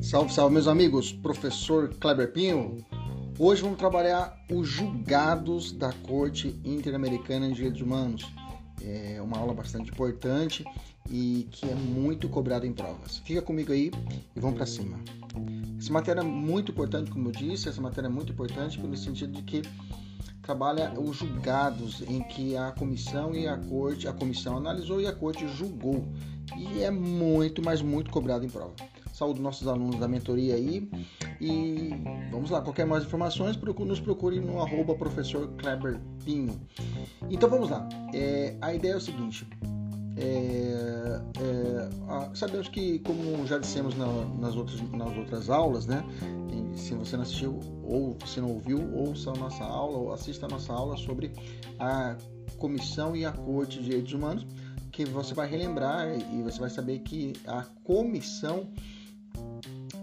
Salve, 0.00 0.32
salve, 0.32 0.54
meus 0.54 0.66
amigos. 0.66 1.12
Professor 1.12 1.90
Kleber 2.00 2.32
Pinho. 2.32 2.84
Hoje 3.38 3.60
vamos 3.62 3.78
trabalhar 3.78 4.42
os 4.50 4.66
julgados 4.66 5.70
da 5.70 5.92
Corte 5.92 6.58
Interamericana 6.64 7.46
de 7.48 7.54
Direitos 7.54 7.82
Humanos. 7.82 8.26
É 8.82 9.20
uma 9.20 9.36
aula 9.36 9.52
bastante 9.52 9.90
importante 9.90 10.64
e 11.10 11.46
que 11.50 11.68
é 11.68 11.74
muito 11.74 12.28
cobrada 12.28 12.66
em 12.66 12.72
provas. 12.72 13.18
Fica 13.18 13.42
comigo 13.42 13.70
aí 13.70 13.92
e 14.34 14.40
vamos 14.40 14.56
para 14.56 14.66
cima. 14.66 14.98
Essa 15.78 15.92
matéria 15.92 16.20
é 16.20 16.24
muito 16.24 16.72
importante, 16.72 17.10
como 17.10 17.28
eu 17.28 17.32
disse, 17.32 17.68
essa 17.68 17.80
matéria 17.80 18.08
é 18.08 18.10
muito 18.10 18.32
importante 18.32 18.78
pelo 18.78 18.96
sentido 18.96 19.32
de 19.32 19.42
que 19.42 19.62
trabalha 20.48 20.94
os 20.98 21.18
julgados 21.18 22.00
em 22.08 22.22
que 22.22 22.56
a 22.56 22.72
comissão 22.72 23.34
e 23.34 23.46
a 23.46 23.58
corte, 23.58 24.08
a 24.08 24.14
comissão 24.14 24.56
analisou 24.56 24.98
e 24.98 25.06
a 25.06 25.12
corte 25.12 25.46
julgou. 25.46 26.02
E 26.56 26.82
é 26.82 26.90
muito, 26.90 27.62
mas 27.62 27.82
muito 27.82 28.10
cobrado 28.10 28.46
em 28.46 28.48
prova. 28.48 28.72
Saúde 29.12 29.42
nossos 29.42 29.68
alunos 29.68 30.00
da 30.00 30.08
mentoria 30.08 30.54
aí. 30.54 30.88
E 31.38 31.90
vamos 32.30 32.48
lá, 32.48 32.62
qualquer 32.62 32.86
mais 32.86 33.04
informações, 33.04 33.58
nos 33.58 34.00
procure 34.00 34.40
no 34.40 34.62
arroba 34.62 34.94
professor 34.94 35.48
Kleber 35.58 36.00
Pinho. 36.24 36.58
Então 37.28 37.50
vamos 37.50 37.68
lá. 37.68 37.86
É, 38.14 38.56
a 38.62 38.72
ideia 38.72 38.92
é 38.92 38.96
o 38.96 39.00
seguinte. 39.02 39.46
É, 40.20 41.20
é, 41.40 42.34
sabemos 42.34 42.68
que, 42.68 42.98
como 43.00 43.46
já 43.46 43.58
dissemos 43.58 43.96
na, 43.96 44.06
nas, 44.40 44.56
outras, 44.56 44.80
nas 44.90 45.16
outras 45.16 45.50
aulas, 45.50 45.86
né? 45.86 46.04
se 46.78 46.94
você 46.94 47.16
não 47.16 47.22
assistiu 47.22 47.58
ou 47.82 48.16
você 48.20 48.40
não 48.40 48.50
ouviu, 48.50 48.78
ouça 48.94 49.30
a 49.30 49.34
nossa 49.34 49.64
aula 49.64 49.98
ou 49.98 50.12
assista 50.12 50.46
a 50.46 50.48
nossa 50.48 50.72
aula 50.72 50.96
sobre 50.96 51.32
a 51.78 52.16
Comissão 52.56 53.14
e 53.16 53.24
a 53.24 53.32
Corte 53.32 53.78
de 53.78 53.84
Direitos 53.84 54.12
Humanos, 54.12 54.46
que 54.90 55.04
você 55.04 55.34
vai 55.34 55.48
relembrar 55.48 56.08
e 56.32 56.42
você 56.42 56.58
vai 56.58 56.70
saber 56.70 57.00
que 57.00 57.34
a 57.46 57.62
comissão 57.84 58.68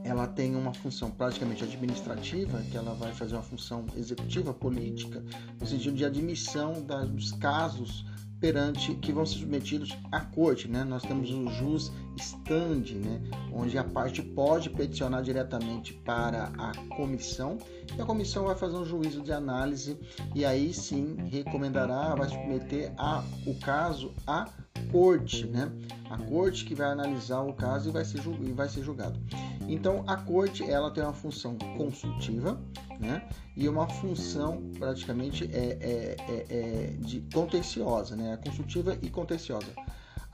ela 0.04 0.28
tem 0.28 0.56
uma 0.56 0.74
função 0.74 1.10
praticamente 1.10 1.64
administrativa, 1.64 2.62
que 2.70 2.78
ela 2.78 2.94
vai 2.94 3.12
fazer 3.12 3.34
uma 3.36 3.42
função 3.42 3.86
executiva 3.98 4.54
política, 4.54 5.24
no 5.60 5.66
sentido 5.66 5.96
de 5.96 6.06
admissão 6.06 6.74
dos 7.12 7.32
casos 7.32 8.06
perante 8.46 8.94
que 8.94 9.12
vão 9.12 9.26
ser 9.26 9.40
submetidos 9.40 9.98
à 10.12 10.20
corte, 10.20 10.68
né? 10.68 10.84
Nós 10.84 11.02
temos 11.02 11.32
o 11.32 11.50
jus 11.50 11.92
stand, 12.18 12.96
né? 12.96 13.22
Onde 13.54 13.78
a 13.78 13.84
parte 13.84 14.22
pode 14.22 14.70
peticionar 14.70 15.22
diretamente 15.22 15.94
para 15.94 16.52
a 16.58 16.72
comissão 16.96 17.58
e 17.98 18.02
a 18.02 18.06
comissão 18.06 18.46
vai 18.46 18.56
fazer 18.56 18.76
um 18.76 18.86
juízo 18.86 19.22
de 19.22 19.32
análise 19.32 19.98
e 20.34 20.46
aí 20.46 20.74
sim 20.74 21.18
recomendará, 21.32 22.16
vai 22.16 22.28
submeter 22.30 22.94
a, 22.98 23.24
o 23.46 23.56
caso 23.56 24.14
à 24.26 24.50
corte, 24.92 25.46
né? 25.46 25.72
A 26.10 26.18
corte 26.18 26.66
que 26.66 26.76
vai 26.76 26.88
analisar 26.88 27.42
o 27.42 27.54
caso 27.54 27.90
e 27.90 27.92
vai 27.92 28.06
ser, 28.06 28.22
e 28.42 28.52
vai 28.52 28.70
ser 28.70 28.84
julgado. 28.84 29.20
Então, 29.68 30.04
a 30.08 30.16
corte 30.16 30.64
ela 30.64 30.92
tem 30.92 31.04
uma 31.04 31.14
função 31.14 31.58
consultiva, 31.78 32.60
né? 33.00 33.28
E 33.56 33.68
uma 33.68 33.88
função 33.88 34.64
praticamente 34.78 35.50
é, 35.52 35.78
é, 35.82 36.16
é, 36.30 36.46
é 36.50 36.94
de 37.00 37.22
contenciosa, 37.34 38.16
né? 38.16 38.38
Consultiva 38.44 38.98
e 39.02 39.10
contenciosa. 39.10 39.68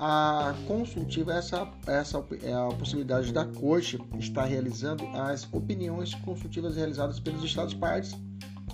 A 0.04 0.56
consultiva 0.68 1.32
essa, 1.32 1.72
essa 1.86 2.26
é 2.42 2.52
a 2.52 2.70
possibilidade 2.76 3.32
da 3.32 3.46
corte 3.46 4.00
estar 4.18 4.46
realizando 4.46 5.06
as 5.10 5.48
opiniões 5.54 6.16
consultivas 6.16 6.76
realizadas 6.76 7.20
pelos 7.20 7.44
Estados 7.44 7.76
partes 7.76 8.18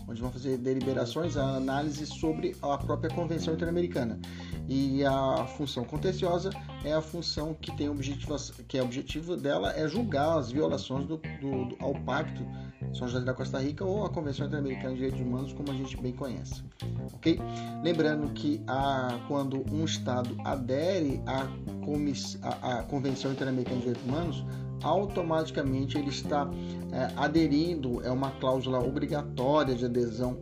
onde 0.07 0.21
vão 0.21 0.31
fazer 0.31 0.57
deliberações, 0.57 1.35
análise 1.35 2.05
sobre 2.05 2.55
a 2.61 2.77
própria 2.77 3.13
Convenção 3.13 3.53
Interamericana. 3.53 4.17
E 4.67 5.03
a 5.03 5.45
função 5.57 5.83
contenciosa 5.83 6.49
é 6.83 6.93
a 6.93 7.01
função 7.01 7.53
que 7.53 7.75
tem 7.75 7.89
objetivo, 7.89 8.37
que 8.67 8.77
é 8.77 8.81
objetivo 8.81 9.35
dela 9.35 9.73
é 9.73 9.87
julgar 9.87 10.37
as 10.37 10.51
violações 10.51 11.05
do, 11.05 11.17
do, 11.17 11.65
do, 11.65 11.75
ao 11.79 11.93
Pacto 12.05 12.45
São 12.93 13.07
José 13.07 13.23
da 13.23 13.33
Costa 13.33 13.59
Rica 13.59 13.83
ou 13.83 14.05
a 14.05 14.09
Convenção 14.09 14.47
Interamericana 14.47 14.89
de 14.89 14.95
Direitos 14.95 15.21
Humanos, 15.21 15.53
como 15.53 15.71
a 15.71 15.73
gente 15.73 15.97
bem 15.97 16.13
conhece. 16.13 16.63
Ok? 17.13 17.39
Lembrando 17.83 18.31
que 18.33 18.61
a, 18.67 19.19
quando 19.27 19.63
um 19.71 19.83
Estado 19.85 20.35
adere 20.43 21.21
à, 21.25 21.47
à, 22.41 22.79
à 22.79 22.83
Convenção 22.83 23.31
Interamericana 23.31 23.77
de 23.77 23.87
Direitos 23.87 24.07
Humanos, 24.07 24.45
automaticamente 24.83 25.97
ele 25.97 26.09
está 26.09 26.49
é, 26.91 27.11
aderindo, 27.15 28.01
é 28.05 28.11
uma 28.11 28.31
cláusula 28.31 28.79
obrigatória 28.79 29.75
de 29.75 29.85
adesão 29.85 30.37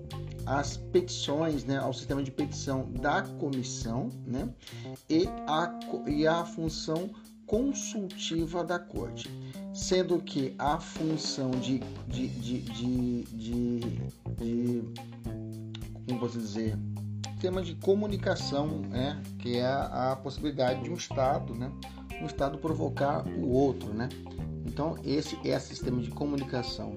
às 0.46 0.78
petições, 0.78 1.64
né, 1.64 1.78
ao 1.78 1.94
sistema 1.94 2.22
de 2.22 2.32
petição 2.32 2.92
da 2.92 3.24
comissão 3.24 4.10
né, 4.28 4.48
e, 5.10 5.28
a, 5.48 5.80
e 6.08 6.28
a 6.28 6.46
função 6.46 7.10
consultiva 7.46 8.64
da 8.64 8.80
corte, 8.80 9.30
sendo 9.76 10.20
que 10.20 10.56
a 10.58 10.80
função 10.80 11.52
de, 11.52 11.80
de, 12.08 12.28
de, 12.30 12.62
de, 12.62 13.24
de, 13.24 13.80
de 14.38 14.84
como 16.08 16.20
posso 16.20 16.40
dizer, 16.40 16.78
sistema 17.34 17.62
de 17.62 17.76
comunicação, 17.76 18.80
né, 18.90 19.22
que 19.40 19.58
é 19.58 19.66
a, 19.66 20.14
a 20.14 20.16
possibilidade 20.16 20.82
de 20.82 20.90
um 20.90 20.96
Estado, 20.96 21.54
né, 21.54 21.70
um 22.22 22.26
Estado 22.26 22.58
provocar 22.58 23.28
o 23.28 23.50
outro, 23.50 23.94
né? 23.94 24.08
Então 24.66 24.96
esse 25.04 25.38
é 25.44 25.58
o 25.58 25.60
sistema 25.60 26.02
de 26.02 26.10
comunicação 26.10 26.96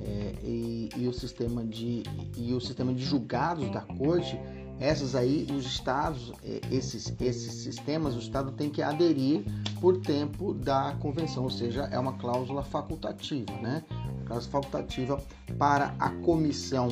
é, 0.00 0.34
e, 0.44 0.88
e, 0.96 1.08
o 1.08 1.12
sistema 1.12 1.64
de 1.64 2.04
e 2.36 2.54
o 2.54 2.60
sistema 2.60 2.94
de 2.94 3.04
julgados 3.04 3.68
da 3.70 3.80
corte. 3.80 4.38
Essas 4.80 5.14
aí, 5.14 5.46
os 5.50 5.66
estados, 5.66 6.32
é, 6.44 6.60
esses, 6.70 7.12
esses 7.20 7.52
sistemas, 7.54 8.14
o 8.14 8.18
estado 8.18 8.52
tem 8.52 8.70
que 8.70 8.80
aderir 8.80 9.44
por 9.80 9.98
tempo 9.98 10.54
da 10.54 10.96
convenção, 11.00 11.44
ou 11.44 11.50
seja, 11.50 11.88
é 11.90 11.98
uma 11.98 12.12
cláusula 12.14 12.62
facultativa, 12.62 13.52
né? 13.60 13.84
Cláusula 14.26 14.52
facultativa 14.52 15.22
para 15.58 15.94
a 15.98 16.10
comissão 16.10 16.88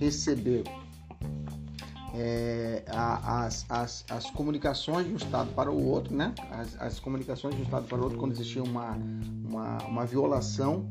receber 0.00 0.64
é, 2.14 2.82
as, 2.88 3.64
as, 3.68 4.04
as 4.10 4.30
comunicações 4.30 5.06
de 5.06 5.12
um 5.12 5.16
Estado 5.16 5.52
para 5.54 5.70
o 5.70 5.86
outro, 5.86 6.14
né? 6.14 6.34
As, 6.50 6.80
as 6.80 7.00
comunicações 7.00 7.54
de 7.54 7.60
um 7.60 7.64
Estado 7.64 7.86
para 7.86 7.98
o 7.98 8.02
outro 8.02 8.18
quando 8.18 8.32
existia 8.32 8.62
uma, 8.62 8.98
uma, 9.44 9.78
uma 9.84 10.04
violação 10.04 10.88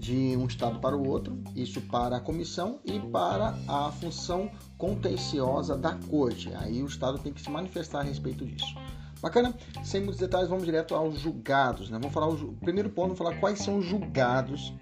de 0.00 0.34
um 0.34 0.46
Estado 0.46 0.80
para 0.80 0.96
o 0.96 1.06
outro, 1.06 1.38
isso 1.54 1.80
para 1.82 2.16
a 2.16 2.20
comissão 2.20 2.80
e 2.84 2.98
para 2.98 3.54
a 3.68 3.92
função 3.92 4.50
contenciosa 4.78 5.76
da 5.76 5.94
corte. 6.08 6.50
Aí 6.54 6.82
o 6.82 6.86
Estado 6.86 7.18
tem 7.18 7.32
que 7.32 7.42
se 7.42 7.50
manifestar 7.50 8.00
a 8.00 8.02
respeito 8.02 8.46
disso. 8.46 8.74
Bacana? 9.20 9.54
Sem 9.84 10.00
muitos 10.00 10.18
detalhes, 10.18 10.48
vamos 10.48 10.64
direto 10.64 10.94
aos 10.94 11.20
julgados. 11.20 11.90
Né? 11.90 11.98
Vamos 12.00 12.14
falar 12.14 12.28
o 12.28 12.54
primeiro 12.54 12.88
ponto, 12.88 13.08
vamos 13.08 13.18
falar 13.18 13.38
quais 13.38 13.58
são 13.58 13.76
os 13.76 13.84
julgados, 13.84 14.72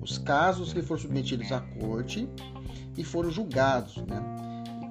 os 0.00 0.16
casos 0.16 0.72
que 0.72 0.80
foram 0.80 1.02
submetidos 1.02 1.52
à 1.52 1.60
corte 1.60 2.26
e 2.96 3.04
foram 3.04 3.30
julgados. 3.30 3.98
Né? 3.98 4.33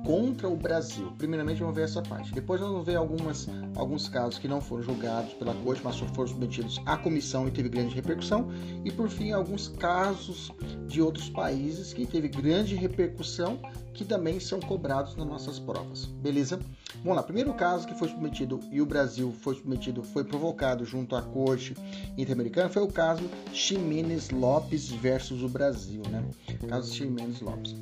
Contra 0.04 0.50
o 0.50 0.56
Brasil. 0.56 1.12
Primeiramente 1.18 1.60
vamos 1.60 1.76
ver 1.76 1.84
essa 1.84 2.02
parte. 2.02 2.34
Depois 2.34 2.60
nós 2.60 2.70
vamos 2.70 2.86
ver 2.86 2.96
algumas, 2.96 3.48
alguns 3.76 4.08
casos 4.10 4.38
que 4.38 4.48
não 4.48 4.62
foram 4.62 4.84
julgados 4.84 5.34
pela 5.34 5.54
corte, 5.56 5.82
mas 5.84 5.98
foram 5.98 6.28
submetidos 6.28 6.82
à 6.86 6.98
comissão 6.98 7.48
e 7.48 7.52
teve 7.52 7.70
grande 7.70 7.96
repercussão. 7.96 8.50
E 8.84 8.92
por 8.92 9.10
fim, 9.10 9.32
alguns 9.32 9.68
casos 9.68 10.52
de 10.88 11.02
outros 11.02 11.30
países 11.30 11.94
que 11.94 12.06
teve 12.06 12.28
grande 12.28 12.76
repercussão 12.76 13.60
que 13.94 14.04
também 14.04 14.40
são 14.40 14.60
cobrados 14.60 15.16
nas 15.16 15.28
nossas 15.28 15.60
provas. 15.60 16.06
Beleza? 16.06 16.60
Vamos 17.04 17.16
lá. 17.16 17.24
Primeiro 17.24 17.54
caso 17.54 17.88
que 17.88 17.94
foi 17.94 18.10
submetido 18.10 18.60
e 18.72 18.82
o 18.82 18.86
Brasil 18.86 19.32
foi 19.32 19.56
submetido, 19.56 20.04
foi 20.04 20.24
provocado 20.24 20.84
junto 20.84 21.16
à 21.16 21.22
Corte 21.22 21.76
Interamericana 22.18 22.70
foi 22.70 22.82
o 22.82 22.88
caso 22.88 23.24
Ximenes 23.54 24.30
Lopes 24.30 24.90
versus 24.90 25.44
o 25.44 25.50
Brasil, 25.50 26.02
né? 26.10 26.24
Caso 26.68 26.94
Ximenes 26.94 27.40
Lopes 27.42 27.76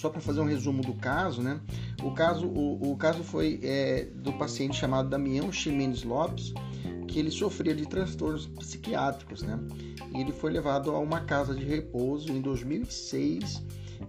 só 0.00 0.08
para 0.08 0.20
fazer 0.20 0.40
um 0.40 0.46
resumo 0.46 0.82
do 0.82 0.94
caso, 0.94 1.42
né? 1.42 1.60
O 2.02 2.12
caso, 2.12 2.46
o, 2.46 2.92
o 2.92 2.96
caso 2.96 3.22
foi 3.22 3.60
é, 3.62 4.06
do 4.14 4.32
paciente 4.32 4.76
chamado 4.76 5.10
Damião 5.10 5.52
Ximenes 5.52 6.02
Lopes, 6.02 6.54
que 7.06 7.18
ele 7.18 7.30
sofria 7.30 7.74
de 7.74 7.86
transtornos 7.86 8.46
psiquiátricos, 8.46 9.42
né? 9.42 9.58
E 10.14 10.20
ele 10.20 10.32
foi 10.32 10.50
levado 10.50 10.90
a 10.90 10.98
uma 10.98 11.20
casa 11.20 11.54
de 11.54 11.64
repouso 11.64 12.32
em 12.32 12.40
2006 12.40 13.62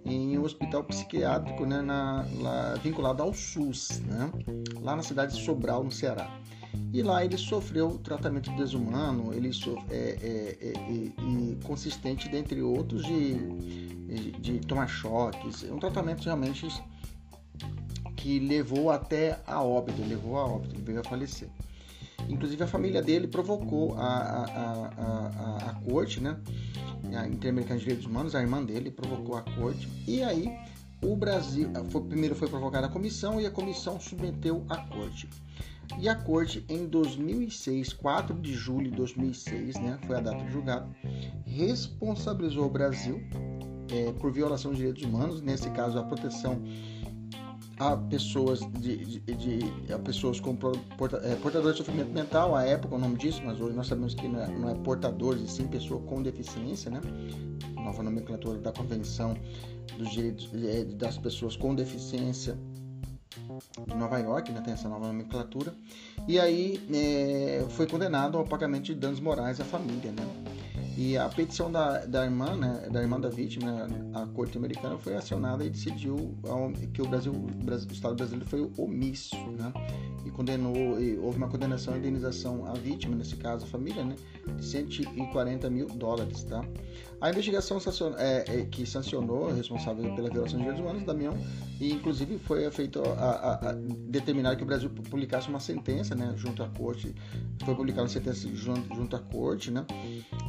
em 0.05 0.37
um 0.37 0.43
hospital 0.43 0.85
psiquiátrico, 0.85 1.65
né, 1.65 1.81
na, 1.81 2.25
lá, 2.39 2.75
vinculado 2.81 3.21
ao 3.21 3.33
SUS, 3.33 3.99
né? 4.05 4.31
Lá 4.79 4.95
na 4.95 5.03
cidade 5.03 5.35
de 5.35 5.43
Sobral, 5.43 5.83
no 5.83 5.91
Ceará. 5.91 6.31
E 6.93 7.01
lá 7.01 7.23
ele 7.23 7.37
sofreu 7.37 7.97
tratamento 7.97 8.51
desumano, 8.51 9.33
ele 9.33 9.49
é, 9.89 9.93
é, 9.93 10.57
é, 10.61 10.73
é, 10.73 11.65
consistente, 11.65 12.29
dentre 12.29 12.61
outros, 12.61 13.05
de 13.05 13.81
de, 14.15 14.31
de 14.31 14.59
tomar 14.59 14.87
choques, 14.87 15.63
um 15.63 15.79
tratamento 15.79 16.23
realmente 16.23 16.67
que 18.15 18.39
levou 18.39 18.91
até 18.91 19.39
a 19.47 19.63
óbito, 19.63 20.01
levou 20.01 20.37
a 20.37 20.45
óbito, 20.45 20.75
ele 20.75 20.83
veio 20.83 20.99
a 20.99 21.03
falecer. 21.03 21.49
Inclusive 22.29 22.63
a 22.63 22.67
família 22.67 23.01
dele 23.01 23.27
provocou 23.27 23.95
a, 23.97 24.05
a, 24.05 24.43
a, 24.45 24.87
a, 24.87 25.69
a 25.69 25.73
corte, 25.85 26.19
né? 26.19 26.39
A 27.15 27.27
Interamericana 27.27 27.79
de 27.79 27.85
Direitos 27.85 28.05
Humanos, 28.05 28.35
a 28.35 28.41
irmã 28.41 28.63
dele 28.63 28.91
provocou 28.91 29.35
a 29.35 29.41
corte, 29.41 29.87
e 30.07 30.21
aí 30.21 30.55
o 31.01 31.15
Brasil, 31.15 31.69
foi, 31.89 32.01
primeiro 32.01 32.35
foi 32.35 32.47
provocada 32.47 32.85
a 32.85 32.89
comissão 32.89 33.41
e 33.41 33.45
a 33.45 33.51
comissão 33.51 33.99
submeteu 33.99 34.63
a 34.69 34.77
corte. 34.77 35.27
E 35.99 36.09
a 36.09 36.15
corte, 36.15 36.65
em 36.67 36.87
2006, 36.87 37.93
4 37.93 38.35
de 38.39 38.53
julho 38.53 38.89
de 38.89 38.97
2006, 38.97 39.75
né, 39.77 39.99
foi 40.07 40.17
a 40.17 40.19
data 40.19 40.43
do 40.43 40.49
julgado, 40.49 40.93
responsabilizou 41.45 42.65
o 42.65 42.69
Brasil 42.69 43.21
é, 43.91 44.11
por 44.13 44.31
violação 44.31 44.71
de 44.71 44.77
direitos 44.77 45.03
humanos, 45.03 45.41
nesse 45.41 45.69
caso 45.71 45.99
a 45.99 46.03
proteção 46.03 46.61
a 47.81 47.97
pessoas 47.97 48.59
de, 48.79 49.19
de, 49.19 49.19
de 49.19 49.91
a 49.93 49.97
pessoas 49.97 50.39
com 50.39 50.55
porta, 50.55 51.17
é, 51.23 51.35
portadores 51.37 51.77
de 51.77 51.83
sofrimento 51.83 52.11
mental, 52.11 52.55
à 52.55 52.63
época 52.63 52.93
o 52.93 52.99
nome 52.99 53.17
disso, 53.17 53.41
mas 53.43 53.59
hoje 53.59 53.75
nós 53.75 53.87
sabemos 53.87 54.13
que 54.13 54.27
não 54.27 54.39
é, 54.39 54.47
não 54.47 54.69
é 54.69 54.75
portadores, 54.75 55.41
e 55.41 55.47
sim 55.47 55.67
pessoa 55.67 55.99
com 56.01 56.21
deficiência, 56.21 56.91
né? 56.91 57.01
Nova 57.75 58.03
nomenclatura 58.03 58.59
da 58.59 58.71
Convenção 58.71 59.35
dos 59.97 60.11
Direitos 60.11 60.51
é, 60.63 60.83
das 60.85 61.17
Pessoas 61.17 61.55
com 61.55 61.73
Deficiência 61.73 62.55
de 63.87 63.95
Nova 63.95 64.19
York, 64.19 64.51
né, 64.51 64.61
tem 64.61 64.73
essa 64.73 64.89
nova 64.89 65.07
nomenclatura, 65.07 65.73
e 66.27 66.39
aí 66.39 66.81
é, 66.93 67.65
foi 67.69 67.87
condenado 67.87 68.37
ao 68.37 68.45
pagamento 68.45 68.83
de 68.83 68.95
danos 68.95 69.19
morais 69.19 69.59
à 69.59 69.65
família, 69.65 70.11
né? 70.11 70.23
E 70.97 71.17
a 71.17 71.29
petição 71.29 71.71
da, 71.71 72.05
da 72.05 72.25
irmã, 72.25 72.55
né, 72.55 72.89
da 72.91 73.01
irmã 73.01 73.19
da 73.19 73.29
vítima, 73.29 73.87
a 74.13 74.25
corte 74.27 74.57
americana 74.57 74.97
foi 74.97 75.15
acionada 75.15 75.63
e 75.63 75.69
decidiu 75.69 76.35
que 76.93 77.01
o 77.01 77.07
Brasil, 77.07 77.33
o 77.33 77.93
Estado 77.93 78.15
brasileiro 78.15 78.45
foi 78.45 78.69
omisso, 78.77 79.35
né? 79.57 79.71
E 80.25 80.29
condenou, 80.29 81.01
e 81.01 81.17
houve 81.17 81.37
uma 81.37 81.47
condenação 81.47 81.95
e 81.95 81.97
indenização 81.97 82.65
à 82.67 82.73
vítima, 82.73 83.15
nesse 83.15 83.35
caso 83.37 83.65
a 83.65 83.67
família, 83.67 84.03
né, 84.03 84.15
de 84.57 84.65
140 84.65 85.69
mil 85.69 85.87
dólares, 85.87 86.43
tá? 86.43 86.63
A 87.21 87.29
investigação 87.29 87.77
é, 88.17 88.45
é, 88.47 88.65
que 88.65 88.83
sancionou, 88.83 89.53
responsável 89.53 90.15
pela 90.15 90.27
violação 90.27 90.57
de 90.57 90.63
direitos 90.63 90.79
humanos, 90.83 91.05
Damião, 91.05 91.37
e 91.79 91.91
inclusive 91.93 92.39
foi 92.39 92.69
feito 92.71 92.99
a, 92.99 93.11
a, 93.11 93.69
a, 93.69 93.73
determinar 94.09 94.55
que 94.55 94.63
o 94.63 94.65
Brasil 94.65 94.89
publicasse 94.89 95.47
uma 95.47 95.59
sentença, 95.59 96.15
né, 96.15 96.33
junto 96.35 96.63
à 96.63 96.69
corte, 96.69 97.13
foi 97.63 97.75
publicada 97.75 98.01
uma 98.01 98.09
sentença 98.09 98.49
junto, 98.55 98.95
junto 98.95 99.15
à 99.15 99.19
corte, 99.19 99.69
né, 99.69 99.85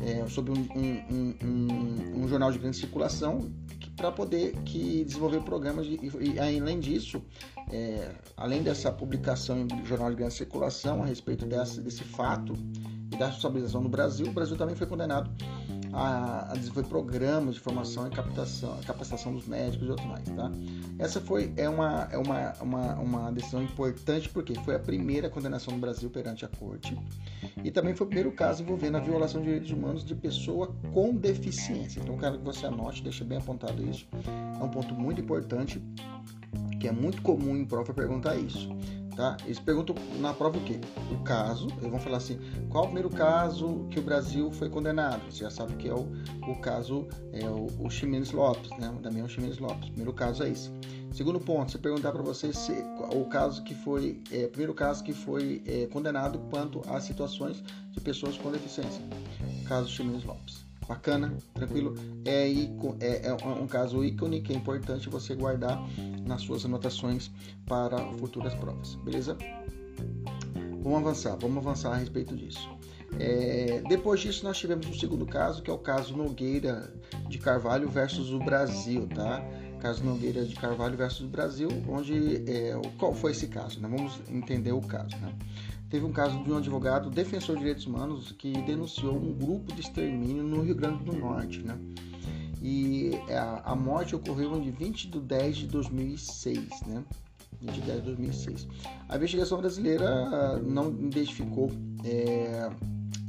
é, 0.01 0.27
sobre 0.29 0.53
um, 0.53 0.67
um, 0.75 1.35
um, 1.45 2.23
um, 2.25 2.29
jornal 2.29 2.51
de 2.51 2.59
grande 2.59 2.79
circulação 2.79 3.53
para 3.95 4.11
poder 4.11 4.53
que 4.65 5.05
desenvolver 5.05 5.43
programas 5.43 5.85
de, 5.85 5.97
e, 5.97 6.33
e, 6.33 6.41
além 6.41 6.81
disso, 6.81 7.21
é, 7.71 8.13
além 8.35 8.63
dessa 8.63 8.91
publicação 8.91 9.59
em 9.59 9.85
jornal 9.85 10.09
de 10.09 10.17
grande 10.17 10.33
circulação 10.33 11.03
a 11.03 11.07
respeito 11.07 11.45
dessa, 11.45 11.83
desse 11.83 12.03
fato 12.03 12.55
e 13.13 13.17
da 13.19 13.27
responsabilização 13.27 13.83
no 13.83 13.91
Brasil, 13.91 14.27
o 14.27 14.33
Brasil 14.33 14.57
também 14.57 14.75
foi 14.75 14.87
condenado 14.87 15.31
a, 15.93 16.53
a 16.53 16.55
desenvolver 16.55 16.89
programas 16.89 17.55
de 17.55 17.61
formação 17.61 18.07
e 18.07 18.11
captação, 18.11 18.79
capacitação 18.87 19.35
dos 19.35 19.47
médicos 19.47 19.87
e 19.87 19.91
outros 19.91 20.09
mais, 20.09 20.29
tá? 20.31 20.51
Essa 20.99 21.21
foi 21.21 21.53
é 21.57 21.69
uma, 21.69 22.09
é 22.11 22.19
uma, 22.19 22.53
uma, 22.61 22.95
uma 22.95 23.33
decisão 23.33 23.63
importante 23.63 24.29
porque 24.29 24.55
foi 24.61 24.75
a 24.75 24.79
primeira 24.79 25.29
condenação 25.29 25.75
do 25.75 25.81
Brasil 25.81 26.09
perante 26.09 26.45
a 26.45 26.49
corte 26.49 26.97
e 27.63 27.71
também 27.71 27.95
foi 27.95 28.07
o 28.07 28.09
primeiro 28.09 28.33
caso 28.33 28.63
envolvendo 28.63 28.97
a 28.97 29.01
violação 29.01 29.41
de 29.41 29.47
direitos 29.47 29.71
humanos 29.71 30.05
de 30.05 30.15
pessoa 30.15 30.75
com 30.93 31.15
deficiência. 31.15 32.01
Então, 32.01 32.17
quero 32.17 32.39
que 32.39 32.45
você 32.45 32.67
anote, 32.67 33.03
deixe 33.03 33.23
bem 33.25 33.39
apontado 33.39 33.83
isso. 33.83 34.07
É 34.59 34.65
um 34.65 34.69
ponto 34.69 34.95
muito 34.95 35.21
importante 35.21 35.83
que 36.81 36.89
é 36.89 36.93
muito 36.93 37.23
comum 37.23 37.57
em 37.57 37.65
prova 37.65 37.93
perguntar 37.93 38.37
isso 38.37 38.69
tá? 39.15 39.37
Eles 39.45 39.59
perguntam 39.59 39.95
na 40.19 40.33
prova 40.33 40.59
o 40.59 40.61
quê? 40.63 40.81
O 41.11 41.23
caso, 41.23 41.69
eles 41.79 41.91
vão 41.91 42.01
falar 42.01 42.19
assim, 42.19 42.39
qual 42.69 42.85
o 42.85 42.87
primeiro 42.87 43.11
caso 43.11 43.87
que 43.91 43.99
o 43.99 44.03
Brasil 44.03 44.51
foi 44.53 44.69
condenado? 44.69 45.23
Você 45.31 45.45
já 45.45 45.51
sabe 45.51 45.75
que 45.75 45.89
é 45.89 45.95
o, 45.95 46.07
o 46.49 46.61
caso, 46.61 47.07
é 47.33 47.47
o, 47.47 47.67
o 47.79 47.91
Ximenes 47.91 48.33
Lopes, 48.33 48.71
né? 48.79 48.91
O 49.23 49.29
Ximenes 49.29 49.59
Lopes. 49.59 49.89
Primeiro 49.91 50.13
caso 50.13 50.43
é 50.43 50.51
esse. 50.51 50.71
Segundo 51.13 51.39
ponto, 51.39 51.71
você 51.71 51.79
perguntar 51.79 52.11
para 52.11 52.23
você 52.23 52.53
se 52.53 52.73
o 53.15 53.27
caso 53.27 53.63
que 53.65 53.75
foi, 53.75 54.23
é, 54.31 54.47
primeiro 54.47 54.73
caso 54.73 55.05
que 55.05 55.13
foi 55.13 55.63
é, 55.67 55.87
condenado 55.87 56.39
quanto 56.51 56.81
às 56.89 57.05
situações 57.05 57.63
de 57.91 58.01
pessoas 58.01 58.39
com 58.39 58.51
deficiência. 58.51 59.03
O 59.61 59.65
caso 59.69 59.91
Ximenes 59.91 60.25
Lopes 60.25 60.62
bacana, 60.93 61.37
tranquilo. 61.55 61.95
É, 62.25 62.49
é, 63.01 63.27
é 63.27 63.35
um 63.35 63.67
caso 63.67 64.05
ícone 64.05 64.43
que 64.43 64.53
é 64.53 64.57
importante 64.57 65.09
você 65.09 65.35
guardar 65.35 65.83
nas 66.27 66.43
suas 66.43 66.65
anotações 66.65 67.31
para 67.67 67.99
futuras 68.19 68.55
provas, 68.55 68.95
beleza? 68.97 69.37
Vamos 70.83 70.99
avançar, 70.99 71.37
vamos 71.37 71.59
avançar 71.59 71.93
a 71.93 71.97
respeito 71.97 72.37
disso. 72.37 72.69
É, 73.19 73.83
depois 73.89 74.21
disso, 74.21 74.45
nós 74.45 74.59
tivemos 74.59 74.87
um 74.87 74.95
segundo 74.95 75.27
caso, 75.27 75.63
que 75.63 75.71
é 75.71 75.73
o 75.73 75.79
caso 75.79 76.17
Nogueira 76.17 76.93
de 77.29 77.39
Carvalho 77.39 77.89
versus 77.89 78.31
o 78.31 78.39
Brasil, 78.39 79.07
tá? 79.15 79.43
Caso 79.81 80.05
Nogueira 80.05 80.45
de 80.45 80.55
Carvalho 80.55 80.97
versus 80.97 81.27
o 81.27 81.29
Brasil, 81.29 81.69
onde 81.89 82.49
é, 82.51 82.73
qual 82.99 83.15
foi 83.15 83.33
esse 83.33 83.49
caso? 83.49 83.81
Né? 83.81 83.89
Vamos 83.89 84.21
entender 84.29 84.73
o 84.73 84.81
caso, 84.81 85.17
né? 85.19 85.35
Teve 85.93 86.07
um 86.07 86.13
caso 86.13 86.43
de 86.43 86.51
um 86.51 86.57
advogado 86.57 87.11
defensor 87.11 87.55
de 87.55 87.61
direitos 87.61 87.85
humanos 87.85 88.33
que 88.33 88.51
denunciou 88.63 89.15
um 89.15 89.35
grupo 89.35 89.75
de 89.75 89.83
extermínio 89.83 90.43
no 90.43 90.63
Rio 90.63 90.75
Grande 90.75 91.05
do 91.05 91.15
Norte, 91.15 91.61
né? 91.61 91.79
E 92.63 93.11
a, 93.29 93.73
a 93.73 93.77
morte 93.77 94.17
ocorreu 94.17 94.57
em 94.57 94.71
20 94.71 95.11
de 95.11 95.21
10 95.21 95.57
de 95.59 95.67
2006, 95.67 96.81
né? 96.87 97.05
20 97.61 97.75
de 97.75 97.81
10 97.83 97.99
de 97.99 98.07
2006. 98.07 98.69
A 99.07 99.17
investigação 99.17 99.59
brasileira 99.59 100.59
não 100.61 100.89
identificou 100.89 101.71
é, 102.05 102.71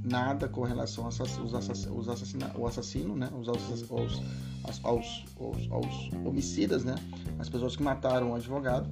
nada 0.01 0.47
com 0.47 0.61
relação 0.61 1.03
aos 1.03 1.19
assassina, 1.19 2.49
ao 2.55 2.65
assassino, 2.65 3.13
né? 3.13 3.29
Os, 3.37 3.49
aos, 3.49 3.91
aos, 3.91 5.25
aos, 5.37 5.69
aos 5.69 6.11
homicidas, 6.25 6.85
né? 6.85 6.95
As 7.37 7.49
pessoas 7.49 7.75
que 7.75 7.83
mataram 7.83 8.31
o 8.31 8.35
advogado. 8.35 8.89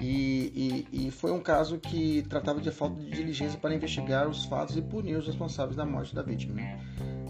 E, 0.00 0.86
e, 0.92 1.06
e, 1.06 1.10
foi 1.10 1.32
um 1.32 1.40
caso 1.40 1.78
que 1.78 2.22
tratava 2.28 2.60
de 2.60 2.70
falta 2.70 3.00
de 3.00 3.10
diligência 3.10 3.58
para 3.58 3.74
investigar 3.74 4.28
os 4.28 4.44
fatos 4.44 4.76
e 4.76 4.82
punir 4.82 5.16
os 5.16 5.26
responsáveis 5.26 5.76
da 5.76 5.84
morte 5.84 6.14
da 6.14 6.22
vítima, 6.22 6.54
né? 6.54 6.78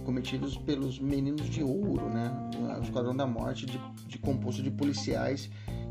cometidos 0.05 0.57
pelos 0.57 0.99
meninos 0.99 1.49
de 1.49 1.63
ouro, 1.63 2.09
né? 2.09 2.31
o 2.79 2.83
esquadrão 2.83 3.15
da 3.15 3.27
morte 3.27 3.67
de, 3.67 3.79
de, 4.07 4.19
composto 4.19 4.63
de 4.63 4.71
policiais 4.71 5.51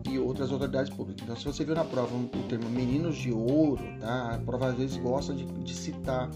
e 0.09 0.17
outras 0.17 0.51
autoridades 0.51 0.91
públicas. 0.91 1.23
Então, 1.23 1.35
se 1.35 1.45
você 1.45 1.63
viu 1.63 1.75
na 1.75 1.83
prova 1.83 2.15
o 2.15 2.27
termo 2.47 2.69
meninos 2.69 3.15
de 3.15 3.31
ouro, 3.31 3.83
tá? 3.99 4.35
a 4.35 4.37
prova 4.39 4.69
às 4.69 4.75
vezes 4.75 4.97
gosta 4.97 5.33
de, 5.33 5.45
de 5.45 5.73
citar 5.73 6.29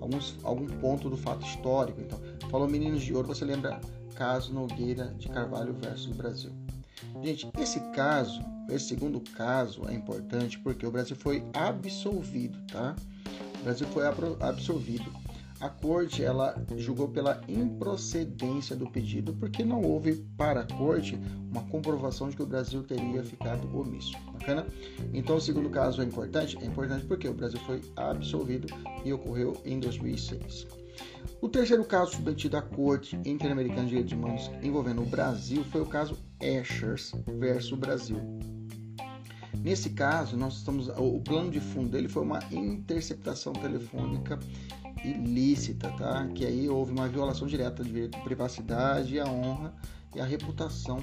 alguns, 0.00 0.36
algum 0.42 0.66
ponto 0.66 1.08
do 1.08 1.16
fato 1.16 1.44
histórico. 1.46 2.00
Então, 2.00 2.20
falou 2.50 2.68
meninos 2.68 3.02
de 3.02 3.14
ouro, 3.14 3.28
você 3.28 3.44
lembra 3.44 3.80
caso 4.14 4.52
Nogueira 4.52 5.14
de 5.16 5.28
Carvalho 5.28 5.74
versus 5.74 6.14
Brasil. 6.16 6.50
Gente, 7.22 7.48
esse 7.58 7.80
caso 7.92 8.40
esse 8.68 8.88
segundo 8.88 9.20
caso 9.20 9.88
é 9.88 9.94
importante 9.94 10.58
porque 10.58 10.86
o 10.86 10.90
Brasil 10.90 11.16
foi 11.16 11.42
absolvido, 11.54 12.58
tá? 12.70 12.94
O 13.60 13.64
Brasil 13.64 13.86
foi 13.88 14.06
absolvido. 14.06 15.10
A 15.58 15.68
corte 15.68 16.22
ela 16.22 16.54
julgou 16.76 17.08
pela 17.08 17.40
improcedência 17.48 18.76
do 18.76 18.88
pedido 18.88 19.32
porque 19.34 19.64
não 19.64 19.82
houve 19.82 20.16
para 20.36 20.60
a 20.60 20.66
corte 20.66 21.18
uma 21.50 21.62
comprovação 21.64 22.28
de 22.28 22.36
que 22.36 22.42
o 22.42 22.46
Brasil 22.46 22.84
teria 22.84 23.24
ficado 23.24 23.66
omisso. 23.76 24.12
Bacana? 24.32 24.66
Então 25.12 25.36
o 25.36 25.40
segundo 25.40 25.70
caso 25.70 26.02
é 26.02 26.04
importante? 26.04 26.56
É 26.60 26.66
importante 26.66 27.06
porque 27.06 27.26
o 27.26 27.34
Brasil 27.34 27.58
foi 27.60 27.80
absolvido 27.96 28.68
e 29.04 29.12
ocorreu 29.12 29.60
em 29.64 29.80
2006. 29.80 30.66
O 31.40 31.48
terceiro 31.48 31.84
caso 31.84 32.12
submetido 32.12 32.56
à 32.56 32.62
Corte 32.62 33.16
Interamericana 33.24 33.82
de 33.82 33.90
Direitos 33.90 34.12
Humanos 34.12 34.50
envolvendo 34.60 35.02
o 35.02 35.06
Brasil 35.06 35.62
foi 35.64 35.80
o 35.80 35.86
caso 35.86 36.18
Eschers 36.40 37.12
versus 37.38 37.78
Brasil. 37.78 38.20
Nesse 39.62 39.90
caso, 39.90 40.36
nós 40.36 40.58
estamos, 40.58 40.88
o 40.88 41.20
plano 41.20 41.50
de 41.50 41.60
fundo 41.60 41.90
dele 41.90 42.08
foi 42.08 42.22
uma 42.24 42.40
interceptação 42.50 43.52
telefônica 43.52 44.38
ilícita, 45.04 45.90
tá? 45.92 46.26
Que 46.34 46.44
aí 46.44 46.68
houve 46.68 46.90
uma 46.90 47.08
violação 47.08 47.46
direta 47.46 47.84
do 47.84 47.88
direito 47.88 48.18
de 48.18 48.24
privacidade, 48.24 49.20
a 49.20 49.26
honra 49.26 49.72
e 50.16 50.20
a 50.20 50.24
reputação 50.24 50.98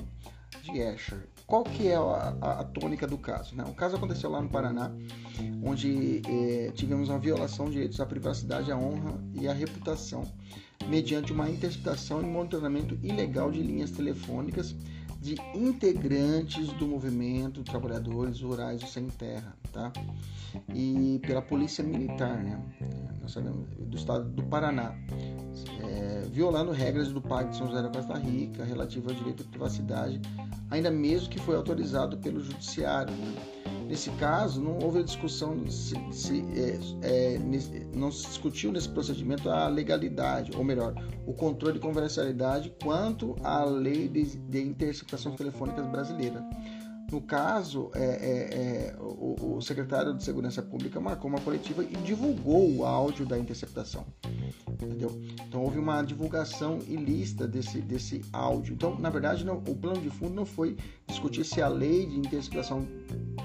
de 0.64 0.80
Escher. 0.80 1.30
Qual 1.48 1.64
que 1.64 1.88
é 1.88 1.96
a, 1.96 2.36
a, 2.42 2.60
a, 2.62 2.64
tônica 2.64 3.06
do 3.06 3.18
caso? 3.20 3.56
Né? 3.56 3.64
O 3.68 3.74
caso 3.74 3.96
aconteceu 3.96 4.32
lá 4.32 4.42
no 4.42 4.50
Paraná, 4.50 4.92
onde 5.64 6.22
eh, 6.28 6.72
tivemos 6.74 7.10
uma 7.10 7.20
violação 7.20 7.66
de 7.66 7.74
direitos 7.74 8.00
à 8.00 8.06
privacidade, 8.06 8.72
à 8.72 8.78
honra 8.78 9.14
e 9.34 9.48
à 9.48 9.54
reputação, 9.54 10.24
mediante 10.88 11.32
uma 11.32 11.48
interceptação 11.48 12.20
e 12.22 12.26
monitoramento 12.26 12.98
ilegal 13.04 13.52
de 13.52 13.62
linhas 13.62 13.92
telefônicas 13.92 14.76
de 15.26 15.36
integrantes 15.56 16.68
do 16.74 16.86
movimento 16.86 17.64
Trabalhadores 17.64 18.42
Rurais 18.42 18.80
do 18.80 18.88
Sem 18.88 19.08
Terra, 19.08 19.58
tá? 19.74 19.92
E 20.72 21.20
pela 21.26 21.42
Polícia 21.42 21.84
Militar, 21.84 22.38
né? 22.44 22.62
Nós 23.20 23.32
sabemos, 23.32 23.68
do 23.76 23.98
estado 23.98 24.30
do 24.30 24.44
Paraná, 24.44 24.96
é, 25.82 26.28
violando 26.32 26.72
regras 26.72 27.12
do 27.12 27.20
Pacto 27.20 27.50
de 27.50 27.58
São 27.58 27.66
José 27.66 27.82
da 27.82 27.90
Costa 27.90 28.14
Rica 28.20 28.64
relativo 28.64 29.10
ao 29.10 29.16
direito 29.16 29.42
à 29.42 29.50
privacidade, 29.50 30.22
ainda 30.70 30.92
mesmo 30.92 31.28
que 31.28 31.40
foi 31.40 31.56
autorizado 31.56 32.20
pelo 32.20 32.40
Judiciário, 32.40 33.12
né? 33.12 33.55
Nesse 33.88 34.10
caso, 34.12 34.62
não 34.62 34.80
houve 34.80 35.04
discussão, 35.04 35.70
se, 35.70 35.96
se, 36.12 36.44
é, 36.56 37.36
é, 37.36 37.40
não 37.94 38.12
se 38.12 38.28
discutiu 38.28 38.72
nesse 38.72 38.90
procedimento 38.90 39.50
a 39.50 39.68
legalidade, 39.68 40.52
ou 40.58 40.64
melhor, 40.64 40.94
o 41.26 41.34
controle 41.34 41.76
de 41.76 41.80
confidencialidade 41.80 42.74
quanto 42.82 43.36
à 43.44 43.64
lei 43.64 44.08
de, 44.08 44.38
de 44.38 44.62
interceptação 44.62 45.34
telefônica 45.36 45.82
brasileira. 45.84 46.44
No 47.12 47.22
caso, 47.22 47.92
é, 47.94 48.04
é, 48.04 48.94
é, 48.94 48.96
o, 49.00 49.58
o, 49.58 49.62
secretário 49.62 50.14
de 50.16 50.24
Segurança 50.24 50.62
Pública 50.62 51.00
marcou 51.00 51.30
uma 51.30 51.40
coletiva 51.40 51.84
e 51.84 51.96
divulgou 51.98 52.78
o 52.78 52.86
áudio 52.86 53.26
da 53.26 53.38
interceptação. 53.38 54.06
Entendeu? 54.68 55.22
Então 55.48 55.62
houve 55.64 55.78
uma 55.78 56.02
divulgação 56.02 56.80
ilícita 56.88 57.48
desse, 57.48 57.80
desse 57.80 58.22
áudio. 58.34 58.74
Então, 58.74 59.00
na 59.00 59.10
verdade, 59.10 59.46
não, 59.46 59.58
o 59.58 59.76
plano 59.76 60.02
de 60.02 60.10
fundo 60.10 60.34
não 60.34 60.46
foi 60.46 60.78
discutir 61.08 61.46
se 61.46 61.62
a 61.62 61.68
lei 61.68 62.06
de 62.06 62.18
interceptação 62.18 62.88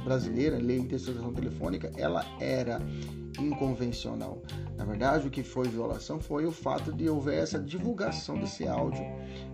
brasileira, 0.04 0.56
lei 0.56 0.78
de 0.78 0.86
interceptação 0.86 1.32
telefônica, 1.32 1.92
ela 1.96 2.24
era 2.40 2.80
inconvencional. 3.38 4.42
Na 4.76 4.84
verdade, 4.84 5.28
o 5.28 5.30
que 5.30 5.42
foi 5.42 5.68
violação 5.68 6.18
foi 6.18 6.46
o 6.46 6.52
fato 6.52 6.92
de 6.92 7.08
houver 7.08 7.42
essa 7.42 7.58
divulgação 7.58 8.38
desse 8.38 8.66
áudio 8.66 9.04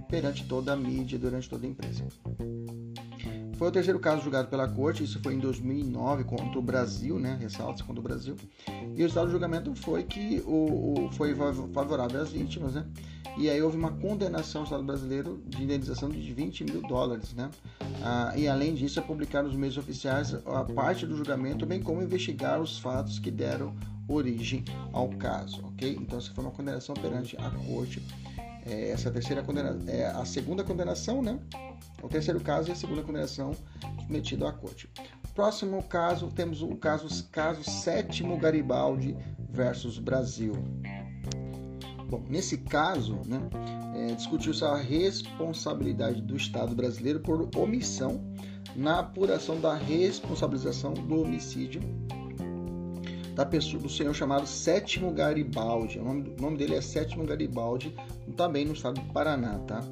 perante 0.08 0.46
toda 0.46 0.72
a 0.72 0.76
mídia, 0.76 1.18
durante 1.18 1.50
toda 1.50 1.66
a 1.66 1.68
empresa. 1.68 2.04
Foi 3.56 3.68
o 3.68 3.70
terceiro 3.70 3.98
caso 3.98 4.22
julgado 4.22 4.48
pela 4.48 4.68
corte, 4.68 5.02
isso 5.02 5.18
foi 5.22 5.34
em 5.34 5.38
2009 5.38 6.25
contra 6.25 6.58
o 6.58 6.62
Brasil, 6.62 7.18
né? 7.18 7.38
Ressalta-se 7.40 7.82
contra 7.84 8.00
o 8.00 8.02
Brasil. 8.02 8.36
E 8.94 9.02
o 9.02 9.06
estado 9.06 9.26
do 9.26 9.32
julgamento 9.32 9.75
foi 9.75 10.02
que 10.02 10.42
o, 10.46 11.06
o, 11.06 11.12
foi 11.12 11.34
favorável 11.72 12.20
às 12.20 12.30
vítimas, 12.30 12.75
né? 12.75 12.86
E 13.38 13.50
aí 13.50 13.60
houve 13.60 13.76
uma 13.76 13.92
condenação 13.92 14.62
ao 14.62 14.64
Estado 14.64 14.82
brasileiro 14.82 15.42
de 15.46 15.62
indenização 15.62 16.08
de 16.08 16.32
20 16.32 16.64
mil 16.64 16.82
dólares, 16.82 17.34
né? 17.34 17.50
Ah, 18.02 18.32
e 18.36 18.48
além 18.48 18.75
disso, 18.75 18.98
é 18.98 19.02
publicar 19.02 19.42
nos 19.42 19.54
meios 19.54 19.76
oficiais 19.76 20.34
a 20.34 20.64
parte 20.64 21.06
do 21.06 21.16
julgamento, 21.16 21.66
bem 21.66 21.82
como 21.82 22.02
investigar 22.02 22.60
os 22.60 22.78
fatos 22.78 23.18
que 23.18 23.30
deram 23.30 23.75
origem 24.08 24.64
ao 24.92 25.08
caso, 25.10 25.64
ok? 25.66 25.96
Então 26.00 26.18
essa 26.18 26.32
foi 26.32 26.44
uma 26.44 26.50
condenação 26.50 26.94
perante 26.94 27.36
a 27.36 27.50
corte. 27.50 28.02
É, 28.64 28.90
essa 28.90 29.10
terceira 29.10 29.42
condenação, 29.42 29.82
é 29.86 30.06
a 30.06 30.25
segunda 30.25 30.64
condenação, 30.64 31.22
né? 31.22 31.38
O 32.02 32.08
terceiro 32.08 32.40
caso 32.40 32.68
e 32.68 32.72
a 32.72 32.76
segunda 32.76 33.02
condenação 33.02 33.52
submetido 34.00 34.46
à 34.46 34.52
corte. 34.52 34.88
Próximo 35.34 35.82
caso, 35.82 36.28
temos 36.28 36.62
o 36.62 36.76
caso, 36.76 37.28
caso 37.30 37.62
sétimo 37.62 38.38
Garibaldi 38.38 39.16
versus 39.50 39.98
Brasil. 39.98 40.54
Bom, 42.08 42.24
nesse 42.28 42.58
caso, 42.58 43.20
né, 43.26 43.40
é, 43.94 44.14
discutiu-se 44.14 44.64
a 44.64 44.76
responsabilidade 44.76 46.22
do 46.22 46.36
Estado 46.36 46.74
brasileiro 46.74 47.20
por 47.20 47.48
omissão 47.56 48.24
na 48.76 49.00
apuração 49.00 49.60
da 49.60 49.74
responsabilização 49.74 50.94
do 50.94 51.22
homicídio 51.22 51.80
da 53.34 53.44
pessoa, 53.44 53.82
do 53.82 53.88
senhor 53.88 54.14
chamado 54.14 54.46
Sétimo 54.46 55.12
Garibaldi. 55.12 55.98
O 55.98 56.04
nome, 56.04 56.34
o 56.38 56.40
nome 56.40 56.56
dele 56.56 56.74
é 56.74 56.80
Sétimo 56.80 57.24
Garibaldi, 57.24 57.94
também 58.34 58.64
no 58.64 58.72
estado 58.72 58.98
do 58.98 59.12
Paraná, 59.12 59.58
tá? 59.60 59.84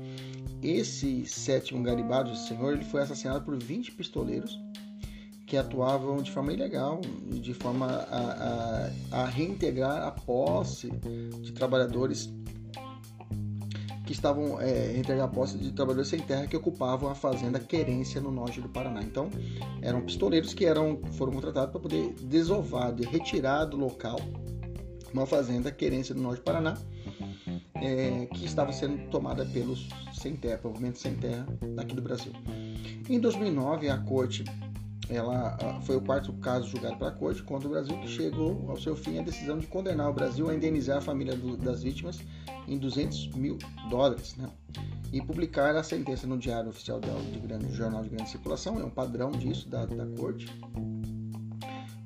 Esse 0.64 1.26
Sétimo 1.26 1.83
Garibaldi, 1.83 2.33
esse 2.33 2.49
senhor, 2.49 2.73
ele 2.73 2.85
foi 2.85 3.02
assassinado 3.02 3.44
por 3.44 3.54
20 3.54 3.92
pistoleiros 3.92 4.59
que 5.47 5.59
atuavam 5.59 6.23
de 6.23 6.30
forma 6.30 6.54
ilegal, 6.54 7.02
de 7.26 7.52
forma 7.52 7.87
a, 7.87 8.90
a, 9.12 9.23
a 9.23 9.26
reintegrar 9.26 10.02
a 10.02 10.11
posse 10.11 10.90
de 11.42 11.52
trabalhadores 11.52 12.33
que 14.06 14.12
estavam 14.12 14.59
é, 14.59 14.92
reintegrar 14.92 15.26
a 15.26 15.28
posse 15.28 15.59
de 15.59 15.71
trabalhadores 15.71 16.09
sem 16.09 16.21
terra 16.21 16.47
que 16.47 16.56
ocupavam 16.56 17.11
a 17.11 17.14
fazenda 17.14 17.61
Querência 17.61 18.18
no 18.18 18.30
norte 18.30 18.59
do 18.59 18.68
Paraná. 18.71 19.02
Então, 19.02 19.28
eram 19.83 20.00
pistoleiros 20.00 20.54
que 20.54 20.64
eram 20.64 20.99
foram 21.12 21.35
contratados 21.35 21.73
para 21.73 21.80
poder 21.80 22.14
desovar, 22.23 22.94
de 22.94 23.04
retirar 23.04 23.66
do 23.66 23.76
local 23.76 24.18
uma 25.12 25.26
fazenda 25.26 25.71
Querência 25.71 26.14
no 26.14 26.23
norte 26.23 26.38
do 26.38 26.44
Paraná, 26.44 26.76
é, 27.75 28.26
que 28.26 28.45
estava 28.45 28.73
sendo 28.73 29.09
tomada 29.11 29.45
pelos 29.47 29.88
sem 30.12 30.37
terra, 30.37 30.59
provavelmente 30.59 30.99
sem 30.99 31.14
terra 31.14 31.47
daqui 31.75 31.95
do 31.95 32.02
Brasil. 32.02 32.33
Em 33.09 33.21
2009, 33.21 33.88
a 33.88 33.99
corte 33.99 34.45
ela 35.09 35.59
foi 35.83 35.97
o 35.97 36.00
quarto 36.00 36.33
caso 36.35 36.69
julgado 36.69 36.97
pela 36.97 37.11
corte 37.11 37.43
contra 37.43 37.69
o 37.69 37.71
Brasil 37.71 37.99
que 38.00 38.09
chegou 38.09 38.64
ao 38.71 38.78
seu 38.78 38.97
fim 38.97 39.19
a 39.19 39.23
decisão 39.23 39.59
de 39.59 39.66
condenar 39.66 40.09
o 40.09 40.14
Brasil 40.14 40.49
a 40.49 40.54
indenizar 40.54 40.99
a 40.99 41.00
família 41.00 41.37
do, 41.37 41.57
das 41.57 41.83
vítimas 41.83 42.19
em 42.66 42.78
200 42.78 43.28
mil 43.35 43.59
dólares, 43.90 44.35
né? 44.37 44.49
E 45.12 45.21
publicar 45.21 45.76
a 45.76 45.83
sentença 45.83 46.26
no 46.26 46.38
Diário 46.38 46.71
Oficial 46.71 46.99
de 47.00 47.38
grande, 47.38 47.73
Jornal 47.73 48.02
de 48.02 48.09
Grande 48.09 48.31
Circulação, 48.31 48.81
é 48.81 48.85
um 48.85 48.90
padrão 48.90 49.31
disso 49.31 49.69
da, 49.69 49.85
da 49.85 50.07
corte. 50.19 50.47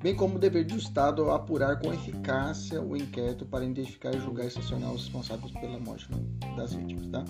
Bem 0.01 0.15
como 0.15 0.37
o 0.37 0.39
dever 0.39 0.65
do 0.65 0.77
Estado 0.77 1.29
apurar 1.29 1.77
com 1.77 1.93
eficácia 1.93 2.81
o 2.81 2.95
inquérito 2.95 3.45
para 3.45 3.65
identificar 3.65 4.15
e 4.15 4.19
julgar 4.19 4.45
e 4.45 4.49
sancionar 4.49 4.93
os 4.93 5.03
responsáveis 5.03 5.51
pela 5.51 5.77
morte 5.77 6.07
das 6.55 6.73
vítimas, 6.73 7.07
tá? 7.07 7.25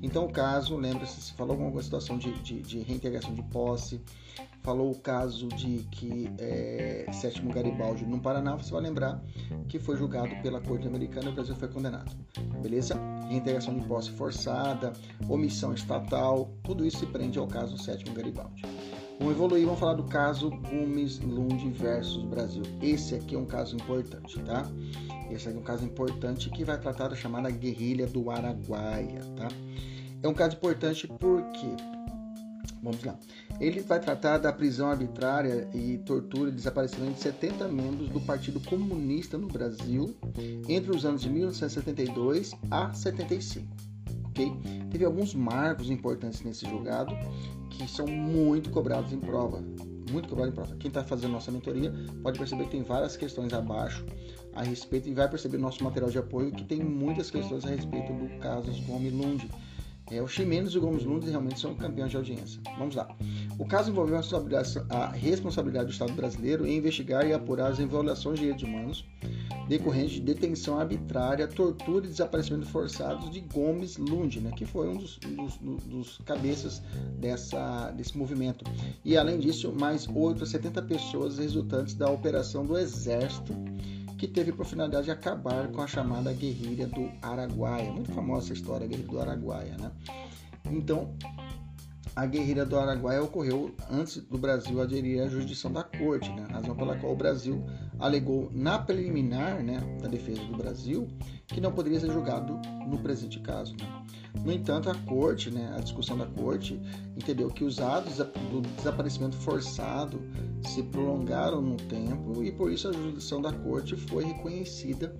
Então, 0.00 0.26
o 0.26 0.32
caso, 0.32 0.76
lembra-se, 0.76 1.20
se 1.20 1.32
falou 1.32 1.56
alguma 1.56 1.82
situação 1.82 2.16
de, 2.18 2.32
de, 2.34 2.62
de 2.62 2.78
reintegração 2.78 3.34
de 3.34 3.42
posse, 3.42 4.00
falou 4.62 4.92
o 4.92 4.98
caso 5.00 5.48
de 5.48 5.84
que 5.90 6.30
é, 6.38 7.10
Sétimo 7.12 7.52
Garibaldi 7.52 8.04
no 8.04 8.20
Paraná, 8.20 8.54
você 8.54 8.70
vai 8.70 8.82
lembrar 8.82 9.20
que 9.68 9.80
foi 9.80 9.96
julgado 9.96 10.30
pela 10.42 10.60
Corte 10.60 10.86
Americana 10.86 11.26
e 11.26 11.28
o 11.30 11.34
Brasil 11.34 11.56
foi 11.56 11.68
condenado. 11.68 12.12
Beleza? 12.62 12.94
Reintegração 13.28 13.76
de 13.76 13.84
posse 13.84 14.10
forçada, 14.10 14.92
omissão 15.28 15.74
estatal, 15.74 16.48
tudo 16.62 16.86
isso 16.86 16.98
se 16.98 17.06
prende 17.06 17.36
ao 17.36 17.48
caso 17.48 17.76
Sétimo 17.76 18.14
Garibaldi. 18.14 18.62
Vamos 19.22 19.36
evoluir, 19.36 19.64
vamos 19.64 19.78
falar 19.78 19.94
do 19.94 20.02
caso 20.02 20.50
Gomes 20.50 21.20
Lund 21.20 21.70
versus 21.70 22.24
Brasil. 22.24 22.64
Esse 22.82 23.14
aqui 23.14 23.36
é 23.36 23.38
um 23.38 23.44
caso 23.44 23.76
importante, 23.76 24.36
tá? 24.40 24.68
Esse 25.30 25.48
aqui 25.48 25.56
é 25.56 25.60
um 25.60 25.62
caso 25.62 25.84
importante 25.84 26.50
que 26.50 26.64
vai 26.64 26.76
tratar 26.76 27.06
da 27.06 27.14
chamada 27.14 27.48
guerrilha 27.48 28.08
do 28.08 28.32
Araguaia, 28.32 29.20
tá? 29.36 29.46
É 30.24 30.26
um 30.26 30.34
caso 30.34 30.56
importante 30.56 31.06
porque 31.06 31.68
Vamos 32.82 33.04
lá. 33.04 33.16
Ele 33.60 33.78
vai 33.78 34.00
tratar 34.00 34.38
da 34.38 34.52
prisão 34.52 34.90
arbitrária 34.90 35.68
e 35.72 35.98
tortura 35.98 36.50
e 36.50 36.52
desaparecimento 36.52 37.12
de 37.12 37.20
70 37.20 37.68
membros 37.68 38.08
do 38.08 38.20
Partido 38.22 38.58
Comunista 38.58 39.38
no 39.38 39.46
Brasil 39.46 40.16
entre 40.68 40.90
os 40.90 41.04
anos 41.04 41.22
de 41.22 41.30
1972 41.30 42.56
a 42.68 42.92
75. 42.92 43.68
Ok? 44.24 44.52
Teve 44.90 45.04
alguns 45.04 45.32
marcos 45.32 45.90
importantes 45.90 46.42
nesse 46.42 46.68
julgado 46.68 47.14
que 47.72 47.88
são 47.88 48.06
muito 48.06 48.70
cobrados 48.70 49.12
em 49.12 49.18
prova. 49.18 49.62
Muito 50.10 50.28
cobrados 50.28 50.52
em 50.52 50.54
prova. 50.54 50.76
Quem 50.76 50.88
está 50.88 51.02
fazendo 51.02 51.32
nossa 51.32 51.50
mentoria 51.50 51.92
pode 52.22 52.38
perceber 52.38 52.64
que 52.64 52.70
tem 52.70 52.82
várias 52.82 53.16
questões 53.16 53.52
abaixo 53.52 54.04
a 54.54 54.62
respeito 54.62 55.08
e 55.08 55.14
vai 55.14 55.28
perceber 55.28 55.58
nosso 55.58 55.82
material 55.82 56.10
de 56.10 56.18
apoio 56.18 56.52
que 56.52 56.64
tem 56.64 56.82
muitas 56.82 57.30
questões 57.30 57.64
a 57.64 57.68
respeito 57.68 58.12
do 58.12 58.38
caso 58.38 58.70
Gomes 58.82 59.12
Lund 59.12 59.48
é, 60.10 60.20
o 60.20 60.28
Ximenes 60.28 60.72
e 60.72 60.78
o 60.78 60.80
Gomes 60.80 61.04
Nunes 61.04 61.28
realmente 61.28 61.60
são 61.60 61.74
campeões 61.74 62.10
de 62.10 62.16
audiência. 62.16 62.60
Vamos 62.78 62.94
lá. 62.94 63.08
O 63.58 63.64
caso 63.64 63.90
envolveu 63.90 64.18
a 64.90 65.06
responsabilidade 65.08 65.86
do 65.86 65.92
Estado 65.92 66.12
brasileiro 66.12 66.66
em 66.66 66.76
investigar 66.76 67.26
e 67.26 67.32
apurar 67.32 67.70
as 67.70 67.78
violações 67.78 68.36
de 68.36 68.42
direitos 68.42 68.64
humanos 68.64 69.04
decorrentes 69.68 70.14
de 70.14 70.20
detenção 70.20 70.78
arbitrária, 70.78 71.46
tortura 71.46 72.04
e 72.04 72.08
desaparecimento 72.08 72.66
forçados 72.66 73.30
de 73.30 73.40
Gomes 73.40 73.96
Lund, 73.96 74.40
né, 74.40 74.50
que 74.56 74.66
foi 74.66 74.88
um 74.88 74.96
dos, 74.96 75.18
dos, 75.18 75.56
dos, 75.84 76.18
cabeças 76.26 76.82
dessa, 77.18 77.90
desse 77.92 78.16
movimento. 78.16 78.64
E 79.04 79.16
além 79.16 79.38
disso, 79.38 79.72
mais 79.72 80.06
8 80.08 80.42
a 80.42 80.46
70 80.46 80.82
pessoas 80.82 81.38
resultantes 81.38 81.94
da 81.94 82.10
operação 82.10 82.66
do 82.66 82.76
Exército 82.76 83.54
que 84.22 84.28
teve 84.28 84.52
por 84.52 84.64
finalidade 84.64 85.10
acabar 85.10 85.66
com 85.72 85.82
a 85.82 85.86
chamada 85.88 86.32
guerrilha 86.32 86.86
do 86.86 87.10
Araguaia. 87.20 87.90
Muito 87.90 88.12
famosa 88.12 88.46
essa 88.46 88.52
história, 88.52 88.84
a 88.84 88.88
guerrilha 88.88 89.08
do 89.08 89.20
Araguaia, 89.20 89.76
né? 89.76 89.90
Então, 90.70 91.16
a 92.14 92.24
guerrilha 92.24 92.64
do 92.64 92.78
Araguaia 92.78 93.20
ocorreu 93.20 93.74
antes 93.90 94.18
do 94.18 94.38
Brasil 94.38 94.80
aderir 94.80 95.24
à 95.24 95.28
jurisdição 95.28 95.72
da 95.72 95.82
corte, 95.82 96.30
né? 96.30 96.46
razão 96.52 96.76
pela 96.76 96.96
qual 96.98 97.14
o 97.14 97.16
Brasil 97.16 97.66
alegou 97.98 98.48
na 98.52 98.78
preliminar 98.78 99.60
né, 99.60 99.80
da 100.00 100.06
defesa 100.06 100.40
do 100.44 100.56
Brasil 100.56 101.08
que 101.52 101.60
não 101.60 101.72
poderia 101.72 102.00
ser 102.00 102.10
julgado 102.10 102.60
no 102.86 102.98
presente 102.98 103.38
caso. 103.40 103.74
Né? 103.76 104.02
No 104.44 104.52
entanto, 104.52 104.90
a 104.90 104.94
corte, 104.94 105.50
né, 105.50 105.72
a 105.76 105.80
discussão 105.80 106.16
da 106.16 106.26
corte, 106.26 106.80
entendeu 107.16 107.48
que 107.48 107.64
os 107.64 107.80
atos 107.80 108.16
do 108.16 108.60
desaparecimento 108.76 109.36
forçado 109.36 110.20
se 110.66 110.82
prolongaram 110.84 111.60
no 111.60 111.76
tempo 111.76 112.42
e 112.42 112.50
por 112.50 112.72
isso 112.72 112.88
a 112.88 112.92
jurisdição 112.92 113.40
da 113.40 113.52
corte 113.52 113.94
foi 113.94 114.24
reconhecida 114.24 115.14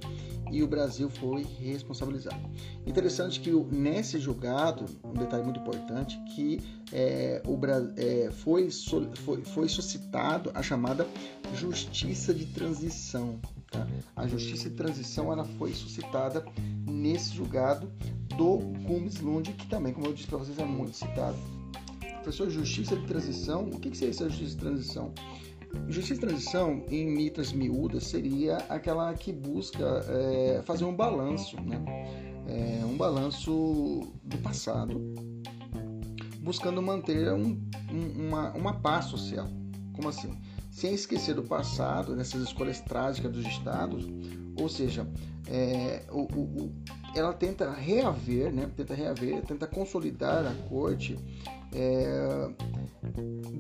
e 0.51 0.63
o 0.63 0.67
Brasil 0.67 1.09
foi 1.09 1.43
responsabilizado. 1.43 2.51
Interessante 2.87 3.41
que 3.41 3.51
nesse 3.51 4.19
julgado, 4.19 4.85
um 5.05 5.15
detalhe 5.15 5.45
muito 5.45 5.61
importante, 5.61 6.19
que 6.35 6.61
é, 6.93 7.43
o, 7.47 7.59
é, 7.97 8.31
foi, 8.31 8.69
foi, 8.71 9.45
foi 9.45 9.69
suscitado 9.69 10.51
a 10.55 10.63
chamada 10.63 11.07
justiça 11.55 12.35
de 12.35 12.47
transição. 12.47 13.41
Tá? 13.73 13.89
A 14.15 14.27
justiça 14.27 14.69
de 14.69 14.77
transição 14.77 15.33
ela 15.33 15.45
foi 15.45 15.73
suscitada 15.73 16.45
nesse 16.87 17.35
julgado 17.35 17.91
do 18.37 18.59
Gomes 18.87 19.21
Lund, 19.21 19.51
que 19.53 19.67
também, 19.67 19.93
como 19.93 20.07
eu 20.07 20.13
disse 20.13 20.29
para 20.29 20.39
vocês, 20.39 20.59
é 20.59 20.65
muito 20.65 20.95
citado. 20.95 21.37
Professor, 22.23 22.51
justiça 22.51 22.95
de 22.95 23.07
transição, 23.07 23.65
o 23.65 23.81
que 23.81 23.97
seria 23.97 24.11
essa 24.11 24.29
justiça 24.29 24.55
de 24.55 24.61
transição? 24.61 25.13
Justiça 25.89 26.15
de 26.15 26.21
transição, 26.21 26.85
em 26.89 27.07
mitas 27.07 27.53
miúdas, 27.53 28.05
seria 28.05 28.59
aquela 28.69 29.13
que 29.15 29.33
busca 29.33 30.05
é, 30.09 30.63
fazer 30.65 30.85
um 30.85 30.95
balanço, 30.95 31.57
né? 31.63 31.83
É, 32.47 32.85
um 32.85 32.97
balanço 32.97 34.13
do 34.23 34.39
passado, 34.39 35.01
buscando 36.41 36.83
manter 36.83 37.33
um, 37.33 37.59
um, 37.91 38.29
uma, 38.29 38.53
uma 38.53 38.75
paz 38.75 39.07
social. 39.07 39.49
Como 39.95 40.09
assim? 40.09 40.31
Sem 40.73 40.95
esquecer 40.95 41.35
do 41.35 41.43
passado, 41.43 42.17
nessas 42.17 42.43
escolhas 42.43 42.81
trágicas 42.81 43.31
dos 43.31 43.47
estados, 43.47 44.09
ou 44.59 44.69
seja, 44.69 45.07
é, 45.47 46.03
o, 46.11 46.23
o, 46.23 46.73
ela 47.15 47.35
tenta 47.35 47.71
reaver, 47.71 48.51
né, 48.51 48.71
tenta 48.75 48.95
reaver, 48.95 49.43
tenta 49.43 49.67
consolidar 49.67 50.47
a 50.47 50.55
corte, 50.69 51.19
é, 51.75 52.51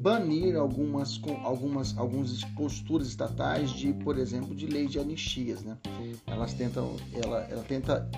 banir 0.00 0.56
algumas, 0.56 1.20
algumas, 1.44 1.96
algumas 1.98 2.42
posturas 2.56 3.08
estatais 3.08 3.70
de, 3.70 3.92
por 3.92 4.18
exemplo, 4.18 4.54
de 4.54 4.66
lei 4.66 4.86
de 4.86 4.98
anistias, 4.98 5.62
né? 5.62 5.76
Elas 6.26 6.54
tentam, 6.54 6.96
ela, 7.22 7.40
ela 7.42 7.62
tenta 7.62 8.10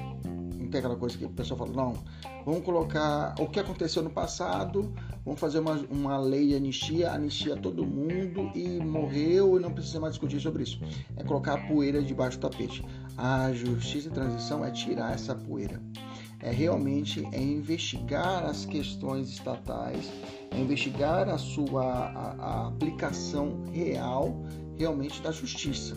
tem 0.75 0.81
aquela 0.81 0.97
coisa 0.97 1.16
que 1.16 1.25
o 1.25 1.31
pessoal 1.31 1.57
fala, 1.57 1.73
não, 1.73 1.95
vamos 2.45 2.64
colocar 2.64 3.33
o 3.38 3.47
que 3.47 3.61
aconteceu 3.61 4.02
no 4.02 4.11
passado, 4.11 4.93
vamos 5.25 5.38
fazer 5.38 5.61
uma, 5.61 5.75
uma 5.88 6.19
lei 6.19 6.49
de 6.49 6.57
anistia, 6.57 7.12
anistia 7.12 7.57
todo 7.57 7.87
mundo 7.87 8.50
e 8.57 8.81
morreu 8.81 9.57
e 9.57 9.61
não 9.62 9.73
precisa 9.73 10.00
mais 10.00 10.14
discutir 10.14 10.40
sobre 10.40 10.64
isso. 10.64 10.81
É 11.16 11.23
colocar 11.23 11.54
a 11.54 11.59
poeira 11.69 12.02
debaixo 12.02 12.38
do 12.38 12.49
tapete. 12.49 12.85
A 13.16 13.52
justiça 13.52 14.09
de 14.09 14.16
transição 14.16 14.64
é 14.64 14.73
tirar 14.73 15.14
essa 15.14 15.33
poeira. 15.33 15.81
É 16.40 16.50
realmente 16.50 17.25
é 17.31 17.40
investigar 17.40 18.45
as 18.45 18.66
questões 18.66 19.28
estatais, 19.28 20.11
é 20.50 20.59
investigar 20.59 21.28
a 21.28 21.38
sua 21.38 21.85
a, 21.85 22.33
a 22.33 22.66
aplicação 22.66 23.62
real 23.73 24.45
realmente 24.76 25.23
da 25.23 25.31
justiça. 25.31 25.97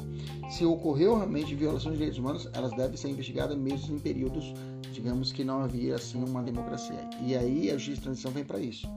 Se 0.50 0.66
ocorreu 0.66 1.16
realmente 1.16 1.54
violação 1.54 1.92
de 1.92 1.98
direitos 1.98 2.20
humanos, 2.20 2.50
elas 2.54 2.72
devem 2.72 2.96
ser 2.96 3.10
investigadas 3.10 3.58
mesmo 3.58 3.96
em 3.96 4.00
períodos, 4.00 4.54
digamos 4.94 5.32
que 5.32 5.44
não 5.44 5.62
havia 5.62 5.96
assim 5.96 6.24
uma 6.24 6.42
democracia. 6.42 7.10
E 7.22 7.36
aí 7.36 7.70
a 7.70 7.74
justiça 7.74 7.98
de 7.98 8.02
transição 8.02 8.32
vem 8.32 8.46
para 8.46 8.60
isso. 8.60 8.88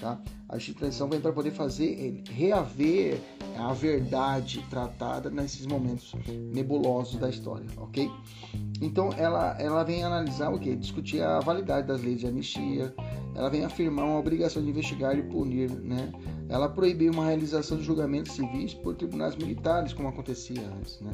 Tá? 0.00 0.20
A 0.48 0.58
transição 0.58 1.08
vem 1.08 1.20
para 1.20 1.32
poder 1.32 1.52
fazer 1.52 2.22
reaver 2.30 3.20
a 3.56 3.72
verdade 3.72 4.64
tratada 4.68 5.30
nesses 5.30 5.66
momentos 5.66 6.12
nebulosos 6.52 7.18
da 7.18 7.30
história, 7.30 7.66
ok? 7.76 8.10
Então 8.80 9.10
ela, 9.16 9.56
ela 9.60 9.84
vem 9.84 10.02
analisar 10.02 10.50
o 10.52 10.58
que? 10.58 10.74
Discutir 10.74 11.22
a 11.22 11.38
validade 11.40 11.86
das 11.86 12.02
leis 12.02 12.20
de 12.20 12.26
anistia, 12.26 12.92
ela 13.34 13.48
vem 13.48 13.64
afirmar 13.64 14.04
uma 14.04 14.18
obrigação 14.18 14.62
de 14.62 14.70
investigar 14.70 15.16
e 15.16 15.22
punir, 15.22 15.70
né? 15.70 16.12
Ela 16.48 16.68
proibiu 16.68 17.12
uma 17.12 17.26
realização 17.26 17.78
de 17.78 17.84
julgamentos 17.84 18.32
civis 18.32 18.74
por 18.74 18.94
tribunais 18.94 19.36
militares, 19.36 19.92
como 19.92 20.08
acontecia 20.08 20.60
antes, 20.78 21.00
né? 21.00 21.12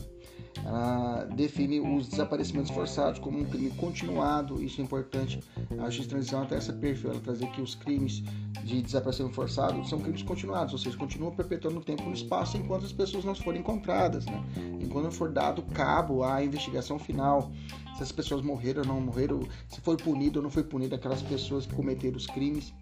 Ela 0.64 1.24
define 1.34 1.80
os 1.80 2.08
desaparecimentos 2.08 2.70
forçados 2.70 3.18
como 3.18 3.38
um 3.38 3.44
crime 3.44 3.70
continuado, 3.70 4.62
isso 4.62 4.80
é 4.80 4.84
importante. 4.84 5.40
A 5.78 5.84
justiça 5.84 6.02
de 6.02 6.08
transição 6.08 6.42
até 6.42 6.56
essa 6.56 6.72
perfil, 6.72 7.10
ela 7.10 7.20
trazer 7.20 7.46
que 7.50 7.60
os 7.60 7.74
crimes 7.74 8.22
de 8.64 8.82
desaparecimento 8.82 9.34
forçado 9.34 9.84
são 9.86 10.00
crimes 10.00 10.22
continuados, 10.22 10.72
ou 10.72 10.78
seja, 10.78 10.96
continuam 10.96 11.32
perpetuando 11.32 11.78
o 11.78 11.84
tempo 11.84 12.02
e 12.02 12.06
no 12.06 12.12
espaço 12.12 12.56
enquanto 12.56 12.84
as 12.84 12.92
pessoas 12.92 13.24
não 13.24 13.34
forem 13.34 13.60
encontradas, 13.60 14.26
né? 14.26 14.42
enquanto 14.80 15.04
não 15.04 15.12
for 15.12 15.30
dado 15.30 15.62
cabo 15.62 16.22
à 16.24 16.44
investigação 16.44 16.98
final, 16.98 17.50
se 17.96 18.02
as 18.02 18.12
pessoas 18.12 18.42
morreram 18.42 18.82
ou 18.82 18.88
não 18.88 19.00
morreram, 19.00 19.40
se 19.68 19.80
foi 19.80 19.96
punido 19.96 20.40
ou 20.40 20.42
não 20.42 20.50
foi 20.50 20.64
punido 20.64 20.94
aquelas 20.94 21.22
pessoas 21.22 21.66
que 21.66 21.74
cometeram 21.74 22.16
os 22.16 22.26
crimes. 22.26 22.72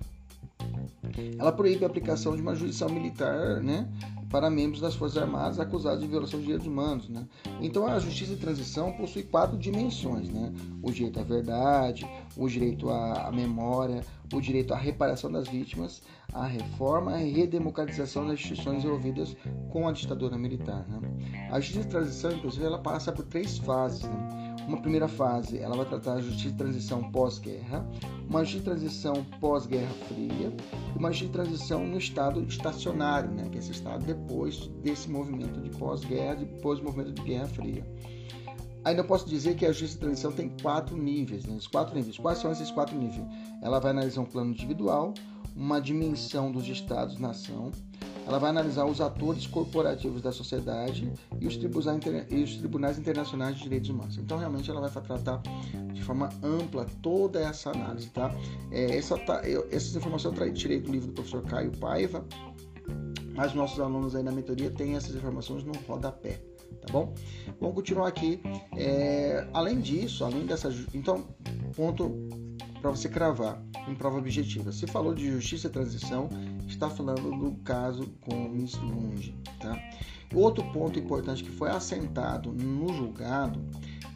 Ela 1.39 1.53
proíbe 1.53 1.85
a 1.85 1.89
aplicação 1.89 2.35
de 2.35 2.43
uma 2.43 2.55
jurisdição 2.55 2.89
militar, 2.89 3.61
né, 3.61 3.89
para 4.31 4.51
membros 4.51 4.81
das 4.81 4.95
Forças 4.95 5.23
Armadas 5.23 5.59
acusados 5.59 6.01
de 6.01 6.07
violação 6.07 6.39
de 6.39 6.47
direitos 6.47 6.67
humanos. 6.67 7.09
Né? 7.09 7.27
Então, 7.61 7.87
a 7.87 7.99
justiça 7.99 8.35
de 8.35 8.41
transição 8.41 8.93
possui 8.93 9.23
quatro 9.23 9.57
dimensões: 9.57 10.29
né? 10.29 10.53
o 10.83 10.91
direito 10.91 11.21
à 11.21 11.23
verdade, 11.23 12.07
o 12.37 12.49
direito 12.49 12.91
à 12.91 13.31
memória, 13.33 14.05
o 14.33 14.41
direito 14.41 14.75
à 14.75 14.77
reparação 14.77 15.31
das 15.31 15.49
vítimas, 15.49 16.03
a 16.33 16.47
reforma 16.47 17.23
e 17.23 17.33
redemocratização 17.33 18.27
das 18.27 18.35
instituições 18.35 18.85
envolvidas 18.85 19.37
com 19.71 19.89
a 19.89 19.93
ditadura 19.93 20.37
militar. 20.37 20.87
Né? 20.89 21.49
A 21.51 21.61
justiça 21.61 21.85
de 21.85 21.91
transição, 21.91 22.33
inclusive, 22.33 22.65
ela 22.65 22.79
passa 22.79 23.13
por 23.13 23.25
três 23.25 23.59
fases. 23.59 24.03
Né? 24.03 24.48
Uma 24.67 24.81
primeira 24.81 25.09
fase, 25.09 25.59
ela 25.59 25.77
vai 25.77 25.87
tratar 25.87 26.15
a 26.15 26.21
justiça 26.21 26.51
de 26.51 26.57
transição 26.57 27.11
pós-guerra, 27.11 27.89
uma 28.29 28.45
justiça 28.45 28.59
de 28.59 28.65
transição 28.65 29.25
pós-guerra 29.41 29.93
fria 30.09 30.53
e 30.95 30.99
uma 30.99 31.11
justiça 31.11 31.27
de 31.27 31.33
transição 31.33 31.87
no 31.87 31.99
estado 31.99 32.43
estacionário, 32.45 33.31
né, 33.31 33.49
que 33.51 33.57
é 33.57 33.61
esse 33.61 33.73
estado 33.73 34.05
depois 34.05 34.67
desse 34.83 35.11
movimento 35.11 35.61
de 35.61 35.71
pós-guerra, 35.71 36.37
depois 36.37 36.79
do 36.81 36.85
movimento 36.85 37.13
de 37.13 37.23
guerra 37.23 37.47
fria. 37.47 37.85
Ainda 38.85 39.05
posso 39.05 39.29
dizer 39.29 39.57
que 39.57 39.67
a 39.67 39.73
justiça 39.73 39.95
de 39.95 40.01
transição 40.01 40.33
tem 40.33 40.49
quatro 40.63 40.97
níveis, 40.97 41.45
né? 41.45 41.59
Quatro 41.71 41.95
níveis. 41.95 42.17
Quais 42.17 42.39
são 42.39 42.51
esses 42.51 42.71
quatro 42.71 42.97
níveis? 42.97 43.27
Ela 43.61 43.81
vai 43.81 43.91
analisar 43.91 44.21
um 44.21 44.25
plano 44.25 44.51
individual, 44.51 45.13
uma 45.55 45.81
dimensão 45.81 46.51
dos 46.51 46.67
estados-nação, 46.69 47.71
ela 48.29 48.39
vai 48.39 48.51
analisar 48.51 48.85
os 48.85 49.01
atores 49.01 49.47
corporativos 49.47 50.21
da 50.21 50.31
sociedade 50.31 51.11
e 51.41 51.47
os, 51.47 51.57
tribunais, 51.57 52.05
e 52.29 52.43
os 52.43 52.57
tribunais 52.57 52.99
internacionais 52.99 53.57
de 53.57 53.63
direitos 53.63 53.89
humanos. 53.89 54.19
Então, 54.19 54.37
realmente, 54.37 54.71
ela 54.71 54.87
vai 54.87 55.03
tratar 55.03 55.41
de 55.95 56.03
forma 56.03 56.29
ampla 56.43 56.87
toda 57.01 57.41
essa 57.41 57.71
análise, 57.71 58.11
tá? 58.11 58.31
É, 58.71 58.99
essa, 58.99 59.17
tá, 59.17 59.41
eu, 59.49 59.67
essas 59.71 59.97
informações 59.97 60.39
eu 60.39 60.53
tirei 60.53 60.79
do 60.79 60.93
livro 60.93 61.09
do 61.09 61.15
professor 61.15 61.43
Caio 61.45 61.73
Paiva, 61.79 62.23
mas 63.35 63.55
nossos 63.55 63.81
alunos 63.81 64.15
aí 64.15 64.23
na 64.23 64.31
mentoria 64.31 64.71
têm 64.71 64.95
essas 64.95 65.15
informações 65.15 65.65
no 65.65 65.73
rodapé, 65.89 66.39
tá 66.83 66.93
bom? 66.93 67.15
Vamos 67.59 67.77
continuar 67.77 68.09
aqui. 68.09 68.43
É, 68.77 69.49
além 69.55 69.81
disso, 69.81 70.23
além 70.23 70.45
dessa... 70.45 70.69
Então, 70.93 71.25
ponto 71.75 72.29
para 72.81 72.91
você 72.91 73.09
cravar 73.09 73.63
em 73.87 73.95
prova 73.95 74.19
objetiva. 74.19 74.73
Se 74.73 74.87
falou 74.87 75.15
de 75.15 75.31
justiça 75.31 75.67
e 75.67 75.71
transição, 75.71 76.29
está 76.67 76.89
falando 76.89 77.31
do 77.31 77.53
caso 77.63 78.07
com 78.21 78.49
Miss 78.49 78.75
Lunge. 78.75 79.35
Tá? 79.61 79.79
Outro 80.35 80.65
ponto 80.73 80.99
importante 80.99 81.43
que 81.43 81.51
foi 81.51 81.71
assentado 81.71 82.53
no 82.53 82.93
julgado 82.93 83.61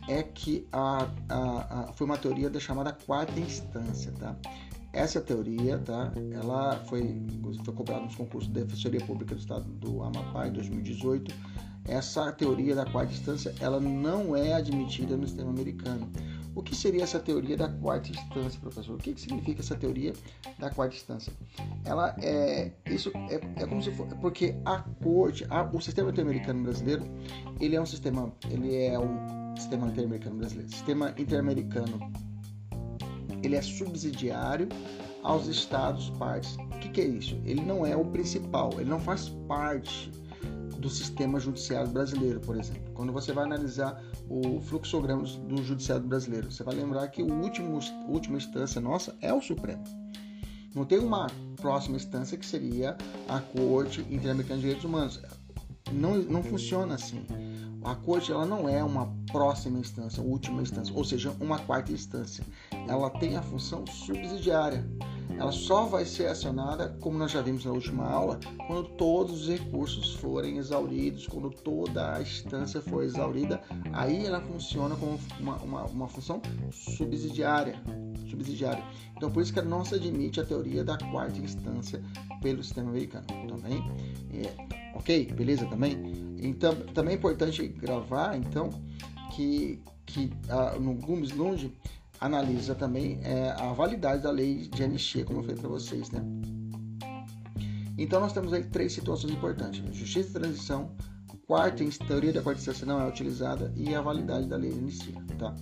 é 0.09 0.23
que 0.23 0.67
a, 0.73 1.09
a, 1.29 1.89
a, 1.89 1.93
foi 1.95 2.07
uma 2.07 2.19
teoria 2.19 2.51
da 2.51 2.61
chamada 2.61 2.93
quarta 2.93 3.39
instância. 3.41 4.13
Tá? 4.13 4.37
Essa 4.93 5.23
teoria, 5.23 5.79
tá? 5.79 6.13
Ela 6.33 6.77
foi, 6.87 7.19
foi 7.65 7.75
cobrada 7.75 8.05
nos 8.05 8.15
concursos 8.15 8.53
de 8.53 8.61
Defensoria 8.61 9.01
Pública 9.01 9.35
do 9.35 9.41
Estado 9.41 9.65
do 9.65 10.03
Amapá 10.03 10.49
em 10.49 10.53
2018. 10.53 11.35
Essa 11.87 12.31
teoria 12.31 12.75
da 12.75 12.85
quarta 12.85 13.13
instância, 13.13 13.55
ela 13.59 13.81
não 13.81 14.37
é 14.37 14.53
admitida 14.53 15.17
no 15.17 15.27
sistema 15.27 15.51
americano. 15.51 16.11
O 16.55 16.63
que 16.63 16.75
seria 16.75 17.03
essa 17.03 17.19
teoria 17.19 17.57
da 17.57 17.69
quarta 17.69 18.11
instância, 18.11 18.61
professor? 18.61 18.95
O 18.95 18.99
que, 18.99 19.15
que 19.15 19.21
significa 19.21 19.61
essa 19.61 19.75
teoria 19.75 20.13
da 20.59 20.71
quarta 20.71 20.95
instância? 20.95 21.33
Ela 21.85 22.15
é 22.23 22.71
isso 22.87 23.11
é, 23.31 23.63
é 23.63 23.67
como 23.67 23.83
se 23.83 23.91
for 23.93 24.07
porque 24.21 24.55
a 24.65 24.81
corte, 25.03 25.47
a, 25.49 25.63
o 25.63 25.81
sistema 25.81 26.11
interamericano 26.11 26.63
brasileiro, 26.63 27.05
ele 27.61 27.75
é 27.75 27.81
um 27.81 27.87
sistema, 27.87 28.33
ele 28.51 28.77
é 28.77 28.99
um 28.99 29.57
sistema 29.57 29.89
interamericano 29.89 30.37
brasileiro, 30.37 30.71
sistema 30.71 31.15
interamericano. 31.17 31.99
Ele 33.43 33.57
é 33.57 33.63
subsidiário 33.63 34.69
aos 35.23 35.47
estados 35.47 36.11
partes. 36.11 36.57
O 36.57 36.79
que, 36.81 36.89
que 36.91 37.01
é 37.01 37.07
isso? 37.07 37.41
Ele 37.45 37.63
não 37.63 37.87
é 37.87 37.97
o 37.97 38.05
principal, 38.05 38.73
ele 38.79 38.91
não 38.91 39.01
faz 39.01 39.31
parte 39.49 40.11
do 40.83 40.91
sistema 40.91 41.39
judiciário 41.39 41.89
brasileiro, 41.89 42.41
por 42.41 42.57
exemplo. 42.57 42.93
Quando 42.93 43.13
você 43.13 43.33
vai 43.33 43.45
analisar 43.45 44.03
o 44.29 44.61
fluxograma 44.61 45.23
do 45.23 45.63
judiciário 45.63 46.05
brasileiro, 46.05 46.51
você 46.51 46.65
vai 46.65 46.75
lembrar 46.75 47.07
que 47.09 47.23
o 47.23 47.33
último 47.33 47.79
última 48.09 48.37
instância 48.37 48.81
nossa 48.81 49.17
é 49.21 49.33
o 49.33 49.41
Supremo. 49.41 49.85
Não 50.75 50.85
tem 50.85 50.99
uma 50.99 51.29
próxima 51.61 51.97
instância 51.97 52.37
que 52.37 52.45
seria 52.45 52.97
a 53.29 53.39
Corte 53.41 54.01
Interamericana 54.11 54.57
de 54.57 54.63
Direitos 54.63 54.85
Humanos. 54.85 55.21
Não, 55.93 56.17
não 56.17 56.43
funciona 56.43 56.95
assim. 56.95 57.25
A 57.85 57.95
corte 57.97 58.31
ela 58.31 58.47
não 58.47 58.69
é 58.69 58.83
uma 58.83 59.13
próxima 59.31 59.79
instância, 59.79 60.23
última 60.23 60.63
instância, 60.63 60.95
ou 60.95 61.05
seja, 61.05 61.35
uma 61.41 61.59
quarta 61.59 61.93
instância. 61.93 62.45
Ela 62.89 63.11
tem 63.11 63.37
a 63.37 63.43
função 63.43 63.87
subsidiária 63.87 64.85
ela 65.39 65.53
só 65.53 65.87
vai 65.87 66.05
ser 66.05 66.27
acionada, 66.27 66.97
como 67.01 67.19
nós 67.19 67.31
já 67.31 67.43
vimos 67.43 67.65
na 67.65 67.73
última 67.73 68.05
aula, 68.05 68.39
quando 68.67 68.89
todos 68.91 69.43
os 69.43 69.49
recursos 69.49 70.15
forem 70.15 70.59
exauridos, 70.59 71.27
quando 71.27 71.51
toda 71.51 72.15
a 72.15 72.23
instância 72.23 72.81
for 72.81 73.03
exaurida, 73.03 73.61
aí 73.93 74.27
ela 74.27 74.41
funciona 74.41 74.95
como 74.97 75.19
uma, 75.41 75.57
uma, 75.57 75.85
uma 75.85 76.09
função 76.09 76.41
subsidiária, 76.71 77.81
subsidiária. 78.29 78.85
Então, 79.17 79.31
por 79.31 79.43
isso 79.43 79.53
que 79.53 79.61
não 79.63 79.85
se 79.85 79.95
admite 79.95 80.41
a 80.41 80.45
teoria 80.45 80.85
da 80.85 80.97
quarta 80.99 81.39
instância 81.39 82.03
pelo 82.41 82.63
sistema 82.63 82.91
americano. 82.91 83.27
Também, 83.49 83.83
é, 84.33 84.97
ok, 84.97 85.27
beleza 85.33 85.67
também. 85.67 86.37
Então, 86.41 86.75
também 86.95 87.15
é 87.15 87.19
importante 87.19 87.67
gravar, 87.69 88.37
então, 88.37 88.71
que 89.35 89.83
que 90.05 90.31
ah, 90.49 90.77
no 90.79 90.95
Gomes 90.95 91.31
Lunge 91.31 91.73
analisa 92.23 92.75
também 92.75 93.19
é, 93.25 93.51
a 93.51 93.73
validade 93.73 94.23
da 94.23 94.31
lei 94.31 94.69
de 94.69 94.85
anistia, 94.85 95.25
como 95.25 95.41
eu 95.41 95.43
falei 95.43 95.57
para 95.57 95.69
vocês, 95.69 96.11
né? 96.11 96.23
Então 97.99 98.21
nós 98.21 98.33
temos 98.33 98.53
aí 98.53 98.63
três 98.65 98.93
situações 98.93 99.33
importantes: 99.33 99.83
justiça 99.95 100.29
de 100.29 100.35
transição, 100.35 100.93
quarta 101.47 101.85
teoria 102.07 102.33
da 102.33 102.41
quarta 102.41 102.61
instância 102.61 102.87
não 102.87 103.01
é 103.01 103.09
utilizada 103.09 103.73
e 103.77 103.93
a 103.95 104.01
validade 104.01 104.47
da 104.47 104.57
lei 104.57 104.71
de 104.71 104.79
anistia. 104.79 105.15
Tá? 105.37 105.55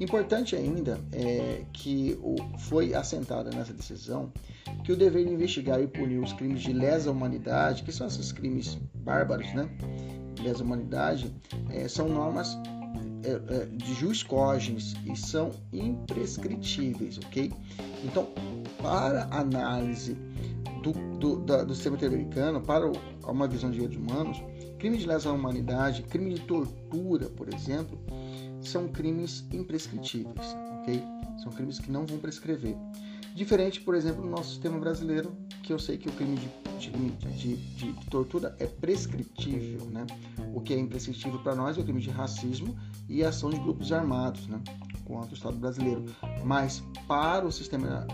Importante 0.00 0.56
ainda 0.56 0.98
é 1.12 1.64
que 1.72 2.18
foi 2.60 2.94
assentada 2.94 3.50
nessa 3.50 3.72
decisão 3.72 4.32
que 4.84 4.92
o 4.92 4.96
dever 4.96 5.26
de 5.26 5.32
investigar 5.32 5.80
e 5.80 5.86
punir 5.86 6.18
os 6.18 6.32
crimes 6.32 6.62
de 6.62 6.72
lesa 6.72 7.10
humanidade, 7.10 7.82
que 7.82 7.92
são 7.92 8.06
esses 8.06 8.32
crimes 8.32 8.78
bárbaros, 8.94 9.52
né? 9.54 9.68
Lesa 10.42 10.64
humanidade, 10.64 11.32
é, 11.70 11.86
são 11.88 12.08
normas 12.08 12.58
de 13.76 13.94
jus 13.94 14.22
cogens 14.22 14.94
e 15.04 15.16
são 15.16 15.50
imprescritíveis, 15.72 17.18
ok? 17.18 17.52
Então, 18.04 18.28
para 18.82 19.24
análise 19.30 20.16
do, 20.82 20.92
do, 21.18 21.36
da, 21.40 21.64
do 21.64 21.74
sistema 21.74 21.96
interamericano, 21.96 22.60
para 22.60 22.90
uma 23.26 23.48
visão 23.48 23.70
de 23.70 23.76
direitos 23.80 23.98
humanos, 23.98 24.42
crime 24.78 24.98
de 24.98 25.06
lesa 25.06 25.32
humanidade, 25.32 26.02
crime 26.02 26.34
de 26.34 26.40
tortura, 26.42 27.26
por 27.30 27.52
exemplo, 27.52 27.98
são 28.60 28.88
crimes 28.88 29.44
imprescritíveis, 29.52 30.56
ok? 30.80 31.02
São 31.42 31.52
crimes 31.52 31.78
que 31.78 31.90
não 31.90 32.06
vão 32.06 32.18
prescrever. 32.18 32.76
Diferente, 33.36 33.82
por 33.82 33.94
exemplo, 33.94 34.24
no 34.24 34.30
nosso 34.30 34.48
sistema 34.48 34.78
brasileiro, 34.78 35.36
que 35.62 35.70
eu 35.70 35.78
sei 35.78 35.98
que 35.98 36.08
o 36.08 36.12
crime 36.12 36.36
de, 36.78 36.90
de, 36.90 37.56
de, 37.56 37.92
de 37.92 38.06
tortura 38.06 38.56
é 38.58 38.64
prescritível, 38.64 39.84
né? 39.90 40.06
O 40.54 40.60
que 40.62 40.72
é 40.72 40.78
imprescritível 40.78 41.38
para 41.40 41.54
nós 41.54 41.76
é 41.76 41.80
o 41.82 41.84
crime 41.84 42.00
de 42.00 42.08
racismo 42.08 42.74
e 43.06 43.22
ação 43.22 43.50
de 43.50 43.58
grupos 43.58 43.92
armados, 43.92 44.46
né? 44.46 44.58
Contra 45.04 45.32
o 45.32 45.34
Estado 45.34 45.58
brasileiro. 45.58 46.06
Mas 46.46 46.82
para 47.06 47.44
o 47.44 47.52
sistema 47.52 48.06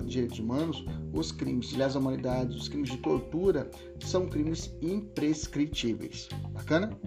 de 0.00 0.06
direitos 0.06 0.38
humanos, 0.38 0.82
os 1.12 1.30
crimes 1.30 1.68
de 1.68 1.76
lesa 1.76 1.98
humanidade, 1.98 2.56
os 2.56 2.66
crimes 2.66 2.88
de 2.88 2.96
tortura 2.96 3.70
são 4.00 4.26
crimes 4.26 4.74
imprescritíveis. 4.80 6.30
Bacana? 6.50 6.98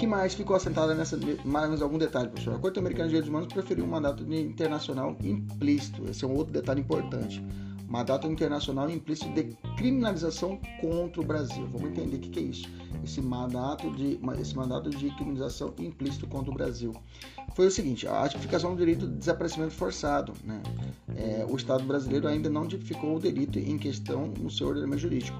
Que 0.00 0.06
mais 0.06 0.32
ficou 0.32 0.56
assentada 0.56 0.94
nessa 0.94 1.18
mais 1.44 1.82
algum 1.82 1.98
detalhe, 1.98 2.30
professor? 2.30 2.54
A 2.54 2.58
Corte 2.58 2.78
Americana 2.78 3.04
de 3.04 3.10
Direitos 3.10 3.28
Humanos 3.28 3.52
preferiu 3.52 3.84
um 3.84 3.88
mandato 3.88 4.22
internacional 4.32 5.14
implícito. 5.22 6.08
Esse 6.08 6.24
é 6.24 6.26
um 6.26 6.34
outro 6.34 6.54
detalhe 6.54 6.80
importante. 6.80 7.44
Mandato 7.86 8.26
internacional 8.26 8.88
implícito 8.88 9.30
de 9.34 9.54
criminalização 9.76 10.58
contra 10.80 11.20
o 11.20 11.24
Brasil. 11.24 11.68
Vamos 11.70 11.90
entender 11.90 12.16
o 12.16 12.20
que 12.20 12.38
é 12.38 12.42
isso. 12.42 12.66
Esse 13.04 13.20
mandato 13.20 13.90
de 13.90 14.18
esse 14.40 14.56
mandato 14.56 14.88
de 14.88 15.10
criminalização 15.16 15.74
implícito 15.78 16.26
contra 16.26 16.50
o 16.50 16.54
Brasil 16.54 16.94
foi 17.54 17.66
o 17.66 17.70
seguinte: 17.70 18.08
a 18.08 18.26
tipificação 18.26 18.74
do 18.74 18.78
delito 18.78 19.06
de 19.06 19.16
desaparecimento 19.16 19.74
forçado. 19.74 20.32
Né? 20.42 20.62
É, 21.14 21.46
o 21.46 21.54
Estado 21.56 21.84
brasileiro 21.84 22.26
ainda 22.26 22.48
não 22.48 22.66
tipificou 22.66 23.16
o 23.16 23.20
delito 23.20 23.58
em 23.58 23.76
questão 23.76 24.28
no 24.28 24.50
seu 24.50 24.68
ordenamento 24.68 25.02
jurídico 25.02 25.36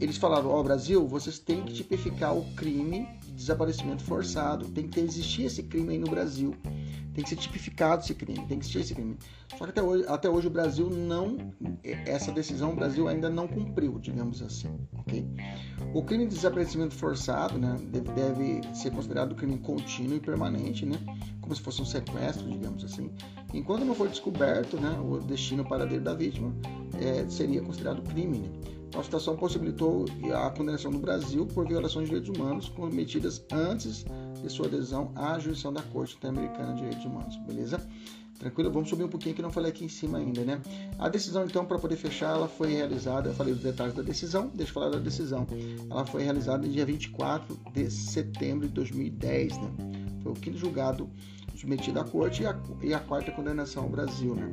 eles 0.00 0.16
falaram, 0.16 0.48
ó, 0.48 0.58
oh, 0.58 0.64
Brasil, 0.64 1.06
vocês 1.06 1.38
têm 1.38 1.62
que 1.62 1.74
tipificar 1.74 2.34
o 2.34 2.42
crime 2.54 3.06
desaparecimento 3.40 4.02
forçado. 4.04 4.68
Tem 4.68 4.86
que 4.86 5.00
existir 5.00 5.44
esse 5.44 5.62
crime 5.62 5.90
aí 5.90 5.98
no 5.98 6.08
Brasil. 6.08 6.54
Tem 7.12 7.24
que 7.24 7.30
ser 7.30 7.36
tipificado 7.36 8.02
esse 8.02 8.14
crime, 8.14 8.38
tem 8.46 8.58
que 8.58 8.64
existir 8.64 8.80
esse 8.80 8.94
crime. 8.94 9.16
Só 9.58 9.64
que 9.64 9.70
até 9.70 9.82
hoje, 9.82 10.04
até 10.06 10.30
hoje 10.30 10.46
o 10.46 10.50
Brasil 10.50 10.88
não, 10.88 11.52
essa 11.82 12.30
decisão 12.30 12.72
o 12.72 12.76
Brasil 12.76 13.08
ainda 13.08 13.28
não 13.28 13.48
cumpriu, 13.48 13.98
digamos 13.98 14.40
assim, 14.40 14.68
ok? 14.96 15.26
O 15.92 16.04
crime 16.04 16.26
de 16.26 16.36
desaparecimento 16.36 16.94
forçado, 16.94 17.58
né, 17.58 17.76
deve, 17.90 18.12
deve 18.12 18.60
ser 18.76 18.92
considerado 18.92 19.34
crime 19.34 19.58
contínuo 19.58 20.16
e 20.16 20.20
permanente, 20.20 20.86
né? 20.86 20.96
Como 21.40 21.54
se 21.54 21.60
fosse 21.60 21.82
um 21.82 21.84
sequestro, 21.84 22.48
digamos 22.48 22.84
assim. 22.84 23.10
Enquanto 23.52 23.84
não 23.84 23.94
for 23.94 24.08
descoberto, 24.08 24.76
né, 24.76 24.96
o 25.00 25.18
destino 25.18 25.64
paradeiro 25.64 26.04
da 26.04 26.14
vítima, 26.14 26.54
é, 27.00 27.28
seria 27.28 27.60
considerado 27.60 28.02
crime, 28.02 28.38
né? 28.38 28.48
A 28.96 29.02
situação 29.02 29.36
possibilitou 29.36 30.04
a 30.34 30.50
condenação 30.50 30.90
do 30.90 30.98
Brasil 30.98 31.46
por 31.46 31.66
violações 31.66 32.08
de 32.08 32.14
direitos 32.14 32.36
humanos 32.36 32.68
cometidas 32.68 33.44
antes 33.52 34.04
de 34.42 34.50
sua 34.50 34.66
adesão 34.66 35.12
à 35.14 35.38
jurisdição 35.38 35.72
da 35.72 35.82
Corte 35.82 36.16
Interamericana 36.16 36.74
de 36.74 36.80
Direitos 36.80 37.04
Humanos, 37.04 37.36
beleza? 37.46 37.80
Tranquilo? 38.40 38.70
Vamos 38.70 38.88
subir 38.88 39.04
um 39.04 39.08
pouquinho 39.08 39.34
que 39.34 39.42
não 39.42 39.52
falei 39.52 39.70
aqui 39.70 39.84
em 39.84 39.88
cima 39.88 40.16
ainda, 40.16 40.42
né? 40.42 40.60
A 40.98 41.10
decisão, 41.10 41.44
então, 41.44 41.64
para 41.64 41.78
poder 41.78 41.96
fechar, 41.96 42.34
ela 42.34 42.48
foi 42.48 42.72
realizada, 42.72 43.28
eu 43.28 43.34
falei 43.34 43.52
os 43.52 43.60
detalhes 43.60 43.94
da 43.94 44.02
decisão, 44.02 44.50
deixa 44.54 44.70
eu 44.70 44.74
falar 44.74 44.88
da 44.88 44.98
decisão. 44.98 45.46
Ela 45.90 46.06
foi 46.06 46.22
realizada 46.22 46.66
no 46.66 46.72
dia 46.72 46.86
24 46.86 47.54
de 47.74 47.90
setembro 47.90 48.66
de 48.66 48.72
2010, 48.72 49.58
né? 49.58 49.70
Foi 50.22 50.32
o 50.32 50.34
quinto 50.34 50.56
julgado 50.56 51.08
submetido 51.54 52.00
à 52.00 52.04
Corte 52.04 52.42
e 52.42 52.46
a, 52.46 52.58
e 52.82 52.94
a 52.94 52.98
quarta 52.98 53.30
condenação 53.30 53.82
ao 53.82 53.90
Brasil, 53.90 54.34
né? 54.34 54.50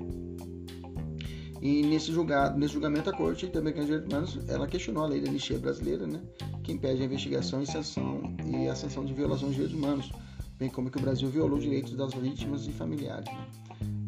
E 1.61 1.81
nesse, 1.83 2.11
julgado, 2.11 2.57
nesse 2.57 2.73
julgamento, 2.73 3.09
a 3.09 3.13
Corte 3.13 3.45
Interamericana 3.45 3.85
de 3.85 3.91
Direitos 3.91 4.13
Humanos 4.13 4.49
ela 4.49 4.67
questionou 4.67 5.03
a 5.03 5.07
lei 5.07 5.21
da 5.21 5.29
anistia 5.29 5.57
brasileira, 5.57 6.05
né, 6.05 6.21
que 6.63 6.71
impede 6.71 7.01
a 7.01 7.05
investigação 7.05 7.61
e 7.61 7.65
sanção 7.65 8.21
e 8.45 8.67
a 8.67 8.75
sanção 8.75 9.03
de 9.03 9.13
violações 9.13 9.51
de 9.51 9.57
direitos 9.57 9.77
humanos, 9.77 10.11
bem 10.59 10.69
como 10.69 10.91
que 10.91 10.97
o 10.97 11.01
Brasil 11.01 11.29
violou 11.29 11.59
direitos 11.59 11.93
das 11.93 12.13
vítimas 12.13 12.67
e 12.67 12.71
familiares. 12.71 13.25
Né. 13.25 13.47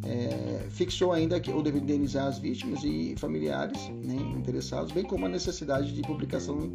É, 0.01 0.67
fixou 0.69 1.11
ainda 1.11 1.39
que 1.39 1.51
o 1.51 1.61
dever 1.61 1.81
indenizar 1.81 2.27
as 2.27 2.39
vítimas 2.39 2.83
e 2.83 3.15
familiares 3.17 3.89
né, 3.89 4.15
interessados, 4.37 4.91
bem 4.91 5.03
como 5.03 5.25
a 5.25 5.29
necessidade 5.29 5.93
de 5.93 6.01
publicação 6.03 6.71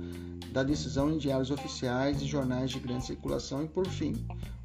da 0.52 0.62
decisão 0.62 1.10
em 1.10 1.18
diários 1.18 1.50
oficiais 1.50 2.20
e 2.20 2.26
jornais 2.26 2.70
de 2.70 2.78
grande 2.78 3.06
circulação 3.06 3.64
e, 3.64 3.68
por 3.68 3.86
fim, 3.86 4.14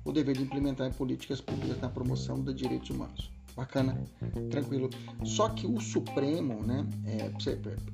o 0.04 0.12
dever 0.12 0.36
de 0.36 0.43
implementar 0.43 0.93
políticas 0.93 1.39
públicas 1.39 1.80
na 1.80 1.89
promoção 1.89 2.39
dos 2.39 2.54
direitos 2.54 2.89
humanos 2.89 3.38
bacana, 3.60 4.02
tranquilo. 4.50 4.89
Só 5.24 5.50
que 5.50 5.67
o 5.67 5.80
Supremo, 5.80 6.63
né, 6.63 6.88
é, 7.06 7.32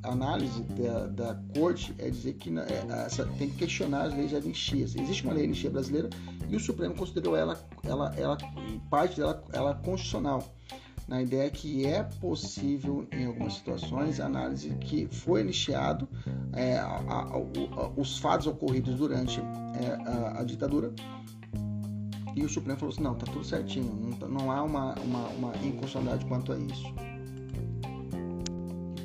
a 0.04 0.12
análise 0.12 0.62
da, 0.64 1.08
da 1.08 1.36
corte 1.58 1.94
é 1.98 2.10
dizer 2.10 2.34
que 2.34 2.50
é, 2.58 3.04
essa, 3.06 3.26
tem 3.38 3.50
que 3.50 3.58
questionar 3.58 4.04
as 4.04 4.16
leis 4.16 4.30
de 4.30 4.36
anistia. 4.36 4.84
Existe 4.84 5.24
uma 5.24 5.34
lei 5.34 5.44
de 5.44 5.50
anistia 5.50 5.70
brasileira 5.72 6.10
e 6.48 6.56
o 6.56 6.60
Supremo 6.60 6.96
considerou 6.96 7.36
ela, 7.36 7.60
ela, 7.84 8.14
ela 8.16 8.38
parte 8.90 9.18
dela, 9.18 9.44
ela 9.52 9.74
constitucional. 9.74 10.44
Na 11.08 11.22
ideia 11.22 11.48
que 11.52 11.86
é 11.86 12.02
possível, 12.20 13.08
em 13.12 13.26
algumas 13.28 13.54
situações, 13.54 14.20
a 14.20 14.26
análise 14.26 14.72
que 14.82 15.08
foi 15.08 15.42
anistiado 15.42 16.08
é, 16.54 16.78
a, 16.78 16.86
a, 16.88 17.22
a, 17.22 17.90
os 17.96 18.18
fatos 18.18 18.48
ocorridos 18.48 18.96
durante 18.96 19.40
é, 19.40 20.40
a 20.40 20.44
ditadura 20.44 20.92
e 22.36 22.44
o 22.44 22.50
Supremo 22.50 22.78
falou 22.78 22.94
assim: 22.94 23.04
não, 23.04 23.16
tá 23.16 23.26
tudo 23.32 23.44
certinho, 23.44 23.94
não, 24.02 24.12
tá, 24.14 24.28
não 24.28 24.52
há 24.52 24.62
uma, 24.62 24.94
uma, 24.96 25.28
uma 25.30 25.56
inconstitucionalidade 25.58 26.26
quanto 26.26 26.52
a 26.52 26.58
isso. 26.58 26.86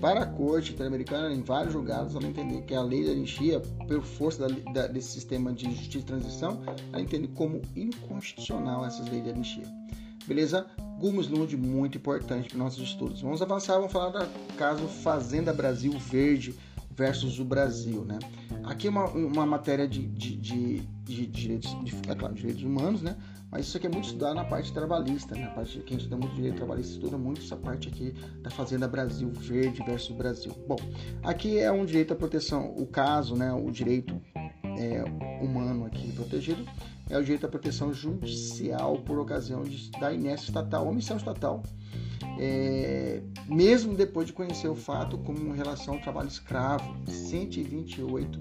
Para 0.01 0.23
a 0.23 0.27
Corte 0.27 0.73
Interamericana, 0.73 1.33
em 1.33 1.43
vários 1.43 1.75
julgados, 1.75 2.15
ela 2.15 2.27
entende 2.27 2.63
que 2.63 2.75
a 2.75 2.81
lei 2.81 3.05
da 3.05 3.13
anistia, 3.13 3.61
por 3.87 4.03
força 4.03 4.49
da, 4.49 4.73
da, 4.73 4.87
desse 4.87 5.13
sistema 5.13 5.53
de 5.53 5.67
justiça 5.67 5.99
e 5.99 6.03
transição, 6.03 6.63
ela 6.91 7.03
entende 7.03 7.29
como 7.29 7.61
inconstitucional 7.77 8.85
essas 8.87 9.07
leis 9.11 9.25
de 9.25 9.31
anistia. 9.31 9.67
Beleza? 10.27 10.67
Gumes 10.99 11.29
Lund, 11.29 11.55
muito 11.57 11.99
importante 11.99 12.49
para 12.49 12.59
nossos 12.59 12.83
estudos. 12.83 13.21
Vamos 13.21 13.43
avançar, 13.43 13.77
vamos 13.77 13.93
falar 13.93 14.11
do 14.11 14.55
caso 14.55 14.87
Fazenda 14.87 15.53
Brasil 15.53 15.93
Verde 15.99 16.55
versus 17.01 17.39
o 17.39 17.45
Brasil, 17.47 18.05
né? 18.05 18.19
Aqui 18.63 18.87
é 18.87 18.91
uma, 18.91 19.07
uma 19.07 19.47
matéria 19.47 19.89
de, 19.89 20.07
de, 20.07 20.37
de, 20.37 20.81
de 21.03 21.27
direitos, 21.29 21.75
é 22.07 22.15
claro, 22.15 22.35
direitos 22.35 22.63
humanos, 22.63 23.01
né? 23.01 23.17
Mas 23.51 23.67
isso 23.67 23.79
aqui 23.79 23.87
é 23.87 23.91
muito 23.91 24.05
estudado 24.05 24.35
na 24.35 24.45
parte 24.45 24.71
trabalhista, 24.71 25.35
né? 25.35 25.45
A 25.45 25.51
parte 25.51 25.79
quem 25.81 25.97
estuda 25.97 26.19
muito 26.19 26.35
direito 26.35 26.57
trabalhista 26.57 26.93
estuda 26.93 27.17
muito 27.17 27.41
essa 27.41 27.57
parte 27.57 27.89
aqui 27.89 28.15
da 28.43 28.51
Fazenda 28.51 28.87
Brasil 28.87 29.31
Verde 29.31 29.83
versus 29.83 30.15
Brasil. 30.15 30.53
Bom, 30.69 30.77
aqui 31.23 31.59
é 31.59 31.73
um 31.73 31.87
direito 31.87 32.13
à 32.13 32.17
proteção, 32.17 32.75
o 32.77 32.87
caso, 32.87 33.35
né? 33.35 33.51
O 33.51 33.71
direito 33.71 34.21
é, 34.79 35.03
humano 35.43 35.87
aqui 35.87 36.13
protegido 36.13 36.67
é 37.09 37.17
o 37.17 37.23
direito 37.23 37.47
à 37.47 37.49
proteção 37.49 37.95
judicial 37.95 38.99
por 38.99 39.19
ocasião 39.19 39.63
de, 39.63 39.91
da 39.93 40.13
inércia 40.13 40.49
estatal, 40.49 40.87
omissão 40.87 41.17
estatal 41.17 41.63
é, 42.43 43.21
mesmo 43.47 43.95
depois 43.95 44.27
de 44.27 44.33
conhecer 44.33 44.67
o 44.67 44.75
fato 44.75 45.19
como 45.19 45.53
relação 45.53 45.95
ao 45.95 46.01
trabalho 46.01 46.29
escravo, 46.29 46.97
128 47.07 48.41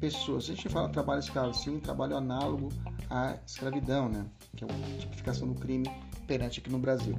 pessoas. 0.00 0.44
A 0.44 0.46
gente 0.48 0.68
fala 0.68 0.88
trabalho 0.88 1.20
escravo, 1.20 1.54
sim, 1.54 1.78
trabalho 1.78 2.16
análogo 2.16 2.70
à 3.08 3.38
escravidão, 3.46 4.08
né? 4.08 4.26
Que 4.56 4.64
é 4.64 4.66
a 4.68 4.98
tipificação 4.98 5.46
do 5.46 5.54
crime 5.54 5.88
perante 6.26 6.58
aqui 6.58 6.68
no 6.68 6.80
Brasil. 6.80 7.16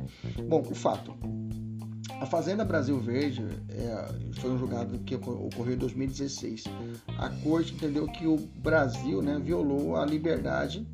Bom, 0.49 0.61
o 0.69 0.75
fato. 0.75 1.15
A 2.19 2.25
Fazenda 2.25 2.65
Brasil 2.65 2.99
Verde 2.99 3.45
é, 3.69 4.33
foi 4.41 4.51
um 4.51 4.57
julgado 4.57 4.99
que 4.99 5.15
ocorreu 5.15 5.75
em 5.75 5.77
2016. 5.77 6.65
A 7.19 7.29
corte 7.41 7.73
entendeu 7.73 8.05
que 8.05 8.27
o 8.27 8.35
Brasil 8.35 9.21
né, 9.21 9.39
violou 9.39 9.95
a 9.95 10.05
liberdade 10.05 10.85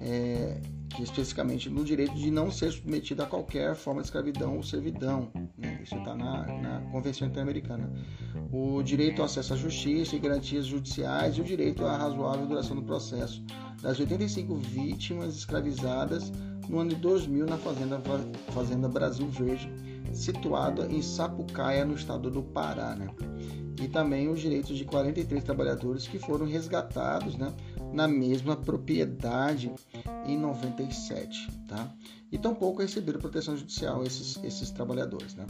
é, 0.00 0.60
especificamente 1.00 1.70
no 1.70 1.84
direito 1.84 2.14
de 2.14 2.30
não 2.30 2.50
ser 2.50 2.72
submetido 2.72 3.22
a 3.22 3.26
qualquer 3.26 3.74
forma 3.74 4.00
de 4.00 4.08
escravidão 4.08 4.56
ou 4.56 4.62
servidão. 4.62 5.30
Né? 5.56 5.80
Isso 5.82 5.94
está 5.96 6.14
na, 6.14 6.46
na, 6.46 6.80
Convenção 6.90 7.28
Interamericana. 7.28 7.90
O 8.52 8.82
direito 8.82 9.20
ao 9.20 9.26
acesso 9.26 9.54
à 9.54 9.56
justiça 9.56 10.16
e 10.16 10.18
garantias 10.18 10.66
judiciais 10.66 11.36
e 11.36 11.40
o 11.40 11.44
direito 11.44 11.84
à 11.84 11.96
razoável 11.96 12.46
duração 12.46 12.76
do 12.76 12.82
processo 12.82 13.42
das 13.80 13.98
85 13.98 14.54
vítimas 14.56 15.36
escravizadas 15.36 16.32
no 16.68 16.78
ano 16.78 16.90
de 16.90 16.96
2000 16.96 17.46
na 17.46 17.56
Fazenda, 17.56 18.00
Fazenda 18.50 18.88
Brasil 18.88 19.28
Verde, 19.28 19.70
situada 20.12 20.86
em 20.86 21.00
Sapucaia, 21.02 21.84
no 21.84 21.94
estado 21.94 22.30
do 22.30 22.42
Pará. 22.42 22.94
Né? 22.94 23.08
e 23.80 23.88
também 23.88 24.28
os 24.28 24.40
direitos 24.40 24.76
de 24.76 24.84
43 24.84 25.42
trabalhadores 25.42 26.06
que 26.06 26.18
foram 26.18 26.46
resgatados 26.46 27.36
né, 27.36 27.52
na 27.92 28.08
mesma 28.08 28.56
propriedade 28.56 29.72
em 30.26 30.38
97. 30.38 31.50
Tá? 31.68 31.92
E 32.30 32.38
tampouco 32.38 32.82
receberam 32.82 33.20
proteção 33.20 33.56
judicial 33.56 34.02
esses, 34.04 34.42
esses 34.42 34.70
trabalhadores. 34.70 35.34
Né? 35.34 35.46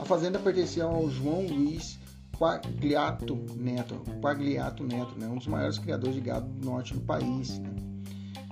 A 0.00 0.04
fazenda 0.04 0.38
pertencia 0.38 0.84
ao 0.84 1.08
João 1.10 1.46
Luiz 1.46 1.98
Quagliato 2.36 3.36
Neto, 3.56 4.02
Quagliato 4.20 4.82
Neto, 4.82 5.18
né, 5.18 5.28
um 5.28 5.36
dos 5.36 5.46
maiores 5.46 5.78
criadores 5.78 6.14
de 6.14 6.20
gado 6.20 6.48
do 6.48 6.66
norte 6.66 6.94
do 6.94 7.00
país. 7.00 7.58
Né? 7.58 7.70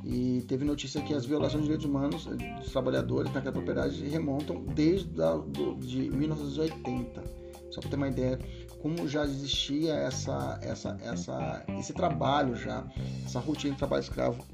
E 0.04 0.42
teve 0.46 0.64
notícia 0.64 1.02
que 1.02 1.12
as 1.12 1.26
violações 1.26 1.62
de 1.62 1.68
direitos 1.68 1.86
humanos 1.86 2.24
dos 2.24 2.70
trabalhadores 2.70 3.32
naquela 3.32 3.52
propriedade 3.52 4.02
remontam 4.08 4.64
desde 4.74 5.20
a, 5.22 5.36
do, 5.36 5.76
de 5.76 6.10
1980. 6.10 7.40
Só 7.70 7.80
para 7.80 7.90
ter 7.90 7.96
uma 7.96 8.08
ideia 8.08 8.38
como 8.82 9.06
já 9.06 9.24
existia 9.24 9.94
essa, 9.94 10.58
essa, 10.62 10.96
essa, 11.02 11.64
esse 11.78 11.92
trabalho 11.92 12.56
já, 12.56 12.84
essa 13.24 13.38
rotina 13.38 13.72
de 13.72 13.78
trabalho 13.78 14.02
escravo 14.02 14.44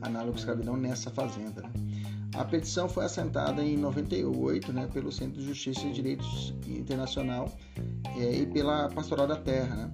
análogo 0.00 0.36
à 0.36 0.38
escravidão 0.38 0.76
nessa 0.76 1.10
fazenda. 1.10 1.62
Né? 1.62 1.70
A 2.34 2.44
petição 2.44 2.88
foi 2.88 3.04
assentada 3.04 3.62
em 3.62 3.76
98 3.76 4.72
né, 4.72 4.88
pelo 4.92 5.12
Centro 5.12 5.40
de 5.40 5.46
Justiça 5.46 5.86
e 5.86 5.92
Direitos 5.92 6.54
Internacional 6.66 7.50
é, 8.16 8.36
e 8.36 8.46
pela 8.46 8.88
Pastoral 8.88 9.26
da 9.26 9.36
Terra. 9.36 9.74
Né? 9.76 9.92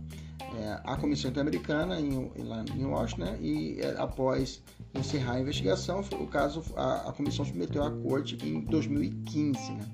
É, 0.60 0.80
a 0.84 0.96
Comissão 0.96 1.30
Interamericana 1.30 2.00
em, 2.00 2.30
lá 2.38 2.64
em 2.74 2.84
Washington 2.84 3.24
né, 3.24 3.38
e 3.40 3.80
é, 3.80 3.94
após 3.98 4.62
encerrar 4.94 5.34
a 5.34 5.40
investigação, 5.40 6.00
o 6.12 6.26
caso 6.26 6.62
a, 6.76 7.08
a 7.08 7.12
comissão 7.12 7.44
submeteu 7.44 7.82
à 7.82 7.90
corte 7.90 8.38
em 8.42 8.60
2015. 8.62 9.72
Né? 9.72 9.86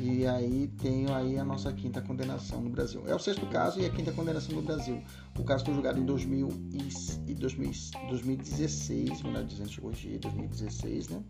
E 0.00 0.26
aí 0.26 0.68
tenho 0.82 1.12
aí 1.14 1.38
a 1.38 1.44
nossa 1.44 1.72
quinta 1.72 2.00
condenação 2.00 2.60
no 2.60 2.70
Brasil. 2.70 3.02
É 3.06 3.14
o 3.14 3.18
sexto 3.18 3.46
caso 3.46 3.80
e 3.80 3.86
a 3.86 3.90
quinta 3.90 4.12
condenação 4.12 4.54
no 4.54 4.62
Brasil. 4.62 5.02
O 5.38 5.44
caso 5.44 5.64
foi 5.64 5.74
julgado 5.74 6.00
em 6.00 6.04
2000 6.04 6.48
e 7.26 7.34
2000, 7.34 7.72
2016, 8.08 9.22
melhor 9.22 9.44
dizendo, 9.44 9.70
chegou 9.70 9.90
hoje 9.90 10.18
2016, 10.18 11.08
né? 11.08 11.22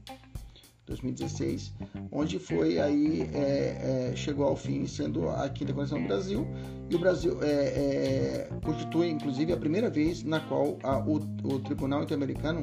2016, 0.87 1.73
onde 2.13 2.39
foi 2.39 2.79
aí 2.79 3.23
é, 3.33 4.11
é, 4.13 4.17
chegou 4.17 4.47
ao 4.47 4.55
fim 4.55 4.87
sendo 4.87 5.31
a 5.31 5.49
quinta 5.49 5.73
condenação 5.73 5.99
no 5.99 6.07
Brasil 6.07 6.47
e 6.91 6.95
o 6.95 6.99
Brasil 6.99 7.43
é, 7.43 7.49
é, 7.49 8.51
constitui 8.63 9.09
inclusive 9.09 9.51
a 9.53 9.57
primeira 9.57 9.89
vez 9.89 10.23
na 10.23 10.41
qual 10.41 10.79
a, 10.83 10.99
o, 10.99 11.15
o 11.43 11.59
Tribunal 11.61 12.03
Interamericano 12.03 12.61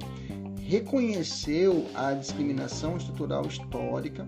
reconheceu 0.62 1.88
a 1.96 2.14
discriminação 2.14 2.96
estrutural 2.96 3.44
histórica 3.48 4.28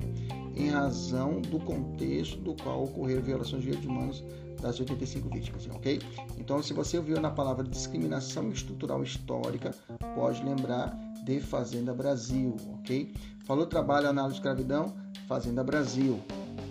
em 0.55 0.69
razão 0.69 1.41
do 1.41 1.59
contexto 1.59 2.37
do 2.37 2.55
qual 2.55 2.83
ocorreram 2.83 3.21
violações 3.21 3.61
de 3.61 3.69
direitos 3.69 3.89
humanos 3.89 4.23
das 4.61 4.79
85 4.79 5.29
vítimas, 5.29 5.67
ok? 5.67 5.99
Então, 6.37 6.63
se 6.63 6.73
você 6.73 6.97
ouviu 6.97 7.19
na 7.19 7.29
palavra 7.29 7.63
discriminação 7.63 8.49
estrutural 8.49 9.03
histórica, 9.03 9.75
pode 10.15 10.43
lembrar 10.43 10.97
de 11.25 11.39
Fazenda 11.39 11.93
Brasil, 11.93 12.55
ok? 12.79 13.13
Falou 13.45 13.65
trabalho, 13.65 14.07
análise 14.07 14.35
de 14.35 14.39
escravidão, 14.39 14.95
Fazenda 15.27 15.63
Brasil. 15.63 16.21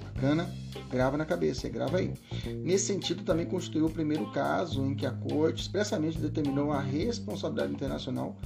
Bacana? 0.04 0.48
Grava 0.90 1.16
na 1.16 1.24
cabeça, 1.24 1.68
grava 1.68 1.98
aí. 1.98 2.14
Nesse 2.62 2.86
sentido, 2.86 3.24
também 3.24 3.46
constituiu 3.46 3.86
o 3.86 3.90
primeiro 3.90 4.30
caso 4.30 4.84
em 4.84 4.94
que 4.94 5.04
a 5.04 5.10
Corte 5.10 5.62
expressamente 5.62 6.18
determinou 6.18 6.70
a 6.70 6.80
responsabilidade 6.80 7.72
internacional 7.72 8.36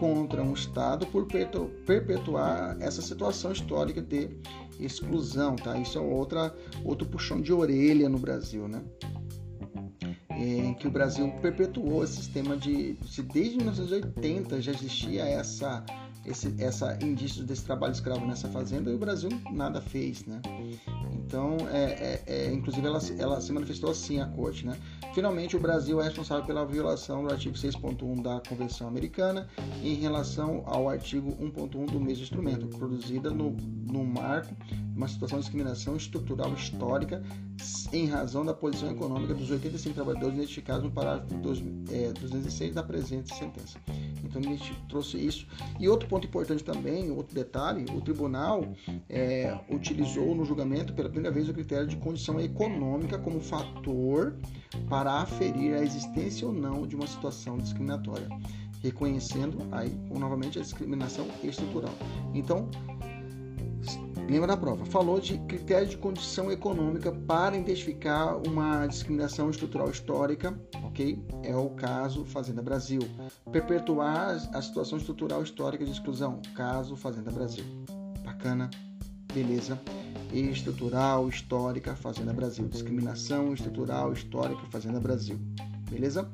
contra 0.00 0.42
um 0.42 0.52
Estado 0.52 1.06
por 1.06 1.26
perpetuar 1.26 2.76
essa 2.80 3.02
situação 3.02 3.52
histórica 3.52 4.00
de 4.00 4.30
exclusão, 4.80 5.56
tá? 5.56 5.78
Isso 5.78 5.98
é 5.98 6.00
outra, 6.00 6.54
outro 6.84 7.06
puxão 7.06 7.40
de 7.40 7.52
orelha 7.52 8.08
no 8.08 8.18
Brasil, 8.18 8.68
né? 8.68 8.82
Em 10.30 10.74
que 10.74 10.86
o 10.86 10.90
Brasil 10.90 11.32
perpetuou 11.40 12.04
esse 12.04 12.16
sistema 12.16 12.56
de. 12.56 12.96
Se 13.06 13.22
desde 13.22 13.56
1980 13.56 14.60
já 14.60 14.72
existia 14.72 15.24
essa 15.24 15.84
esse 16.26 16.54
essa 16.58 16.98
indício 17.02 17.44
desse 17.44 17.64
trabalho 17.64 17.92
escravo 17.92 18.26
nessa 18.26 18.48
fazenda 18.48 18.90
e 18.90 18.94
o 18.94 18.98
Brasil 18.98 19.30
nada 19.52 19.80
fez, 19.80 20.24
né? 20.24 20.40
Então, 21.12 21.56
é, 21.72 21.84
é, 21.84 22.22
é, 22.26 22.52
inclusive 22.52 22.86
ela, 22.86 23.00
ela 23.18 23.40
se 23.40 23.52
manifestou 23.52 23.90
assim 23.90 24.20
à 24.20 24.26
corte, 24.26 24.66
né? 24.66 24.76
Finalmente, 25.14 25.56
o 25.56 25.60
Brasil 25.60 26.00
é 26.00 26.04
responsável 26.04 26.44
pela 26.44 26.64
violação 26.64 27.24
do 27.24 27.32
artigo 27.32 27.56
6.1 27.56 28.22
da 28.22 28.40
Convenção 28.48 28.86
Americana 28.86 29.48
em 29.82 29.94
relação 29.94 30.62
ao 30.66 30.88
artigo 30.88 31.32
1.1 31.42 31.90
do 31.90 32.00
mesmo 32.00 32.22
instrumento, 32.22 32.66
produzida 32.68 33.30
no, 33.30 33.50
no 33.50 34.04
marco 34.04 34.54
uma 34.96 35.06
situação 35.06 35.38
de 35.38 35.44
discriminação 35.44 35.94
estrutural 35.94 36.52
histórica 36.54 37.22
em 37.92 38.06
razão 38.06 38.44
da 38.44 38.54
posição 38.54 38.90
econômica 38.90 39.34
dos 39.34 39.50
85 39.50 39.94
trabalhadores 39.94 40.34
identificados 40.34 40.84
no 40.84 40.90
parágrafo 40.90 41.34
206 41.34 42.70
é, 42.70 42.74
da 42.74 42.82
presente 42.82 43.34
sentença. 43.34 43.78
Então, 44.24 44.40
ele 44.42 44.58
trouxe 44.88 45.18
isso. 45.18 45.46
E 45.78 45.88
outro 45.88 46.08
ponto 46.08 46.26
importante 46.26 46.64
também, 46.64 47.10
outro 47.10 47.34
detalhe, 47.34 47.84
o 47.94 48.00
tribunal 48.00 48.64
é, 49.08 49.56
utilizou 49.70 50.34
no 50.34 50.44
julgamento 50.44 50.92
pela 50.94 51.08
primeira 51.08 51.32
vez 51.32 51.48
o 51.48 51.52
critério 51.52 51.86
de 51.86 51.96
condição 51.96 52.40
econômica 52.40 53.18
como 53.18 53.40
fator 53.40 54.34
para 54.88 55.20
aferir 55.20 55.74
a 55.74 55.82
existência 55.82 56.46
ou 56.46 56.52
não 56.52 56.86
de 56.86 56.96
uma 56.96 57.06
situação 57.06 57.58
discriminatória, 57.58 58.28
reconhecendo 58.82 59.58
aí 59.72 59.94
novamente 60.10 60.58
a 60.58 60.62
discriminação 60.62 61.26
estrutural. 61.42 61.94
Então, 62.34 62.68
lembra 64.28 64.48
da 64.48 64.56
prova, 64.56 64.84
falou 64.86 65.20
de 65.20 65.38
critério 65.46 65.88
de 65.88 65.96
condição 65.96 66.50
econômica 66.50 67.12
para 67.12 67.56
identificar 67.56 68.36
uma 68.46 68.86
discriminação 68.86 69.50
estrutural 69.50 69.90
histórica, 69.90 70.58
ok? 70.82 71.24
É 71.42 71.54
o 71.54 71.70
caso 71.70 72.24
Fazenda 72.24 72.62
Brasil. 72.62 73.00
Perpetuar 73.52 74.36
a 74.52 74.62
situação 74.62 74.98
estrutural 74.98 75.42
histórica 75.42 75.84
de 75.84 75.92
exclusão, 75.92 76.40
caso 76.54 76.96
Fazenda 76.96 77.30
Brasil. 77.30 77.64
Bacana, 78.24 78.70
beleza 79.32 79.80
estrutural, 80.32 81.28
histórica, 81.28 81.94
Fazenda 81.94 82.32
Brasil. 82.32 82.66
Discriminação 82.68 83.54
estrutural, 83.54 84.12
histórica, 84.12 84.62
Fazenda 84.70 85.00
Brasil. 85.00 85.38
Beleza? 85.90 86.28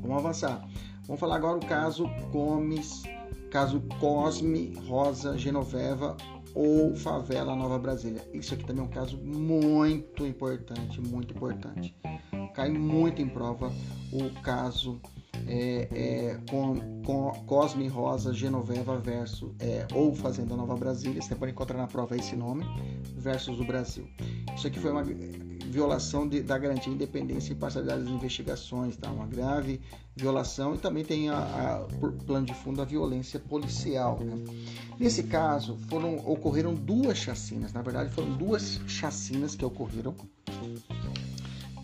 Vamos 0.00 0.18
avançar. 0.18 0.66
Vamos 1.06 1.20
falar 1.20 1.36
agora 1.36 1.56
o 1.58 1.66
caso 1.66 2.06
Gomes, 2.30 3.02
caso 3.50 3.80
Cosme, 4.00 4.74
Rosa, 4.86 5.36
Genoveva 5.36 6.16
ou 6.56 6.96
Favela 6.96 7.54
Nova 7.54 7.78
Brasília. 7.78 8.26
Isso 8.32 8.54
aqui 8.54 8.64
também 8.64 8.82
é 8.82 8.86
um 8.86 8.90
caso 8.90 9.18
muito 9.18 10.26
importante, 10.26 10.98
muito 11.02 11.34
importante. 11.34 11.94
Cai 12.54 12.70
muito 12.70 13.20
em 13.20 13.28
prova 13.28 13.70
o 14.10 14.30
caso 14.40 14.98
é, 15.46 15.88
é, 15.92 16.40
com, 16.50 17.02
com 17.04 17.30
Cosme 17.46 17.88
Rosa 17.88 18.32
Genoveva 18.32 18.98
versus 18.98 19.52
é, 19.60 19.86
ou 19.94 20.14
Fazenda 20.14 20.56
Nova 20.56 20.76
Brasília, 20.76 21.20
você 21.20 21.34
pode 21.34 21.52
encontrar 21.52 21.78
na 21.78 21.86
prova 21.86 22.16
esse 22.16 22.36
nome, 22.36 22.64
versus 23.16 23.60
o 23.60 23.64
Brasil. 23.64 24.08
Isso 24.54 24.66
aqui 24.66 24.78
foi 24.78 24.90
uma 24.90 25.04
violação 25.66 26.28
de, 26.28 26.42
da 26.42 26.56
garantia 26.56 26.84
de 26.84 26.94
independência 26.94 27.52
e 27.52 27.56
imparcialidade 27.56 28.04
das 28.04 28.10
investigações, 28.10 28.96
tá? 28.96 29.10
uma 29.10 29.26
grave 29.26 29.80
violação 30.14 30.74
e 30.74 30.78
também 30.78 31.04
tem 31.04 31.28
a, 31.28 31.38
a 31.38 31.78
por 32.00 32.12
plano 32.12 32.46
de 32.46 32.54
fundo 32.54 32.80
a 32.80 32.84
violência 32.84 33.38
policial. 33.38 34.18
Né? 34.20 34.44
Nesse 34.98 35.24
caso, 35.24 35.76
foram, 35.88 36.16
ocorreram 36.16 36.74
duas 36.74 37.18
chacinas, 37.18 37.72
na 37.72 37.82
verdade 37.82 38.10
foram 38.10 38.32
duas 38.36 38.80
chacinas 38.86 39.54
que 39.54 39.64
ocorreram, 39.64 40.14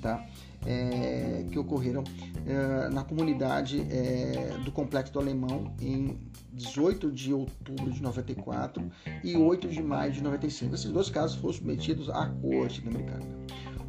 tá? 0.01 0.27
É, 0.65 1.45
que 1.51 1.59
ocorreram 1.59 2.05
é, 2.47 2.89
na 2.89 3.03
comunidade 3.03 3.81
é, 3.91 4.57
do 4.65 4.71
Complexo 4.71 5.13
do 5.13 5.19
Alemão 5.19 5.75
em 5.81 6.17
18 6.53 7.11
de 7.11 7.33
outubro 7.33 7.91
de 7.91 8.01
94 8.03 8.91
e 9.25 9.37
8 9.37 9.69
de 9.69 9.83
maio 9.83 10.13
de 10.13 10.23
95. 10.23 10.75
Esses 10.75 10.91
dois 10.91 11.11
casos 11.11 11.37
foram 11.37 11.55
submetidos 11.55 12.09
à 12.11 12.27
corte 12.27 12.81
americana. 12.87 13.27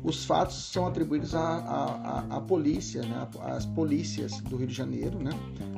Os 0.04 0.26
fatos 0.26 0.56
são 0.56 0.86
atribuídos 0.86 1.34
à, 1.34 1.40
à, 1.40 2.38
à, 2.38 2.42
polícia, 2.42 3.02
né? 3.04 3.28
às 3.42 3.66
polícias 3.66 4.42
do 4.42 4.58
Rio 4.58 4.68
de 4.68 4.74
Janeiro, 4.74 5.18
né? 5.18 5.32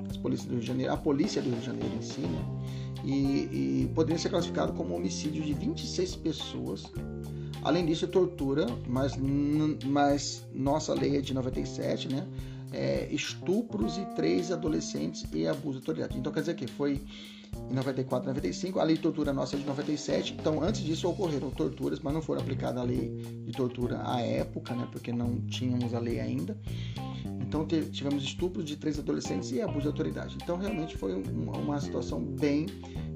As 0.09 0.17
polícias 0.17 0.47
do 0.47 0.53
Rio 0.53 0.61
de 0.61 0.67
Janeiro, 0.67 0.93
a 0.93 0.97
polícia 0.97 1.41
do 1.41 1.49
Rio 1.49 1.59
de 1.59 1.65
Janeiro 1.65 1.95
em 1.95 2.01
si, 2.01 2.21
né? 2.21 2.45
E, 3.03 3.83
e 3.83 3.91
poderia 3.93 4.17
ser 4.17 4.29
classificado 4.29 4.73
como 4.73 4.95
homicídio 4.95 5.43
de 5.43 5.53
26 5.53 6.15
pessoas 6.15 6.91
Além 7.65 7.83
disso, 7.83 8.07
tortura, 8.07 8.67
mas, 8.87 9.17
mas 9.83 10.45
nossa 10.53 10.93
lei 10.93 11.17
é 11.17 11.21
de 11.21 11.33
97, 11.33 12.07
né? 12.07 12.23
É, 12.71 13.07
estupros 13.11 13.97
e 13.97 14.05
três 14.15 14.51
adolescentes 14.51 15.25
e 15.33 15.47
abuso 15.47 15.71
de 15.71 15.77
autoridade. 15.79 16.15
Então 16.15 16.31
quer 16.31 16.41
dizer 16.41 16.55
que 16.55 16.67
foi 16.67 17.01
em 17.67 17.73
94, 17.73 18.27
95, 18.27 18.79
a 18.79 18.83
lei 18.83 18.97
de 18.97 19.01
tortura 19.01 19.33
nossa 19.33 19.55
é 19.55 19.59
de 19.59 19.65
97. 19.65 20.33
Então 20.39 20.61
antes 20.61 20.81
disso 20.81 21.09
ocorreram 21.09 21.49
torturas, 21.49 21.99
mas 22.01 22.13
não 22.13 22.21
foram 22.21 22.41
aplicada 22.41 22.81
a 22.81 22.83
lei 22.83 23.09
de 23.43 23.51
tortura 23.51 23.99
à 24.05 24.21
época, 24.21 24.75
né? 24.75 24.87
Porque 24.91 25.11
não 25.11 25.41
tínhamos 25.47 25.95
a 25.95 25.99
lei 25.99 26.19
ainda. 26.19 26.55
Então 27.41 27.65
tivemos 27.65 28.23
estupros 28.23 28.63
de 28.63 28.75
três 28.75 28.99
adolescentes 28.99 29.51
e 29.51 29.59
abuso 29.59 29.81
de 29.81 29.87
autoridade. 29.87 30.37
Então 30.39 30.55
realmente 30.55 30.95
foi 30.95 31.15
uma 31.15 31.81
situação 31.81 32.21
bem, 32.21 32.67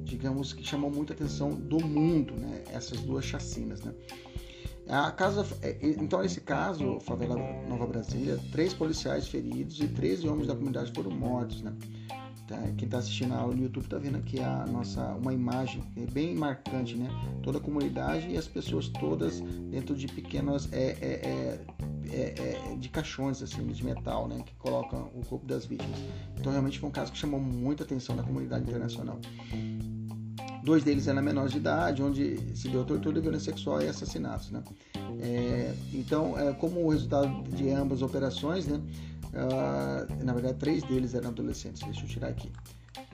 digamos 0.04 0.54
que 0.54 0.64
chamou 0.64 0.90
muita 0.90 1.14
atenção 1.14 1.52
do 1.52 1.80
mundo, 1.86 2.34
né? 2.34 2.64
Essas 2.74 3.00
duas 3.02 3.24
chacinas, 3.24 3.82
né? 3.82 3.94
A 4.90 5.12
casa, 5.12 5.46
é, 5.62 5.78
então, 5.82 6.22
nesse 6.22 6.42
caso, 6.42 7.00
favela 7.02 7.36
Nova 7.68 7.86
Brasília, 7.86 8.40
três 8.52 8.74
policiais 8.74 9.28
feridos 9.28 9.80
e 9.80 9.88
13 9.88 10.28
homens 10.28 10.48
da 10.48 10.56
comunidade 10.56 10.92
foram 10.92 11.12
mortos, 11.12 11.62
né? 11.62 11.72
Tá? 12.48 12.58
Quem 12.76 12.86
está 12.86 12.98
assistindo 12.98 13.36
a 13.36 13.38
aula 13.38 13.56
no 13.56 13.62
YouTube 13.62 13.84
está 13.84 14.00
vendo 14.00 14.18
aqui 14.18 14.40
a 14.40 14.66
nossa 14.66 15.14
uma 15.14 15.32
imagem 15.32 15.84
é 15.96 16.08
bem 16.08 16.34
marcante, 16.34 16.96
né? 16.96 17.08
Toda 17.44 17.60
a 17.60 17.62
comunidade 17.62 18.28
e 18.28 18.36
as 18.36 18.48
pessoas 18.48 18.88
todas 18.88 19.40
dentro 19.70 19.96
de 19.96 20.08
pequenas 20.08 20.68
é, 20.74 20.98
é, 21.00 21.70
é, 22.12 22.76
de 22.76 22.90
caixões 22.90 23.44
assim 23.44 23.64
de 23.68 23.86
metal, 23.86 24.28
né? 24.28 24.42
Que 24.44 24.56
colocam 24.56 25.12
o 25.14 25.24
corpo 25.24 25.46
das 25.46 25.68
vítimas. 25.68 26.00
Então 26.40 26.52
realmente 26.52 26.80
foi 26.80 26.90
um 26.90 26.92
caso 26.92 27.12
que 27.12 27.20
chamou 27.20 27.40
muita 27.40 27.84
atenção 27.84 28.16
da 28.16 28.24
comunidade 28.24 28.64
internacional. 28.64 29.20
Dois 30.64 30.84
deles 30.84 31.08
eram 31.08 31.22
menores 31.22 31.52
de 31.52 31.58
idade, 31.58 32.04
onde 32.04 32.38
se 32.56 32.68
deu 32.70 32.84
tortura, 32.84 33.22
violência 33.22 33.52
sexual 33.52 33.82
e 33.82 33.88
assassinatos. 33.88 34.52
Né? 34.52 34.62
É, 35.22 35.74
então, 35.94 36.38
é, 36.38 36.54
como 36.54 36.88
resultado 36.90 37.44
de 37.50 37.70
ambas 37.70 38.02
operações, 38.02 38.68
né, 38.68 38.82
uh, 39.34 40.24
na 40.24 40.34
verdade, 40.34 40.58
três 40.58 40.84
deles 40.84 41.14
eram 41.14 41.30
adolescentes. 41.30 41.82
Deixa 41.84 42.02
eu 42.02 42.08
tirar 42.08 42.28
aqui. 42.28 42.52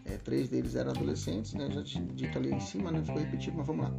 É, 0.06 0.18
três 0.18 0.50
deles 0.50 0.76
eram 0.76 0.92
adolescentes, 0.92 1.54
né? 1.56 1.68
já 1.72 1.82
dito 1.82 2.38
ali 2.38 2.54
em 2.54 2.60
cima, 2.60 2.92
não 2.92 3.00
né? 3.00 3.06
ficou 3.06 3.20
repetido, 3.20 3.58
mas 3.58 3.66
vamos 3.66 3.86
lá. 3.86 3.94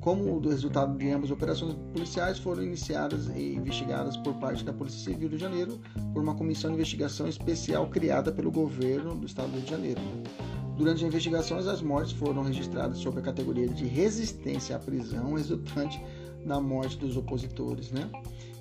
Como 0.00 0.24
o 0.24 0.48
resultado 0.48 0.96
de 0.96 1.10
ambas 1.10 1.30
operações 1.30 1.74
policiais 1.92 2.38
foram 2.38 2.62
iniciadas 2.62 3.26
e 3.28 3.54
investigadas 3.54 4.16
por 4.16 4.34
parte 4.34 4.64
da 4.64 4.72
Polícia 4.72 5.00
Civil 5.00 5.28
do 5.28 5.36
Rio 5.36 5.38
de 5.38 5.44
Janeiro 5.44 5.80
por 6.14 6.22
uma 6.22 6.34
comissão 6.34 6.70
de 6.70 6.76
investigação 6.76 7.28
especial 7.28 7.86
criada 7.90 8.32
pelo 8.32 8.50
governo 8.50 9.14
do 9.14 9.26
estado 9.26 9.48
do 9.48 9.56
Rio 9.56 9.64
de 9.64 9.70
Janeiro. 9.70 10.00
Né? 10.00 10.55
Durante 10.76 11.02
as 11.02 11.08
investigações, 11.08 11.66
as 11.66 11.80
mortes 11.80 12.12
foram 12.12 12.42
registradas 12.42 12.98
sob 12.98 13.18
a 13.18 13.22
categoria 13.22 13.66
de 13.66 13.86
resistência 13.86 14.76
à 14.76 14.78
prisão 14.78 15.32
resultante 15.32 15.98
da 16.44 16.60
morte 16.60 16.98
dos 16.98 17.16
opositores, 17.16 17.90
né? 17.90 18.10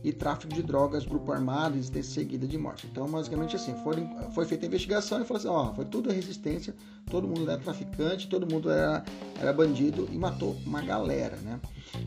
E 0.02 0.14
tráfico 0.14 0.54
de 0.54 0.64
drogas, 0.64 1.06
grupo 1.06 1.32
armado 1.32 1.78
e 1.78 2.04
seguida 2.04 2.48
de 2.48 2.58
morte. 2.58 2.88
Então, 2.90 3.08
basicamente 3.10 3.56
assim, 3.56 3.74
foi, 3.84 3.96
foi 4.34 4.46
feita 4.46 4.66
a 4.66 4.68
investigação 4.68 5.22
e 5.22 5.26
falou 5.26 5.40
assim, 5.40 5.48
ó, 5.48 5.74
foi 5.74 5.86
tudo 5.86 6.12
resistência, 6.12 6.74
todo 7.10 7.28
mundo 7.28 7.50
era 7.50 7.60
traficante, 7.60 8.28
todo 8.28 8.50
mundo 8.50 8.70
era, 8.70 9.04
era 9.40 9.52
bandido 9.52 10.08
e 10.12 10.18
matou 10.18 10.56
uma 10.66 10.82
galera, 10.82 11.36
né? 11.38 11.60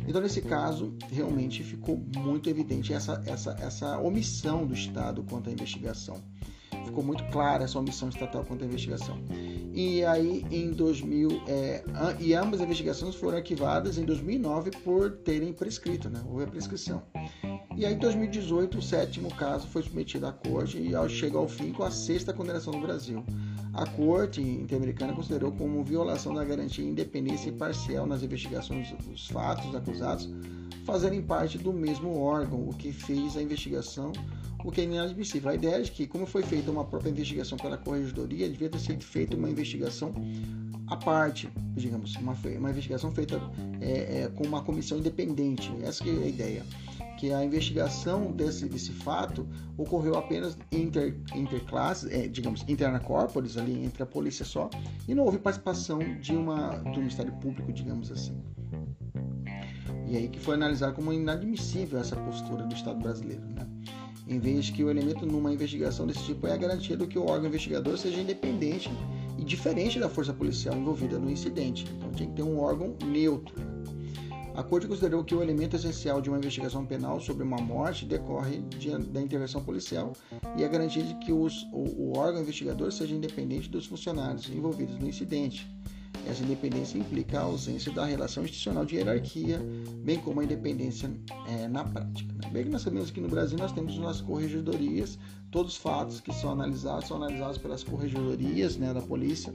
Então, 0.06 0.20
nesse 0.20 0.40
caso, 0.40 0.94
realmente 1.10 1.62
ficou 1.62 2.00
muito 2.16 2.48
evidente 2.48 2.94
essa, 2.94 3.22
essa, 3.26 3.56
essa 3.60 3.98
omissão 3.98 4.66
do 4.66 4.74
Estado 4.74 5.22
quanto 5.28 5.50
à 5.50 5.52
investigação 5.52 6.22
ficou 6.88 7.04
muito 7.04 7.24
clara 7.30 7.64
essa 7.64 7.78
omissão 7.78 8.08
estatal 8.08 8.44
quanto 8.44 8.64
à 8.64 8.66
investigação. 8.66 9.18
E 9.72 10.04
aí, 10.04 10.44
em 10.50 10.70
2000, 10.72 11.42
é, 11.46 11.84
e 12.18 12.34
ambas 12.34 12.60
as 12.60 12.66
investigações 12.66 13.14
foram 13.14 13.38
arquivadas 13.38 13.96
em 13.96 14.04
2009 14.04 14.72
por 14.82 15.12
terem 15.18 15.52
prescrito, 15.52 16.10
né? 16.10 16.20
Houve 16.26 16.44
a 16.44 16.46
prescrição. 16.48 17.02
E 17.76 17.86
aí, 17.86 17.94
em 17.94 17.98
2018, 17.98 18.78
o 18.78 18.82
sétimo 18.82 19.32
caso 19.34 19.68
foi 19.68 19.82
submetido 19.82 20.26
à 20.26 20.32
corte 20.32 20.78
e 20.78 21.08
chega 21.08 21.38
ao 21.38 21.46
fim 21.46 21.72
com 21.72 21.84
a 21.84 21.90
sexta 21.90 22.32
condenação 22.32 22.72
no 22.72 22.80
Brasil. 22.80 23.24
A 23.72 23.86
Corte 23.86 24.40
Interamericana 24.40 25.12
considerou 25.12 25.52
como 25.52 25.84
violação 25.84 26.34
da 26.34 26.44
garantia 26.44 26.82
de 26.82 26.90
independência 26.90 27.50
imparcial 27.50 28.06
nas 28.06 28.22
investigações 28.24 28.90
dos 28.90 29.28
fatos 29.28 29.72
acusados 29.74 30.28
fazerem 30.84 31.20
parte 31.20 31.58
do 31.58 31.70
mesmo 31.72 32.18
órgão, 32.18 32.66
o 32.66 32.74
que 32.74 32.90
fez 32.90 33.36
a 33.36 33.42
investigação 33.42 34.10
o 34.64 34.72
é 34.76 34.82
inadmissível. 34.82 35.50
A 35.50 35.54
ideia 35.54 35.76
é 35.76 35.80
de 35.80 35.90
que, 35.90 36.06
como 36.06 36.26
foi 36.26 36.42
feita 36.42 36.70
uma 36.70 36.84
própria 36.84 37.10
investigação 37.10 37.56
pela 37.56 37.78
Corregedoria, 37.78 38.48
devia 38.48 38.68
ter 38.68 38.80
sido 38.80 39.04
feita 39.04 39.36
uma 39.36 39.48
investigação 39.48 40.12
à 40.88 40.96
parte, 40.96 41.48
digamos, 41.74 42.16
uma, 42.16 42.32
uma 42.32 42.70
investigação 42.70 43.12
feita 43.12 43.40
é, 43.80 44.22
é, 44.22 44.28
com 44.28 44.44
uma 44.44 44.62
comissão 44.62 44.98
independente. 44.98 45.72
Essa 45.82 46.04
é 46.04 46.10
a 46.10 46.26
ideia. 46.26 46.66
Que 47.18 47.32
a 47.32 47.44
investigação 47.44 48.32
desse, 48.32 48.68
desse 48.68 48.92
fato 48.92 49.46
ocorreu 49.76 50.16
apenas 50.16 50.56
inter, 50.70 51.16
interclasses, 51.34 52.10
é, 52.12 52.28
digamos, 52.28 52.64
interna 52.68 53.00
corporis, 53.00 53.56
ali 53.56 53.84
entre 53.84 54.02
a 54.02 54.06
polícia 54.06 54.44
só, 54.44 54.70
e 55.06 55.14
não 55.14 55.24
houve 55.24 55.38
participação 55.38 55.98
de 56.20 56.32
uma, 56.32 56.70
do 56.78 56.98
Ministério 56.98 57.32
Público, 57.34 57.72
digamos 57.72 58.10
assim. 58.10 58.40
E 60.06 60.16
aí 60.16 60.28
que 60.28 60.38
foi 60.38 60.54
analisado 60.54 60.94
como 60.94 61.12
inadmissível 61.12 62.00
essa 62.00 62.16
postura 62.16 62.64
do 62.64 62.74
Estado 62.74 62.98
brasileiro, 63.00 63.44
né? 63.48 63.66
Em 64.28 64.38
vez 64.38 64.68
que 64.68 64.84
o 64.84 64.90
elemento 64.90 65.24
numa 65.24 65.52
investigação 65.52 66.06
desse 66.06 66.22
tipo 66.24 66.46
é 66.46 66.52
a 66.52 66.56
garantia 66.56 66.96
do 66.96 67.06
que 67.06 67.18
o 67.18 67.26
órgão 67.26 67.48
investigador 67.48 67.96
seja 67.96 68.20
independente 68.20 68.90
e 69.38 69.44
diferente 69.44 69.98
da 69.98 70.08
força 70.08 70.32
policial 70.32 70.76
envolvida 70.76 71.18
no 71.18 71.30
incidente. 71.30 71.86
Então 71.96 72.10
tinha 72.12 72.28
que 72.28 72.36
ter 72.36 72.42
um 72.42 72.58
órgão 72.58 72.94
neutro. 73.06 73.54
A 74.54 74.62
Corte 74.64 74.88
considerou 74.88 75.22
que 75.22 75.36
o 75.36 75.40
elemento 75.40 75.76
essencial 75.76 76.20
de 76.20 76.28
uma 76.28 76.36
investigação 76.36 76.84
penal 76.84 77.20
sobre 77.20 77.44
uma 77.44 77.58
morte 77.58 78.04
decorre 78.04 78.58
de, 78.76 78.90
da 78.90 79.22
intervenção 79.22 79.62
policial 79.62 80.12
e 80.56 80.64
a 80.64 80.68
garantia 80.68 81.04
de 81.04 81.14
que 81.24 81.32
os, 81.32 81.62
o, 81.72 81.84
o 81.96 82.18
órgão 82.18 82.42
investigador 82.42 82.90
seja 82.90 83.14
independente 83.14 83.68
dos 83.68 83.86
funcionários 83.86 84.50
envolvidos 84.50 84.98
no 84.98 85.08
incidente. 85.08 85.64
Essa 86.28 86.42
independência 86.44 86.98
implica 86.98 87.40
a 87.40 87.44
ausência 87.44 87.90
da 87.90 88.04
relação 88.04 88.44
institucional 88.44 88.84
de 88.84 88.96
hierarquia, 88.96 89.58
bem 90.04 90.18
como 90.18 90.40
a 90.40 90.44
independência 90.44 91.10
é, 91.46 91.66
na 91.66 91.82
prática. 91.82 92.30
Né? 92.34 92.50
Bem 92.52 92.64
que 92.64 92.70
nós 92.70 92.82
sabemos 92.82 93.10
que 93.10 93.18
no 93.18 93.28
Brasil 93.28 93.56
nós 93.58 93.72
temos 93.72 93.98
nas 93.98 94.20
corregedorias, 94.20 95.18
todos 95.50 95.72
os 95.72 95.78
fatos 95.78 96.20
que 96.20 96.30
são 96.34 96.50
analisados 96.50 97.08
são 97.08 97.16
analisados 97.16 97.56
pelas 97.56 97.82
corregedorias 97.82 98.76
né, 98.76 98.92
da 98.92 99.00
polícia, 99.00 99.54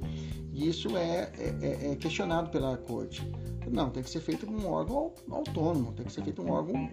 e 0.51 0.67
isso 0.67 0.97
é, 0.97 1.31
é, 1.37 1.57
é, 1.61 1.91
é 1.91 1.95
questionado 1.95 2.49
pela 2.49 2.75
corte. 2.75 3.21
Não, 3.69 3.91
tem 3.91 4.01
que 4.01 4.09
ser 4.09 4.19
feito 4.19 4.49
um 4.49 4.67
órgão 4.67 5.13
autônomo, 5.29 5.93
tem 5.93 6.05
que 6.05 6.11
ser 6.11 6.23
feito 6.23 6.41
um 6.41 6.49
órgão, 6.49 6.89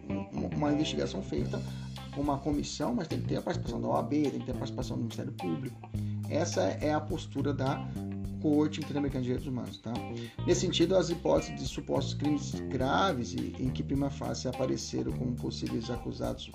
uma 0.55 0.73
investigação 0.73 1.23
feita 1.23 1.61
com 2.15 2.21
uma 2.21 2.39
comissão, 2.39 2.95
mas 2.95 3.09
tem 3.09 3.21
que 3.21 3.29
ter 3.29 3.37
a 3.37 3.43
participação 3.43 3.81
da 3.81 3.89
OAB, 3.89 4.11
tem 4.11 4.31
que 4.39 4.47
ter 4.47 4.53
a 4.53 4.57
participação 4.57 4.97
do 4.97 5.03
Ministério 5.05 5.33
Público. 5.33 5.91
Essa 6.29 6.63
é 6.63 6.93
a 6.93 7.01
postura 7.01 7.53
da 7.53 7.85
Corte 8.41 8.81
Interamericana 8.81 9.23
de 9.23 9.27
Direitos 9.29 9.47
Humanos. 9.47 9.79
Tá? 9.79 9.93
Nesse 10.47 10.63
sentido, 10.63 10.97
as 10.97 11.11
hipóteses 11.11 11.61
de 11.61 11.69
supostos 11.69 12.15
crimes 12.15 12.53
graves 12.69 13.35
em 13.35 13.71
que 13.71 13.83
prima 13.83 14.11
facie 14.11 14.49
apareceram 14.49 15.13
como 15.13 15.35
possíveis 15.35 15.91
acusados 15.91 16.51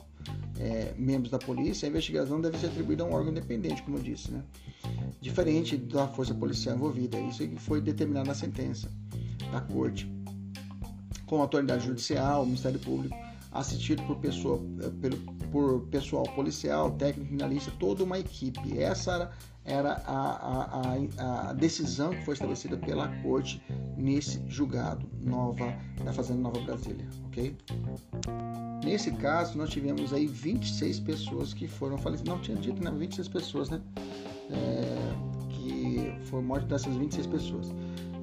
é, 0.59 0.93
membros 0.97 1.29
da 1.31 1.37
polícia, 1.37 1.87
a 1.87 1.89
investigação 1.89 2.41
deve 2.41 2.57
ser 2.57 2.67
atribuída 2.67 3.03
a 3.03 3.05
um 3.05 3.13
órgão 3.13 3.31
independente, 3.31 3.83
como 3.83 3.97
eu 3.97 4.01
disse, 4.01 4.31
né? 4.31 4.43
diferente 5.21 5.77
da 5.77 6.07
força 6.07 6.33
policial 6.33 6.75
envolvida. 6.75 7.19
Isso 7.19 7.47
foi 7.57 7.81
determinado 7.81 8.27
na 8.27 8.35
sentença 8.35 8.89
da 9.51 9.61
Corte, 9.61 10.09
com 11.25 11.37
a 11.37 11.41
autoridade 11.41 11.85
judicial, 11.85 12.43
o 12.43 12.45
Ministério 12.45 12.79
Público, 12.79 13.15
assistido 13.51 14.03
por, 14.03 14.17
pessoa, 14.17 14.61
eh, 14.81 15.47
por 15.51 15.81
pessoal 15.87 16.23
policial, 16.35 16.91
técnico, 16.91 17.27
criminalista, 17.27 17.71
toda 17.79 18.03
uma 18.03 18.19
equipe. 18.19 18.77
Essa 18.79 19.13
era, 19.13 19.31
era 19.65 19.93
a, 20.05 20.95
a, 21.17 21.49
a, 21.49 21.53
decisão 21.53 22.11
que 22.11 22.23
foi 22.23 22.33
estabelecida 22.33 22.77
pela 22.77 23.07
corte 23.23 23.61
nesse 23.97 24.41
julgado 24.47 25.07
nova 25.21 25.75
da 26.03 26.13
Fazenda 26.13 26.41
Nova 26.41 26.59
Brasília, 26.61 27.07
ok? 27.25 27.55
Nesse 28.83 29.11
caso, 29.11 29.57
nós 29.57 29.71
tivemos 29.71 30.13
aí 30.13 30.27
26 30.27 30.99
pessoas 30.99 31.53
que 31.53 31.67
foram 31.67 31.97
falecidas. 31.97 32.31
Não 32.31 32.39
tinha 32.39 32.55
dito, 32.55 32.83
né? 32.83 32.91
26 32.91 33.27
pessoas, 33.27 33.69
né? 33.71 33.81
É, 34.51 35.49
que 35.49 36.13
foi 36.25 36.41
morte 36.43 36.67
dessas 36.67 36.95
26 36.95 37.25
pessoas. 37.25 37.73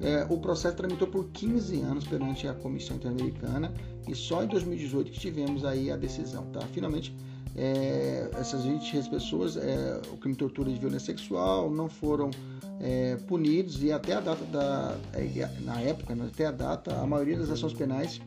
É, 0.01 0.25
o 0.29 0.37
processo 0.37 0.75
tramitou 0.77 1.07
por 1.07 1.25
15 1.29 1.81
anos 1.81 2.05
perante 2.05 2.47
a 2.47 2.53
Comissão 2.53 2.95
Interamericana 2.95 3.73
e 4.07 4.15
só 4.15 4.43
em 4.43 4.47
2018 4.47 5.11
que 5.11 5.19
tivemos 5.19 5.65
aí 5.65 5.91
a 5.91 5.97
decisão, 5.97 6.45
tá? 6.47 6.61
Finalmente, 6.73 7.15
é, 7.55 8.29
essas 8.39 8.63
23 8.63 9.07
pessoas, 9.07 9.57
é, 9.57 10.01
o 10.11 10.17
crime 10.17 10.33
de 10.33 10.39
tortura 10.39 10.69
e 10.69 10.73
de 10.73 10.79
violência 10.79 11.07
sexual 11.07 11.69
não 11.69 11.87
foram 11.87 12.31
é, 12.79 13.15
punidos 13.27 13.83
e 13.83 13.91
até 13.91 14.13
a 14.13 14.19
data 14.19 14.43
da, 14.45 14.97
é, 15.13 15.61
na 15.61 15.79
época, 15.79 16.15
né, 16.15 16.29
até 16.31 16.47
a 16.47 16.51
data, 16.51 16.99
a 16.99 17.05
maioria 17.05 17.37
das 17.37 17.49
ações 17.49 17.73
penais 17.73 18.19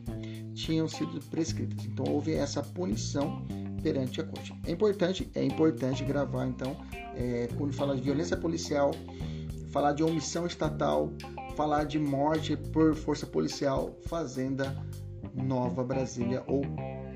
tinham 0.53 0.87
sido 0.87 1.19
prescritas. 1.29 1.85
Então 1.85 2.05
houve 2.07 2.33
essa 2.33 2.63
punição 2.63 3.45
perante 3.83 4.21
a 4.21 4.23
corte. 4.23 4.53
É 4.65 4.71
importante, 4.71 5.29
é 5.35 5.43
importante 5.43 6.03
gravar 6.03 6.47
então, 6.47 6.75
é, 7.15 7.47
quando 7.57 7.73
fala 7.73 7.95
de 7.95 8.01
violência 8.01 8.37
policial, 8.37 8.91
falar 9.71 9.93
de 9.93 10.03
omissão 10.03 10.47
estatal, 10.47 11.11
falar 11.55 11.83
de 11.83 11.99
morte 11.99 12.55
por 12.55 12.95
força 12.95 13.25
policial, 13.25 13.95
Fazenda 14.07 14.75
Nova 15.35 15.83
Brasília 15.83 16.43
ou 16.47 16.61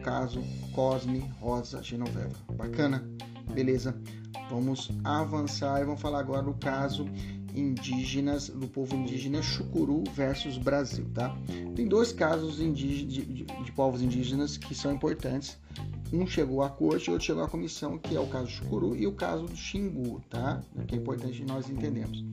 caso 0.02 0.42
Cosme 0.74 1.20
Rosa 1.40 1.82
Genoveva. 1.82 2.36
Bacana? 2.56 3.08
Beleza? 3.54 3.96
Vamos 4.50 4.92
avançar 5.04 5.82
e 5.82 5.86
vamos 5.86 6.02
falar 6.02 6.20
agora 6.20 6.44
do 6.44 6.54
caso 6.54 7.06
indígenas 7.56 8.50
do 8.50 8.68
povo 8.68 8.96
indígena 8.96 9.42
Chucuru 9.42 10.04
versus 10.14 10.58
Brasil, 10.58 11.06
tá? 11.14 11.36
Tem 11.76 11.88
dois 11.88 12.12
casos 12.12 12.58
de, 12.58 12.72
de, 13.06 13.26
de, 13.44 13.72
povos 13.74 14.02
indígenas 14.02 14.58
que 14.58 14.74
são 14.74 14.94
importantes. 14.94 15.58
Um 16.14 16.26
chegou 16.26 16.62
à 16.62 16.70
corte 16.70 17.10
outro 17.12 17.26
chegou 17.26 17.44
à 17.44 17.48
comissão, 17.48 17.98
que 17.98 18.16
é 18.16 18.20
o 18.20 18.28
caso 18.28 18.48
Chucuru 18.48 18.96
e 18.96 19.06
o 19.08 19.14
caso 19.14 19.46
do 19.46 19.56
Xingu, 19.56 20.22
tá? 20.30 20.62
Que 20.88 20.96
é 20.96 20.98
importante 20.98 21.44
nós 21.46 21.70
entendermos. 21.70 22.24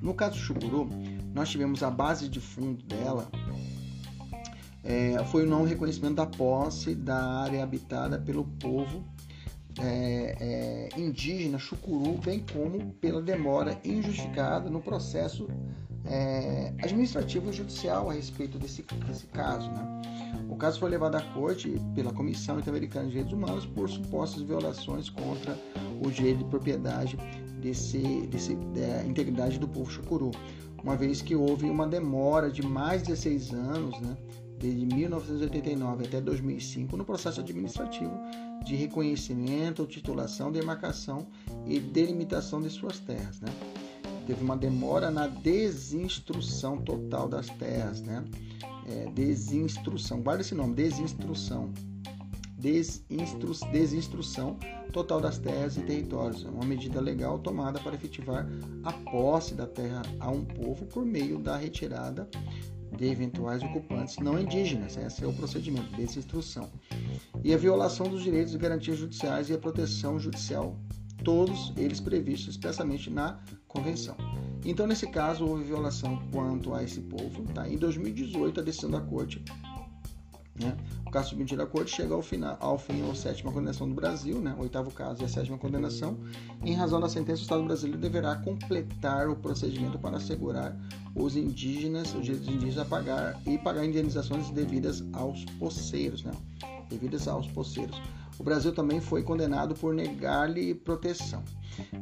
No 0.00 0.14
caso 0.14 0.36
Chucuru, 0.36 0.88
nós 1.32 1.48
tivemos 1.48 1.82
a 1.82 1.90
base 1.90 2.28
de 2.28 2.40
fundo 2.40 2.82
dela 2.84 3.28
é, 4.84 5.22
foi 5.26 5.44
o 5.44 5.46
não 5.46 5.64
reconhecimento 5.64 6.14
da 6.14 6.26
posse 6.26 6.94
da 6.94 7.42
área 7.42 7.62
habitada 7.62 8.18
pelo 8.18 8.44
povo 8.44 9.04
é, 9.80 10.36
é, 10.94 11.00
indígena 11.00 11.58
chucuru, 11.58 12.18
bem 12.18 12.44
como 12.52 12.92
pela 12.94 13.22
demora 13.22 13.78
injustificada 13.84 14.68
no 14.68 14.80
processo 14.80 15.48
é, 16.04 16.74
administrativo 16.82 17.50
e 17.50 17.52
judicial 17.52 18.10
a 18.10 18.12
respeito 18.12 18.58
desse, 18.58 18.84
desse 19.06 19.26
caso. 19.26 19.70
Né? 19.70 20.02
O 20.48 20.56
caso 20.56 20.78
foi 20.78 20.90
levado 20.90 21.14
à 21.14 21.22
corte 21.22 21.80
pela 21.94 22.12
Comissão 22.12 22.58
Interamericana 22.58 23.06
de 23.06 23.12
Direitos 23.12 23.32
Humanos 23.32 23.66
por 23.66 23.88
supostas 23.88 24.42
violações 24.42 25.08
contra 25.08 25.56
o 26.04 26.10
direito 26.10 26.38
de 26.38 26.44
propriedade 26.44 27.16
desse, 27.60 28.26
desse, 28.26 28.54
da 28.56 29.04
integridade 29.04 29.58
do 29.58 29.68
povo 29.68 29.90
chucuru, 29.90 30.32
uma 30.82 30.96
vez 30.96 31.22
que 31.22 31.34
houve 31.34 31.70
uma 31.70 31.86
demora 31.86 32.50
de 32.50 32.60
mais 32.60 33.02
de 33.02 33.08
16 33.08 33.52
anos, 33.52 34.00
né, 34.00 34.16
desde 34.62 34.86
1989 34.86 36.06
até 36.06 36.20
2005, 36.20 36.96
no 36.96 37.04
processo 37.04 37.40
administrativo 37.40 38.12
de 38.64 38.76
reconhecimento, 38.76 39.84
titulação, 39.86 40.52
demarcação 40.52 41.26
e 41.66 41.80
delimitação 41.80 42.62
de 42.62 42.70
suas 42.70 43.00
terras. 43.00 43.40
Né? 43.40 43.48
Teve 44.24 44.44
uma 44.44 44.56
demora 44.56 45.10
na 45.10 45.26
desinstrução 45.26 46.78
total 46.78 47.28
das 47.28 47.48
terras, 47.48 48.00
né? 48.02 48.24
É, 48.86 49.10
desinstrução, 49.10 50.20
guarda 50.22 50.42
esse 50.42 50.54
nome, 50.54 50.74
desinstrução. 50.74 51.72
Desinstru, 52.56 53.52
desinstrução 53.72 54.56
total 54.92 55.20
das 55.20 55.38
terras 55.38 55.76
e 55.76 55.82
territórios. 55.82 56.44
É 56.44 56.48
uma 56.48 56.64
medida 56.64 57.00
legal 57.00 57.40
tomada 57.40 57.80
para 57.80 57.96
efetivar 57.96 58.46
a 58.84 58.92
posse 58.92 59.54
da 59.54 59.66
terra 59.66 60.02
a 60.20 60.30
um 60.30 60.44
povo 60.44 60.86
por 60.86 61.04
meio 61.04 61.40
da 61.40 61.56
retirada 61.56 62.28
de 62.96 63.06
eventuais 63.06 63.62
ocupantes 63.62 64.18
não 64.18 64.38
indígenas. 64.38 64.96
Esse 64.96 65.24
é 65.24 65.26
o 65.26 65.32
procedimento 65.32 65.94
dessa 65.96 66.18
instrução. 66.18 66.70
E 67.42 67.52
a 67.52 67.56
violação 67.56 68.08
dos 68.08 68.22
direitos 68.22 68.54
e 68.54 68.58
garantias 68.58 68.98
judiciais 68.98 69.50
e 69.50 69.54
a 69.54 69.58
proteção 69.58 70.18
judicial, 70.18 70.76
todos 71.24 71.72
eles 71.76 72.00
previstos 72.00 72.54
expressamente 72.54 73.10
na 73.10 73.40
Convenção. 73.66 74.16
Então, 74.66 74.86
nesse 74.86 75.06
caso, 75.06 75.46
houve 75.46 75.64
violação 75.64 76.22
quanto 76.30 76.74
a 76.74 76.84
esse 76.84 77.00
povo. 77.00 77.42
Tá? 77.54 77.66
Em 77.66 77.78
2018, 77.78 78.60
a 78.60 78.62
decisão 78.62 78.90
da 78.90 79.00
Corte 79.00 79.42
né? 80.54 80.76
O 81.06 81.10
caso 81.10 81.30
submetido 81.30 81.62
à 81.62 81.66
corte 81.66 81.94
chega 81.94 82.14
ao, 82.14 82.22
final, 82.22 82.56
ao 82.60 82.78
fim 82.78 83.08
a 83.10 83.14
sétima 83.14 83.50
condenação 83.50 83.88
do 83.88 83.94
Brasil, 83.94 84.40
né? 84.40 84.54
o 84.58 84.62
oitavo 84.62 84.90
caso 84.90 85.22
e 85.22 85.24
a 85.24 85.28
sétima 85.28 85.58
condenação. 85.58 86.18
Em 86.64 86.74
razão 86.74 87.00
da 87.00 87.08
sentença, 87.08 87.40
o 87.40 87.42
Estado 87.42 87.64
brasileiro 87.64 87.98
deverá 87.98 88.36
completar 88.36 89.28
o 89.28 89.36
procedimento 89.36 89.98
para 89.98 90.16
assegurar 90.18 90.76
os 91.14 91.36
indígenas, 91.36 92.14
os 92.14 92.24
direitos 92.24 92.48
indígenas 92.48 92.78
a 92.78 92.84
pagar 92.84 93.40
e 93.46 93.58
pagar 93.58 93.84
indenizações 93.84 94.50
devidas 94.50 95.02
aos 95.12 95.44
poceiros, 95.58 96.22
né? 96.22 96.32
devidas 96.88 97.26
aos 97.26 97.46
poceiros. 97.48 98.00
O 98.38 98.42
Brasil 98.42 98.72
também 98.72 99.00
foi 99.00 99.22
condenado 99.22 99.74
por 99.74 99.94
negar-lhe 99.94 100.74
proteção. 100.74 101.42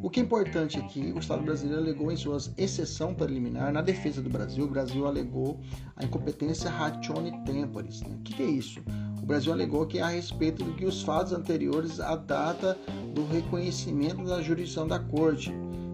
O 0.02 0.10
que 0.10 0.20
é 0.20 0.22
importante 0.22 0.78
aqui, 0.78 1.12
o 1.14 1.18
Estado 1.18 1.42
brasileiro 1.42 1.82
alegou 1.82 2.10
em 2.10 2.16
sua 2.16 2.38
exceção 2.56 3.14
preliminar 3.14 3.72
na 3.72 3.82
defesa 3.82 4.20
do 4.20 4.28
Brasil, 4.28 4.64
o 4.64 4.68
Brasil 4.68 5.06
alegou 5.06 5.60
a 5.96 6.04
incompetência 6.04 6.70
ratione 6.70 7.32
temporis. 7.44 8.00
Né? 8.02 8.16
O 8.18 8.22
que, 8.22 8.34
que 8.34 8.42
é 8.42 8.46
isso? 8.46 8.80
O 9.22 9.26
Brasil 9.26 9.52
alegou 9.52 9.86
que 9.86 9.98
é 9.98 10.02
a 10.02 10.08
respeito 10.08 10.64
do 10.64 10.72
que 10.74 10.84
os 10.84 11.02
fatos 11.02 11.32
anteriores 11.32 12.00
à 12.00 12.16
data 12.16 12.76
do 13.14 13.24
reconhecimento 13.26 14.24
da 14.24 14.42
jurisdição 14.42 14.88
da 14.88 14.98
Corte 14.98 15.52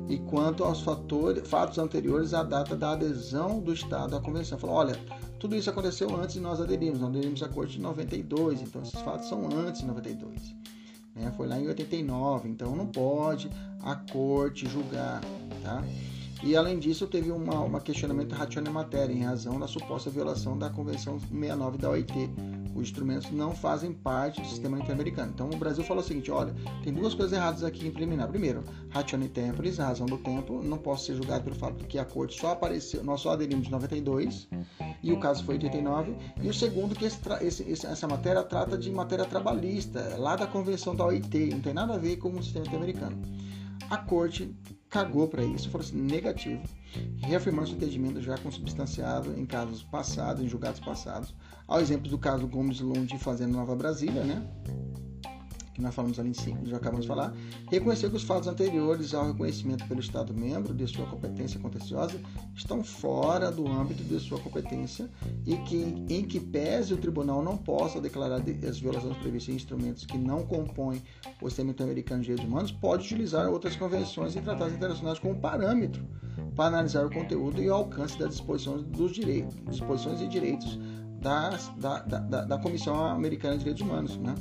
e 0.09 0.19
quanto 0.19 0.63
aos 0.63 0.81
fatores, 0.83 1.47
fatos 1.49 1.79
anteriores 1.79 2.33
à 2.33 2.43
data 2.43 2.77
da 2.77 2.93
adesão 2.93 3.61
do 3.61 3.73
Estado 3.73 4.17
à 4.17 4.21
Convenção. 4.21 4.59
Falou, 4.59 4.77
olha, 4.77 4.97
tudo 5.39 5.57
isso 5.57 5.71
aconteceu 5.71 6.15
antes 6.17 6.35
de 6.35 6.41
nós 6.41 6.61
aderirmos. 6.61 7.01
Nós 7.01 7.11
aderimos 7.11 7.43
à 7.43 7.49
Corte 7.49 7.79
em 7.79 7.83
92, 7.83 8.63
então 8.63 8.83
esses 8.83 9.01
fatos 9.01 9.29
são 9.29 9.47
antes 9.47 9.81
de 9.81 9.87
92 9.87 10.55
né? 11.17 11.33
Foi 11.37 11.49
lá 11.49 11.59
em 11.59 11.67
89, 11.67 12.49
então 12.49 12.77
não 12.77 12.87
pode 12.87 13.51
a 13.83 13.97
corte 13.97 14.69
julgar, 14.69 15.21
tá? 15.63 15.83
E 16.43 16.55
além 16.55 16.79
disso, 16.79 17.07
teve 17.07 17.31
uma 17.31 17.81
questionamento 17.81 18.35
ratione 18.35 18.69
matéria 18.69 19.13
em 19.13 19.23
razão 19.23 19.59
da 19.59 19.67
suposta 19.67 20.11
violação 20.11 20.57
da 20.57 20.69
Convenção 20.69 21.19
69 21.19 21.79
da 21.79 21.91
OIT. 21.91 22.31
Os 22.75 22.83
instrumentos 22.83 23.31
não 23.31 23.55
fazem 23.55 23.93
parte 23.93 24.41
do 24.41 24.47
sistema 24.47 24.79
interamericano. 24.79 25.33
Então 25.35 25.49
o 25.49 25.57
Brasil 25.57 25.83
falou 25.83 26.03
o 26.03 26.07
seguinte: 26.07 26.31
olha, 26.31 26.55
tem 26.85 26.93
duas 26.93 27.15
coisas 27.15 27.33
erradas 27.33 27.65
aqui 27.65 27.87
em 27.87 27.91
preliminar. 27.91 28.29
Primeiro, 28.29 28.63
ratione 28.91 29.29
temporis, 29.29 29.81
a 29.81 29.87
razão 29.87 30.07
do 30.07 30.19
tempo, 30.19 30.63
não 30.63 30.77
posso 30.77 31.07
ser 31.07 31.15
julgado 31.15 31.45
pelo 31.45 31.57
fato 31.57 31.79
de 31.79 31.85
que 31.85 31.99
a 31.99 32.05
corte 32.05 32.39
só 32.39 32.53
apareceu, 32.53 33.03
nós 33.03 33.23
só 33.23 33.31
aderimos 33.31 33.67
em 33.67 33.71
92 33.71 34.49
e 35.03 35.13
o 35.13 35.19
caso 35.19 35.43
foi 35.43 35.55
89. 35.55 36.15
E 36.43 36.49
o 36.49 36.55
segundo, 36.55 36.95
que 36.95 37.07
esse, 37.07 37.19
esse, 37.41 37.87
essa 37.87 38.07
matéria 38.07 38.43
trata 38.43 38.77
de 38.77 38.91
matéria 38.91 39.25
trabalhista, 39.25 40.17
lá 40.19 40.37
da 40.37 40.47
Convenção 40.47 40.95
da 40.95 41.07
OIT, 41.07 41.51
não 41.55 41.61
tem 41.61 41.73
nada 41.73 41.95
a 41.95 41.99
ver 41.99 42.17
com 42.17 42.31
o 42.31 42.43
sistema 42.43 42.67
interamericano. 42.67 43.17
A 43.89 43.99
corte 43.99 44.55
cagou 44.97 45.29
para 45.29 45.45
isso, 45.45 45.69
falou 45.69 45.87
assim, 45.87 46.01
negativo, 46.01 46.63
reafirmando 47.19 47.69
seu 47.69 47.77
entendimento 47.77 48.23
já 48.23 48.39
consubstanciado 48.39 49.39
em 49.39 49.45
casos 49.45 49.83
passados, 49.83 50.43
em 50.43 50.49
julgados 50.49 50.81
passados, 50.81 51.35
ao 51.69 51.81
exemplo 51.81 52.09
do 52.09 52.19
caso 52.19 52.47
Gomes 52.47 52.81
Lund 52.81 53.19
fazendo 53.19 53.53
Nova 53.53 53.77
Brasília, 53.77 54.25
né? 54.25 54.43
Que 55.77 55.83
nós 55.83 55.95
falamos 55.95 56.19
ali 56.19 56.31
em 56.31 56.35
cima, 56.35 56.59
já 56.65 56.79
acabamos 56.79 57.03
de 57.03 57.09
falar, 57.09 57.35
reconhecer 57.71 58.09
que 58.09 58.17
os 58.17 58.23
fatos 58.23 58.49
anteriores 58.49 59.13
ao 59.13 59.27
reconhecimento 59.27 59.87
pelo 59.87 60.01
Estado 60.01 60.33
membro 60.33 60.73
de 60.73 60.87
sua 60.87 61.05
competência 61.07 61.61
contenciosa 61.61 62.19
estão 62.55 62.83
fora 62.83 63.51
do 63.51 63.69
âmbito 63.69 64.03
de 64.03 64.19
sua 64.19 64.41
competência 64.41 65.11
e 65.45 65.55
que, 65.59 66.07
em 66.09 66.25
que 66.25 66.41
pese 66.41 66.95
o 66.95 66.97
tribunal 66.97 67.43
não 67.43 67.59
possa 67.59 68.01
declarar 68.01 68.43
as 68.67 68.79
violações 68.79 69.19
previstas 69.19 69.53
em 69.53 69.57
instrumentos 69.57 70.07
que 70.07 70.17
não 70.17 70.47
compõem 70.47 71.03
o 71.43 71.49
sistema 71.51 71.73
interamericano 71.73 72.23
de 72.23 72.29
direitos 72.29 72.51
humanos, 72.51 72.73
pode 72.73 73.05
utilizar 73.05 73.47
outras 73.51 73.77
convenções 73.77 74.35
e 74.35 74.41
tratados 74.41 74.75
internacionais 74.75 75.19
como 75.19 75.39
parâmetro 75.39 76.07
para 76.55 76.69
analisar 76.69 77.05
o 77.05 77.11
conteúdo 77.11 77.61
e 77.61 77.69
o 77.69 77.75
alcance 77.75 78.19
das 78.19 78.31
disposições 78.31 78.83
dos 78.85 79.13
direitos, 79.13 79.55
disposições 79.69 80.23
e 80.23 80.27
direitos 80.27 80.79
das, 81.21 81.69
da, 81.77 81.99
da, 82.01 82.45
da 82.47 82.59
Comissão 82.59 83.05
Americana 83.05 83.55
de 83.55 83.59
Direitos 83.59 83.83
Humanos, 83.83 84.17
né? 84.17 84.35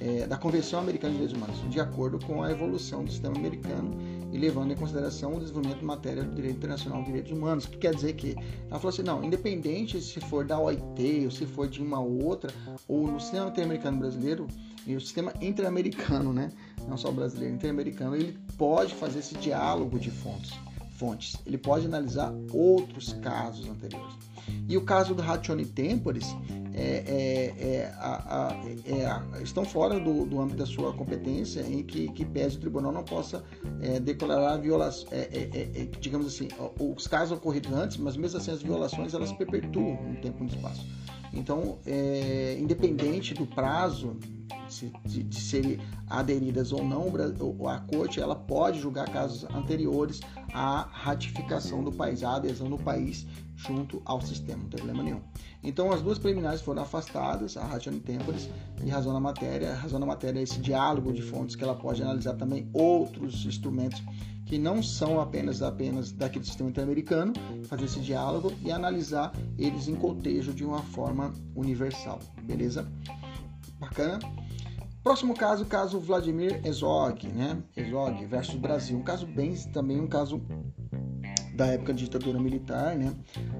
É, 0.00 0.26
da 0.26 0.36
Convenção 0.36 0.80
Americana 0.80 1.12
de 1.12 1.20
Direitos 1.20 1.42
Humanos, 1.42 1.70
de 1.70 1.80
acordo 1.80 2.18
com 2.24 2.42
a 2.42 2.50
evolução 2.50 3.04
do 3.04 3.10
sistema 3.10 3.36
americano 3.36 3.96
e 4.32 4.38
levando 4.38 4.72
em 4.72 4.76
consideração 4.76 5.34
o 5.34 5.40
desenvolvimento 5.40 5.78
de 5.78 5.84
matéria 5.84 6.22
do 6.24 6.34
direito 6.34 6.56
internacional 6.56 7.00
de 7.00 7.06
direitos 7.06 7.32
humanos, 7.32 7.66
que 7.66 7.78
quer 7.78 7.94
dizer 7.94 8.14
que 8.14 8.34
ela 8.68 8.80
falou 8.80 8.88
assim, 8.88 9.02
não, 9.02 9.22
independente 9.22 10.00
se 10.00 10.20
for 10.20 10.44
da 10.44 10.58
OIT 10.58 11.24
ou 11.24 11.30
se 11.30 11.46
for 11.46 11.68
de 11.68 11.80
uma 11.80 12.00
outra, 12.00 12.52
ou 12.88 13.06
no 13.06 13.20
sistema 13.20 13.48
interamericano 13.48 13.98
brasileiro, 13.98 14.46
e 14.86 14.94
o 14.94 15.00
sistema 15.00 15.32
interamericano, 15.40 16.32
né, 16.32 16.50
não 16.86 16.96
só 16.96 17.10
brasileiro, 17.10 17.54
interamericano, 17.54 18.14
ele 18.14 18.38
pode 18.58 18.94
fazer 18.94 19.20
esse 19.20 19.34
diálogo 19.36 19.98
de 19.98 20.10
fontes, 20.10 20.52
fontes. 20.90 21.36
Ele 21.46 21.56
pode 21.56 21.86
analisar 21.86 22.34
outros 22.52 23.14
casos 23.14 23.66
anteriores. 23.68 24.14
E 24.68 24.76
o 24.76 24.82
caso 24.82 25.14
do 25.14 25.22
Ratione 25.22 25.64
Temporis 25.64 26.34
é, 26.76 27.04
é, 27.06 27.66
é, 27.66 27.94
a, 27.98 28.48
a, 28.48 29.38
é 29.38 29.42
estão 29.42 29.64
fora 29.64 30.00
do, 30.00 30.26
do, 30.26 30.40
âmbito 30.40 30.58
da 30.58 30.66
sua 30.66 30.92
competência 30.92 31.60
em 31.60 31.84
que, 31.84 32.08
que 32.08 32.24
pese 32.24 32.56
o 32.56 32.60
tribunal 32.60 32.90
não 32.90 33.04
possa 33.04 33.44
declarar 34.02 34.56
violação, 34.56 35.06
digamos 36.00 36.26
assim, 36.26 36.48
os 36.80 37.06
casos 37.06 37.36
ocorridos 37.36 37.72
antes, 37.72 37.96
mas 37.96 38.16
mesmo 38.16 38.38
assim 38.38 38.50
as 38.50 38.60
violações 38.60 39.14
elas 39.14 39.30
perpetuam 39.32 40.02
no 40.02 40.16
tempo 40.16 40.42
e 40.42 40.46
no 40.46 40.52
espaço. 40.52 40.84
Então, 41.32 41.78
independente 42.58 43.34
do 43.34 43.46
prazo 43.46 44.16
de, 45.04 45.22
de 45.22 45.40
serem 45.40 45.78
aderidas 46.08 46.72
ou 46.72 46.84
não, 46.84 47.12
a 47.68 47.78
corte 47.78 48.20
ela 48.20 48.34
pode 48.34 48.80
julgar 48.80 49.08
casos 49.10 49.44
anteriores 49.54 50.20
à 50.52 50.88
ratificação 50.90 51.84
do 51.84 51.92
país, 51.92 52.22
à 52.24 52.36
adesão 52.36 52.68
do 52.68 52.78
país 52.78 53.26
junto 53.56 54.02
ao 54.04 54.20
sistema, 54.20 54.62
não 54.62 54.68
tem 54.68 54.78
problema 54.78 55.02
nenhum. 55.02 55.20
Então 55.62 55.92
as 55.92 56.02
duas 56.02 56.18
preliminares 56.18 56.60
foram 56.60 56.82
afastadas, 56.82 57.56
a 57.56 57.64
Ratione 57.64 58.00
Temporis 58.00 58.48
e 58.84 58.90
razão 58.90 59.12
na 59.12 59.20
matéria. 59.20 59.72
A 59.72 59.76
razão 59.76 59.98
na 59.98 60.06
matéria 60.06 60.40
é 60.40 60.42
esse 60.42 60.58
diálogo 60.58 61.12
de 61.12 61.22
fontes 61.22 61.56
que 61.56 61.64
ela 61.64 61.74
pode 61.74 62.02
analisar 62.02 62.34
também 62.34 62.68
outros 62.72 63.46
instrumentos 63.46 64.02
que 64.46 64.58
não 64.58 64.82
são 64.82 65.20
apenas 65.20 65.62
apenas 65.62 66.12
daquele 66.12 66.44
sistema 66.44 66.68
interamericano, 66.68 67.32
fazer 67.64 67.86
esse 67.86 68.00
diálogo 68.00 68.52
e 68.62 68.70
analisar 68.70 69.32
eles 69.58 69.88
em 69.88 69.94
cotejo 69.94 70.52
de 70.52 70.64
uma 70.64 70.82
forma 70.82 71.32
universal, 71.54 72.20
beleza? 72.42 72.86
Bacana? 73.80 74.18
Próximo 75.02 75.34
caso, 75.34 75.66
caso 75.66 75.98
Vladimir 76.00 76.60
Ezog, 76.64 77.26
né? 77.28 77.62
Ezog 77.76 78.24
versus 78.26 78.56
Brasil, 78.56 78.96
um 78.96 79.02
caso 79.02 79.26
bem 79.26 79.54
também 79.72 80.00
um 80.00 80.06
caso 80.06 80.40
da 81.54 81.66
época 81.66 81.94
de 81.94 82.04
ditadura 82.04 82.38
militar, 82.38 82.96
né? 82.96 83.14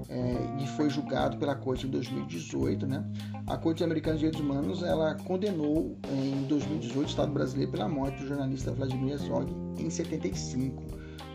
É, 0.09 0.63
e 0.63 0.67
foi 0.67 0.89
julgado 0.89 1.37
pela 1.37 1.55
Corte 1.55 1.87
em 1.87 1.89
2018, 1.89 2.85
né? 2.85 3.03
A 3.47 3.57
Corte 3.57 3.83
Americana 3.83 4.15
de 4.15 4.19
Direitos 4.19 4.41
Humanos 4.41 4.83
ela 4.83 5.15
condenou 5.15 5.97
em 6.11 6.43
2018 6.47 6.99
o 6.99 7.09
Estado 7.09 7.31
brasileiro 7.31 7.71
pela 7.71 7.87
morte 7.87 8.21
do 8.21 8.27
jornalista 8.27 8.71
Vladimir 8.71 9.13
Herzog 9.13 9.51
em 9.77 9.89
75, 9.89 10.83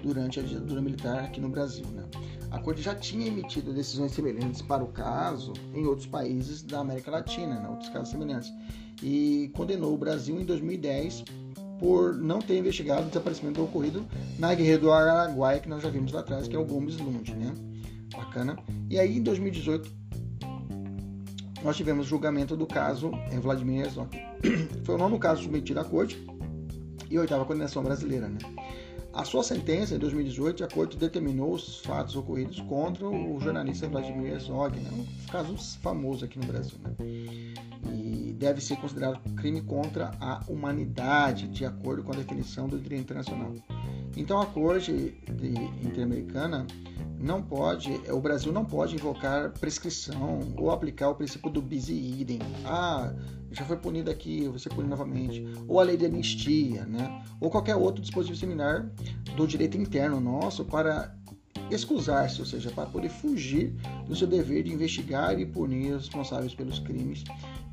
durante 0.03 0.41
a 0.41 0.43
ditadura 0.43 0.81
militar 0.81 1.25
aqui 1.25 1.41
no 1.41 1.49
Brasil, 1.49 1.87
né? 1.95 2.05
A 2.51 2.59
Corte 2.59 2.83
já 2.83 2.95
tinha 2.95 3.27
emitido 3.27 3.73
decisões 3.73 4.13
semelhantes 4.13 4.61
para 4.61 4.83
o 4.83 4.89
caso 4.89 5.53
em 5.73 5.87
outros 5.87 6.07
países 6.07 6.63
da 6.63 6.81
América 6.81 7.11
Latina, 7.11 7.61
né? 7.61 7.69
outros 7.69 7.89
casos 7.91 8.09
semelhantes, 8.09 8.53
e 9.03 9.51
condenou 9.55 9.95
o 9.95 9.97
Brasil 9.97 10.39
em 10.39 10.45
2010 10.45 11.25
por 11.81 12.15
não 12.15 12.39
ter 12.41 12.59
investigado 12.59 13.03
o 13.03 13.07
desaparecimento 13.07 13.63
ocorrido 13.63 14.07
na 14.39 14.55
Guerra 14.55 14.79
do 14.79 14.93
Araguaia, 14.93 15.59
que 15.59 15.69
nós 15.69 15.83
já 15.83 15.89
vimos 15.89 16.13
lá 16.13 16.21
atrás, 16.21 16.47
que 16.47 16.55
é 16.55 16.59
o 16.59 16.65
Gomes 16.65 16.99
Lund, 16.99 17.35
né? 17.35 17.53
Bacana. 18.15 18.59
E 18.91 18.99
aí, 18.99 19.17
em 19.17 19.23
2018, 19.23 19.91
nós 21.65 21.77
tivemos 21.77 22.07
julgamento 22.07 22.55
do 22.55 22.67
caso 22.67 23.11
Vladimir 23.41 23.87
Herzog. 23.87 24.11
Foi 24.85 24.95
o 24.95 24.99
nono 24.99 25.19
caso 25.19 25.43
submetido 25.43 25.81
à 25.81 25.85
corte 25.85 26.23
e 27.11 27.17
a 27.17 27.21
oitava 27.21 27.45
condenação 27.47 27.83
brasileira, 27.83 28.29
né? 28.29 28.39
A 29.13 29.25
sua 29.25 29.43
sentença, 29.43 29.97
em 29.97 29.99
2018, 29.99 30.63
a 30.65 30.69
corte 30.69 30.97
determinou 30.97 31.53
os 31.53 31.81
fatos 31.81 32.15
ocorridos 32.15 32.61
contra 32.61 33.09
o 33.09 33.41
jornalista 33.41 33.89
Vladimir 33.89 34.33
Herzog, 34.33 34.79
né? 34.79 34.89
um 34.93 35.27
caso 35.31 35.57
famoso 35.81 36.25
aqui 36.25 36.39
no 36.39 36.47
Brasil. 36.47 36.79
Né? 36.85 36.95
E 37.93 38.33
deve 38.39 38.61
ser 38.61 38.77
considerado 38.77 39.19
crime 39.35 39.63
contra 39.63 40.13
a 40.21 40.45
humanidade, 40.49 41.49
de 41.49 41.65
acordo 41.65 42.05
com 42.05 42.13
a 42.13 42.17
definição 42.17 42.69
do 42.69 42.79
direito 42.79 43.03
internacional. 43.03 43.53
Então, 44.17 44.41
a 44.41 44.47
Corte 44.47 45.15
Interamericana 45.85 46.67
não 47.21 47.43
pode, 47.43 47.93
o 48.11 48.19
Brasil 48.19 48.51
não 48.51 48.65
pode 48.65 48.95
invocar 48.95 49.51
prescrição 49.51 50.41
ou 50.57 50.71
aplicar 50.71 51.11
o 51.11 51.15
princípio 51.15 51.51
do 51.51 51.61
bis 51.61 51.89
idem. 51.91 52.39
Ah, 52.65 53.13
já 53.51 53.65
foi 53.65 53.77
punido 53.77 54.11
aqui, 54.11 54.49
você 54.49 54.71
pune 54.71 54.89
novamente. 54.89 55.45
Ou 55.69 55.79
a 55.79 55.83
lei 55.83 55.99
de 55.99 56.07
anistia, 56.07 56.87
né? 56.87 57.23
Ou 57.39 57.51
qualquer 57.51 57.77
outro 57.77 58.01
dispositivo 58.01 58.39
similar 58.39 58.91
do 59.37 59.47
direito 59.47 59.77
interno 59.77 60.19
nosso 60.19 60.65
para 60.65 61.15
excusar-se, 61.71 62.41
ou 62.41 62.47
seja, 62.47 62.71
para 62.71 62.89
poder 62.89 63.11
fugir 63.11 63.75
do 64.07 64.17
seu 64.17 64.27
dever 64.27 64.63
de 64.63 64.73
investigar 64.73 65.39
e 65.39 65.45
punir 65.45 65.93
os 65.93 66.05
responsáveis 66.05 66.55
pelos 66.55 66.79
crimes 66.79 67.23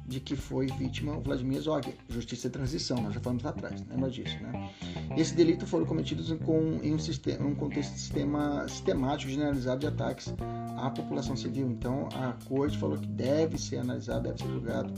de 0.08 0.20
que 0.20 0.36
foi 0.36 0.68
vítima 0.68 1.18
o 1.18 1.22
Vladimir 1.22 1.60
Zog, 1.60 1.94
justiça 2.08 2.48
e 2.48 2.50
transição, 2.50 3.02
nós 3.02 3.14
já 3.14 3.20
falamos 3.20 3.44
lá 3.44 3.50
atrás, 3.50 3.84
lembra 3.90 4.10
disso, 4.10 4.38
né? 4.42 4.72
Esses 5.18 5.34
delitos 5.34 5.70
foram 5.70 5.86
cometidos 5.86 6.32
com, 6.46 6.80
em 6.82 6.94
um, 6.94 7.00
sistema, 7.00 7.46
um 7.46 7.54
contexto 7.54 7.92
sistema, 7.92 8.68
sistemático 8.70 9.30
generalizado 9.30 9.82
de 9.82 9.88
ataques 9.88 10.34
à 10.78 10.90
população 10.90 11.36
civil. 11.36 11.70
Então, 11.70 12.08
a 12.14 12.34
corte 12.48 12.78
falou 12.78 12.98
que 12.98 13.08
deve 13.08 13.58
ser 13.58 13.78
analisado, 13.78 14.24
deve 14.24 14.38
ser 14.38 14.48
julgado 14.48 14.94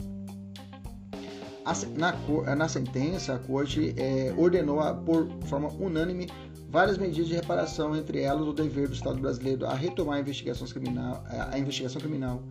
na, 1.96 2.56
na 2.56 2.68
sentença, 2.68 3.34
a 3.34 3.38
Corte 3.38 3.94
é, 3.96 4.34
ordenou 4.36 4.80
a, 4.80 4.94
por 4.94 5.28
forma 5.44 5.68
unânime 5.68 6.28
várias 6.68 6.98
medidas 6.98 7.28
de 7.28 7.34
reparação, 7.34 7.96
entre 7.96 8.22
elas 8.22 8.46
o 8.46 8.52
dever 8.52 8.88
do 8.88 8.94
Estado 8.94 9.20
brasileiro 9.20 9.66
a 9.66 9.74
retomar 9.74 10.16
a 10.16 10.20
investigação 10.20 10.66
criminal, 10.68 11.24
a 11.28 11.58
investigação 11.58 12.00
criminal 12.00 12.42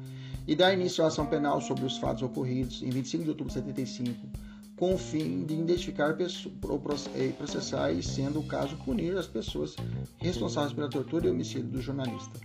e 0.50 0.56
dar 0.56 0.74
início 0.74 1.04
à 1.04 1.08
ação 1.08 1.28
penal 1.28 1.62
sobre 1.62 1.86
os 1.86 2.00
fatos 2.00 2.24
ocorridos 2.24 2.82
em 2.82 2.89
25 2.89 3.24
de 3.24 3.30
outubro 3.30 3.54
de 3.54 3.60
75, 3.60 4.28
com 4.76 4.95
o 4.95 4.97
fim 4.97 5.45
de 5.45 5.54
identificar 5.54 6.18
e 6.20 7.34
processar 7.34 7.91
e, 7.91 8.02
sendo 8.02 8.39
o 8.39 8.47
caso, 8.47 8.76
punir 8.78 9.16
as 9.16 9.28
pessoas 9.28 9.76
responsáveis 10.18 10.74
pela 10.74 10.89
tortura 10.89 11.28
e 11.28 11.30
homicídio 11.30 11.68
do 11.68 11.80
jornalista. 11.80 12.39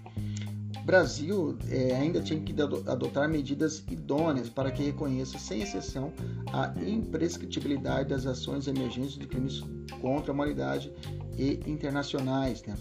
Brasil 0.84 1.56
é, 1.70 1.94
ainda 1.94 2.20
tinha 2.20 2.38
que 2.38 2.52
adotar 2.86 3.26
medidas 3.26 3.82
idôneas 3.90 4.50
para 4.50 4.70
que 4.70 4.82
reconheça, 4.82 5.38
sem 5.38 5.62
exceção, 5.62 6.12
a 6.52 6.74
imprescritibilidade 6.86 8.10
das 8.10 8.26
ações 8.26 8.68
emergentes 8.68 9.16
de 9.16 9.26
crimes 9.26 9.62
contra 10.02 10.30
a 10.30 10.34
humanidade 10.34 10.92
e 11.38 11.58
internacionais. 11.66 12.62
Né? 12.64 12.74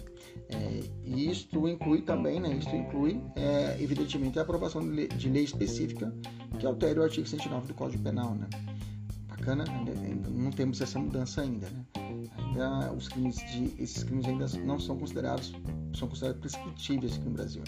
É, 0.54 0.80
e 1.04 1.30
isto 1.30 1.68
inclui 1.68 2.02
também, 2.02 2.38
né, 2.40 2.54
isto 2.54 2.74
inclui, 2.74 3.20
é, 3.34 3.76
evidentemente, 3.80 4.38
a 4.38 4.42
aprovação 4.42 4.80
de 4.82 4.88
lei, 4.88 5.08
de 5.08 5.28
lei, 5.28 5.44
específica 5.44 6.14
que 6.58 6.66
altere 6.66 7.00
o 7.00 7.02
artigo 7.02 7.26
109 7.26 7.68
do 7.68 7.74
Código 7.74 8.02
Penal. 8.02 8.34
Né? 8.34 8.46
Bacana, 9.28 9.64
ainda, 9.68 10.30
não 10.30 10.50
temos 10.50 10.80
essa 10.80 10.98
mudança 10.98 11.42
ainda. 11.42 11.68
Né? 11.68 11.84
Ainda 12.38 12.92
os 12.92 13.08
crimes 13.08 13.36
de, 13.36 13.82
esses 13.82 14.04
crimes 14.04 14.26
ainda 14.26 14.46
não 14.64 14.78
são 14.78 14.96
considerados, 14.96 15.52
são 15.96 16.08
considerados 16.08 16.40
prescritíveis 16.40 17.14
aqui 17.14 17.24
no 17.24 17.32
Brasil. 17.32 17.62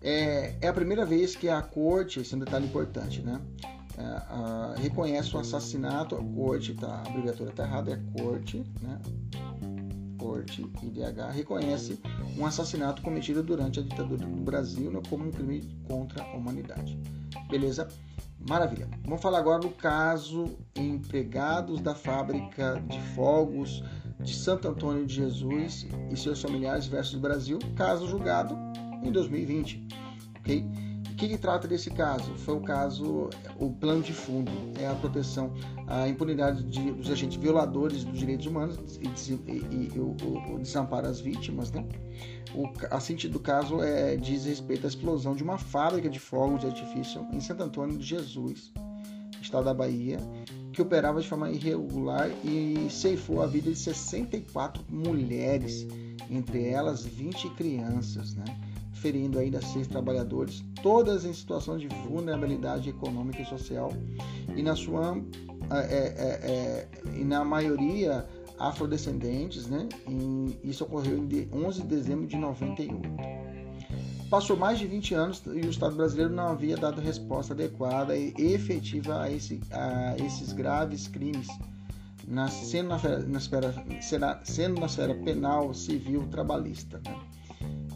É, 0.00 0.56
é 0.60 0.68
a 0.68 0.72
primeira 0.72 1.04
vez 1.04 1.36
que 1.36 1.48
a 1.48 1.62
corte, 1.62 2.20
esse 2.20 2.34
é 2.34 2.36
um 2.36 2.40
detalhe 2.40 2.66
importante, 2.66 3.22
né? 3.22 3.40
É, 3.96 4.02
a, 4.02 4.74
reconhece 4.78 5.36
o 5.36 5.38
assassinato, 5.38 6.16
a 6.16 6.24
corte, 6.24 6.74
tá, 6.74 6.88
a 6.88 7.08
abreviatura 7.08 7.50
está 7.50 7.64
errada, 7.64 7.92
é 7.92 8.20
corte, 8.20 8.64
né? 8.80 9.00
Corte 10.22 10.62
IDH 10.62 11.32
reconhece 11.32 11.98
um 12.38 12.46
assassinato 12.46 13.02
cometido 13.02 13.42
durante 13.42 13.80
a 13.80 13.82
ditadura 13.82 14.24
do 14.24 14.40
Brasil 14.42 15.02
como 15.10 15.24
um 15.24 15.32
crime 15.32 15.68
contra 15.88 16.22
a 16.22 16.36
humanidade. 16.36 16.96
Beleza? 17.50 17.88
Maravilha. 18.38 18.88
Vamos 19.04 19.20
falar 19.20 19.40
agora 19.40 19.58
do 19.58 19.70
caso 19.70 20.56
empregados 20.76 21.80
da 21.80 21.92
fábrica 21.92 22.80
de 22.88 23.00
fogos 23.14 23.82
de 24.20 24.32
Santo 24.32 24.68
Antônio 24.68 25.04
de 25.04 25.14
Jesus 25.16 25.88
e 26.08 26.16
seus 26.16 26.40
familiares 26.40 26.86
versus 26.86 27.18
Brasil, 27.18 27.58
caso 27.74 28.06
julgado 28.06 28.56
em 29.02 29.10
2020, 29.10 29.88
ok? 30.38 30.64
O 31.22 31.24
que, 31.24 31.28
que, 31.28 31.38
trata 31.38 31.68
desse 31.68 31.88
caso? 31.88 32.34
Foi 32.38 32.56
o 32.56 32.60
caso, 32.60 33.30
o 33.56 33.70
plano 33.70 34.02
de 34.02 34.12
fundo 34.12 34.50
é 34.76 34.88
a 34.88 34.94
proteção, 34.96 35.52
a 35.86 36.08
impunidade 36.08 36.64
de, 36.64 36.90
dos 36.90 37.08
agentes 37.12 37.36
violadores 37.36 38.02
dos 38.02 38.18
direitos 38.18 38.46
humanos 38.46 38.76
e, 38.96 39.32
e, 39.48 39.92
e 39.94 40.00
o, 40.00 40.16
o, 40.52 40.58
desamparo 40.58 41.06
às 41.06 41.20
vítimas, 41.20 41.70
né? 41.70 41.86
O, 42.52 42.68
a 42.90 42.98
sentido 42.98 43.34
do 43.34 43.38
caso 43.38 43.80
é, 43.80 44.16
diz 44.16 44.46
respeito 44.46 44.84
à 44.84 44.88
explosão 44.88 45.36
de 45.36 45.44
uma 45.44 45.58
fábrica 45.58 46.10
de 46.10 46.18
fogos 46.18 46.62
de 46.62 46.66
artifício 46.66 47.24
em 47.32 47.38
Santo 47.38 47.62
Antônio 47.62 47.96
de 47.96 48.04
Jesus, 48.04 48.72
estado 49.40 49.66
da 49.66 49.74
Bahia, 49.74 50.18
que 50.72 50.82
operava 50.82 51.20
de 51.20 51.28
forma 51.28 51.52
irregular 51.52 52.30
e 52.44 52.88
ceifou 52.90 53.42
a 53.42 53.46
vida 53.46 53.70
de 53.70 53.78
64 53.78 54.84
mulheres, 54.88 55.86
entre 56.28 56.66
elas 56.66 57.04
20 57.06 57.48
crianças, 57.50 58.34
né? 58.34 58.71
Ferindo 59.02 59.38
ainda 59.38 59.60
seis 59.60 59.88
trabalhadores, 59.88 60.64
todas 60.80 61.24
em 61.24 61.34
situação 61.34 61.76
de 61.76 61.88
vulnerabilidade 61.88 62.88
econômica 62.88 63.42
e 63.42 63.44
social, 63.44 63.92
e 64.56 64.62
na 64.62 64.76
sua 64.76 65.20
é, 65.70 65.76
é, 65.76 66.28
é, 66.50 66.88
e 67.18 67.24
na 67.24 67.44
maioria 67.44 68.26
afrodescendentes, 68.58 69.66
né? 69.66 69.88
E 70.08 70.70
isso 70.70 70.84
ocorreu 70.84 71.18
em 71.18 71.48
11 71.52 71.82
de 71.82 71.88
dezembro 71.88 72.26
de 72.26 72.36
98. 72.36 73.00
Passou 74.30 74.56
mais 74.56 74.78
de 74.78 74.86
20 74.86 75.14
anos 75.14 75.42
e 75.46 75.66
o 75.66 75.70
Estado 75.70 75.96
brasileiro 75.96 76.32
não 76.32 76.48
havia 76.48 76.76
dado 76.76 77.00
resposta 77.00 77.52
adequada 77.52 78.16
e 78.16 78.32
efetiva 78.38 79.22
a, 79.22 79.30
esse, 79.30 79.60
a 79.70 80.16
esses 80.24 80.52
graves 80.52 81.08
crimes, 81.08 81.48
na, 82.26 82.48
sendo, 82.48 82.90
na, 82.90 82.98
na 83.26 83.38
esfera, 83.38 83.74
sendo 84.44 84.80
na 84.80 84.86
esfera 84.86 85.14
penal, 85.14 85.74
civil, 85.74 86.26
trabalhista. 86.30 87.00
Né? 87.04 87.20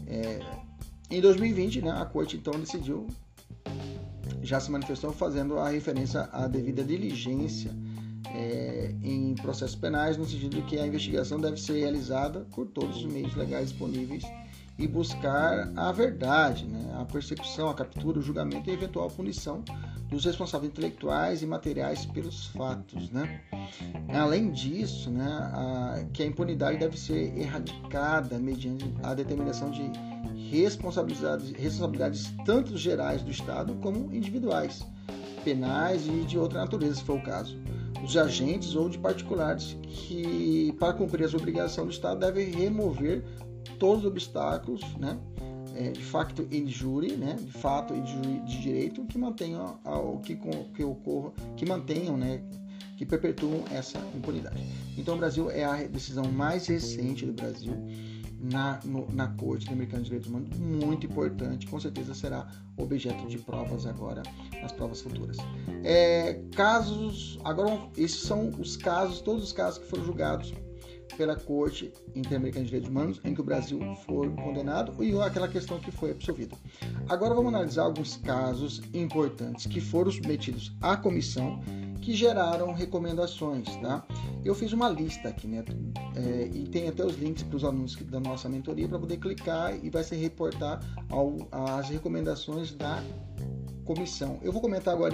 É, 0.05 0.66
em 1.09 1.21
2020, 1.21 1.81
né, 1.81 1.91
a 1.91 2.05
corte 2.05 2.37
então 2.37 2.59
decidiu, 2.59 3.07
já 4.41 4.59
se 4.59 4.71
manifestou 4.71 5.11
fazendo 5.11 5.57
a 5.57 5.69
referência 5.69 6.29
à 6.31 6.47
devida 6.47 6.83
diligência 6.83 7.71
é, 8.33 8.93
em 9.01 9.35
processos 9.35 9.75
penais, 9.75 10.17
no 10.17 10.25
sentido 10.25 10.57
de 10.57 10.61
que 10.63 10.77
a 10.77 10.85
investigação 10.85 11.39
deve 11.39 11.57
ser 11.57 11.79
realizada 11.79 12.45
por 12.53 12.67
todos 12.67 12.97
os 12.97 13.05
meios 13.05 13.35
legais 13.35 13.69
disponíveis 13.69 14.23
e 14.77 14.87
buscar 14.87 15.71
a 15.75 15.91
verdade, 15.91 16.65
né, 16.65 16.95
a 16.99 17.05
persecução, 17.05 17.69
a 17.69 17.73
captura, 17.73 18.19
o 18.19 18.21
julgamento 18.21 18.69
e 18.69 18.71
a 18.71 18.73
eventual 18.73 19.09
punição 19.09 19.63
dos 20.09 20.23
responsáveis 20.25 20.71
intelectuais 20.71 21.41
e 21.41 21.45
materiais 21.45 22.05
pelos 22.05 22.47
fatos. 22.47 23.09
Né? 23.09 23.41
Além 24.09 24.51
disso, 24.51 25.09
né, 25.09 25.25
a, 25.25 26.05
que 26.13 26.23
a 26.23 26.25
impunidade 26.25 26.77
deve 26.77 26.97
ser 26.97 27.37
erradicada 27.37 28.37
mediante 28.37 28.93
a 29.03 29.13
determinação 29.13 29.71
de 29.71 29.89
responsabilidades, 30.49 31.51
responsabilidades 31.51 32.33
tanto 32.45 32.77
gerais 32.77 33.21
do 33.21 33.31
Estado 33.31 33.75
como 33.81 34.13
individuais, 34.13 34.85
penais 35.43 36.07
e 36.07 36.25
de 36.25 36.37
outra 36.37 36.61
natureza, 36.61 36.95
se 36.95 37.03
for 37.03 37.17
o 37.17 37.21
caso. 37.21 37.57
Os 38.03 38.15
agentes 38.15 38.75
ou 38.75 38.89
de 38.89 38.97
particulares 38.97 39.75
que, 39.83 40.73
para 40.79 40.93
cumprir 40.93 41.25
as 41.25 41.33
obrigações 41.33 41.87
do 41.87 41.91
Estado, 41.91 42.19
devem 42.19 42.51
remover 42.51 43.23
todos 43.79 44.03
os 44.03 44.09
obstáculos, 44.09 44.81
né, 44.97 45.17
é, 45.75 45.91
de 45.91 46.03
facto 46.03 46.47
e 46.49 46.61
de 46.61 46.71
júri, 46.71 47.13
né, 47.13 47.35
de 47.39 47.51
fato 47.51 47.93
e 47.93 48.01
de, 48.01 48.39
de 48.45 48.61
direito, 48.61 49.03
que 49.05 49.17
mantenham 49.17 49.79
ao, 49.83 50.19
que, 50.19 50.39
que 50.73 50.83
ocorra, 50.83 51.31
que 51.55 51.65
mantenham, 51.65 52.17
né, 52.17 52.41
que 52.97 53.05
perpetuam 53.05 53.63
essa 53.71 53.99
impunidade. 54.15 54.63
Então, 54.97 55.15
o 55.15 55.17
Brasil 55.17 55.51
é 55.51 55.63
a 55.63 55.83
decisão 55.83 56.25
mais 56.31 56.67
recente 56.67 57.25
do 57.25 57.33
Brasil 57.33 57.73
na, 58.39 58.79
no, 58.83 59.11
na 59.11 59.27
Corte 59.29 59.71
Americana 59.71 60.03
de 60.03 60.05
Direitos 60.05 60.29
Humanos, 60.29 60.57
muito 60.57 61.05
importante, 61.05 61.67
com 61.67 61.79
certeza 61.79 62.13
será 62.13 62.47
objeto 62.77 63.27
de 63.27 63.37
provas 63.37 63.85
agora, 63.85 64.23
nas 64.61 64.71
provas 64.71 65.01
futuras. 65.01 65.37
É, 65.83 66.41
casos, 66.55 67.39
agora 67.43 67.79
esses 67.97 68.21
são 68.21 68.49
os 68.59 68.77
casos, 68.77 69.21
todos 69.21 69.43
os 69.43 69.53
casos 69.53 69.79
que 69.79 69.85
foram 69.85 70.05
julgados 70.05 70.53
pela 71.15 71.35
Corte 71.35 71.91
Interamericana 72.15 72.63
de 72.63 72.69
Direitos 72.69 72.89
Humanos 72.89 73.21
em 73.23 73.33
que 73.33 73.41
o 73.41 73.43
Brasil 73.43 73.79
foi 74.05 74.29
condenado 74.29 75.03
e 75.03 75.19
aquela 75.21 75.47
questão 75.47 75.79
que 75.79 75.91
foi 75.91 76.11
absolvido. 76.11 76.55
Agora 77.09 77.33
vamos 77.33 77.53
analisar 77.53 77.83
alguns 77.83 78.17
casos 78.17 78.81
importantes 78.93 79.65
que 79.65 79.81
foram 79.81 80.11
submetidos 80.11 80.75
à 80.81 80.95
comissão 80.95 81.59
que 82.01 82.13
geraram 82.13 82.71
recomendações, 82.71 83.67
tá? 83.77 84.05
Eu 84.47 84.55
fiz 84.55 84.71
uma 84.71 84.87
lista 84.87 85.27
aqui, 85.27 85.45
né? 85.45 85.61
É, 86.15 86.49
e 86.53 86.65
tem 86.69 86.87
até 86.87 87.05
os 87.05 87.17
links 87.17 87.43
para 87.43 87.57
os 87.57 87.65
alunos 87.65 87.95
da 87.95 88.17
nossa 88.17 88.47
mentoria 88.47 88.87
para 88.87 88.97
poder 88.97 89.17
clicar 89.17 89.77
e 89.83 89.89
vai 89.89 90.05
se 90.05 90.15
reportar 90.15 90.79
ao, 91.09 91.35
as 91.51 91.89
recomendações 91.89 92.71
da 92.71 93.03
comissão. 93.83 94.39
Eu 94.41 94.53
vou 94.53 94.61
comentar 94.61 94.93
agora 94.93 95.13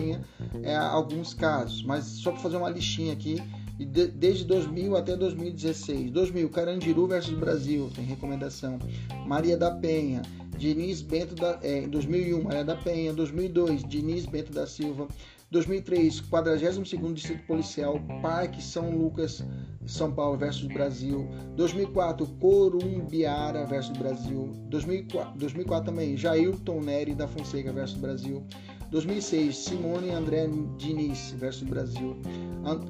é, 0.61 0.75
alguns 0.75 1.33
casos, 1.33 1.83
mas 1.83 2.05
só 2.05 2.31
para 2.31 2.41
fazer 2.41 2.57
uma 2.57 2.69
listinha 2.69 3.11
aqui 3.11 3.41
de, 3.79 4.05
desde 4.07 4.45
2000 4.45 4.95
até 4.95 5.17
2016. 5.17 6.11
2000, 6.11 6.49
Carandiru 6.49 7.07
versus 7.07 7.33
Brasil, 7.33 7.89
tem 7.95 8.05
recomendação. 8.05 8.77
Maria 9.25 9.57
da 9.57 9.71
Penha, 9.71 10.21
Diniz 10.57 11.01
Bento 11.01 11.33
da, 11.33 11.57
é, 11.63 11.87
2001, 11.87 12.43
Maria 12.43 12.63
da 12.63 12.75
Penha. 12.75 13.11
2002, 13.11 13.83
Diniz 13.83 14.27
Bento 14.27 14.51
da 14.51 14.67
Silva. 14.67 15.07
2003, 15.53 16.19
42º 16.31 17.13
Distrito 17.13 17.45
Policial, 17.45 17.99
Parque 18.23 18.59
São 18.61 18.89
Lucas, 18.89 19.45
São 19.85 20.11
Paulo 20.11 20.35
versus 20.35 20.65
Brasil. 20.65 21.29
2004, 21.55 22.25
Corumbiara 22.39 23.63
versus 23.63 23.95
Brasil. 23.95 24.51
2004, 24.69 25.37
2004 25.37 25.85
também, 25.85 26.17
Jailton 26.17 26.81
Neri 26.81 27.13
da 27.13 27.27
Fonseca 27.27 27.71
versus 27.71 27.97
Brasil. 27.99 28.43
2006, 28.89 29.55
Simone 29.55 30.09
André 30.09 30.47
Diniz 30.77 31.35
versus 31.37 31.67
Brasil. 31.69 32.17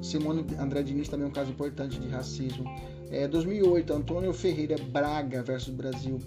Simone 0.02 0.46
André 0.58 0.82
Diniz 0.82 1.08
também 1.08 1.26
é 1.26 1.28
um 1.28 1.32
caso 1.32 1.50
importante 1.50 2.00
de 2.00 2.08
racismo. 2.08 2.64
É, 3.10 3.28
2008, 3.28 3.92
Antônio 3.92 4.32
Ferreira 4.32 4.76
Braga 4.90 5.42
versus 5.42 5.74
Brasil. 5.74 6.18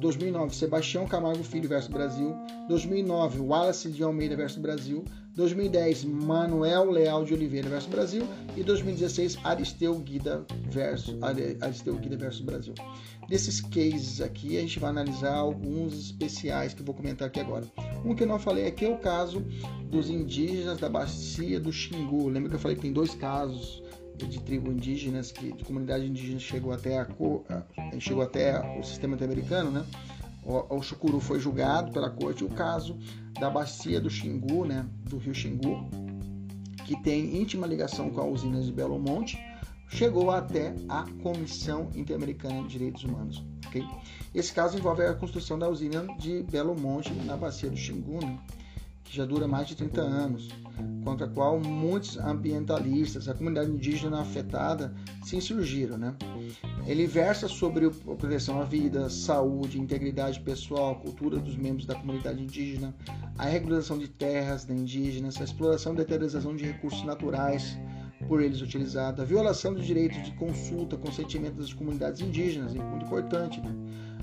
2009, 0.00 0.54
Sebastião 0.54 1.06
Camargo 1.06 1.42
Filho 1.42 1.68
versus 1.68 1.90
Brasil. 1.90 2.34
2009, 2.68 3.40
Wallace 3.40 3.90
de 3.90 4.02
Almeida 4.02 4.36
versus 4.36 4.58
Brasil. 4.58 5.04
2010, 5.38 6.04
Manuel 6.04 6.90
Leal 6.90 7.24
de 7.24 7.32
Oliveira 7.32 7.68
versus 7.68 7.88
Brasil. 7.88 8.26
E 8.56 8.62
2016, 8.64 9.38
Aristeu 9.44 9.96
Guida 10.00 10.44
versus, 10.68 11.16
Aristeu 11.60 11.94
Guida 11.94 12.16
versus 12.16 12.40
Brasil. 12.40 12.74
Desses 13.28 13.60
cases 13.60 14.20
aqui, 14.20 14.58
a 14.58 14.60
gente 14.62 14.80
vai 14.80 14.90
analisar 14.90 15.36
alguns 15.36 15.94
especiais 15.94 16.74
que 16.74 16.80
eu 16.80 16.86
vou 16.86 16.92
comentar 16.92 17.28
aqui 17.28 17.38
agora. 17.38 17.64
Um 18.04 18.16
que 18.16 18.24
eu 18.24 18.26
não 18.26 18.40
falei 18.40 18.66
aqui 18.66 18.84
é 18.84 18.88
o 18.88 18.98
caso 18.98 19.40
dos 19.88 20.10
indígenas 20.10 20.78
da 20.78 20.88
bacia 20.88 21.60
do 21.60 21.72
Xingu. 21.72 22.28
Lembra 22.28 22.50
que 22.50 22.56
eu 22.56 22.60
falei 22.60 22.74
que 22.74 22.82
tem 22.82 22.92
dois 22.92 23.14
casos 23.14 23.80
de 24.16 24.40
tribo 24.40 24.72
indígenas, 24.72 25.30
que, 25.30 25.52
de 25.52 25.62
comunidade 25.62 26.04
indígena 26.04 26.40
chegou 26.40 26.72
até, 26.72 26.98
a, 26.98 27.06
chegou 28.00 28.24
até 28.24 28.58
o 28.76 28.82
sistema 28.82 29.16
americano, 29.16 29.70
né? 29.70 29.86
O, 30.44 30.78
o 30.78 30.82
Chucuru 30.82 31.20
foi 31.20 31.38
julgado 31.38 31.92
pela 31.92 32.10
corte. 32.10 32.42
O 32.42 32.48
caso 32.48 32.98
da 33.38 33.48
bacia 33.50 34.00
do 34.00 34.10
Xingu, 34.10 34.64
né? 34.64 34.86
Do 35.08 35.18
rio 35.18 35.34
Xingu, 35.34 35.88
que 36.84 37.00
tem 37.02 37.40
íntima 37.40 37.66
ligação 37.66 38.10
com 38.10 38.20
a 38.20 38.26
usina 38.26 38.60
de 38.60 38.72
Belo 38.72 38.98
Monte, 38.98 39.38
chegou 39.88 40.30
até 40.30 40.74
a 40.88 41.04
Comissão 41.22 41.90
Interamericana 41.94 42.62
de 42.62 42.68
Direitos 42.68 43.04
Humanos. 43.04 43.44
Okay? 43.66 43.84
Esse 44.34 44.52
caso 44.52 44.78
envolve 44.78 45.02
a 45.02 45.14
construção 45.14 45.58
da 45.58 45.68
usina 45.68 46.06
de 46.18 46.42
Belo 46.44 46.78
Monte, 46.78 47.12
na 47.12 47.36
bacia 47.36 47.70
do 47.70 47.76
Xingu, 47.76 48.24
né? 48.24 48.38
Que 49.08 49.16
já 49.16 49.24
dura 49.24 49.48
mais 49.48 49.66
de 49.66 49.74
30 49.74 50.00
anos, 50.00 50.48
contra 51.04 51.26
a 51.26 51.30
qual 51.30 51.58
muitos 51.58 52.18
ambientalistas, 52.18 53.28
a 53.28 53.34
comunidade 53.34 53.70
indígena 53.70 54.20
afetada, 54.20 54.94
se 55.24 55.36
insurgiram. 55.36 55.96
Né? 55.96 56.14
Ele 56.86 57.06
versa 57.06 57.48
sobre 57.48 57.86
a 57.86 57.90
proteção 57.90 58.60
à 58.60 58.64
vida, 58.64 59.08
saúde, 59.08 59.80
integridade 59.80 60.40
pessoal, 60.40 60.96
cultura 60.96 61.38
dos 61.38 61.56
membros 61.56 61.86
da 61.86 61.94
comunidade 61.94 62.42
indígena, 62.42 62.94
a 63.36 63.46
regularização 63.46 63.98
de 63.98 64.08
terras 64.08 64.68
indígenas, 64.68 65.40
a 65.40 65.44
exploração 65.44 65.94
e 65.94 65.96
deterioração 65.96 66.54
de 66.54 66.64
recursos 66.64 67.02
naturais, 67.04 67.78
por 68.26 68.42
eles 68.42 68.60
utilizada, 68.60 69.22
a 69.22 69.24
violação 69.24 69.72
dos 69.72 69.86
direitos 69.86 70.22
de 70.22 70.32
consulta, 70.32 70.96
consentimento 70.96 71.54
das 71.54 71.72
comunidades 71.72 72.20
indígenas, 72.20 72.74
é 72.74 72.78
muito 72.78 73.06
importante, 73.06 73.60
né? 73.60 73.74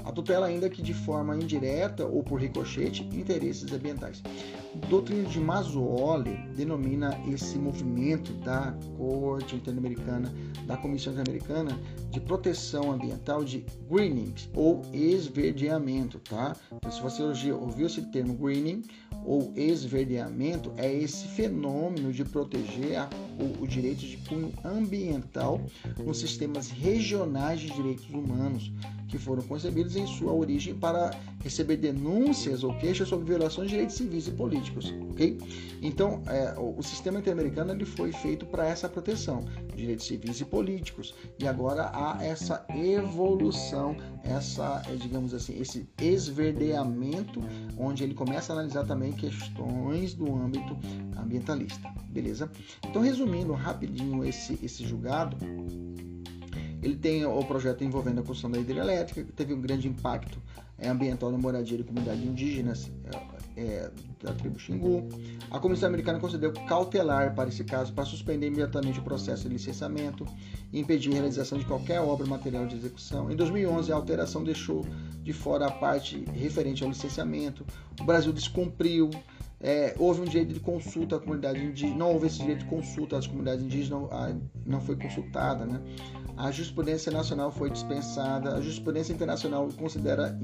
A 0.06 0.12
tutela, 0.12 0.46
ainda 0.46 0.70
que 0.70 0.84
de 0.84 0.94
forma 0.94 1.36
indireta 1.36 2.06
ou 2.06 2.24
por 2.24 2.40
ricochete, 2.40 3.04
interesses 3.12 3.72
ambientais. 3.74 4.22
A 4.76 4.86
doutrina 4.88 5.28
de 5.28 5.40
Mazzoli 5.40 6.38
denomina 6.56 7.20
esse 7.28 7.58
movimento 7.58 8.32
da 8.34 8.78
Corte 8.98 9.56
Interamericana, 9.56 10.32
da 10.68 10.78
Comissão 10.78 11.14
Interamericana 11.14 11.76
de 12.12 12.22
Proteção 12.22 12.92
Ambiental 12.92 13.44
de 13.44 13.66
greening 13.90 14.36
ou 14.54 14.84
esverdeamento, 14.94 16.20
tá? 16.20 16.56
Então, 16.72 16.92
se 16.92 17.02
você 17.02 17.52
ouviu 17.52 17.88
esse 17.88 18.04
termo 18.12 18.36
greening 18.36 18.84
ou 19.26 19.52
esverdeamento, 19.56 20.72
é 20.78 20.92
esse 20.94 21.28
fenômeno 21.30 22.14
de 22.14 22.24
proteger 22.24 22.98
a, 22.98 23.10
o, 23.40 23.64
o 23.64 23.68
direito 23.68 24.02
de 24.02 24.18
cunho 24.18 24.54
ambiental 24.64 25.60
nos 26.04 26.20
sistemas 26.20 26.70
regionais 26.70 27.60
de 27.60 27.72
direitos 27.72 28.08
humanos, 28.10 28.72
que 29.08 29.18
foram 29.18 29.42
concebidos 29.44 29.96
em 29.96 30.06
sua 30.06 30.34
origem 30.34 30.76
para 30.76 31.12
receber 31.44 31.78
denúncias 31.78 32.64
ou 32.64 32.74
queixas 32.78 33.08
sobre 33.08 33.26
violações 33.26 33.68
de 33.68 33.74
direitos 33.74 33.96
civis 33.96 34.28
e 34.28 34.32
políticos, 34.32 34.94
ok? 35.12 35.38
Então, 35.82 36.22
é, 36.28 36.54
o, 36.58 36.76
o, 36.78 36.84
sistema 36.84 37.20
interamericano 37.20 37.72
ele 37.72 37.86
foi 37.86 38.12
feito 38.12 38.46
para 38.46 38.68
essa 38.68 38.90
proteção 38.90 39.46
direitos 39.76 40.08
civis 40.08 40.42
e 40.42 40.46
políticos 40.46 41.14
e 41.40 41.48
agora 41.48 41.92
há 41.94 42.24
essa 42.24 42.66
evolução, 42.70 43.96
essa, 44.26 44.82
é, 44.88 44.96
digamos 44.96 45.34
assim, 45.34 45.60
esse 45.60 45.88
esverdeamento, 46.02 47.40
onde 47.78 48.04
ele 48.04 48.14
começa 48.14 48.52
a 48.52 48.56
analisar 48.56 48.86
também 48.86 49.12
questões 49.12 50.14
do 50.14 50.34
âmbito 50.36 50.78
ambientalista, 51.18 51.90
beleza? 52.10 52.52
Então, 52.88 53.02
resumindo 53.02 53.54
rapidinho 53.54 54.26
esse, 54.26 54.60
esse 54.64 54.86
julgado, 54.86 55.38
ele 56.82 56.96
tem 56.96 57.26
o 57.26 57.44
projeto 57.46 57.84
envolvendo 57.84 58.20
a 58.20 58.22
construção 58.22 58.52
da 58.52 58.60
hidrelétrica, 58.60 59.24
que 59.24 59.32
teve 59.32 59.54
um 59.54 59.62
grande 59.62 59.88
impacto 59.88 60.40
é, 60.78 60.90
ambiental 60.90 61.32
na 61.32 61.38
moradia 61.38 61.78
de 61.78 61.84
comunidades 61.84 62.24
indígenas 62.24 62.92
é, 63.56 63.90
da 64.22 64.34
tribo 64.34 64.60
Xingu. 64.60 65.08
A 65.50 65.60
Comissão 65.60 65.88
Americana 65.88 66.20
concedeu 66.20 66.52
cautelar 66.68 67.34
para 67.36 67.50
esse 67.50 67.64
caso 67.64 67.94
para 67.94 68.06
suspender 68.06 68.48
imediatamente 68.48 69.00
o 69.00 69.04
processo 69.04 69.44
de 69.44 69.50
licenciamento 69.50 70.26
e 70.72 70.80
impedir 70.80 71.12
a 71.12 71.14
realização 71.16 71.58
de 71.58 71.66
qualquer 71.66 72.02
obra 72.02 72.26
material 72.26 72.66
de 72.66 72.76
execução. 72.76 73.32
Em 73.32 73.36
2011, 73.36 73.92
a 73.92 73.96
alteração 73.96 74.44
deixou 74.44 74.86
de 75.24 75.34
fora 75.34 75.68
a 75.68 75.72
parte 75.72 76.24
referente 76.34 76.84
ao 76.84 76.90
licenciamento. 76.90 77.66
O 78.00 78.04
Brasil 78.04 78.32
descumpriu 78.32 79.10
é, 79.60 79.96
houve 79.98 80.22
um 80.22 80.26
direito 80.26 80.54
de 80.54 80.60
consulta 80.60 81.16
à 81.16 81.20
comunidade 81.20 81.64
indígena, 81.64 81.96
não 81.96 82.14
houve 82.14 82.28
esse 82.28 82.40
direito 82.40 82.60
de 82.60 82.66
consulta 82.66 83.18
às 83.18 83.26
comunidades 83.26 83.64
indígenas, 83.64 83.90
não, 83.90 84.06
a, 84.12 84.36
não 84.66 84.82
foi 84.82 84.96
consultada, 84.96 85.66
né? 85.66 85.82
A 86.38 86.52
jurisprudência 86.52 87.12
nacional 87.12 87.50
foi 87.50 87.70
dispensada, 87.70 88.56
a 88.56 88.62
jurisprudência 88.62 89.14
internacional 89.14 89.70
considera 89.78 90.38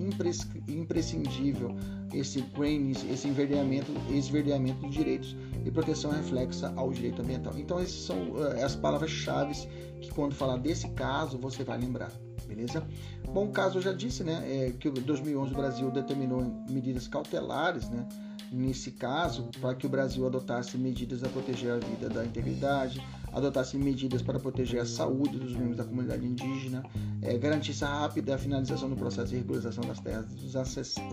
imprescindível 0.68 1.76
esse 2.14 2.42
graining, 2.42 2.96
esse 3.12 3.28
enverdeamento, 3.28 3.92
esverdeamento 4.10 4.80
de 4.88 4.90
direitos 4.90 5.36
e 5.66 5.70
proteção 5.70 6.12
reflexa 6.12 6.72
ao 6.78 6.92
direito 6.92 7.22
ambiental. 7.22 7.54
Então, 7.58 7.78
essas 7.78 8.06
são 8.06 8.32
uh, 8.32 8.64
as 8.64 8.74
palavras-chave 8.74 9.68
que, 10.00 10.10
quando 10.12 10.34
falar 10.34 10.58
desse 10.58 10.88
caso, 10.92 11.38
você 11.38 11.64
vai 11.64 11.78
lembrar, 11.78 12.12
beleza? 12.48 12.88
Bom, 13.34 13.46
o 13.46 13.52
caso 13.52 13.80
eu 13.80 13.82
já 13.82 13.92
disse, 13.92 14.24
né, 14.24 14.44
é, 14.46 14.72
que 14.72 14.88
em 14.88 14.94
2011 14.94 15.54
o 15.54 15.58
Brasil 15.58 15.92
determinou 15.92 16.42
medidas 16.70 17.08
cautelares, 17.08 17.90
né, 17.90 18.08
nesse 18.52 18.92
caso, 18.92 19.50
para 19.62 19.74
que 19.74 19.86
o 19.86 19.90
Brasil 19.90 20.28
adotasse 20.28 20.78
medidas 20.78 21.24
a 21.24 21.30
proteger 21.30 21.72
a 21.72 21.78
vida 21.78 22.10
da 22.10 22.26
integridade, 22.26 23.02
adotasse 23.32 23.78
medidas 23.78 24.22
para 24.22 24.38
proteger 24.40 24.82
a 24.82 24.86
saúde 24.86 25.40
dos 25.40 25.54
membros 25.56 25.78
da 25.78 25.86
comunidade 25.86 26.26
indígena, 26.26 26.84
é, 27.22 27.38
garantisse 27.38 27.86
a 27.86 27.88
rápida 27.88 28.38
finalização 28.38 28.90
do 28.90 28.96
processo 28.98 29.30
de 29.30 29.38
regularização 29.38 29.86
das 29.86 30.02
terras, 30.02 30.26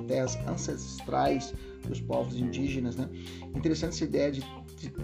terras 0.09 0.37
ancestrais 0.49 1.55
dos 1.87 2.01
povos 2.01 2.35
indígenas. 2.35 2.97
Né? 2.97 3.09
Interessante 3.55 3.95
essa 3.95 4.05
ideia 4.05 4.33
de, 4.33 4.43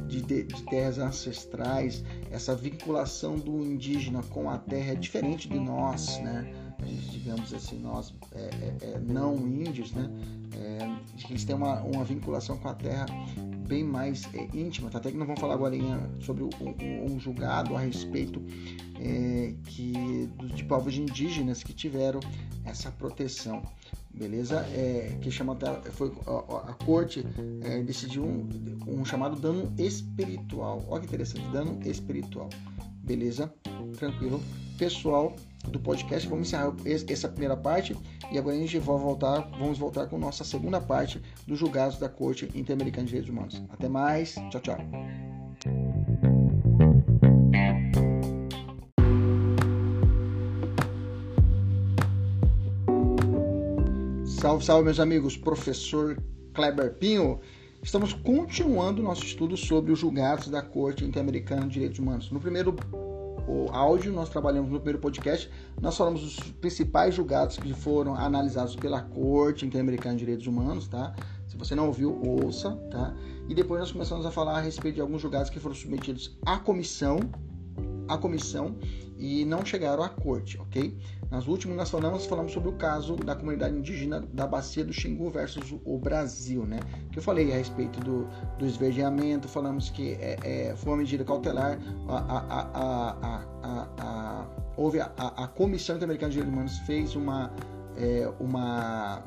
de, 0.08 0.20
de, 0.22 0.42
de, 0.42 0.62
terras 0.64 0.98
ancestrais, 0.98 2.02
essa 2.32 2.56
vinculação 2.56 3.36
do 3.36 3.64
indígena 3.64 4.22
com 4.24 4.50
a 4.50 4.58
terra 4.58 4.92
é 4.92 4.96
diferente 4.96 5.48
de 5.48 5.60
nós, 5.60 6.18
né? 6.18 6.63
Digamos 6.84 7.52
assim, 7.52 7.80
nós 7.80 8.14
é, 8.32 8.40
é, 8.40 8.90
é 8.94 8.98
não 9.00 9.36
índios, 9.36 9.92
né? 9.92 10.08
É, 10.56 11.28
eles 11.28 11.44
têm 11.44 11.56
uma, 11.56 11.80
uma 11.82 12.04
vinculação 12.04 12.56
com 12.56 12.68
a 12.68 12.74
terra 12.74 13.06
bem 13.66 13.82
mais 13.82 14.28
é, 14.34 14.44
íntima. 14.56 14.90
Tá? 14.90 14.98
Até 14.98 15.10
que 15.10 15.16
nós 15.16 15.26
vamos 15.26 15.40
falar 15.40 15.54
agora 15.54 15.76
sobre 16.20 16.44
um, 16.44 16.50
um, 16.60 17.14
um 17.14 17.20
julgado 17.20 17.74
a 17.76 17.80
respeito 17.80 18.42
é, 19.00 19.54
que 19.66 20.28
de 20.54 20.64
povos 20.64 20.96
indígenas 20.96 21.62
que 21.62 21.72
tiveram 21.72 22.20
essa 22.64 22.90
proteção, 22.92 23.62
beleza? 24.12 24.60
É, 24.72 25.18
que 25.20 25.30
chama 25.30 25.56
foi 25.92 26.12
a, 26.26 26.70
a 26.70 26.74
corte 26.74 27.24
é, 27.62 27.82
decidiu 27.82 28.24
um, 28.24 28.48
um, 28.86 29.04
chamado 29.04 29.40
dano 29.40 29.72
espiritual. 29.78 30.84
Olha 30.88 31.00
que 31.00 31.06
interessante, 31.06 31.46
dano 31.48 31.78
espiritual, 31.84 32.48
beleza? 33.02 33.52
Tranquilo, 33.98 34.40
pessoal 34.78 35.34
do 35.70 35.80
podcast. 35.80 36.28
Vamos 36.28 36.48
encerrar 36.48 36.74
essa 36.84 37.28
primeira 37.28 37.56
parte 37.56 37.96
e 38.30 38.38
agora 38.38 38.56
a 38.56 38.58
gente 38.58 38.78
vai 38.78 38.98
voltar, 38.98 39.40
vamos 39.58 39.78
voltar 39.78 40.06
com 40.06 40.18
nossa 40.18 40.44
segunda 40.44 40.80
parte 40.80 41.20
dos 41.46 41.58
julgados 41.58 41.98
da 41.98 42.08
Corte 42.08 42.50
Interamericana 42.54 43.04
de 43.04 43.10
Direitos 43.10 43.30
Humanos. 43.30 43.62
Até 43.70 43.88
mais, 43.88 44.34
tchau, 44.50 44.60
tchau. 44.60 44.78
Salve, 54.44 54.62
salve, 54.62 54.84
meus 54.84 55.00
amigos. 55.00 55.36
Professor 55.38 56.22
Kleber 56.52 56.94
Pinho. 56.98 57.40
Estamos 57.82 58.12
continuando 58.12 59.02
nosso 59.02 59.24
estudo 59.24 59.56
sobre 59.56 59.92
os 59.92 59.98
julgados 59.98 60.48
da 60.48 60.62
Corte 60.62 61.04
Interamericana 61.04 61.62
de 61.62 61.74
Direitos 61.74 61.98
Humanos. 61.98 62.30
No 62.30 62.38
primeiro 62.38 62.74
áudio, 63.72 64.12
nós 64.12 64.28
trabalhamos 64.28 64.70
no 64.70 64.78
primeiro 64.78 64.98
podcast, 64.98 65.50
nós 65.80 65.96
falamos 65.96 66.20
dos 66.20 66.36
principais 66.52 67.14
julgados 67.14 67.56
que 67.56 67.72
foram 67.72 68.14
analisados 68.14 68.76
pela 68.76 69.02
Corte 69.02 69.66
Interamericana 69.66 70.14
de 70.14 70.20
Direitos 70.20 70.46
Humanos, 70.46 70.88
tá? 70.88 71.14
Se 71.46 71.56
você 71.56 71.74
não 71.74 71.86
ouviu, 71.86 72.20
ouça, 72.24 72.72
tá? 72.90 73.14
E 73.48 73.54
depois 73.54 73.80
nós 73.80 73.92
começamos 73.92 74.24
a 74.24 74.30
falar 74.30 74.58
a 74.58 74.60
respeito 74.60 74.96
de 74.96 75.00
alguns 75.00 75.20
julgados 75.20 75.50
que 75.50 75.60
foram 75.60 75.74
submetidos 75.74 76.36
à 76.44 76.58
comissão 76.58 77.18
a 78.08 78.18
comissão 78.18 78.76
e 79.18 79.44
não 79.44 79.64
chegaram 79.64 80.02
à 80.02 80.08
corte, 80.08 80.58
ok? 80.58 80.96
Nas 81.34 81.48
últimas 81.48 81.76
nós 81.76 81.90
falamos, 81.90 82.26
falamos 82.26 82.52
sobre 82.52 82.68
o 82.68 82.74
caso 82.74 83.16
da 83.16 83.34
comunidade 83.34 83.76
indígena 83.76 84.20
da 84.32 84.46
Bacia 84.46 84.84
do 84.84 84.92
Xingu 84.92 85.28
versus 85.30 85.74
o 85.84 85.98
Brasil, 85.98 86.64
né? 86.64 86.78
Que 87.10 87.18
eu 87.18 87.22
falei 87.24 87.52
a 87.52 87.56
respeito 87.56 87.98
do, 87.98 88.28
do 88.56 88.64
esverdeamento, 88.64 89.48
falamos 89.48 89.90
que 89.90 90.12
é, 90.12 90.38
é, 90.44 90.76
foi 90.76 90.92
uma 90.92 90.98
medida 90.98 91.24
cautelar, 91.24 91.76
a, 92.08 93.44
a, 93.58 93.94
a, 93.98 94.46
houve 94.76 95.00
a, 95.00 95.48
Comissão 95.56 95.96
Interamericana 95.96 96.30
de 96.30 96.36
Direitos 96.36 96.54
Humanos 96.54 96.78
fez 96.86 97.16
uma, 97.16 97.52
é, 97.96 98.32
uma, 98.38 99.20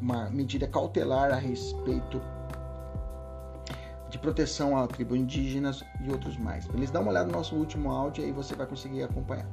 uma 0.00 0.28
medida 0.30 0.66
cautelar 0.66 1.30
a 1.30 1.36
respeito 1.36 2.20
de 4.10 4.18
proteção 4.18 4.76
à 4.76 4.84
tribo 4.88 5.14
indígenas 5.14 5.84
e 6.04 6.10
outros 6.10 6.36
mais. 6.36 6.66
Beleza? 6.66 6.92
Dá 6.92 6.98
uma 6.98 7.10
olhada 7.10 7.26
no 7.26 7.34
nosso 7.34 7.54
último 7.54 7.92
áudio 7.92 8.24
aí 8.24 8.32
você 8.32 8.56
vai 8.56 8.66
conseguir 8.66 9.04
acompanhar. 9.04 9.46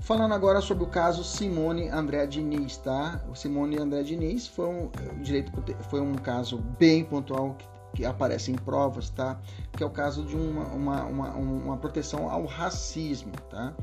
Falando 0.00 0.32
agora 0.32 0.60
sobre 0.60 0.82
o 0.82 0.86
caso 0.86 1.22
Simone 1.22 1.88
André 1.88 2.26
Diniz, 2.26 2.78
tá? 2.78 3.22
O 3.30 3.34
Simone 3.34 3.78
André 3.78 4.02
Diniz 4.02 4.46
foi 4.46 4.66
um 4.66 4.90
direito 5.22 5.52
foi 5.90 6.00
um 6.00 6.14
caso 6.14 6.58
bem 6.78 7.04
pontual 7.04 7.54
que, 7.54 7.66
que 7.96 8.04
aparece 8.04 8.50
em 8.50 8.54
provas, 8.54 9.10
tá? 9.10 9.38
Que 9.76 9.82
é 9.82 9.86
o 9.86 9.90
caso 9.90 10.24
de 10.24 10.34
uma, 10.34 10.64
uma, 10.68 11.04
uma, 11.04 11.30
uma 11.36 11.76
proteção 11.76 12.30
ao 12.30 12.46
racismo, 12.46 13.32
tá? 13.50 13.74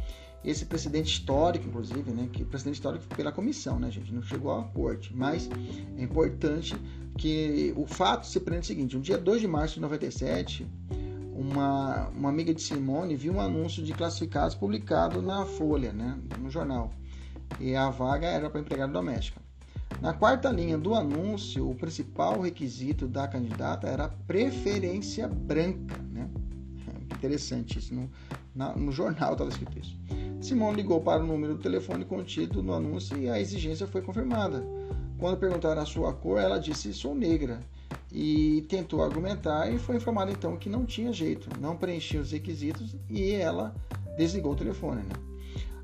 esse 0.43 0.65
precedente 0.65 1.11
histórico, 1.11 1.67
inclusive, 1.67 2.11
né, 2.11 2.29
que 2.31 2.45
precedente 2.45 2.77
histórico 2.77 3.05
pela 3.15 3.33
comissão, 3.33 3.79
né, 3.79 3.91
gente, 3.91 4.13
não 4.13 4.21
chegou 4.21 4.51
à 4.51 4.63
corte, 4.63 5.13
mas 5.13 5.49
é 5.97 6.03
importante 6.03 6.75
que 7.17 7.73
o 7.75 7.85
fato 7.85 8.25
se 8.25 8.39
prende 8.39 8.61
o 8.61 8.65
seguinte, 8.65 8.95
no 8.95 9.01
dia 9.01 9.17
2 9.17 9.41
de 9.41 9.47
março 9.47 9.75
de 9.75 9.81
97, 9.81 10.65
uma, 11.37 12.07
uma 12.09 12.29
amiga 12.29 12.51
de 12.53 12.61
Simone 12.61 13.15
viu 13.15 13.33
um 13.33 13.39
anúncio 13.39 13.83
de 13.83 13.93
classificados 13.93 14.55
publicado 14.55 15.21
na 15.21 15.45
Folha, 15.45 15.93
né, 15.93 16.17
no 16.39 16.49
jornal, 16.49 16.91
e 17.59 17.75
a 17.75 17.89
vaga 17.91 18.25
era 18.25 18.49
para 18.49 18.59
empregada 18.59 18.91
doméstica. 18.91 19.39
Na 20.01 20.13
quarta 20.13 20.49
linha 20.49 20.77
do 20.77 20.95
anúncio, 20.95 21.69
o 21.69 21.75
principal 21.75 22.41
requisito 22.41 23.07
da 23.07 23.27
candidata 23.27 23.87
era 23.87 24.09
preferência 24.09 25.27
branca, 25.27 25.97
né? 26.11 26.27
Interessante 27.15 27.79
isso, 27.79 27.93
no, 27.93 28.09
na, 28.53 28.75
no 28.75 28.91
jornal 28.91 29.33
estava 29.33 29.49
escrito 29.49 29.79
isso. 29.79 29.97
Simone 30.41 30.77
ligou 30.77 31.01
para 31.01 31.23
o 31.23 31.25
número 31.25 31.55
do 31.55 31.61
telefone 31.61 32.03
contido 32.03 32.61
no 32.61 32.73
anúncio 32.73 33.17
e 33.17 33.29
a 33.29 33.39
exigência 33.39 33.87
foi 33.87 34.01
confirmada. 34.01 34.63
Quando 35.17 35.37
perguntaram 35.37 35.81
a 35.81 35.85
sua 35.85 36.13
cor, 36.13 36.39
ela 36.39 36.59
disse: 36.59 36.93
Sou 36.93 37.15
negra. 37.15 37.59
E 38.11 38.65
tentou 38.69 39.03
argumentar 39.03 39.71
e 39.71 39.77
foi 39.77 39.97
informada 39.97 40.31
então 40.31 40.57
que 40.57 40.69
não 40.69 40.85
tinha 40.85 41.11
jeito, 41.11 41.49
não 41.59 41.75
preenchia 41.75 42.21
os 42.21 42.31
requisitos 42.31 42.95
e 43.09 43.31
ela 43.33 43.75
desligou 44.17 44.53
o 44.53 44.55
telefone. 44.55 45.03
Né? 45.03 45.27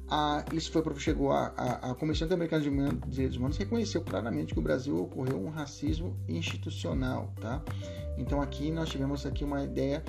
A, 0.10 0.46
isso 0.54 0.72
foi 0.72 0.84
chegou 1.00 1.32
a, 1.32 1.54
a, 1.58 1.92
a 1.92 1.96
Comissão 1.96 2.26
Interamericana 2.26 2.62
de 2.62 3.10
Direitos 3.10 3.38
Humanos 3.38 3.58
reconheceu 3.58 4.02
claramente 4.02 4.54
que 4.54 4.60
o 4.60 4.62
Brasil 4.62 5.02
ocorreu 5.02 5.44
um 5.44 5.50
racismo 5.50 6.16
institucional, 6.28 7.34
tá? 7.40 7.64
Então 8.18 8.42
aqui 8.42 8.70
nós 8.70 8.90
tivemos 8.90 9.26
aqui 9.26 9.44
uma 9.44 9.64
ideia 9.64 10.04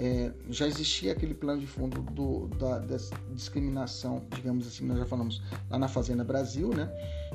é, 0.00 0.32
já 0.48 0.68
existia 0.68 1.10
aquele 1.10 1.34
plano 1.34 1.60
de 1.60 1.66
fundo 1.66 2.00
do, 2.12 2.46
da, 2.56 2.78
da, 2.78 2.96
discriminação, 3.32 4.24
digamos 4.32 4.64
assim, 4.64 4.86
nós 4.86 4.96
já 4.96 5.04
falamos 5.04 5.42
lá 5.68 5.76
na 5.76 5.88
Fazenda 5.88 6.22
Brasil, 6.22 6.68
né? 6.72 6.88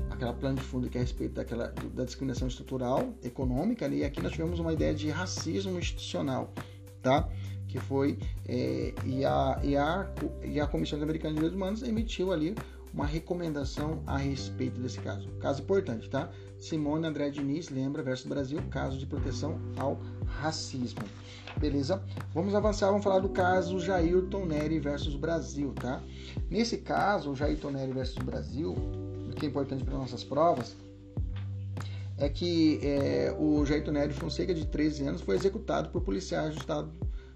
Aquela 0.09 0.33
plano 0.33 0.55
de 0.55 0.63
fundo 0.63 0.89
que 0.89 0.97
é 0.97 1.01
a 1.01 1.03
respeito 1.03 1.33
daquela, 1.33 1.67
da 1.93 2.05
discriminação 2.05 2.47
estrutural, 2.47 3.13
econômica, 3.21 3.85
né? 3.89 3.97
e 3.97 4.05
aqui 4.05 4.21
nós 4.21 4.31
tivemos 4.31 4.59
uma 4.59 4.71
ideia 4.71 4.93
de 4.93 5.09
racismo 5.09 5.77
institucional, 5.77 6.53
tá? 7.01 7.27
Que 7.67 7.79
foi, 7.79 8.17
é, 8.47 8.93
e, 9.05 9.25
a, 9.25 9.59
e, 9.61 9.75
a, 9.75 10.09
e 10.41 10.61
a 10.61 10.65
Comissão 10.65 11.01
Americana 11.01 11.33
de 11.33 11.41
Direitos 11.41 11.57
Humanos 11.57 11.83
emitiu 11.83 12.31
ali 12.31 12.55
uma 12.93 13.05
recomendação 13.05 14.01
a 14.07 14.15
respeito 14.15 14.79
desse 14.79 14.99
caso. 14.99 15.27
Caso 15.41 15.63
importante, 15.63 16.09
tá? 16.09 16.31
Simone 16.59 17.07
André 17.07 17.29
Diniz, 17.29 17.69
lembra, 17.69 18.01
versus 18.01 18.27
Brasil, 18.27 18.61
caso 18.69 18.97
de 18.97 19.05
proteção 19.05 19.59
ao 19.75 19.99
racismo. 20.25 21.01
Beleza? 21.59 22.03
Vamos 22.33 22.53
avançar, 22.55 22.87
vamos 22.87 23.03
falar 23.03 23.19
do 23.19 23.29
caso 23.29 23.79
Jair 23.79 24.23
Neri 24.45 24.79
versus 24.79 25.15
Brasil, 25.15 25.73
tá? 25.73 26.01
Nesse 26.49 26.77
caso, 26.77 27.31
o 27.31 27.35
Jair 27.35 27.57
Neri 27.71 27.91
versus 27.91 28.17
Brasil, 28.17 28.73
o 28.73 29.33
que 29.35 29.45
é 29.45 29.49
importante 29.49 29.83
para 29.83 29.97
nossas 29.97 30.23
provas, 30.23 30.75
é 32.17 32.29
que 32.29 32.79
é, 32.83 33.35
o 33.39 33.65
Jair 33.65 33.89
Neri 33.91 34.13
Fonseca, 34.13 34.53
de 34.53 34.65
13 34.65 35.07
anos, 35.07 35.21
foi 35.21 35.35
executado 35.35 35.89
por 35.89 36.01
policiais 36.01 36.53
do 36.55 36.59
estado 36.59 36.91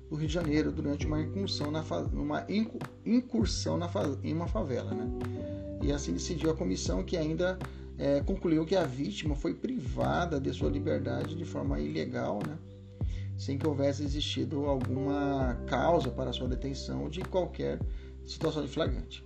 do 0.10 0.16
Rio 0.16 0.28
de 0.28 0.34
Janeiro 0.34 0.72
durante 0.72 1.06
uma 1.06 1.22
incursão 1.22 1.72
na, 1.72 1.84
uma 2.14 2.46
incursão 3.06 3.78
na, 3.78 3.90
em 4.24 4.34
uma 4.34 4.48
favela, 4.48 4.94
né? 4.94 5.06
E 5.82 5.92
assim 5.92 6.14
decidiu 6.14 6.50
a 6.50 6.56
comissão 6.56 7.04
que 7.04 7.18
ainda 7.18 7.58
é, 7.98 8.22
concluiu 8.22 8.66
que 8.66 8.76
a 8.76 8.84
vítima 8.84 9.36
foi 9.36 9.54
privada 9.54 10.40
de 10.40 10.52
sua 10.54 10.70
liberdade 10.70 11.36
de 11.36 11.46
forma 11.46 11.80
ilegal, 11.80 12.40
né? 12.46 12.58
Sem 13.38 13.58
que 13.58 13.68
houvesse 13.68 14.04
existido 14.04 14.66
alguma 14.66 15.56
causa 15.68 16.10
para 16.10 16.34
sua 16.34 16.48
detenção 16.48 17.10
de 17.10 17.22
qualquer 17.22 17.80
situação 18.26 18.64
de 18.64 18.70
flagrante. 18.70 19.26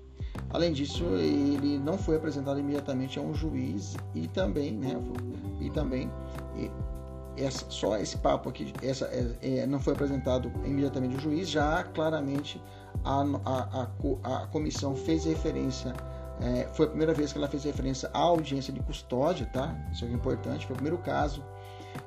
Além 0.49 0.71
disso, 0.73 1.03
ele 1.15 1.77
não 1.79 1.97
foi 1.97 2.15
apresentado 2.17 2.59
imediatamente 2.59 3.17
a 3.17 3.21
um 3.21 3.33
juiz 3.33 3.95
e 4.13 4.27
também, 4.27 4.73
né, 4.73 4.95
e 5.59 5.69
também 5.69 6.09
e 6.55 6.69
essa, 7.41 7.65
só 7.69 7.97
esse 7.97 8.17
papo 8.17 8.49
aqui, 8.49 8.73
essa 8.83 9.05
é, 9.05 9.59
é, 9.59 9.65
não 9.65 9.79
foi 9.79 9.93
apresentado 9.93 10.51
imediatamente 10.65 11.15
ao 11.15 11.21
juiz, 11.21 11.49
já 11.49 11.83
claramente 11.83 12.61
a, 13.03 13.21
a, 13.45 13.87
a, 14.23 14.43
a 14.43 14.47
comissão 14.47 14.95
fez 14.95 15.25
referência 15.25 15.93
é, 16.41 16.67
foi 16.73 16.87
a 16.87 16.89
primeira 16.89 17.13
vez 17.13 17.31
que 17.31 17.37
ela 17.37 17.47
fez 17.47 17.63
referência 17.63 18.09
à 18.13 18.17
audiência 18.17 18.73
de 18.73 18.79
custódia, 18.81 19.45
tá? 19.45 19.75
Isso 19.91 20.03
é 20.05 20.07
importante. 20.09 20.65
Foi 20.65 20.73
o 20.73 20.75
primeiro 20.75 20.97
caso 20.97 21.43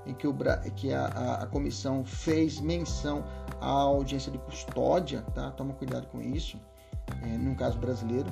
em 0.06 0.14
que, 0.14 0.26
o, 0.26 0.34
que 0.76 0.92
a, 0.92 1.06
a, 1.06 1.42
a, 1.42 1.46
comissão 1.46 2.04
fez 2.04 2.60
menção 2.60 3.24
à 3.60 3.68
audiência 3.68 4.30
de 4.30 4.38
custódia, 4.38 5.22
tá? 5.34 5.50
Toma 5.52 5.74
cuidado 5.74 6.06
com 6.08 6.20
isso, 6.20 6.58
é, 7.22 7.26
num 7.38 7.54
caso 7.54 7.78
brasileiro. 7.78 8.28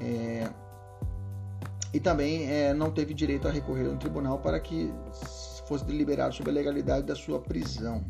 É, 0.00 0.50
e 1.92 2.00
também 2.00 2.50
é, 2.50 2.74
não 2.74 2.90
teve 2.90 3.14
direito 3.14 3.48
a 3.48 3.50
recorrer 3.50 3.86
ao 3.86 3.96
tribunal 3.96 4.38
para 4.38 4.60
que 4.60 4.92
fosse 5.66 5.84
deliberado 5.84 6.34
sobre 6.34 6.50
a 6.50 6.54
legalidade 6.54 7.06
da 7.06 7.14
sua 7.14 7.38
prisão. 7.38 8.04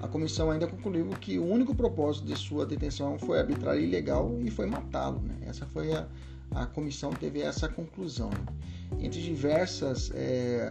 A 0.00 0.06
comissão 0.06 0.50
ainda 0.50 0.66
concluiu 0.66 1.08
que 1.20 1.38
o 1.38 1.44
único 1.44 1.74
propósito 1.74 2.26
de 2.26 2.36
sua 2.36 2.64
detenção 2.64 3.18
foi 3.18 3.38
arbitrário 3.38 3.80
e 3.80 3.84
ilegal 3.84 4.32
e 4.40 4.50
foi 4.50 4.66
matá-lo. 4.66 5.20
Né? 5.20 5.34
Essa 5.46 5.66
foi 5.66 5.92
a, 5.92 6.06
a 6.52 6.66
comissão 6.66 7.10
teve 7.12 7.40
essa 7.40 7.68
conclusão. 7.68 8.30
Entre 9.00 9.20
diversas, 9.20 10.10
é, 10.14 10.70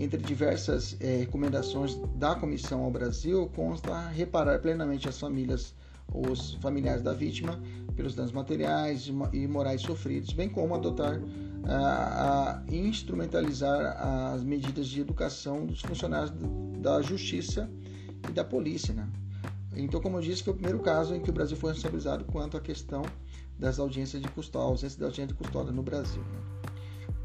entre 0.00 0.22
diversas 0.22 0.96
é, 0.98 1.18
recomendações 1.18 1.94
da 2.16 2.34
comissão 2.34 2.82
ao 2.82 2.90
Brasil, 2.90 3.50
consta 3.54 4.08
reparar 4.08 4.58
plenamente 4.58 5.06
as 5.06 5.20
famílias, 5.20 5.74
os 6.12 6.54
familiares 6.54 7.02
da 7.02 7.12
vítima 7.12 7.60
pelos 7.94 8.14
danos 8.14 8.32
materiais 8.32 9.10
e 9.32 9.46
morais 9.46 9.82
sofridos, 9.82 10.32
bem 10.32 10.48
como 10.48 10.74
adotar 10.74 11.20
a, 11.64 12.62
a 12.62 12.74
instrumentalizar 12.74 14.32
as 14.32 14.42
medidas 14.42 14.86
de 14.86 15.02
educação 15.02 15.66
dos 15.66 15.82
funcionários 15.82 16.32
da 16.78 17.02
justiça 17.02 17.68
e 18.26 18.32
da 18.32 18.42
polícia. 18.42 18.94
Né? 18.94 19.06
Então, 19.76 20.00
como 20.00 20.16
eu 20.16 20.22
disse, 20.22 20.42
foi 20.42 20.54
o 20.54 20.56
primeiro 20.56 20.80
caso 20.80 21.14
em 21.14 21.20
que 21.20 21.28
o 21.28 21.32
Brasil 21.32 21.58
foi 21.58 21.72
responsabilizado 21.72 22.24
quanto 22.24 22.56
à 22.56 22.60
questão 22.60 23.02
das 23.58 23.78
audiências 23.78 24.22
de 24.22 24.28
custódia, 24.28 24.66
ausência 24.66 24.98
da 24.98 25.06
audiência 25.06 25.34
de 25.34 25.34
custódia 25.34 25.72
no 25.72 25.82
Brasil. 25.82 26.22
Né? 26.22 26.72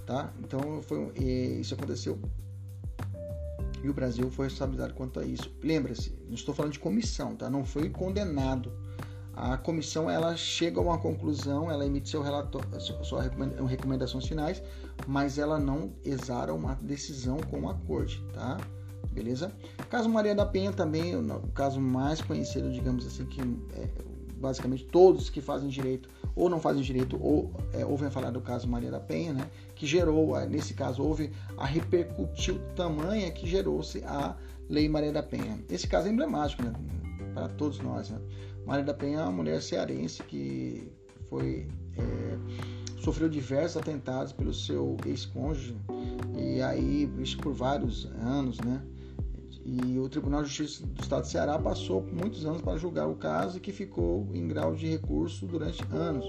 Tá? 0.06 0.34
Então 0.40 0.82
foi, 0.84 1.14
isso 1.18 1.74
aconteceu 1.74 2.20
e 3.86 3.90
o 3.90 3.94
Brasil 3.94 4.32
foi 4.32 4.48
responsabilizado 4.48 4.96
quanto 4.96 5.20
a 5.20 5.26
isso. 5.26 5.52
Lembre-se, 5.64 6.18
não 6.28 6.34
estou 6.34 6.56
falando 6.56 6.74
de 6.74 6.80
comissão, 6.80 7.36
tá? 7.36 7.50
Não 7.50 7.64
foi 7.64 7.88
condenado. 7.90 8.72
A 9.36 9.58
comissão 9.58 10.10
ela 10.10 10.36
chega 10.36 10.80
a 10.80 10.84
uma 10.84 10.98
conclusão, 10.98 11.70
ela 11.70 11.86
emite 11.86 12.10
seu 12.10 12.22
relatório, 12.22 12.68
suas 13.04 13.30
recomendações 13.70 14.26
finais, 14.26 14.64
mas 15.06 15.38
ela 15.38 15.60
não 15.60 15.94
exara 16.04 16.54
uma 16.54 16.76
decisão 16.76 17.38
com 17.52 17.70
a 17.70 17.74
corte, 17.74 18.24
tá? 18.34 18.58
Beleza? 19.12 19.54
Caso 19.90 20.10
Maria 20.10 20.34
da 20.34 20.46
Penha 20.46 20.72
também, 20.72 21.16
o 21.16 21.48
caso 21.54 21.80
mais 21.80 22.22
conhecido, 22.22 22.72
digamos 22.72 23.06
assim, 23.06 23.26
que 23.26 23.42
é, 23.74 23.90
basicamente 24.38 24.86
todos 24.86 25.30
que 25.30 25.42
fazem 25.42 25.70
direito 25.70 26.10
ou 26.36 26.50
não 26.50 26.60
fazem 26.60 26.82
direito 26.82 27.18
ou 27.22 27.54
é, 27.74 27.86
ouvem 27.86 28.10
falar 28.10 28.32
do 28.32 28.42
caso 28.42 28.68
Maria 28.68 28.90
da 28.90 29.00
Penha, 29.00 29.34
né? 29.34 29.50
Que 29.76 29.86
gerou, 29.86 30.40
nesse 30.48 30.74
caso, 30.74 31.04
houve 31.04 31.32
a 31.58 31.66
repercutiu 31.66 32.60
tamanha 32.76 33.30
que 33.32 33.48
gerou-se 33.48 34.04
a 34.06 34.36
Lei 34.70 34.88
Maria 34.88 35.12
da 35.12 35.22
Penha. 35.22 35.60
Esse 35.70 35.88
caso 35.88 36.08
é 36.08 36.12
emblemático, 36.12 36.64
né? 36.64 36.74
Para 37.34 37.50
todos 37.50 37.80
nós, 37.80 38.10
né? 38.10 38.20
Maria 38.66 38.86
da 38.86 38.94
Penha 38.94 39.20
é 39.20 39.24
uma 39.24 39.32
mulher 39.32 39.62
cearense 39.62 40.24
que 40.24 40.92
foi 41.30 41.68
é, 41.98 42.38
sofreu 43.02 43.30
diversos 43.30 43.78
atentados 43.78 44.34
pelo 44.34 44.54
seu 44.54 44.98
ex-cônjuge 45.06 45.76
e 46.38 46.62
aí 46.62 47.10
isso 47.20 47.38
por 47.38 47.54
vários 47.54 48.06
anos, 48.22 48.60
né? 48.60 48.82
E 49.64 49.98
o 49.98 50.08
Tribunal 50.08 50.44
de 50.44 50.50
Justiça 50.50 50.86
do 50.86 51.02
Estado 51.02 51.24
de 51.24 51.30
Ceará 51.30 51.58
passou 51.58 52.02
muitos 52.04 52.46
anos 52.46 52.62
para 52.62 52.78
julgar 52.78 53.08
o 53.08 53.16
caso 53.16 53.58
e 53.58 53.60
que 53.60 53.72
ficou 53.72 54.28
em 54.34 54.48
grau 54.48 54.76
de 54.76 54.88
recurso 54.88 55.48
durante 55.48 55.84
anos. 55.92 56.26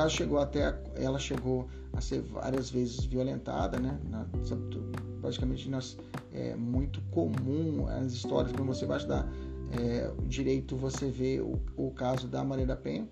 Caso 0.00 0.16
chegou 0.16 0.38
até 0.38 0.74
ela 0.94 1.18
chegou 1.18 1.68
a 1.92 2.00
ser 2.00 2.22
várias 2.22 2.70
vezes 2.70 3.04
violentada, 3.04 3.78
né? 3.78 4.00
Na, 4.08 4.26
praticamente 5.20 5.68
nas, 5.68 5.98
é 6.32 6.56
muito 6.56 7.02
comum 7.10 7.86
as 7.86 8.14
histórias 8.14 8.50
quando 8.50 8.68
você 8.68 8.86
vai 8.86 8.96
estudar 8.96 9.28
é, 9.78 10.10
direito 10.26 10.74
você 10.74 11.10
vê 11.10 11.38
o, 11.38 11.60
o 11.76 11.90
caso 11.90 12.26
da 12.26 12.42
Maria 12.42 12.64
da 12.64 12.76
Penha 12.76 13.06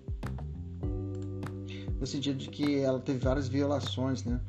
no 1.99 2.07
sentido 2.07 2.39
de 2.39 2.49
que 2.49 2.79
ela 2.79 2.99
teve 2.99 3.19
várias 3.19 3.47
violações, 3.47 4.23
né? 4.23 4.41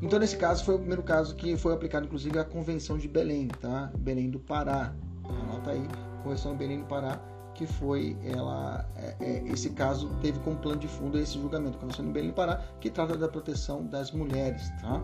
Então, 0.00 0.18
nesse 0.18 0.38
caso, 0.38 0.64
foi 0.64 0.76
o 0.76 0.78
primeiro 0.78 1.02
caso 1.02 1.36
que 1.36 1.58
foi 1.58 1.74
aplicado, 1.74 2.06
inclusive, 2.06 2.38
a 2.38 2.44
Convenção 2.44 2.96
de 2.96 3.06
Belém, 3.06 3.48
tá? 3.48 3.92
Belém 3.98 4.30
do 4.30 4.38
Pará. 4.38 4.94
Anota 5.24 5.72
aí, 5.72 5.86
Convenção 6.22 6.52
de 6.52 6.58
Belém 6.58 6.80
do 6.80 6.86
Pará, 6.86 7.20
que 7.56 7.66
foi 7.66 8.16
ela. 8.24 8.84
É, 8.96 9.16
é, 9.20 9.42
esse 9.46 9.70
caso 9.70 10.08
teve 10.20 10.38
como 10.40 10.56
plano 10.56 10.78
de 10.78 10.88
fundo 10.88 11.18
esse 11.18 11.38
julgamento, 11.40 11.78
Convenção 11.78 12.04
de 12.04 12.12
Belém 12.12 12.30
do 12.30 12.34
Pará, 12.34 12.62
que 12.80 12.90
trata 12.90 13.16
da 13.16 13.28
proteção 13.28 13.84
das 13.86 14.12
mulheres, 14.12 14.70
tá? 14.80 15.02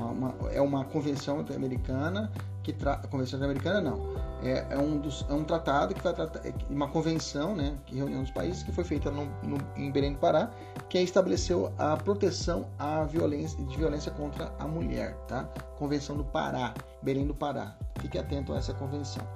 Uma, 0.00 0.34
é 0.50 0.60
uma 0.60 0.84
convenção 0.84 1.44
americana 1.54 2.30
que 2.62 2.72
trata. 2.72 3.08
Convenção 3.08 3.42
americana 3.42 3.80
não 3.80 4.32
é, 4.42 4.66
é, 4.70 4.78
um 4.78 4.98
dos, 4.98 5.24
é 5.28 5.32
um 5.32 5.44
tratado 5.44 5.94
que 5.94 6.02
vai 6.02 6.12
tratar, 6.12 6.44
é 6.46 6.52
uma 6.68 6.88
convenção, 6.88 7.54
né, 7.54 7.76
que 7.86 7.94
reuniu 7.94 8.20
os 8.20 8.30
países, 8.30 8.62
que 8.62 8.72
foi 8.72 8.82
feita 8.82 9.10
no, 9.10 9.26
no, 9.42 9.58
em 9.76 9.90
Belém 9.90 10.12
do 10.12 10.18
Pará, 10.18 10.50
que 10.88 10.98
estabeleceu 10.98 11.72
a 11.78 11.96
proteção 11.96 12.66
à 12.78 13.04
violência, 13.04 13.62
de 13.64 13.76
violência 13.76 14.10
contra 14.10 14.52
a 14.58 14.66
mulher, 14.66 15.14
tá? 15.28 15.44
Convenção 15.78 16.16
do 16.16 16.24
Pará, 16.24 16.74
Belém 17.02 17.26
do 17.26 17.34
Pará. 17.34 17.76
Fique 18.00 18.18
atento 18.18 18.52
a 18.52 18.58
essa 18.58 18.74
convenção. 18.74 19.26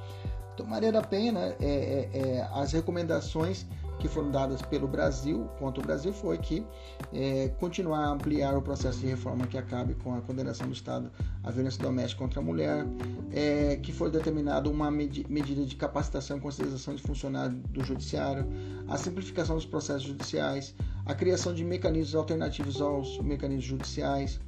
Então, 0.57 0.65
Maria 0.65 0.91
da 0.91 1.03
Penha, 1.03 1.33
né, 1.33 1.55
é, 1.61 2.09
é, 2.15 2.49
as 2.55 2.73
recomendações 2.73 3.67
que 3.99 4.09
foram 4.09 4.31
dadas 4.31 4.63
pelo 4.63 4.89
Brasil, 4.89 5.45
contra 5.59 5.83
o 5.83 5.87
Brasil, 5.87 6.15
foi 6.15 6.39
que 6.39 6.65
é, 7.13 7.49
continuar 7.61 8.07
a 8.07 8.09
ampliar 8.09 8.57
o 8.57 8.63
processo 8.63 9.01
de 9.01 9.07
reforma 9.07 9.47
que 9.47 9.59
acabe 9.59 9.95
com 9.97 10.15
a 10.15 10.23
condenação 10.23 10.67
do 10.67 10.73
Estado 10.73 11.13
à 11.45 11.51
violência 11.51 11.83
doméstica 11.83 12.23
contra 12.23 12.41
a 12.41 12.43
mulher, 12.43 12.87
é, 13.35 13.77
que 13.77 13.93
foi 13.93 14.11
determinada 14.11 14.71
uma 14.71 14.91
med 14.91 15.27
medida 15.29 15.63
de 15.67 15.77
capacitação 15.77 16.39
e 16.39 16.41
conscientização 16.41 16.95
de 16.95 17.03
funcionários 17.03 17.61
do 17.69 17.85
Judiciário, 17.85 18.47
a 18.89 18.97
simplificação 18.97 19.57
dos 19.57 19.67
processos 19.67 20.05
judiciais, 20.05 20.75
a 21.05 21.15
criação 21.15 21.53
de 21.53 21.63
mecanismos 21.65 22.15
alternativos 22.15 22.81
aos 22.81 23.19
mecanismos 23.19 23.67
judiciais, 23.67 24.41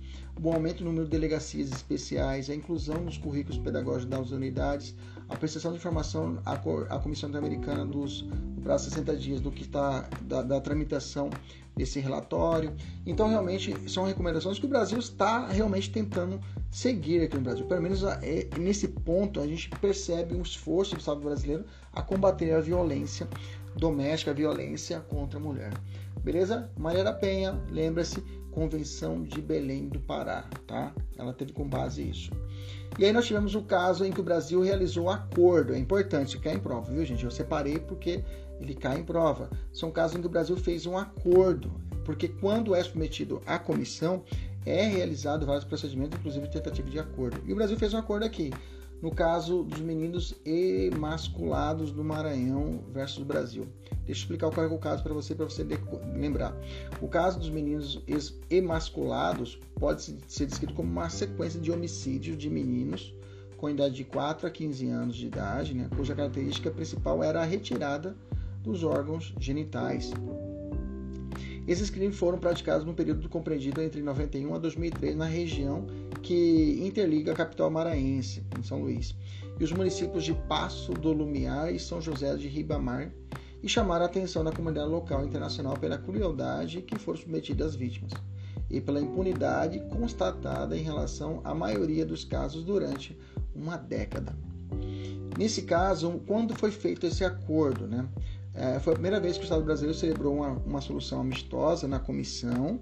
o 0.43 0.53
aumento 0.53 0.79
do 0.79 0.85
número 0.85 1.05
de 1.05 1.11
delegacias 1.11 1.71
especiais, 1.71 2.49
a 2.49 2.55
inclusão 2.55 3.01
nos 3.03 3.19
currículos 3.19 3.59
pedagógicos 3.59 4.07
das 4.07 4.31
unidades, 4.31 4.95
a 5.29 5.37
prestação 5.37 5.72
de 5.72 5.76
informação 5.76 6.39
à, 6.45 6.55
à 6.55 6.99
Comissão 6.99 7.29
Interamericana 7.29 7.85
dos 7.85 8.26
prazo 8.62 8.85
60 8.91 9.16
dias 9.16 9.41
do 9.41 9.51
que 9.51 9.62
está 9.62 10.09
da, 10.22 10.43
da, 10.43 10.61
tramitação 10.61 11.31
desse 11.76 12.01
relatório. 12.01 12.74
Então, 13.07 13.29
realmente, 13.29 13.74
são 13.89 14.05
recomendações 14.05 14.59
que 14.59 14.66
o 14.66 14.68
Brasil 14.68 14.99
está 14.99 15.47
realmente 15.47 15.91
tentando 15.91 16.41
seguir 16.70 17.22
aqui 17.22 17.37
no 17.37 17.43
Brasil. 17.43 17.66
Pelo 17.66 17.83
menos 17.83 18.03
é, 18.03 18.49
nesse 18.59 18.89
ponto, 18.89 19.41
a 19.41 19.47
gente 19.47 19.70
percebe 19.81 20.35
um 20.35 20.43
esforço 20.43 20.95
do 20.95 21.01
Estado 21.01 21.20
brasileiro 21.20 21.64
a 21.93 22.03
combater 22.03 22.53
a 22.53 22.61
violência 22.61 23.29
doméstica, 23.76 24.33
a 24.33 24.35
violência 24.35 25.01
contra 25.01 25.39
a 25.39 25.43
mulher. 25.43 25.72
Beleza? 26.22 26.70
Maria 26.76 27.05
da 27.05 27.12
Penha, 27.12 27.59
lembra-se, 27.70 28.22
Convenção 28.59 29.23
de 29.23 29.41
Belém 29.41 29.89
do 29.89 30.01
Pará, 30.01 30.45
tá? 30.67 30.93
Ela 31.17 31.33
teve 31.33 31.53
com 31.53 31.69
base 31.69 32.03
isso. 32.03 32.33
E 32.99 33.05
aí 33.05 33.13
nós 33.13 33.25
tivemos 33.25 33.55
o 33.55 33.63
caso 33.63 34.05
em 34.05 34.11
que 34.11 34.19
o 34.19 34.25
Brasil 34.25 34.61
realizou 34.63 35.05
um 35.05 35.11
acordo. 35.11 35.73
É 35.73 35.79
importante, 35.79 36.37
cai 36.41 36.55
em 36.55 36.59
prova, 36.59 36.91
viu, 36.91 37.07
gente? 37.07 37.25
Eu 37.25 37.31
separei 37.31 37.79
porque 37.79 38.25
ele 38.61 38.75
cai 38.75 38.99
em 38.99 39.05
prova. 39.05 39.49
São 39.73 39.93
casos 39.93 40.17
em 40.17 40.21
que 40.21 40.27
o 40.27 40.31
Brasil 40.31 40.57
fez 40.57 40.87
um 40.87 40.99
acordo, 40.99 41.71
porque 42.05 42.27
quando 42.27 42.75
é 42.75 42.83
submetido 42.83 43.41
à 43.47 43.61
comissão, 43.61 44.25
é 44.67 44.89
realizado 44.89 45.47
vários 45.47 45.65
procedimentos, 45.65 46.19
inclusive 46.19 46.49
tentativa 46.49 46.91
de 46.91 46.99
acordo. 46.99 47.41
E 47.47 47.53
o 47.53 47.57
Brasil 47.57 47.79
fez 47.79 47.95
um 47.95 47.99
acordo 47.99 48.25
aqui 48.25 48.51
no 49.01 49.11
caso 49.14 49.62
dos 49.62 49.80
meninos 49.80 50.34
emasculados 50.44 51.92
do 51.92 52.03
Maranhão 52.03 52.82
versus 52.92 53.22
Brasil. 53.22 53.66
Deixa 54.05 54.22
eu 54.22 54.24
explicar 54.24 54.51
qual 54.51 54.66
é 54.66 54.68
o 54.68 54.78
caso 54.78 55.03
para 55.03 55.14
você, 55.14 55.34
para 55.34 55.44
você 55.44 55.64
lembrar. 56.14 56.57
O 57.01 57.09
caso 57.09 57.38
dos 57.38 57.51
meninos 57.51 58.03
emasculados 58.51 59.61
pode 59.74 60.16
ser 60.26 60.46
descrito 60.46 60.74
como 60.74 60.90
uma 60.90 61.09
sequência 61.11 61.61
de 61.61 61.70
homicídios 61.70 62.36
de 62.36 62.49
meninos 62.49 63.14
com 63.59 63.68
idade 63.68 63.94
de 63.94 64.05
4 64.05 64.46
a 64.46 64.51
15 64.51 64.88
anos 64.88 65.16
de 65.16 65.26
idade, 65.26 65.74
né, 65.74 65.88
cuja 65.96 66.14
característica 66.14 66.70
principal 66.70 67.22
era 67.22 67.42
a 67.42 67.44
retirada 67.44 68.16
dos 68.62 68.84
órgãos 68.84 69.34
genitais. 69.38 70.12
Esses 71.66 71.90
crimes 71.90 72.16
foram 72.16 72.38
praticados 72.38 72.86
no 72.86 72.94
período 72.94 73.28
compreendido 73.28 73.82
entre 73.82 74.01
91 74.01 74.55
a 74.55 74.59
2003 74.59 75.16
na 75.16 75.26
região 75.26 75.86
que 76.23 76.79
interliga 76.83 77.33
a 77.33 77.37
capital 77.37 77.71
maranhense, 77.71 78.43
em 78.59 78.62
São 78.62 78.81
Luís, 78.83 79.14
e 79.59 79.64
os 79.64 79.73
municípios 79.73 80.25
de 80.25 80.35
Passo 80.35 80.93
do 80.93 81.12
Lumiar 81.12 81.73
e 81.73 81.79
São 81.79 82.01
José 82.01 82.37
de 82.37 82.49
Ribamar, 82.49 83.11
e 83.62 83.69
chamaram 83.69 84.05
a 84.05 84.09
atenção 84.09 84.45
da 84.45 84.53
comunidade 84.53 84.89
local 84.89 85.25
e 85.25 85.29
internacional 85.29 85.77
pela 85.77 85.99
crueldade 85.99 86.83
que 86.83 86.99
foram 86.99 87.19
submetidas 87.19 87.69
as 87.69 87.75
vítimas 87.75 88.12
e 88.71 88.81
pela 88.81 89.01
impunidade 89.01 89.81
constatada 89.91 90.77
em 90.77 90.83
relação 90.83 91.41
à 91.43 91.55
maioria 91.55 92.05
dos 92.05 92.25
casos 92.25 92.62
durante 92.62 93.19
uma 93.55 93.77
década. 93.77 94.37
Nesse 95.37 95.62
caso, 95.62 96.21
quando 96.27 96.55
foi 96.55 96.71
feito 96.71 97.07
esse 97.07 97.25
acordo, 97.25 97.87
né, 97.87 98.07
é, 98.55 98.79
foi 98.81 98.93
a 98.93 98.97
primeira 98.97 99.21
vez 99.21 99.37
que 99.37 99.43
o 99.43 99.45
Estado 99.45 99.62
brasileiro 99.62 99.97
celebrou 99.97 100.35
uma, 100.35 100.51
uma 100.51 100.81
solução 100.81 101.21
amistosa 101.21 101.87
na 101.87 101.99
comissão 101.99 102.81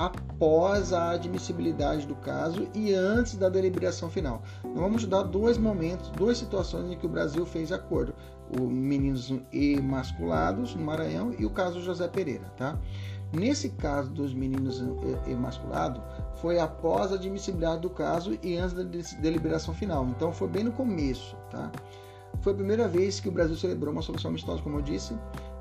após 0.00 0.94
a 0.94 1.10
admissibilidade 1.10 2.06
do 2.06 2.14
caso 2.14 2.66
e 2.74 2.94
antes 2.94 3.36
da 3.36 3.50
deliberação 3.50 4.08
final. 4.08 4.42
Nós 4.64 4.78
vamos 4.78 5.02
estudar 5.02 5.24
dois 5.24 5.58
momentos, 5.58 6.08
duas 6.10 6.38
situações 6.38 6.90
em 6.90 6.96
que 6.96 7.04
o 7.04 7.08
Brasil 7.08 7.44
fez 7.44 7.70
acordo: 7.70 8.14
o 8.58 8.62
meninos 8.62 9.30
emasculados 9.52 10.74
no 10.74 10.82
Maranhão 10.82 11.34
e 11.38 11.44
o 11.44 11.50
caso 11.50 11.82
José 11.82 12.08
Pereira, 12.08 12.46
tá? 12.56 12.78
Nesse 13.30 13.68
caso 13.68 14.10
dos 14.10 14.32
meninos 14.32 14.82
emasculados, 15.26 16.02
foi 16.36 16.58
após 16.58 17.12
a 17.12 17.16
admissibilidade 17.16 17.82
do 17.82 17.90
caso 17.90 18.36
e 18.42 18.56
antes 18.56 18.74
da 18.74 18.82
deliberação 19.20 19.74
final. 19.74 20.06
Então 20.06 20.32
foi 20.32 20.48
bem 20.48 20.64
no 20.64 20.72
começo, 20.72 21.36
tá? 21.50 21.70
Foi 22.40 22.54
a 22.54 22.56
primeira 22.56 22.88
vez 22.88 23.20
que 23.20 23.28
o 23.28 23.32
Brasil 23.32 23.54
celebrou 23.54 23.92
uma 23.92 24.02
solução 24.02 24.30
amistosa, 24.30 24.62
como 24.62 24.78
eu 24.78 24.82
disse, 24.82 25.14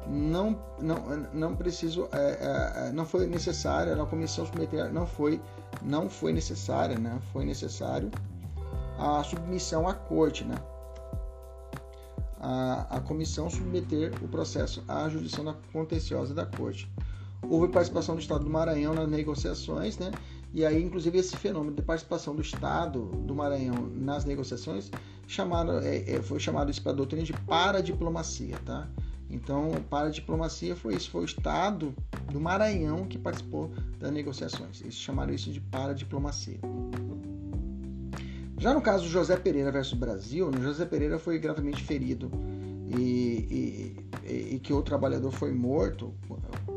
não 0.10 0.60
não 0.82 1.28
não 1.34 1.56
preciso 1.56 2.10
é, 2.12 2.18
é, 2.18 2.88
é, 2.88 2.92
não 2.92 3.06
foi 3.06 3.28
necessária 3.28 4.02
a 4.02 4.06
comissão 4.06 4.46
submeter 4.46 4.92
não 4.92 5.06
foi 5.06 5.40
não 5.84 6.10
foi 6.10 6.34
necessária 6.34 6.98
né? 6.98 7.20
Foi 7.32 7.46
necessário 7.46 8.10
a 8.98 9.24
submissão 9.24 9.88
à 9.88 9.94
corte 9.94 10.44
né? 10.44 10.56
A, 12.40 12.98
a 12.98 13.02
comissão 13.02 13.50
submeter 13.50 14.12
o 14.24 14.28
processo 14.28 14.84
à 14.88 15.08
jurisdição 15.10 15.44
da 15.44 15.54
contenciosa 15.74 16.34
da 16.34 16.46
corte. 16.46 16.90
Houve 17.44 17.68
participação 17.72 18.16
do 18.16 18.22
Estado 18.22 18.44
do 18.44 18.50
Maranhão 18.50 18.96
nas 18.96 19.08
negociações 19.08 20.00
né? 20.00 20.12
E 20.52 20.66
aí 20.66 20.82
inclusive 20.82 21.20
esse 21.20 21.38
fenômeno 21.38 21.76
de 21.76 21.84
participação 21.84 22.36
do 22.36 22.42
Estado 22.42 23.06
do 23.06 23.36
Maranhão 23.36 23.92
nas 23.94 24.26
negociações 24.26 24.90
chamaram, 25.28 25.78
é, 25.80 26.16
é, 26.16 26.22
foi 26.24 26.40
chamado 26.40 26.72
isso 26.72 26.82
para 26.82 26.94
a 26.94 26.96
doutrina 26.96 27.24
de 27.24 27.34
paradiplomacia 27.34 28.58
tá 28.66 28.88
Então, 29.30 29.72
para 29.90 30.08
a 30.08 30.12
diplomacia 30.12 30.76
foi 30.76 30.96
isso, 30.96 31.12
foi 31.12 31.22
o 31.22 31.26
Estado 31.26 31.94
do 32.32 32.40
Maranhão 32.40 33.06
que 33.06 33.18
participou 33.18 33.72
das 34.00 34.12
negociações. 34.12 34.82
Eles 34.82 34.96
chamaram 34.96 35.34
isso 35.34 35.52
de 35.52 35.62
paradiplomacia. 35.62 36.60
Já 38.58 38.74
no 38.74 38.82
caso 38.82 39.04
do 39.04 39.10
José 39.10 39.38
Pereira 39.38 39.72
versus 39.72 39.98
Brasil, 39.98 40.52
né, 40.52 40.60
José 40.62 40.86
Pereira 40.86 41.18
foi 41.20 41.40
gravemente 41.40 41.84
ferido 41.84 42.30
e, 42.88 43.96
e, 44.28 44.56
e 44.56 44.60
que 44.60 44.74
o 44.74 44.82
trabalhador 44.82 45.32
foi 45.32 45.54
morto, 45.54 46.14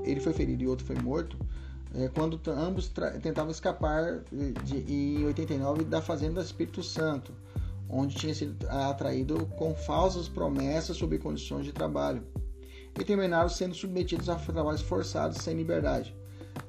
ele 0.04 0.20
foi 0.20 0.32
ferido 0.32 0.62
e 0.62 0.68
outro 0.68 0.86
foi 0.86 0.96
morto, 0.96 1.36
é, 1.94 2.08
quando 2.08 2.40
ambos 2.50 2.92
tentavam 3.20 3.50
escapar 3.50 4.20
de, 4.64 4.76
em 4.92 5.24
89 5.24 5.84
da 5.84 6.00
fazenda 6.00 6.40
Espírito 6.40 6.82
Santo, 6.82 7.32
onde 7.88 8.14
tinha 8.14 8.34
sido 8.34 8.66
atraído 8.68 9.46
com 9.58 9.74
falsas 9.74 10.28
promessas 10.28 10.96
sobre 10.96 11.18
condições 11.18 11.64
de 11.64 11.72
trabalho 11.72 12.22
e 12.98 13.04
terminaram 13.04 13.48
sendo 13.48 13.74
submetidos 13.74 14.28
a 14.28 14.34
trabalhos 14.36 14.82
forçados 14.82 15.38
sem 15.38 15.56
liberdade. 15.56 16.14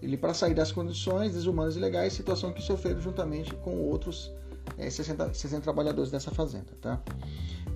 Ele 0.01 0.17
para 0.17 0.33
sair 0.33 0.53
das 0.53 0.71
condições 0.71 1.33
desumanas 1.33 1.75
e 1.75 1.79
ilegais, 1.79 2.13
situação 2.13 2.53
que 2.53 2.61
sofreram 2.61 3.01
juntamente 3.01 3.53
com 3.55 3.77
outros 3.81 4.31
é, 4.77 4.89
60, 4.89 5.33
60 5.33 5.61
trabalhadores 5.61 6.11
dessa 6.11 6.31
fazenda, 6.31 6.71
tá? 6.81 7.01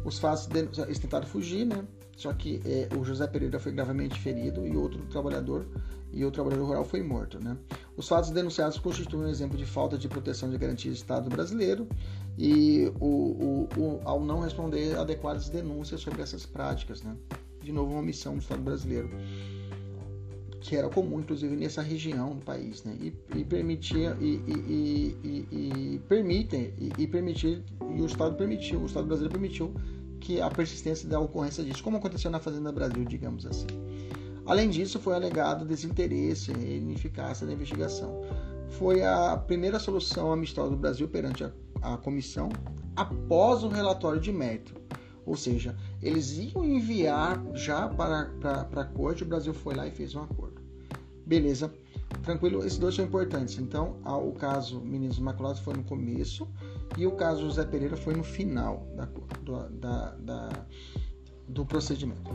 Os 0.06 0.20
fatos 0.20 0.48
eles 0.54 1.00
tentaram 1.00 1.28
fugir, 1.28 1.66
né? 1.66 1.84
Só 2.16 2.34
que 2.34 2.62
é, 2.66 2.90
o 2.98 3.04
José 3.04 3.28
Pereira 3.28 3.60
foi 3.60 3.72
gravemente 3.72 4.20
ferido 4.20 4.66
e 4.66 4.76
outro 4.76 5.06
trabalhador 5.08 5.68
e 6.12 6.24
o 6.24 6.32
trabalhador 6.32 6.66
rural 6.66 6.86
foi 6.86 7.04
morto, 7.04 7.40
né? 7.44 7.58
Os 7.96 8.08
fatos 8.08 8.32
denunciados 8.32 8.80
constituem 8.80 9.26
um 9.26 9.30
exemplo 9.30 9.58
de 9.58 9.66
falta 9.66 9.98
de 9.98 10.08
proteção 10.08 10.50
de 10.50 10.58
garantias 10.58 10.96
do 10.96 10.98
Estado 10.98 11.30
brasileiro 11.30 11.88
e 12.38 12.92
o, 13.00 13.06
o, 13.06 13.70
o, 13.78 14.02
ao 14.06 14.24
não 14.24 14.40
responder 14.40 14.98
adequadas 14.98 15.50
denúncias 15.50 16.02
sobre 16.02 16.22
essas 16.22 16.46
práticas, 16.46 17.04
né? 17.04 17.16
De 17.68 17.74
novo, 17.74 17.92
uma 17.92 18.00
omissão 18.00 18.36
do 18.36 18.40
Estado 18.40 18.62
brasileiro 18.62 19.10
que 20.62 20.74
era 20.74 20.88
comum, 20.88 21.20
inclusive, 21.20 21.54
nessa 21.54 21.82
região 21.82 22.34
do 22.34 22.46
país, 22.46 22.82
né? 22.86 22.98
E, 23.02 23.14
e 23.36 23.44
permitia 23.44 24.16
e, 24.22 24.42
e, 24.48 25.18
e, 25.22 25.96
e 25.96 26.00
permitem 26.08 26.74
e, 26.98 27.06
permitir 27.08 27.62
e 27.94 28.02
o 28.02 28.06
Estado 28.06 28.38
permitiu, 28.38 28.80
o 28.80 28.86
Estado 28.86 29.06
brasileiro 29.06 29.34
permitiu 29.38 29.74
que 30.22 30.40
a 30.40 30.50
persistência 30.50 31.10
da 31.10 31.20
ocorrência 31.20 31.62
disso, 31.62 31.84
como 31.84 31.98
aconteceu 31.98 32.32
na 32.32 32.40
Fazenda 32.40 32.72
Brasil, 32.72 33.04
digamos 33.04 33.46
assim. 33.46 33.68
Além 34.46 34.70
disso, 34.70 34.98
foi 34.98 35.14
alegado 35.14 35.66
desinteresse 35.66 36.54
e 36.54 36.78
ineficácia 36.78 37.46
da 37.46 37.52
investigação. 37.52 38.22
Foi 38.70 39.04
a 39.04 39.36
primeira 39.36 39.78
solução 39.78 40.32
amistosa 40.32 40.70
do 40.70 40.78
Brasil 40.78 41.10
perante 41.10 41.44
a, 41.44 41.52
a 41.82 41.98
comissão 41.98 42.48
após 42.96 43.62
o 43.62 43.68
relatório 43.68 44.22
de 44.22 44.32
mérito. 44.32 44.74
Ou 45.28 45.36
seja, 45.36 45.76
eles 46.02 46.38
iam 46.38 46.64
enviar 46.64 47.44
já 47.54 47.90
para, 47.90 48.28
para, 48.40 48.64
para 48.64 48.82
a 48.84 48.86
corte, 48.86 49.24
o 49.24 49.26
Brasil 49.26 49.54
foi 49.54 49.76
lá 49.76 49.86
e 49.86 49.92
fez 49.92 50.16
um 50.16 50.24
acordo. 50.24 50.62
Beleza, 51.26 51.72
tranquilo, 52.24 52.66
esses 52.66 52.80
dois 52.80 52.96
são 52.96 53.04
importantes. 53.04 53.60
Então, 53.60 53.98
o 54.06 54.32
caso 54.32 54.80
Meninos 54.80 55.18
Imaculados 55.18 55.60
foi 55.60 55.74
no 55.74 55.84
começo 55.84 56.48
e 56.98 57.06
o 57.06 57.12
caso 57.12 57.42
José 57.42 57.66
Pereira 57.66 57.98
foi 57.98 58.16
no 58.16 58.24
final 58.24 58.88
da, 58.96 59.06
do, 59.44 59.70
da, 59.78 60.12
da, 60.12 60.50
do 61.50 61.66
procedimento. 61.66 62.32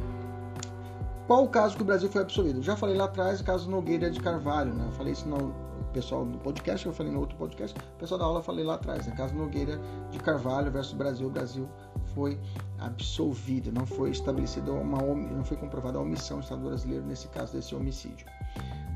Qual 1.27 1.45
o 1.45 1.49
caso 1.49 1.75
que 1.77 1.83
o 1.83 1.87
Brasil 1.87 2.11
foi 2.11 2.21
absolvido? 2.21 2.61
Já 2.61 2.77
falei 2.77 2.95
lá 2.95 3.05
atrás 3.05 3.41
o 3.41 3.45
caso 3.45 3.71
Nogueira 3.71 4.11
de 4.11 4.21
Carvalho, 4.21 4.75
né? 4.75 4.85
Eu 4.87 4.93
falei 4.93 5.15
isso 5.15 5.27
no 5.27 5.55
pessoal 5.93 6.25
do 6.25 6.39
podcast, 6.39 6.87
eu 6.87 6.93
falei 6.93 7.13
no 7.13 7.21
outro 7.21 7.37
podcast, 7.37 7.79
o 7.79 7.99
pessoal 7.99 8.19
da 8.19 8.27
aula 8.27 8.39
eu 8.41 8.43
falei 8.43 8.65
lá 8.65 8.75
atrás, 8.75 9.07
né? 9.07 9.15
Caso 9.17 9.35
Nogueira 9.35 9.81
de 10.11 10.19
Carvalho 10.19 10.71
versus 10.71 10.93
Brasil, 10.93 11.27
o 11.27 11.31
Brasil 11.31 11.69
foi 12.15 12.39
absolvido, 12.79 13.71
não 13.73 13.87
foi 13.87 14.11
estabelecida 14.11 14.73
uma 14.73 14.99
não 15.03 15.45
foi 15.45 15.57
comprovada 15.57 15.99
a 15.99 16.01
omissão 16.01 16.39
do 16.39 16.43
Estado 16.43 16.63
brasileiro 16.63 17.05
nesse 17.05 17.29
caso 17.29 17.53
desse 17.53 17.75
homicídio. 17.75 18.27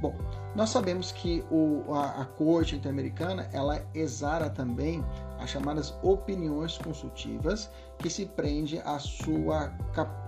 Bom, 0.01 0.15
nós 0.55 0.69
sabemos 0.71 1.11
que 1.11 1.43
o, 1.51 1.95
a, 1.95 2.21
a, 2.21 2.25
Corte 2.27 2.77
Interamericana 2.77 3.49
ela 3.51 3.83
exara 3.95 4.51
também 4.51 5.03
as 5.39 5.49
chamadas 5.49 5.95
opiniões 6.03 6.77
consultivas, 6.77 7.71
que 7.99 8.11
se 8.11 8.27
prende 8.27 8.79
à 8.81 8.99
sua, 8.99 9.73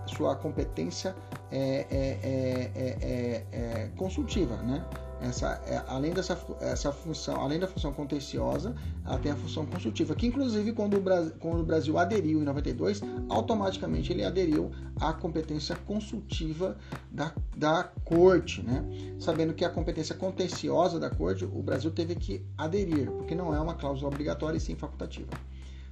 sua 0.07 0.37
competência 0.37 1.15
é, 1.51 1.87
é, 1.91 2.71
é, 2.75 3.47
é 3.53 3.91
consultiva, 3.97 4.57
né? 4.57 4.83
Essa, 5.21 5.61
é, 5.67 5.83
além 5.89 6.13
dessa 6.13 6.39
essa 6.61 6.93
função, 6.93 7.41
além 7.41 7.59
da 7.59 7.67
função 7.67 7.93
contenciosa, 7.93 8.75
ela 9.05 9.19
tem 9.19 9.33
a 9.33 9.37
função 9.37 9.67
consultiva, 9.67 10.15
que 10.15 10.27
inclusive 10.27 10.73
quando 10.73 10.97
o, 10.97 11.01
Brasil, 11.01 11.33
quando 11.41 11.61
o 11.61 11.65
Brasil 11.65 11.99
aderiu 11.99 12.41
em 12.41 12.45
92, 12.45 13.01
automaticamente 13.29 14.13
ele 14.13 14.25
aderiu 14.25 14.71
à 15.01 15.13
competência 15.13 15.75
consultiva 15.75 16.77
da, 17.11 17.33
da 17.57 17.85
corte, 18.05 18.63
né? 18.63 18.85
Sabendo 19.19 19.55
que 19.55 19.65
a 19.65 19.71
competência 19.71 20.15
contenciosa 20.15 21.01
da 21.01 21.11
corte, 21.11 21.45
o 21.45 21.63
Brasil 21.63 21.91
teve 21.91 22.15
que 22.15 22.45
aderir, 22.57 23.11
porque 23.11 23.35
não 23.35 23.55
é 23.55 23.61
uma 23.61 23.75
cláusula 23.75 24.09
obrigatória 24.09 24.57
e 24.57 24.61
sim 24.61 24.77
facultativa. 24.77 25.31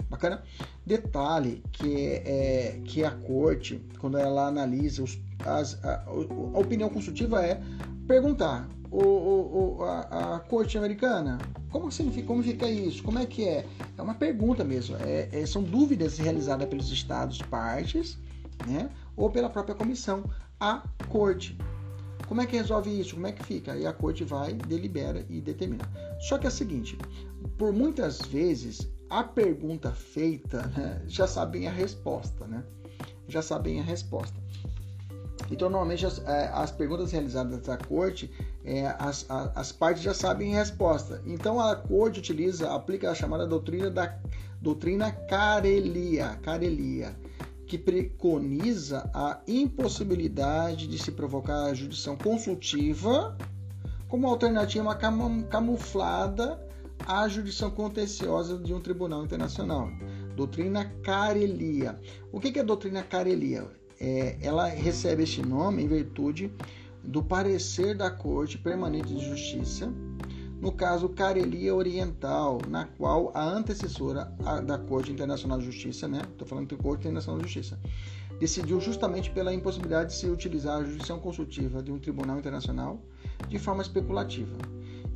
Bacana? 0.09 0.43
Detalhe 0.85 1.64
que, 1.72 2.22
é, 2.24 2.81
que 2.85 3.05
a 3.05 3.11
corte, 3.11 3.83
quando 3.99 4.16
ela 4.18 4.47
analisa 4.47 5.03
os, 5.03 5.18
as, 5.45 5.83
a, 5.85 6.05
a 6.05 6.59
opinião 6.59 6.89
consultiva 6.89 7.45
é 7.45 7.61
perguntar 8.07 8.68
o, 8.91 9.78
o, 9.78 9.84
a, 9.84 10.37
a, 10.37 10.41
corte 10.41 10.78
americana? 10.78 11.39
Como 11.70 11.91
significa, 11.91 12.26
como 12.26 12.43
fica 12.43 12.68
isso? 12.68 13.03
Como 13.03 13.18
é 13.18 13.26
que 13.26 13.47
é? 13.47 13.66
É 13.97 14.03
uma 14.03 14.14
pergunta 14.14 14.64
mesmo. 14.64 14.97
É, 14.97 15.28
é, 15.32 15.47
são 15.47 15.62
dúvidas 15.62 16.18
realizadas 16.18 16.68
pelos 16.68 16.91
estados 16.91 17.43
partes, 17.43 18.18
né? 18.66 18.91
Ou 19.16 19.30
pela 19.30 19.51
própria 19.51 19.74
comissão, 19.74 20.24
a 20.61 20.82
corte. 21.09 21.57
Como 22.28 22.41
é 22.41 22.47
que 22.47 22.57
resolve 22.57 22.91
isso? 23.01 23.14
Como 23.14 23.26
é 23.26 23.32
que 23.32 23.45
fica? 23.45 23.72
Aí 23.72 23.87
a 23.87 23.93
corte 23.93 24.24
vai, 24.24 24.55
delibera 24.55 25.24
e 25.28 25.41
determina. 25.41 25.84
Só 26.20 26.39
que 26.39 26.47
é 26.47 26.49
o 26.49 26.53
seguinte: 26.53 26.99
por 27.57 27.72
muitas 27.72 28.20
vezes 28.20 28.89
a 29.09 29.22
pergunta 29.22 29.93
feita 29.93 30.66
né, 30.68 31.03
já 31.07 31.26
sabem 31.26 31.68
a 31.68 31.70
resposta, 31.70 32.47
né? 32.47 32.64
Já 33.28 33.43
sabem 33.43 33.80
a 33.80 33.82
resposta. 33.82 34.37
Então, 35.51 35.70
normalmente, 35.70 36.05
as, 36.05 36.18
é, 36.24 36.51
as 36.53 36.70
perguntas 36.70 37.12
realizadas 37.12 37.61
da 37.61 37.76
corte, 37.76 38.30
é, 38.67 38.95
as, 38.99 39.25
as, 39.29 39.71
partes 39.71 40.03
já 40.03 40.12
sabem 40.12 40.57
a 40.57 40.59
resposta. 40.59 41.23
Então, 41.25 41.61
a 41.61 41.77
corte 41.77 42.19
utiliza, 42.19 42.75
aplica 42.75 43.11
a 43.11 43.14
chamada 43.14 43.47
doutrina 43.47 43.89
da 43.89 44.19
doutrina 44.61 45.12
Carelia, 45.12 46.39
Carelia 46.43 47.17
que 47.67 47.77
preconiza 47.77 49.11
a 49.12 49.41
impossibilidade 49.47 50.87
de 50.87 50.99
se 50.99 51.11
provocar 51.11 51.64
a 51.64 51.75
jurisdição 51.75 52.17
consultiva 52.17 53.37
como 54.09 54.29
alternativa 54.29 54.95
camuflada 55.51 56.64
à 57.05 57.27
jurisdição 57.27 57.71
contenciosa 57.71 58.57
de 58.59 58.73
um 58.73 58.81
tribunal 58.81 59.25
internacional. 59.25 59.91
Doutrina 60.37 60.85
Carelia. 61.03 61.99
O 62.31 62.39
que 62.39 62.57
é 62.57 62.62
a 62.62 62.64
doutrina 62.64 63.03
Carelia? 63.03 63.69
é, 64.01 64.37
ela 64.41 64.67
recebe 64.67 65.23
este 65.23 65.43
nome 65.43 65.83
em 65.83 65.89
virtude 65.89 66.51
do 67.07 67.22
parecer 67.22 67.96
da 67.96 68.11
Corte 68.11 68.59
Permanente 68.59 69.14
de 69.14 69.24
Justiça, 69.24 69.92
no 70.61 70.72
caso 70.72 71.09
Carelia 71.09 71.74
Oriental, 71.74 72.59
na 72.68 72.86
qual 72.86 73.30
a 73.34 73.44
antecessora 73.44 74.24
da 74.64 74.78
Corte 74.78 75.12
Internacional 75.12 75.59
de 75.59 75.66
Justiça, 75.66 76.09
né? 76.09 76.22
Estou 76.32 76.46
falando 76.46 76.68
de 76.68 76.76
Corte 76.76 77.00
Internacional 77.00 77.38
de 77.40 77.44
Justiça, 77.44 77.78
decidiu 78.40 78.80
justamente 78.80 79.30
pela 79.30 79.52
impossibilidade 79.52 80.11
de 80.11 80.16
se 80.16 80.26
utilizar 80.26 80.78
a 80.78 80.84
jurisdição 80.84 81.18
consultiva 81.18 81.82
de 81.82 81.92
um 81.92 81.98
tribunal 81.98 82.38
internacional 82.38 83.00
de 83.48 83.59
forma 83.59 83.82
especulativa. 83.82 84.57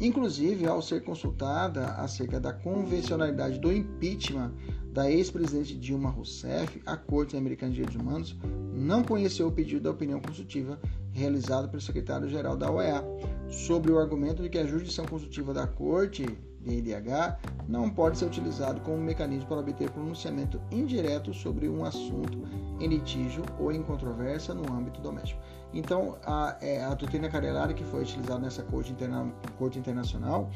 Inclusive, 0.00 0.66
ao 0.66 0.80
ser 0.80 1.04
consultada 1.04 1.88
acerca 1.96 2.40
da 2.40 2.54
convencionalidade 2.54 3.58
do 3.58 3.70
impeachment 3.70 4.52
da 4.92 5.10
ex-presidente 5.10 5.76
Dilma 5.76 6.08
Rousseff, 6.08 6.80
a 6.86 6.96
Corte 6.96 7.36
Americana 7.36 7.70
de 7.70 7.76
Direitos 7.76 8.00
Humanos 8.00 8.36
não 8.72 9.04
conheceu 9.04 9.48
o 9.48 9.52
pedido 9.52 9.82
da 9.82 9.90
opinião 9.90 10.18
consultiva 10.18 10.80
realizado 11.12 11.68
pelo 11.68 11.82
secretário-geral 11.82 12.56
da 12.56 12.70
OEA 12.70 13.04
sobre 13.50 13.92
o 13.92 13.98
argumento 13.98 14.42
de 14.42 14.48
que 14.48 14.58
a 14.58 14.66
jurisdição 14.66 15.04
consultiva 15.04 15.52
da 15.52 15.66
Corte 15.66 16.24
DIDH 16.60 17.38
não 17.68 17.90
pode 17.90 18.18
ser 18.18 18.26
utilizado 18.26 18.80
como 18.80 18.98
mecanismo 18.98 19.48
para 19.48 19.60
obter 19.60 19.90
pronunciamento 19.90 20.60
indireto 20.70 21.32
sobre 21.32 21.68
um 21.68 21.84
assunto 21.84 22.42
em 22.80 22.88
litígio 22.88 23.44
ou 23.58 23.72
em 23.72 23.82
controvérsia 23.82 24.54
no 24.54 24.70
âmbito 24.72 25.00
doméstico. 25.00 25.40
Então, 25.72 26.16
a, 26.24 26.56
é, 26.60 26.84
a 26.84 26.96
que 26.96 27.84
foi 27.84 28.02
utilizada 28.02 28.40
nessa 28.40 28.62
corte, 28.64 28.92
interna, 28.92 29.32
corte 29.58 29.78
internacional, 29.78 30.50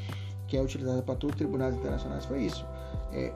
que 0.47 0.57
é 0.57 0.61
utilizada 0.61 1.01
para 1.01 1.15
todos 1.15 1.33
os 1.33 1.37
tribunais 1.37 1.75
internacionais, 1.75 2.25
foi 2.25 2.43
isso. 2.43 2.65
É, 3.13 3.33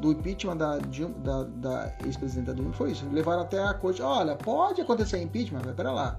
do 0.00 0.12
impeachment 0.12 0.56
da, 0.56 0.78
da, 0.78 1.44
da 1.44 1.92
ex-presidenta 2.04 2.54
Dilma 2.54 2.72
foi 2.72 2.92
isso. 2.92 3.06
Levaram 3.10 3.42
até 3.42 3.62
a 3.62 3.72
corte. 3.74 4.02
Olha, 4.02 4.36
pode 4.36 4.80
acontecer 4.80 5.22
impeachment? 5.22 5.62
Mas 5.64 5.74
pera 5.74 5.92
lá. 5.92 6.18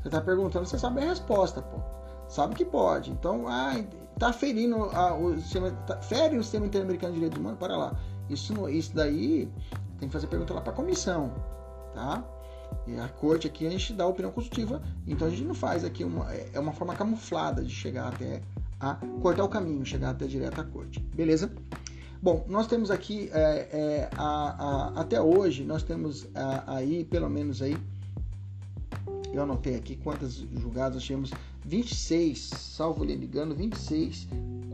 Você 0.00 0.08
está 0.08 0.20
perguntando, 0.20 0.66
você 0.66 0.78
sabe 0.78 1.02
a 1.02 1.06
resposta, 1.06 1.60
pô. 1.60 1.78
Sabe 2.28 2.54
que 2.54 2.64
pode. 2.64 3.10
Então, 3.10 3.46
ah, 3.48 3.74
tá 4.18 4.32
ferindo 4.32 4.84
a, 4.84 5.14
o 5.14 5.36
sistema, 5.36 5.70
tá, 5.86 5.96
fere 6.00 6.36
o 6.36 6.42
sistema 6.42 6.66
interamericano 6.66 7.12
de 7.12 7.18
direitos 7.18 7.38
humanos, 7.38 7.58
para 7.58 7.76
lá. 7.76 7.94
Isso, 8.28 8.68
isso 8.68 8.94
daí 8.94 9.50
tem 9.98 10.08
que 10.08 10.12
fazer 10.12 10.26
pergunta 10.26 10.54
lá 10.54 10.60
para 10.60 10.72
a 10.72 10.76
comissão, 10.76 11.32
tá? 11.94 12.22
A 13.02 13.08
corte 13.08 13.46
aqui 13.46 13.66
a 13.66 13.70
gente 13.70 13.92
dá 13.92 14.06
opinião 14.06 14.32
consultiva, 14.32 14.82
então 15.06 15.28
a 15.28 15.30
gente 15.30 15.44
não 15.44 15.54
faz 15.54 15.84
aqui 15.84 16.04
uma 16.04 16.32
é 16.32 16.58
uma 16.58 16.72
forma 16.72 16.94
camuflada 16.94 17.62
de 17.62 17.70
chegar 17.70 18.08
até 18.08 18.40
a 18.80 18.94
cortar 19.20 19.44
o 19.44 19.48
caminho, 19.48 19.84
chegar 19.84 20.10
até 20.10 20.26
direto 20.26 20.60
à 20.60 20.64
corte, 20.64 21.00
beleza? 21.14 21.52
Bom, 22.20 22.44
nós 22.48 22.66
temos 22.66 22.90
aqui 22.90 23.30
é, 23.32 23.68
é, 23.70 24.10
a, 24.16 24.94
a, 24.96 25.00
até 25.00 25.20
hoje 25.20 25.64
nós 25.64 25.82
temos 25.82 26.26
a, 26.34 26.76
aí 26.76 27.04
pelo 27.04 27.28
menos 27.28 27.60
aí 27.60 27.76
eu 29.32 29.42
anotei 29.42 29.76
aqui 29.76 29.96
quantas 29.96 30.34
julgadas 30.34 30.94
nós 30.94 31.06
temos 31.06 31.30
26, 31.68 32.50
salvo 32.56 33.04
lhe 33.04 33.12
engano, 33.12 33.54
26 33.54 34.26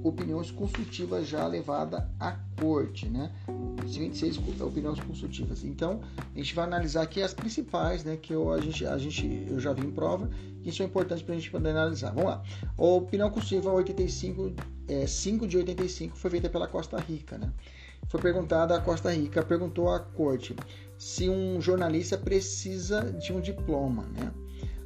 opiniões 0.04 0.50
consultivas 0.50 1.26
já 1.26 1.44
levadas 1.46 2.04
à 2.20 2.38
corte, 2.60 3.08
né? 3.08 3.32
26 3.84 4.38
opiniões 4.60 5.00
consultivas. 5.00 5.64
Então, 5.64 6.00
a 6.16 6.38
gente 6.38 6.54
vai 6.54 6.64
analisar 6.64 7.02
aqui 7.02 7.20
as 7.20 7.34
principais, 7.34 8.04
né? 8.04 8.16
Que 8.16 8.32
eu, 8.32 8.52
a 8.52 8.60
gente, 8.60 8.86
a 8.86 8.96
gente, 8.96 9.46
eu 9.50 9.58
já 9.58 9.72
vi 9.72 9.84
em 9.84 9.90
prova, 9.90 10.30
que 10.62 10.70
são 10.70 10.86
importantes 10.86 11.24
para 11.24 11.34
a 11.34 11.38
gente 11.38 11.50
poder 11.50 11.70
analisar. 11.70 12.12
Vamos 12.12 12.30
lá. 12.30 12.42
A 12.78 12.82
opinião 12.82 13.28
consultiva 13.28 13.72
85, 13.72 14.52
é, 14.86 15.06
5 15.06 15.48
de 15.48 15.56
85 15.56 16.16
foi 16.16 16.30
feita 16.30 16.48
pela 16.48 16.68
Costa 16.68 16.96
Rica, 16.98 17.38
né? 17.38 17.52
Foi 18.06 18.20
perguntada 18.20 18.76
a 18.76 18.80
Costa 18.80 19.10
Rica, 19.10 19.42
perguntou 19.42 19.88
à 19.88 19.98
corte 19.98 20.54
se 20.96 21.28
um 21.28 21.60
jornalista 21.60 22.16
precisa 22.16 23.00
de 23.12 23.32
um 23.32 23.40
diploma, 23.40 24.04
né? 24.14 24.30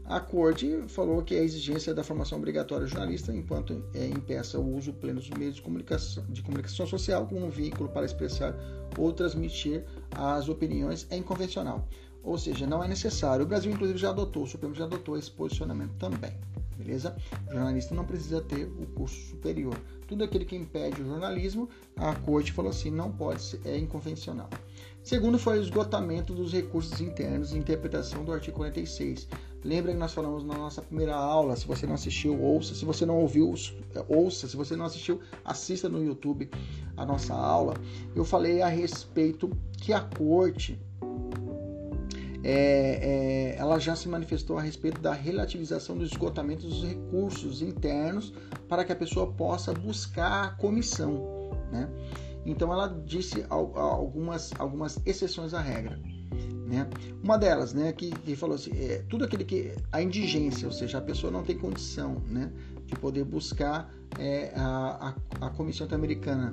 A 0.08 0.20
corte 0.20 0.84
falou 0.88 1.22
que 1.22 1.34
a 1.36 1.42
exigência 1.42 1.92
da 1.92 2.02
formação 2.02 2.38
obrigatória 2.38 2.86
do 2.86 2.90
jornalista, 2.90 3.30
enquanto 3.30 3.84
é, 3.92 4.06
impeça 4.06 4.58
o 4.58 4.74
uso 4.74 4.90
pleno 4.90 5.20
dos 5.20 5.28
meios 5.28 5.56
de 5.56 5.60
comunicação, 5.60 6.24
de 6.30 6.40
comunicação 6.40 6.86
social 6.86 7.26
como 7.26 7.44
um 7.44 7.50
veículo 7.50 7.90
para 7.90 8.06
expressar 8.06 8.56
ou 8.96 9.12
transmitir 9.12 9.84
as 10.12 10.48
opiniões, 10.48 11.06
é 11.10 11.16
inconvencional. 11.18 11.86
Ou 12.22 12.38
seja, 12.38 12.66
não 12.66 12.82
é 12.82 12.88
necessário. 12.88 13.44
O 13.44 13.48
Brasil, 13.48 13.70
inclusive, 13.70 13.98
já 13.98 14.08
adotou, 14.08 14.44
o 14.44 14.46
Supremo 14.46 14.74
já 14.74 14.84
adotou 14.84 15.14
esse 15.14 15.30
posicionamento 15.30 15.92
também. 15.98 16.32
Beleza? 16.78 17.14
O 17.46 17.52
jornalista 17.52 17.94
não 17.94 18.06
precisa 18.06 18.40
ter 18.40 18.64
o 18.64 18.86
curso 18.94 19.28
superior. 19.28 19.76
Tudo 20.06 20.24
aquilo 20.24 20.46
que 20.46 20.56
impede 20.56 21.02
o 21.02 21.06
jornalismo, 21.06 21.68
a 21.96 22.14
corte 22.14 22.50
falou 22.52 22.70
assim, 22.70 22.90
não 22.90 23.12
pode 23.12 23.42
ser, 23.42 23.60
é 23.62 23.76
inconvencional. 23.76 24.48
Segundo 25.02 25.38
foi 25.38 25.58
o 25.58 25.62
esgotamento 25.62 26.34
dos 26.34 26.52
recursos 26.52 27.00
internos 27.00 27.52
e 27.52 27.58
interpretação 27.58 28.24
do 28.24 28.32
artigo 28.32 28.56
46. 28.56 29.26
Lembra 29.64 29.92
que 29.92 29.98
nós 29.98 30.12
falamos 30.12 30.44
na 30.44 30.54
nossa 30.54 30.82
primeira 30.82 31.16
aula, 31.16 31.56
se 31.56 31.66
você 31.66 31.86
não 31.86 31.94
assistiu, 31.94 32.40
ouça, 32.40 32.74
se 32.74 32.84
você 32.84 33.06
não 33.06 33.18
ouviu, 33.18 33.52
ouça, 34.08 34.46
se 34.46 34.56
você 34.56 34.76
não 34.76 34.84
assistiu, 34.84 35.20
assista 35.44 35.88
no 35.88 36.04
YouTube 36.04 36.48
a 36.96 37.06
nossa 37.06 37.34
aula. 37.34 37.74
Eu 38.14 38.24
falei 38.24 38.62
a 38.62 38.68
respeito 38.68 39.50
que 39.80 39.92
a 39.92 40.00
corte 40.00 40.78
é, 42.44 43.54
é, 43.54 43.56
ela 43.58 43.78
já 43.78 43.96
se 43.96 44.08
manifestou 44.08 44.58
a 44.58 44.62
respeito 44.62 45.00
da 45.00 45.12
relativização 45.12 45.96
do 45.96 46.04
esgotamento 46.04 46.66
dos 46.66 46.84
recursos 46.84 47.60
internos 47.60 48.32
para 48.68 48.84
que 48.84 48.92
a 48.92 48.96
pessoa 48.96 49.26
possa 49.32 49.72
buscar 49.72 50.44
a 50.44 50.48
comissão. 50.50 51.50
Né? 51.72 51.88
Então 52.50 52.72
ela 52.72 52.88
disse 53.04 53.44
algumas, 53.48 54.52
algumas 54.58 54.98
exceções 55.04 55.52
à 55.52 55.60
regra. 55.60 56.00
Né? 56.66 56.86
Uma 57.22 57.38
delas, 57.38 57.72
né, 57.72 57.92
que, 57.92 58.10
que 58.10 58.36
falou 58.36 58.56
assim, 58.56 58.70
é, 58.74 59.02
tudo 59.08 59.24
aquele 59.24 59.44
que 59.44 59.74
a 59.90 60.02
indigência, 60.02 60.66
ou 60.66 60.72
seja, 60.72 60.98
a 60.98 61.00
pessoa 61.00 61.32
não 61.32 61.42
tem 61.42 61.56
condição, 61.56 62.22
né, 62.26 62.52
de 62.84 62.94
poder 62.96 63.24
buscar 63.24 63.90
é, 64.18 64.52
a, 64.54 65.14
a, 65.40 65.46
a 65.46 65.50
comissão 65.50 65.86
americana, 65.90 66.50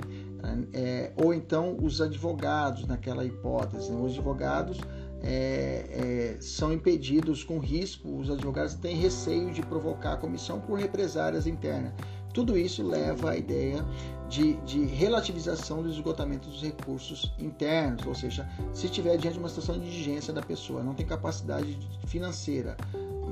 é, 0.73 1.11
ou 1.15 1.33
então 1.33 1.77
os 1.81 2.01
advogados 2.01 2.85
naquela 2.87 3.25
hipótese, 3.25 3.91
né? 3.91 3.99
os 3.99 4.13
advogados 4.13 4.79
é, 5.23 6.35
é, 6.37 6.41
são 6.41 6.71
impedidos 6.71 7.43
com 7.43 7.57
risco, 7.57 8.17
os 8.19 8.29
advogados 8.29 8.75
têm 8.75 8.95
receio 8.95 9.51
de 9.51 9.61
provocar 9.61 10.13
a 10.13 10.17
comissão 10.17 10.59
por 10.59 10.77
represárias 10.77 11.47
internas. 11.47 11.93
Tudo 12.35 12.57
isso 12.57 12.85
leva 12.85 13.31
à 13.31 13.37
ideia 13.37 13.81
de, 14.27 14.55
de, 14.63 14.83
relativização 14.83 15.81
do 15.81 15.89
esgotamento 15.89 16.49
dos 16.49 16.61
recursos 16.61 17.33
internos, 17.39 18.05
ou 18.05 18.13
seja, 18.13 18.45
se 18.73 18.87
estiver 18.87 19.17
diante 19.17 19.35
de 19.35 19.39
uma 19.39 19.47
situação 19.47 19.79
de 19.79 19.87
indigência 19.87 20.33
da 20.33 20.41
pessoa, 20.41 20.83
não 20.83 20.93
tem 20.93 21.05
capacidade 21.05 21.79
financeira 22.07 22.75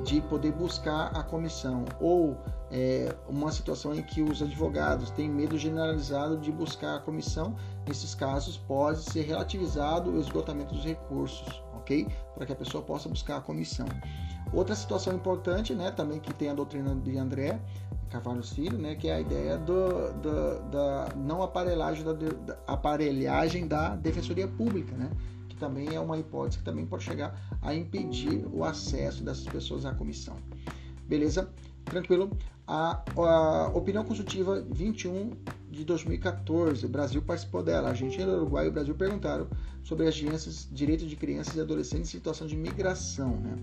de 0.05 0.21
poder 0.21 0.53
buscar 0.53 1.07
a 1.07 1.21
comissão, 1.21 1.83
ou 1.99 2.37
é, 2.71 3.13
uma 3.27 3.51
situação 3.51 3.93
em 3.93 4.01
que 4.01 4.21
os 4.21 4.41
advogados 4.41 5.11
têm 5.11 5.29
medo 5.29 5.57
generalizado 5.57 6.37
de 6.37 6.49
buscar 6.49 6.95
a 6.95 6.99
comissão, 6.99 7.57
nesses 7.85 8.15
casos 8.15 8.55
pode 8.55 9.03
ser 9.03 9.23
relativizado 9.23 10.11
o 10.11 10.19
esgotamento 10.19 10.73
dos 10.73 10.85
recursos, 10.85 11.61
ok? 11.75 12.07
Para 12.35 12.45
que 12.45 12.53
a 12.53 12.55
pessoa 12.55 12.81
possa 12.81 13.09
buscar 13.09 13.35
a 13.35 13.41
comissão. 13.41 13.85
Outra 14.53 14.75
situação 14.75 15.13
importante, 15.13 15.73
né, 15.73 15.91
também 15.91 16.21
que 16.21 16.33
tem 16.33 16.49
a 16.49 16.53
doutrina 16.53 16.95
de 16.95 17.17
André, 17.17 17.59
Carvalho 18.13 18.43
Filho, 18.43 18.77
né, 18.77 18.93
que 18.93 19.07
é 19.07 19.15
a 19.15 19.19
ideia 19.21 19.57
do, 19.57 20.13
do, 20.21 20.69
da 20.69 21.09
não 21.15 21.41
aparelhagem 21.41 22.05
da, 22.05 22.13
da, 22.13 22.59
aparelhagem 22.67 23.67
da 23.67 23.95
defensoria 23.95 24.47
pública, 24.47 24.95
né, 24.95 25.09
que 25.49 25.55
também 25.55 25.95
é 25.95 25.99
uma 25.99 26.15
hipótese 26.19 26.59
que 26.59 26.63
também 26.63 26.85
pode 26.85 27.03
chegar 27.03 27.35
a 27.59 27.73
impedir 27.73 28.45
o 28.53 28.63
acesso 28.63 29.23
dessas 29.23 29.45
pessoas 29.45 29.83
à 29.83 29.95
comissão. 29.95 30.37
Beleza? 31.07 31.49
Tranquilo? 31.85 32.29
A, 32.65 33.03
a 33.17 33.67
opinião 33.73 34.05
consultiva 34.05 34.65
21 34.71 35.31
de 35.69 35.83
2014, 35.83 36.85
o 36.85 36.89
Brasil 36.89 37.21
participou 37.21 37.61
dela. 37.61 37.87
A 37.87 37.91
Argentina, 37.91 38.31
o 38.31 38.37
Uruguai 38.37 38.65
e 38.65 38.69
o 38.69 38.71
Brasil 38.71 38.95
perguntaram 38.95 39.47
sobre 39.83 40.07
as 40.07 40.17
crianças, 40.17 40.67
direitos 40.71 41.09
de 41.09 41.15
crianças 41.15 41.55
e 41.55 41.61
adolescentes 41.61 42.09
em 42.09 42.11
situação 42.11 42.47
de 42.47 42.55
migração. 42.55 43.35
Né? 43.37 43.57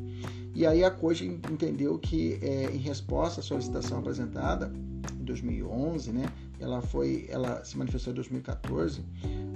E 0.54 0.66
aí 0.66 0.84
a 0.84 0.90
Corte 0.90 1.24
entendeu 1.24 1.98
que, 1.98 2.38
é, 2.42 2.64
em 2.70 2.78
resposta 2.78 3.40
à 3.40 3.42
solicitação 3.42 4.00
apresentada 4.00 4.70
em 5.18 5.24
2011, 5.24 6.12
né, 6.12 6.30
ela, 6.58 6.82
foi, 6.82 7.26
ela 7.30 7.64
se 7.64 7.78
manifestou 7.78 8.12
em 8.12 8.16
2014, 8.16 9.02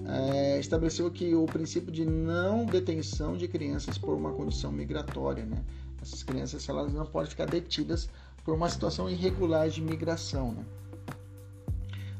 é, 0.06 0.58
estabeleceu 0.58 1.10
que 1.10 1.34
o 1.34 1.44
princípio 1.44 1.92
de 1.92 2.06
não 2.06 2.64
detenção 2.64 3.36
de 3.36 3.46
crianças 3.46 3.98
por 3.98 4.14
uma 4.14 4.32
condição 4.32 4.72
migratória. 4.72 5.44
Né? 5.44 5.62
Essas 6.00 6.22
crianças 6.22 6.66
elas 6.68 6.92
não 6.92 7.04
podem 7.04 7.28
ficar 7.28 7.46
detidas 7.46 8.08
por 8.44 8.54
uma 8.54 8.68
situação 8.68 9.08
irregular 9.08 9.68
de 9.68 9.80
migração. 9.80 10.52
Né? 10.52 10.64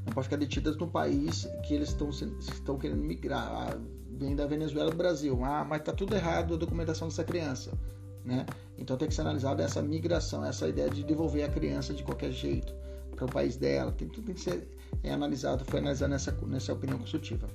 Não 0.07 0.13
pode 0.13 0.27
ficar 0.27 0.37
detidas 0.37 0.77
no 0.77 0.89
país 0.89 1.47
que 1.63 1.75
eles 1.75 1.91
estão, 1.91 2.11
estão 2.11 2.79
querendo 2.79 3.03
migrar. 3.03 3.47
Ah, 3.47 3.79
vem 4.11 4.35
da 4.35 4.47
Venezuela 4.47 4.91
do 4.91 4.97
Brasil. 4.97 5.39
Ah, 5.45 5.65
mas 5.65 5.81
está 5.81 5.93
tudo 5.93 6.15
errado 6.15 6.55
a 6.55 6.57
documentação 6.57 7.09
dessa 7.09 7.25
criança. 7.25 7.73
Né? 8.25 8.47
Então 8.79 8.97
tem 8.97 9.07
que 9.07 9.15
ser 9.15 9.21
analisada 9.21 9.63
essa 9.63 9.83
migração, 9.83 10.45
essa 10.45 10.67
ideia 10.67 10.89
de 10.89 11.05
devolver 11.05 11.45
a 11.45 11.49
criança 11.49 11.93
de 11.93 12.03
qualquer 12.03 12.33
jeito 12.33 12.75
para 13.15 13.27
o 13.27 13.29
país 13.31 13.57
dela. 13.57 13.93
Tem, 13.93 14.09
tudo 14.09 14.27
tem 14.27 14.35
que 14.35 14.41
ser 14.41 14.67
é, 15.03 15.13
analisado, 15.13 15.63
foi 15.67 15.81
analisado 15.81 16.11
nessa, 16.11 16.33
nessa 16.47 16.73
opinião 16.73 16.99
consultiva. 16.99 17.49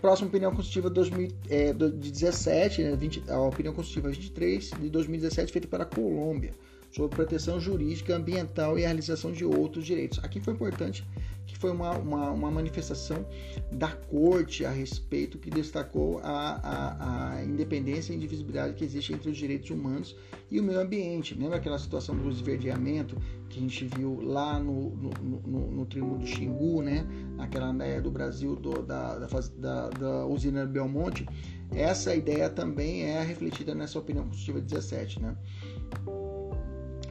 Próxima 0.00 0.28
opinião 0.28 0.54
consultiva 0.54 0.88
2000, 0.88 1.28
é, 1.50 1.72
de 1.74 2.10
17, 2.10 2.82
né, 2.82 2.96
20, 2.96 3.30
a 3.30 3.40
opinião 3.40 3.74
consultiva 3.74 4.08
23 4.08 4.70
de 4.80 4.88
2017 4.88 5.52
feita 5.52 5.68
para 5.68 5.84
a 5.84 5.86
Colômbia 5.86 6.54
sobre 6.90 7.14
proteção 7.14 7.60
jurídica, 7.60 8.16
ambiental 8.16 8.78
e 8.78 8.84
a 8.84 8.88
realização 8.88 9.32
de 9.32 9.44
outros 9.44 9.84
direitos. 9.84 10.18
Aqui 10.22 10.40
foi 10.40 10.54
importante 10.54 11.04
que 11.48 11.56
foi 11.56 11.70
uma, 11.70 11.92
uma, 11.92 12.30
uma 12.30 12.50
manifestação 12.50 13.26
da 13.72 13.88
corte 13.88 14.66
a 14.66 14.70
respeito 14.70 15.38
que 15.38 15.50
destacou 15.50 16.20
a, 16.22 16.60
a, 16.62 17.36
a, 17.36 17.44
independência 17.44 18.12
e 18.12 18.16
indivisibilidade 18.16 18.74
que 18.74 18.84
existe 18.84 19.14
entre 19.14 19.30
os 19.30 19.36
direitos 19.36 19.70
humanos 19.70 20.14
e 20.50 20.60
o 20.60 20.62
meio 20.62 20.78
ambiente. 20.78 21.34
Lembra 21.34 21.56
aquela 21.56 21.78
situação 21.78 22.14
do 22.14 22.28
esverdeamento 22.28 23.16
que 23.48 23.58
a 23.58 23.62
gente 23.62 23.86
viu 23.96 24.20
lá 24.20 24.60
no, 24.60 24.90
no, 24.90 25.10
no, 25.46 25.70
no 25.70 25.86
triunfo 25.86 26.18
do 26.18 26.26
Xingu, 26.26 26.82
né? 26.82 27.06
aquela 27.38 27.72
ideia 27.72 28.02
do 28.02 28.10
Brasil 28.10 28.54
do, 28.54 28.82
da, 28.82 29.18
da, 29.18 29.88
da 29.88 30.26
usina 30.26 30.66
Belmonte? 30.66 31.26
Essa 31.72 32.14
ideia 32.14 32.50
também 32.50 33.04
é 33.04 33.22
refletida 33.22 33.74
nessa 33.74 33.98
opinião 33.98 34.24
constitutiva 34.24 34.60
17, 34.60 35.22
né? 35.22 35.36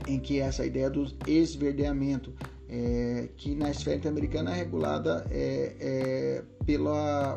Em 0.08 0.20
que 0.20 0.40
essa 0.40 0.66
ideia 0.66 0.90
do 0.90 1.06
esverdeamento, 1.28 2.34
é, 2.70 3.30
que 3.38 3.56
na 3.56 3.70
esfera 3.70 3.98
interamericana 3.98 4.52
é 4.52 4.56
regulada 4.56 5.26
é, 5.32 5.76
é, 5.80 6.44
pelo 6.66 6.90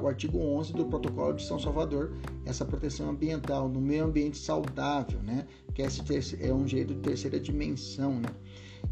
artigo 0.07 0.39
11 0.39 0.73
do 0.73 0.87
Protocolo 0.87 1.35
de 1.35 1.45
São 1.45 1.59
Salvador, 1.59 2.13
essa 2.45 2.65
proteção 2.65 3.11
ambiental 3.11 3.69
no 3.69 3.81
meio 3.81 4.05
ambiente 4.05 4.39
saudável, 4.39 5.21
né? 5.23 5.47
que 5.75 5.83
esse 5.83 6.03
é 6.43 6.53
um 6.53 6.65
direito 6.65 6.95
de 6.95 7.01
terceira 7.01 7.39
dimensão. 7.39 8.15
Né? 8.15 8.29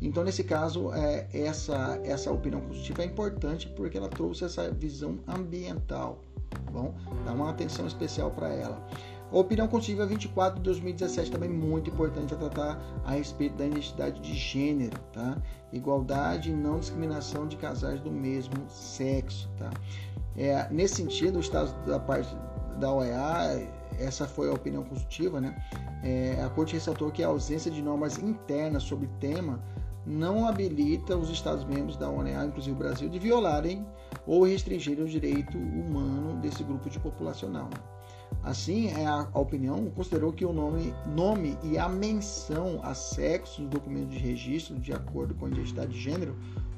Então, 0.01 0.23
nesse 0.23 0.45
caso, 0.45 0.93
é, 0.93 1.29
essa, 1.33 2.01
essa 2.05 2.31
opinião 2.31 2.61
constitutiva 2.61 3.03
é 3.03 3.07
importante 3.07 3.69
porque 3.77 3.99
ela 3.99 4.09
trouxe 4.09 4.45
essa 4.45 4.71
visão 4.71 5.19
ambiental. 5.27 6.23
Tá 6.51 6.59
bom, 6.71 6.95
dá 7.25 7.33
uma 7.33 7.51
atenção 7.51 7.87
especial 7.87 8.31
para 8.31 8.49
ela. 8.49 8.87
Opinião 9.31 9.69
constitutiva 9.69 10.07
24 10.07 10.57
de 10.57 10.65
2017 10.65 11.31
também 11.31 11.51
muito 11.51 11.91
importante 11.91 12.33
a 12.33 12.37
tratar 12.37 12.81
a 13.05 13.13
respeito 13.13 13.57
da 13.57 13.67
identidade 13.67 14.21
de 14.21 14.35
gênero, 14.35 14.99
tá? 15.13 15.37
Igualdade 15.73 16.51
e 16.51 16.55
não 16.55 16.79
discriminação 16.79 17.47
de 17.47 17.57
casais 17.57 18.01
do 18.01 18.11
mesmo 18.11 18.69
sexo, 18.69 19.51
tá? 19.59 19.71
É, 20.37 20.67
nesse 20.71 20.97
sentido, 20.97 21.37
o 21.37 21.41
Estado 21.41 21.73
da 21.85 22.01
parte 22.01 22.35
da 22.79 22.93
OEA 22.93 23.69
essa 23.99 24.27
foi 24.27 24.49
a 24.49 24.53
opinião 24.53 24.85
consultiva, 24.85 25.41
né? 25.41 25.55
É, 26.03 26.41
a 26.43 26.49
Corte 26.49 26.75
ressaltou 26.75 27.11
que 27.11 27.23
a 27.23 27.27
ausência 27.27 27.71
de 27.71 27.83
normas 27.83 28.19
internas 28.19 28.85
sobre 28.85 29.09
tema 29.19 29.61
não 30.07 30.47
habilita 30.47 31.17
os 31.17 31.29
Estados-membros 31.29 31.97
da 31.97 32.09
ONEA, 32.09 32.45
inclusive 32.45 32.75
o 32.75 32.79
Brasil, 32.79 33.09
de 33.09 33.19
violarem 33.19 33.87
ou 34.27 34.45
restringirem 34.45 35.05
o 35.05 35.09
direito 35.09 35.59
humano 35.59 36.41
desse 36.41 36.63
grupo 36.63 36.89
de 36.89 36.99
populacional. 36.99 37.69
Assim, 38.43 38.89
é 38.89 39.07
a, 39.07 39.29
opinião 39.35 39.91
considerou 39.91 40.33
que 40.33 40.45
o 40.45 40.53
nome, 40.53 40.95
nome 41.07 41.59
e 41.63 41.77
a 41.77 41.89
menção 41.89 42.81
a 42.83 42.95
sexo 42.95 43.63
no 43.63 43.69
documento 43.69 44.09
de 44.09 44.19
registro, 44.19 44.79
de 44.79 44.93
acordo 44.93 45.35
com 45.35 45.47
a 45.47 45.49
identidade 45.49 45.93
de 45.93 46.01
gênero 46.01 46.37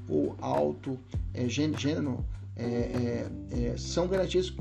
ou 0.09 0.35
auto 0.41 0.99
é, 1.33 1.49
gênero, 1.49 2.25
é, 2.57 2.65
é, 2.65 3.31
é, 3.51 3.77
são 3.77 4.09
garantias 4.09 4.53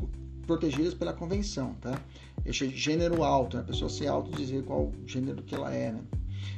protegidas 0.46 0.94
pela 0.94 1.14
convenção, 1.14 1.74
tá? 1.82 2.00
Esse 2.46 2.70
gênero 2.70 3.24
alto, 3.24 3.58
né? 3.58 3.64
a 3.64 3.66
pessoa 3.66 3.90
se 3.90 4.08
auto 4.08 4.32
dizer 4.32 4.64
qual 4.64 4.92
gênero 5.06 5.42
que 5.44 5.54
ela 5.54 5.74
é, 5.74 5.92
né? 5.92 6.02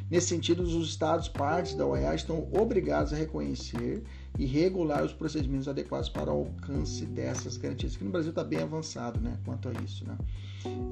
Nesse 0.10 0.28
sentido, 0.28 0.62
os 0.62 0.90
Estados 0.90 1.30
partes 1.30 1.74
da 1.74 1.86
OEA 1.86 2.14
estão 2.14 2.48
obrigados 2.52 3.14
a 3.14 3.16
reconhecer 3.16 4.04
e 4.38 4.46
regular 4.46 5.04
os 5.04 5.14
procedimentos 5.14 5.68
adequados 5.68 6.10
para 6.10 6.32
o 6.32 6.46
alcance 6.46 7.06
dessas 7.06 7.58
garantias, 7.58 7.96
que 7.96 8.04
no 8.04 8.12
Brasil 8.12 8.30
está 8.30 8.44
bem 8.44 8.60
avançado 8.60 9.20
né, 9.20 9.38
quanto 9.46 9.70
a 9.70 9.74
isso. 9.84 10.06
Né? 10.06 10.18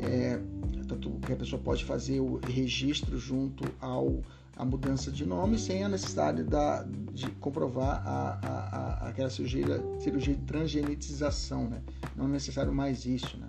É, 0.02 0.40
tanto 0.88 1.12
que 1.26 1.34
a 1.34 1.36
pessoa 1.36 1.62
pode 1.62 1.86
fazer 1.86 2.20
o 2.20 2.40
registro 2.46 3.18
junto 3.18 3.64
ao 3.80 4.22
a 4.60 4.66
mudança 4.66 5.10
de 5.10 5.26
nome 5.26 5.58
sem 5.58 5.86
a 5.86 5.90
necessidade 5.90 6.44
da, 6.44 6.84
de 7.14 7.32
comprovar 7.40 8.06
a, 8.06 8.40
a, 8.44 9.06
a, 9.06 9.08
aquela 9.08 9.30
cirurgia, 9.30 9.82
cirurgia 10.00 10.36
de 10.36 10.42
transgenetização, 10.42 11.70
né? 11.70 11.82
Não 12.14 12.26
é 12.26 12.28
necessário 12.28 12.74
mais 12.74 13.06
isso, 13.06 13.38
né? 13.38 13.48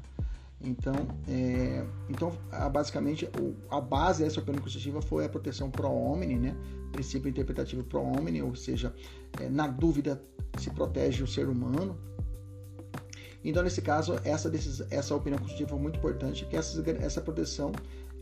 Então, 0.63 0.95
é, 1.27 1.85
então 2.09 2.33
basicamente, 2.71 3.29
a 3.71 3.81
base 3.81 4.23
dessa 4.23 4.41
opinião 4.41 4.63
constitutiva 4.63 5.01
foi 5.01 5.25
a 5.25 5.29
proteção 5.29 5.71
pro 5.71 5.91
homem, 5.91 6.39
né? 6.39 6.55
princípio 6.93 7.29
interpretativo 7.29 7.83
pro 7.85 8.01
homem, 8.01 8.43
ou 8.43 8.55
seja, 8.55 8.95
é, 9.41 9.49
na 9.49 9.67
dúvida 9.67 10.23
se 10.59 10.71
protege 10.71 11.23
o 11.23 11.27
ser 11.27 11.49
humano. 11.49 11.97
Então, 13.43 13.63
nesse 13.63 13.81
caso, 13.81 14.21
essa, 14.23 14.51
essa 14.91 15.15
opinião 15.15 15.39
constitutiva 15.39 15.71
foi 15.71 15.79
muito 15.79 15.99
importante, 15.99 16.45
que 16.45 16.57
essa, 16.57 16.83
essa 16.91 17.21
proteção 17.23 17.73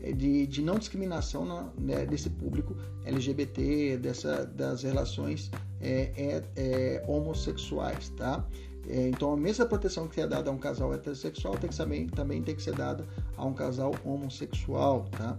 é, 0.01 0.13
de, 0.13 0.47
de 0.47 0.61
não 0.61 0.79
discriminação 0.79 1.43
na, 1.45 1.69
né, 1.77 2.05
desse 2.05 2.29
público 2.29 2.75
LGBT, 3.03 3.97
dessa, 3.97 4.45
das 4.45 4.83
relações 4.83 5.51
é, 5.81 6.11
é, 6.15 6.43
é 6.55 7.05
homossexuais, 7.05 8.09
tá? 8.09 8.47
É, 8.89 9.07
então, 9.07 9.31
a 9.31 9.37
mesma 9.37 9.67
proteção 9.67 10.07
que 10.07 10.19
é 10.19 10.25
dada 10.25 10.49
a 10.49 10.53
um 10.53 10.57
casal 10.57 10.91
heterossexual 10.93 11.55
tem 11.57 11.69
que 11.69 11.77
também, 11.77 12.07
também 12.07 12.41
tem 12.41 12.55
que 12.55 12.61
ser 12.61 12.73
dada 12.73 13.07
a 13.37 13.45
um 13.45 13.53
casal 13.53 13.93
homossexual, 14.03 15.05
tá? 15.11 15.37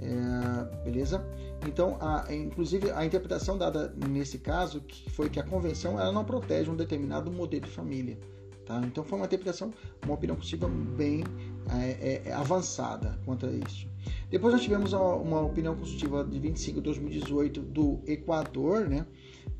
É, 0.00 0.84
beleza? 0.84 1.24
Então, 1.66 1.96
a, 2.00 2.26
inclusive, 2.34 2.90
a 2.90 3.06
interpretação 3.06 3.56
dada 3.56 3.94
nesse 4.08 4.38
caso 4.38 4.80
que 4.80 5.08
foi 5.10 5.30
que 5.30 5.38
a 5.38 5.44
convenção 5.44 5.92
ela 5.98 6.10
não 6.10 6.24
protege 6.24 6.70
um 6.70 6.76
determinado 6.76 7.30
modelo 7.30 7.66
de 7.66 7.70
família. 7.70 8.18
Tá? 8.66 8.80
Então, 8.84 9.04
foi 9.04 9.18
uma 9.18 9.26
interpretação, 9.26 9.72
uma 10.04 10.14
opinião 10.14 10.36
possível 10.36 10.68
bem 10.68 11.22
é, 11.70 11.90
é, 12.00 12.22
é 12.26 12.32
avançada 12.32 13.18
quanto 13.24 13.46
a 13.46 13.50
isso. 13.50 13.88
Depois, 14.28 14.52
nós 14.52 14.62
tivemos 14.62 14.92
uma, 14.92 15.14
uma 15.14 15.40
opinião 15.40 15.76
consultiva 15.76 16.24
de 16.24 16.38
25 16.38 16.78
de 16.78 16.82
2018 16.82 17.60
do 17.62 18.00
Equador, 18.06 18.88
né? 18.88 19.06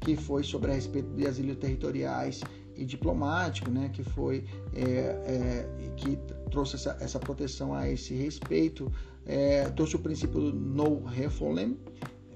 que 0.01 0.17
foi 0.17 0.43
sobre 0.45 0.71
a 0.71 0.75
respeito 0.75 1.09
de 1.15 1.27
asilo 1.27 1.55
territoriais 1.57 2.43
e 2.79 2.85
diplomático, 2.85 3.71
né, 3.71 3.91
que 3.93 4.05
foi 4.05 4.45
é, 4.73 4.81
é, 4.81 5.69
que 5.97 6.17
trouxe 6.51 6.77
essa, 6.77 6.97
essa, 7.01 7.19
proteção 7.19 7.75
a 7.75 7.89
esse 7.91 8.15
respeito, 8.15 8.91
é, 9.27 9.69
trouxe 9.71 9.97
o 9.97 9.99
princípio 9.99 10.41
do 10.41 10.53
no 10.53 11.05
refoulement, 11.05 11.75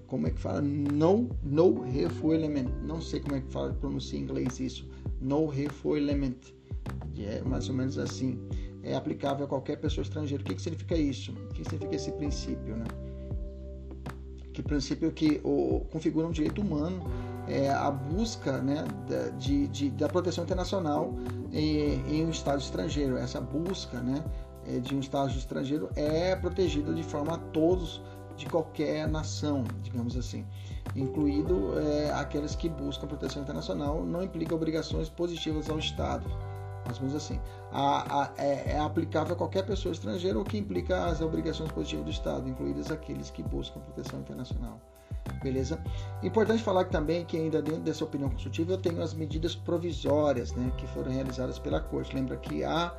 como 0.08 0.26
é 0.26 0.30
que 0.30 0.40
fala? 0.40 0.60
No, 0.60 1.30
no 1.42 1.80
refoulement, 1.82 2.68
não 2.82 3.00
sei 3.00 3.20
como 3.20 3.36
é 3.36 3.40
que 3.40 3.50
fala, 3.50 3.72
pronuncia 3.72 4.18
em 4.18 4.22
inglês 4.22 4.58
isso, 4.58 4.86
no 5.20 5.46
refoulement, 5.46 6.36
é 7.18 7.40
mais 7.42 7.68
ou 7.68 7.74
menos 7.74 7.96
assim, 7.96 8.38
é 8.82 8.96
aplicável 8.96 9.46
a 9.46 9.48
qualquer 9.48 9.76
pessoa 9.76 10.02
estrangeira. 10.02 10.42
O 10.42 10.46
que, 10.46 10.56
que 10.56 10.62
significa 10.62 10.96
isso? 10.96 11.32
O 11.32 11.54
que 11.54 11.62
significa 11.62 11.94
esse 11.94 12.10
princípio, 12.12 12.76
né? 12.76 12.84
Que 14.52 14.62
princípio 14.62 15.10
que 15.12 15.40
o, 15.44 15.86
configura 15.90 16.26
um 16.26 16.30
direito 16.30 16.60
humano 16.60 17.02
é, 17.52 17.70
a 17.70 17.90
busca 17.90 18.62
né, 18.62 18.82
da, 19.06 19.28
de, 19.36 19.68
de, 19.68 19.90
da 19.90 20.08
proteção 20.08 20.42
internacional 20.42 21.14
em, 21.52 22.00
em, 22.08 22.24
um 22.24 22.30
Estado 22.30 22.60
estrangeiro. 22.60 23.18
Essa 23.18 23.40
busca 23.40 24.00
né, 24.00 24.24
é, 24.66 24.78
de 24.78 24.94
um 24.96 25.00
Estado 25.00 25.30
estrangeiro 25.30 25.90
é 25.94 26.34
protegida 26.34 26.94
de 26.94 27.02
forma 27.02 27.34
a 27.34 27.38
todos 27.38 28.00
de 28.38 28.46
qualquer 28.46 29.06
nação, 29.06 29.64
digamos 29.82 30.16
assim, 30.16 30.46
incluído 30.96 31.78
é, 31.78 32.10
aqueles 32.12 32.56
que 32.56 32.70
buscam 32.70 33.06
proteção 33.06 33.42
internacional, 33.42 34.02
não 34.02 34.22
implica 34.22 34.54
obrigações 34.54 35.10
positivas 35.10 35.68
ao 35.68 35.78
Estado. 35.78 36.26
Mais 36.86 36.98
ou 37.00 37.16
assim. 37.16 37.38
A, 37.70 38.22
a, 38.22 38.30
é, 38.38 38.72
é, 38.72 38.78
aplicável 38.80 39.34
a 39.34 39.36
qualquer 39.36 39.64
pessoa 39.64 39.92
estrangeira, 39.92 40.40
o 40.40 40.44
que 40.44 40.58
implica 40.58 41.04
as 41.04 41.20
obrigações 41.20 41.70
positivas 41.70 42.06
do 42.06 42.10
Estado, 42.10 42.48
incluídas 42.48 42.90
aqueles 42.90 43.30
que 43.30 43.42
buscam 43.42 43.78
proteção 43.80 44.18
internacional 44.18 44.80
beleza? 45.42 45.82
Importante 46.22 46.62
falar 46.62 46.84
também 46.84 47.24
que 47.24 47.36
ainda 47.36 47.60
dentro 47.60 47.82
dessa 47.82 48.04
opinião 48.04 48.30
consultiva 48.30 48.72
eu 48.72 48.78
tenho 48.78 49.02
as 49.02 49.14
medidas 49.14 49.54
provisórias, 49.54 50.52
né, 50.52 50.72
que 50.76 50.86
foram 50.88 51.10
realizadas 51.12 51.58
pela 51.58 51.80
corte. 51.80 52.14
Lembra 52.14 52.36
que 52.36 52.64
a 52.64 52.94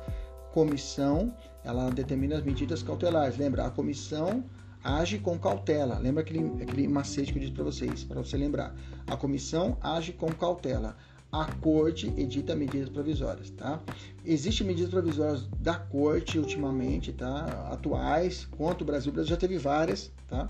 comissão 0.52 1.34
ela 1.64 1.90
determina 1.90 2.36
as 2.36 2.44
medidas 2.44 2.82
cautelares. 2.82 3.36
Lembra, 3.36 3.66
a 3.66 3.70
comissão 3.70 4.44
age 4.84 5.18
com 5.18 5.38
cautela. 5.38 5.98
Lembra 5.98 6.22
aquele, 6.22 6.62
aquele 6.62 6.86
macete 6.86 7.32
que 7.32 7.38
eu 7.38 7.40
disse 7.40 7.54
para 7.54 7.64
vocês, 7.64 8.04
para 8.04 8.20
você 8.22 8.36
lembrar. 8.36 8.74
A 9.06 9.16
comissão 9.16 9.78
age 9.80 10.12
com 10.12 10.30
cautela. 10.32 10.96
A 11.32 11.46
corte 11.54 12.12
edita 12.16 12.54
medidas 12.54 12.88
provisórias, 12.88 13.50
tá? 13.50 13.80
Existem 14.24 14.64
medidas 14.64 14.90
provisórias 14.90 15.48
da 15.58 15.74
corte 15.74 16.38
ultimamente, 16.38 17.12
tá? 17.12 17.70
Atuais, 17.72 18.46
quanto 18.56 18.82
o 18.82 18.84
Brasil, 18.84 19.10
o 19.10 19.14
Brasil 19.14 19.30
já 19.30 19.36
teve 19.36 19.58
várias, 19.58 20.12
tá? 20.28 20.48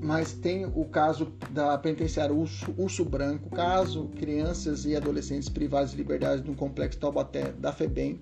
Mas 0.00 0.32
tem 0.32 0.64
o 0.64 0.84
caso 0.84 1.32
da 1.50 1.76
penitenciária 1.76 2.34
Urso, 2.34 2.72
Urso 2.76 3.04
Branco, 3.04 3.50
caso 3.50 4.08
crianças 4.16 4.84
e 4.84 4.94
adolescentes 4.94 5.48
privados 5.48 5.90
de 5.90 5.96
liberdade 5.96 6.42
no 6.44 6.54
complexo 6.54 6.98
Taubaté 6.98 7.52
da 7.52 7.72
FEBEM, 7.72 8.20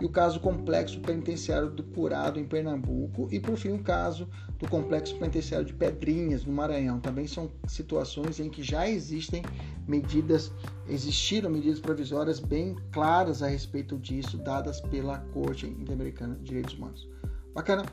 e 0.00 0.04
o 0.04 0.08
caso 0.08 0.40
complexo 0.40 1.00
penitenciário 1.00 1.70
do 1.70 1.82
Curado 1.82 2.38
em 2.38 2.44
Pernambuco, 2.44 3.28
e 3.30 3.38
por 3.38 3.56
fim 3.56 3.72
o 3.72 3.82
caso 3.82 4.28
do 4.58 4.68
complexo 4.68 5.16
penitenciário 5.16 5.66
de 5.66 5.72
Pedrinhas 5.72 6.44
no 6.44 6.52
Maranhão. 6.52 7.00
Também 7.00 7.26
são 7.26 7.50
situações 7.66 8.40
em 8.40 8.50
que 8.50 8.62
já 8.62 8.88
existem 8.88 9.42
medidas, 9.86 10.52
existiram 10.88 11.50
medidas 11.50 11.80
provisórias 11.80 12.40
bem 12.40 12.76
claras 12.92 13.42
a 13.42 13.48
respeito 13.48 13.98
disso, 13.98 14.38
dadas 14.38 14.80
pela 14.80 15.18
Corte 15.32 15.66
Interamericana 15.66 16.34
de 16.36 16.44
Direitos 16.44 16.74
Humanos. 16.74 17.08
Bacana? 17.54 17.84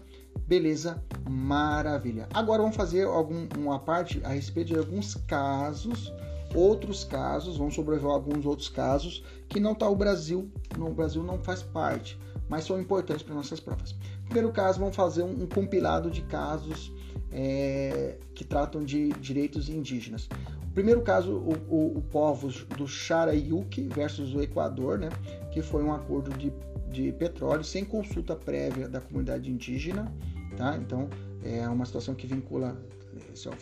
Beleza, 0.45 1.01
maravilha. 1.29 2.27
Agora 2.33 2.61
vamos 2.61 2.75
fazer 2.75 3.05
algum, 3.05 3.47
uma 3.57 3.79
parte 3.79 4.21
a 4.23 4.29
respeito 4.29 4.73
de 4.73 4.79
alguns 4.79 5.15
casos, 5.15 6.13
outros 6.53 7.03
casos, 7.03 7.57
vamos 7.57 7.75
sobrevoar 7.75 8.15
alguns 8.15 8.45
outros 8.45 8.69
casos 8.69 9.23
que 9.49 9.59
não 9.59 9.73
está 9.73 9.89
o 9.89 9.95
Brasil, 9.95 10.49
no 10.77 10.93
Brasil 10.93 11.23
não 11.23 11.39
faz 11.39 11.61
parte, 11.61 12.19
mas 12.49 12.63
são 12.65 12.79
importantes 12.79 13.23
para 13.23 13.35
nossas 13.35 13.59
provas. 13.59 13.95
Primeiro 14.25 14.51
caso, 14.51 14.79
vamos 14.79 14.95
fazer 14.95 15.23
um, 15.23 15.43
um 15.43 15.47
compilado 15.47 16.09
de 16.09 16.21
casos 16.23 16.93
é, 17.31 18.17
que 18.33 18.43
tratam 18.43 18.83
de 18.83 19.09
direitos 19.13 19.69
indígenas. 19.69 20.29
Primeiro 20.73 21.01
caso, 21.01 21.31
o, 21.31 21.53
o, 21.67 21.97
o 21.97 22.01
povo 22.03 22.49
do 22.77 22.87
Charayuki 22.87 23.87
versus 23.87 24.35
o 24.35 24.41
Equador, 24.41 24.99
né, 24.99 25.09
que 25.51 25.61
foi 25.61 25.83
um 25.83 25.91
acordo 25.91 26.29
de, 26.37 26.53
de 26.97 27.11
petróleo 27.11 27.63
sem 27.63 27.85
consulta 27.85 28.35
prévia 28.35 28.89
da 28.89 28.99
comunidade 28.99 29.51
indígena, 29.51 30.11
tá? 30.55 30.75
Então, 30.77 31.07
é 31.43 31.67
uma 31.69 31.85
situação 31.85 32.15
que 32.15 32.25
vincula 32.25 32.75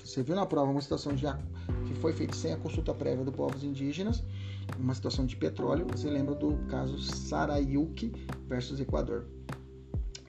você 0.04 0.22
viu 0.22 0.36
na 0.36 0.46
prova 0.46 0.70
uma 0.70 0.82
situação 0.82 1.14
de, 1.14 1.26
que 1.86 1.94
foi 1.96 2.12
feita 2.12 2.36
sem 2.36 2.52
a 2.54 2.58
consulta 2.58 2.94
prévia 2.94 3.24
dos 3.24 3.34
povos 3.34 3.64
indígenas, 3.64 4.22
uma 4.78 4.94
situação 4.94 5.26
de 5.26 5.36
petróleo. 5.36 5.88
Você 5.92 6.10
lembra 6.10 6.36
do 6.36 6.58
caso 6.68 6.98
Sarayuki 7.00 8.12
versus 8.48 8.80
Equador. 8.82 9.26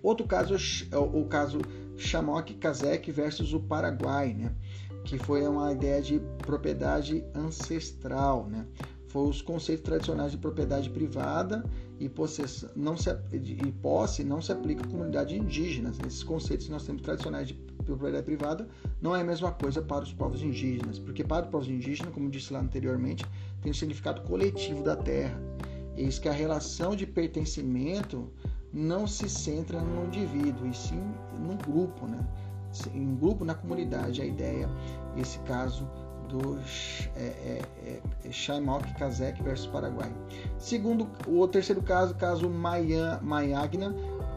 Outro 0.00 0.26
caso 0.26 0.54
é 0.92 0.96
o 0.96 1.24
caso 1.24 1.58
Chamok 1.96 2.54
Kazek 2.54 3.10
versus 3.10 3.52
o 3.52 3.60
Paraguai, 3.60 4.32
né? 4.32 4.54
que 5.04 5.18
foi 5.18 5.46
uma 5.46 5.72
ideia 5.72 6.00
de 6.00 6.20
propriedade 6.38 7.24
ancestral. 7.34 8.46
Né? 8.48 8.64
Foi 9.08 9.28
os 9.28 9.42
conceitos 9.42 9.84
tradicionais 9.84 10.32
de 10.32 10.38
propriedade 10.38 10.88
privada 10.90 11.64
e, 11.98 12.08
possess... 12.08 12.66
não 12.74 12.96
se... 12.96 13.10
e 13.32 13.72
posse 13.72 14.24
não 14.24 14.40
se 14.40 14.52
aplica 14.52 14.84
à 14.84 14.88
comunidade 14.88 15.36
indígena. 15.36 15.92
Esses 16.06 16.22
conceitos 16.22 16.66
que 16.66 16.72
nós 16.72 16.84
temos 16.84 17.02
tradicionais 17.02 17.48
de 17.48 17.54
propriedade 17.84 18.24
privada 18.24 18.68
não 19.00 19.14
é 19.14 19.20
a 19.20 19.24
mesma 19.24 19.52
coisa 19.52 19.80
para 19.80 20.04
os 20.04 20.12
povos 20.12 20.42
indígenas, 20.42 20.98
porque 20.98 21.24
para 21.24 21.44
os 21.44 21.50
povos 21.50 21.68
indígenas, 21.68 22.12
como 22.12 22.28
disse 22.28 22.52
lá 22.52 22.60
anteriormente, 22.60 23.24
tem 23.62 23.72
o 23.72 23.74
significado 23.74 24.22
coletivo 24.22 24.82
da 24.82 24.96
terra. 24.96 25.40
Eis 25.96 26.18
que 26.18 26.28
a 26.28 26.32
relação 26.32 26.94
de 26.94 27.06
pertencimento 27.06 28.30
não 28.72 29.06
se 29.06 29.28
centra 29.30 29.80
no 29.80 30.06
indivíduo, 30.06 30.66
e 30.66 30.74
sim 30.74 31.00
no 31.40 31.56
grupo, 31.56 32.06
né? 32.06 32.26
Em 32.92 33.14
grupo, 33.16 33.44
na 33.44 33.54
comunidade. 33.54 34.20
A 34.20 34.26
ideia, 34.26 34.68
esse 35.16 35.38
caso 35.40 35.88
do 36.26 36.58
é, 37.16 37.20
é, 37.20 37.62
é, 37.84 38.00
é 38.24 38.98
Kazek 38.98 39.42
versus 39.42 39.66
Paraguai. 39.66 40.12
Segundo, 40.58 41.08
o 41.26 41.46
terceiro 41.48 41.82
caso, 41.82 42.14
caso 42.14 42.48
Mayagna 42.48 43.94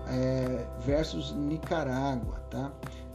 é, 0.08 0.66
versus 0.80 1.34
Nicarágua, 1.34 2.40
tá? 2.50 2.72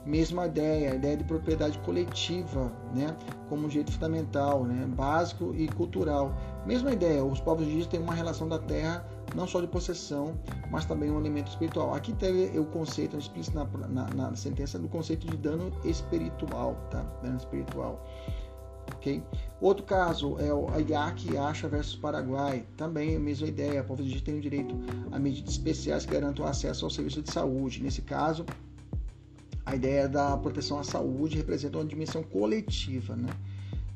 Mesma 0.06 0.46
ideia, 0.46 0.92
a 0.92 0.94
ideia 0.96 1.16
de 1.16 1.24
propriedade 1.24 1.78
coletiva, 1.78 2.70
né, 2.94 3.16
como 3.48 3.66
um 3.66 3.70
jeito 3.70 3.90
fundamental, 3.90 4.62
né, 4.64 4.84
básico 4.86 5.54
e 5.54 5.66
cultural. 5.66 6.34
Mesma 6.66 6.92
ideia, 6.92 7.24
os 7.24 7.40
povos 7.40 7.62
indígenas 7.62 7.86
têm 7.86 8.00
uma 8.00 8.14
relação 8.14 8.46
da 8.46 8.58
terra 8.58 9.02
não 9.34 9.46
só 9.46 9.60
de 9.60 9.66
possessão, 9.66 10.34
mas 10.70 10.84
também 10.84 11.10
um 11.10 11.18
elemento 11.18 11.48
espiritual. 11.48 11.94
Aqui 11.94 12.12
teve 12.12 12.56
o 12.58 12.64
conceito 12.66 13.16
explícito 13.16 13.56
na, 13.56 13.88
na, 13.88 14.08
na 14.10 14.36
sentença 14.36 14.78
do 14.78 14.88
conceito 14.88 15.26
de 15.26 15.36
dano 15.36 15.72
espiritual, 15.84 16.76
tá? 16.90 17.02
Dano 17.22 17.36
espiritual. 17.36 18.00
Outro 19.60 19.84
caso 19.84 20.38
é 20.38 20.52
o 20.52 20.66
IAC 20.78 21.36
Acha 21.36 21.68
versus 21.68 21.96
Paraguai. 21.96 22.64
Também 22.76 23.16
a 23.16 23.20
mesma 23.20 23.46
ideia. 23.46 23.82
O 23.82 23.84
povo 23.84 24.02
indígena 24.02 24.24
tem 24.24 24.38
o 24.38 24.40
direito 24.40 24.74
a 25.12 25.18
medidas 25.18 25.52
especiais 25.52 26.04
que 26.06 26.12
garantam 26.12 26.46
acesso 26.46 26.84
ao 26.84 26.90
serviço 26.90 27.22
de 27.22 27.32
saúde. 27.32 27.82
Nesse 27.82 28.02
caso, 28.02 28.44
a 29.64 29.74
ideia 29.74 30.08
da 30.08 30.36
proteção 30.36 30.78
à 30.78 30.84
saúde 30.84 31.36
representa 31.36 31.78
uma 31.78 31.84
dimensão 31.84 32.22
coletiva, 32.22 33.16
né? 33.16 33.28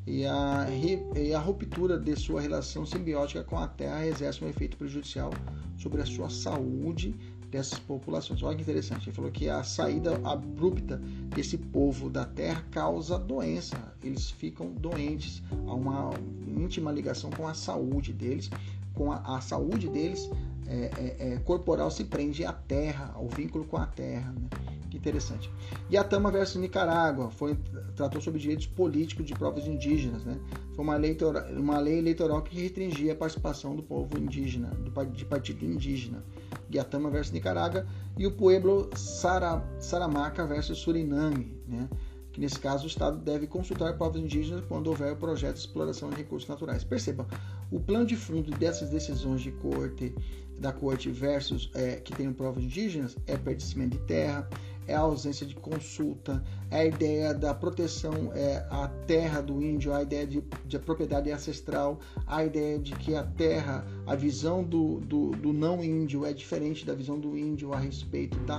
E 0.06 0.24
a, 0.24 0.66
e 1.14 1.34
a 1.34 1.38
ruptura 1.38 1.98
de 1.98 2.16
sua 2.16 2.40
relação 2.40 2.86
simbiótica 2.86 3.44
com 3.44 3.58
a 3.58 3.68
Terra 3.68 4.06
exerce 4.06 4.42
um 4.42 4.48
efeito 4.48 4.78
prejudicial 4.78 5.30
sobre 5.76 6.00
a 6.00 6.06
sua 6.06 6.30
saúde 6.30 7.14
dessas 7.50 7.78
populações. 7.78 8.42
Olha 8.42 8.56
que 8.56 8.62
interessante, 8.62 9.08
ele 9.08 9.16
falou 9.16 9.30
que 9.30 9.48
a 9.48 9.62
saída 9.62 10.20
abrupta 10.24 11.00
desse 11.34 11.56
povo 11.56 12.10
da 12.10 12.24
Terra 12.24 12.64
causa 12.70 13.18
doença, 13.18 13.76
eles 14.02 14.30
ficam 14.30 14.72
doentes, 14.72 15.42
há 15.66 15.74
uma 15.74 16.10
íntima 16.46 16.92
ligação 16.92 17.30
com 17.30 17.46
a 17.46 17.54
saúde 17.54 18.12
deles, 18.12 18.50
com 18.94 19.12
a, 19.12 19.18
a 19.36 19.40
saúde 19.40 19.88
deles 19.88 20.28
é, 20.68 20.90
é, 20.98 21.32
é, 21.32 21.38
corporal 21.38 21.90
se 21.90 22.04
prende 22.04 22.44
à 22.44 22.52
terra, 22.52 23.10
ao 23.14 23.26
vínculo 23.26 23.64
com 23.64 23.78
a 23.78 23.86
terra. 23.86 24.32
Né? 24.32 24.77
Interessante. 24.98 25.48
E 25.88 25.96
a 25.96 26.02
Tama 26.02 26.30
versus 26.30 26.60
Nicarágua 26.60 27.30
foi, 27.30 27.56
tratou 27.94 28.20
sobre 28.20 28.40
direitos 28.40 28.66
políticos 28.66 29.24
de 29.24 29.34
povos 29.34 29.66
indígenas. 29.66 30.24
Né? 30.24 30.36
Foi 30.74 30.84
uma 30.84 30.96
lei, 30.96 31.16
uma 31.56 31.78
lei 31.78 31.98
eleitoral 31.98 32.42
que 32.42 32.60
restringia 32.60 33.12
a 33.12 33.16
participação 33.16 33.76
do 33.76 33.82
povo 33.82 34.18
indígena, 34.18 34.68
do, 34.70 35.06
de 35.06 35.24
partido 35.24 35.64
indígena. 35.64 36.22
Guiatama 36.68 37.10
versus 37.10 37.32
Nicarágua. 37.32 37.86
E 38.18 38.26
o 38.26 38.32
Pueblo 38.32 38.90
Sara, 38.96 39.64
Saramaca 39.78 40.44
versus 40.44 40.78
Suriname. 40.78 41.56
Né? 41.66 41.88
que 42.30 42.40
nesse 42.42 42.60
caso 42.60 42.84
o 42.84 42.86
Estado 42.86 43.18
deve 43.18 43.48
consultar 43.48 43.96
povos 43.96 44.20
indígenas 44.20 44.62
quando 44.68 44.86
houver 44.86 45.16
projeto 45.16 45.54
de 45.54 45.60
exploração 45.60 46.08
de 46.08 46.16
recursos 46.16 46.48
naturais. 46.48 46.84
Perceba, 46.84 47.26
o 47.68 47.80
plano 47.80 48.06
de 48.06 48.14
fundo 48.14 48.52
dessas 48.52 48.90
decisões 48.90 49.40
de 49.40 49.50
corte 49.50 50.14
da 50.58 50.72
corte 50.72 51.10
versus 51.10 51.70
é, 51.74 51.96
que 51.96 52.12
tem 52.12 52.32
provas 52.32 52.64
indígenas 52.64 53.16
é 53.26 53.36
pertencimento 53.36 53.96
de 53.96 54.04
terra, 54.04 54.48
é 54.88 54.94
a 54.94 55.00
ausência 55.00 55.46
de 55.46 55.54
consulta, 55.54 56.42
é 56.70 56.80
a 56.80 56.84
ideia 56.86 57.34
da 57.34 57.54
proteção 57.54 58.32
é, 58.34 58.66
à 58.70 58.88
terra 59.06 59.42
do 59.42 59.62
índio, 59.62 59.92
a 59.92 60.02
ideia 60.02 60.26
de, 60.26 60.42
de 60.66 60.78
propriedade 60.78 61.30
ancestral, 61.30 62.00
a 62.26 62.44
ideia 62.44 62.78
de 62.78 62.92
que 62.94 63.14
a 63.14 63.22
terra, 63.22 63.86
a 64.06 64.16
visão 64.16 64.64
do, 64.64 64.98
do, 65.00 65.30
do, 65.32 65.52
não 65.52 65.84
índio 65.84 66.24
é 66.24 66.32
diferente 66.32 66.86
da 66.86 66.94
visão 66.94 67.20
do 67.20 67.36
índio 67.36 67.74
a 67.74 67.78
respeito 67.78 68.38
da, 68.40 68.58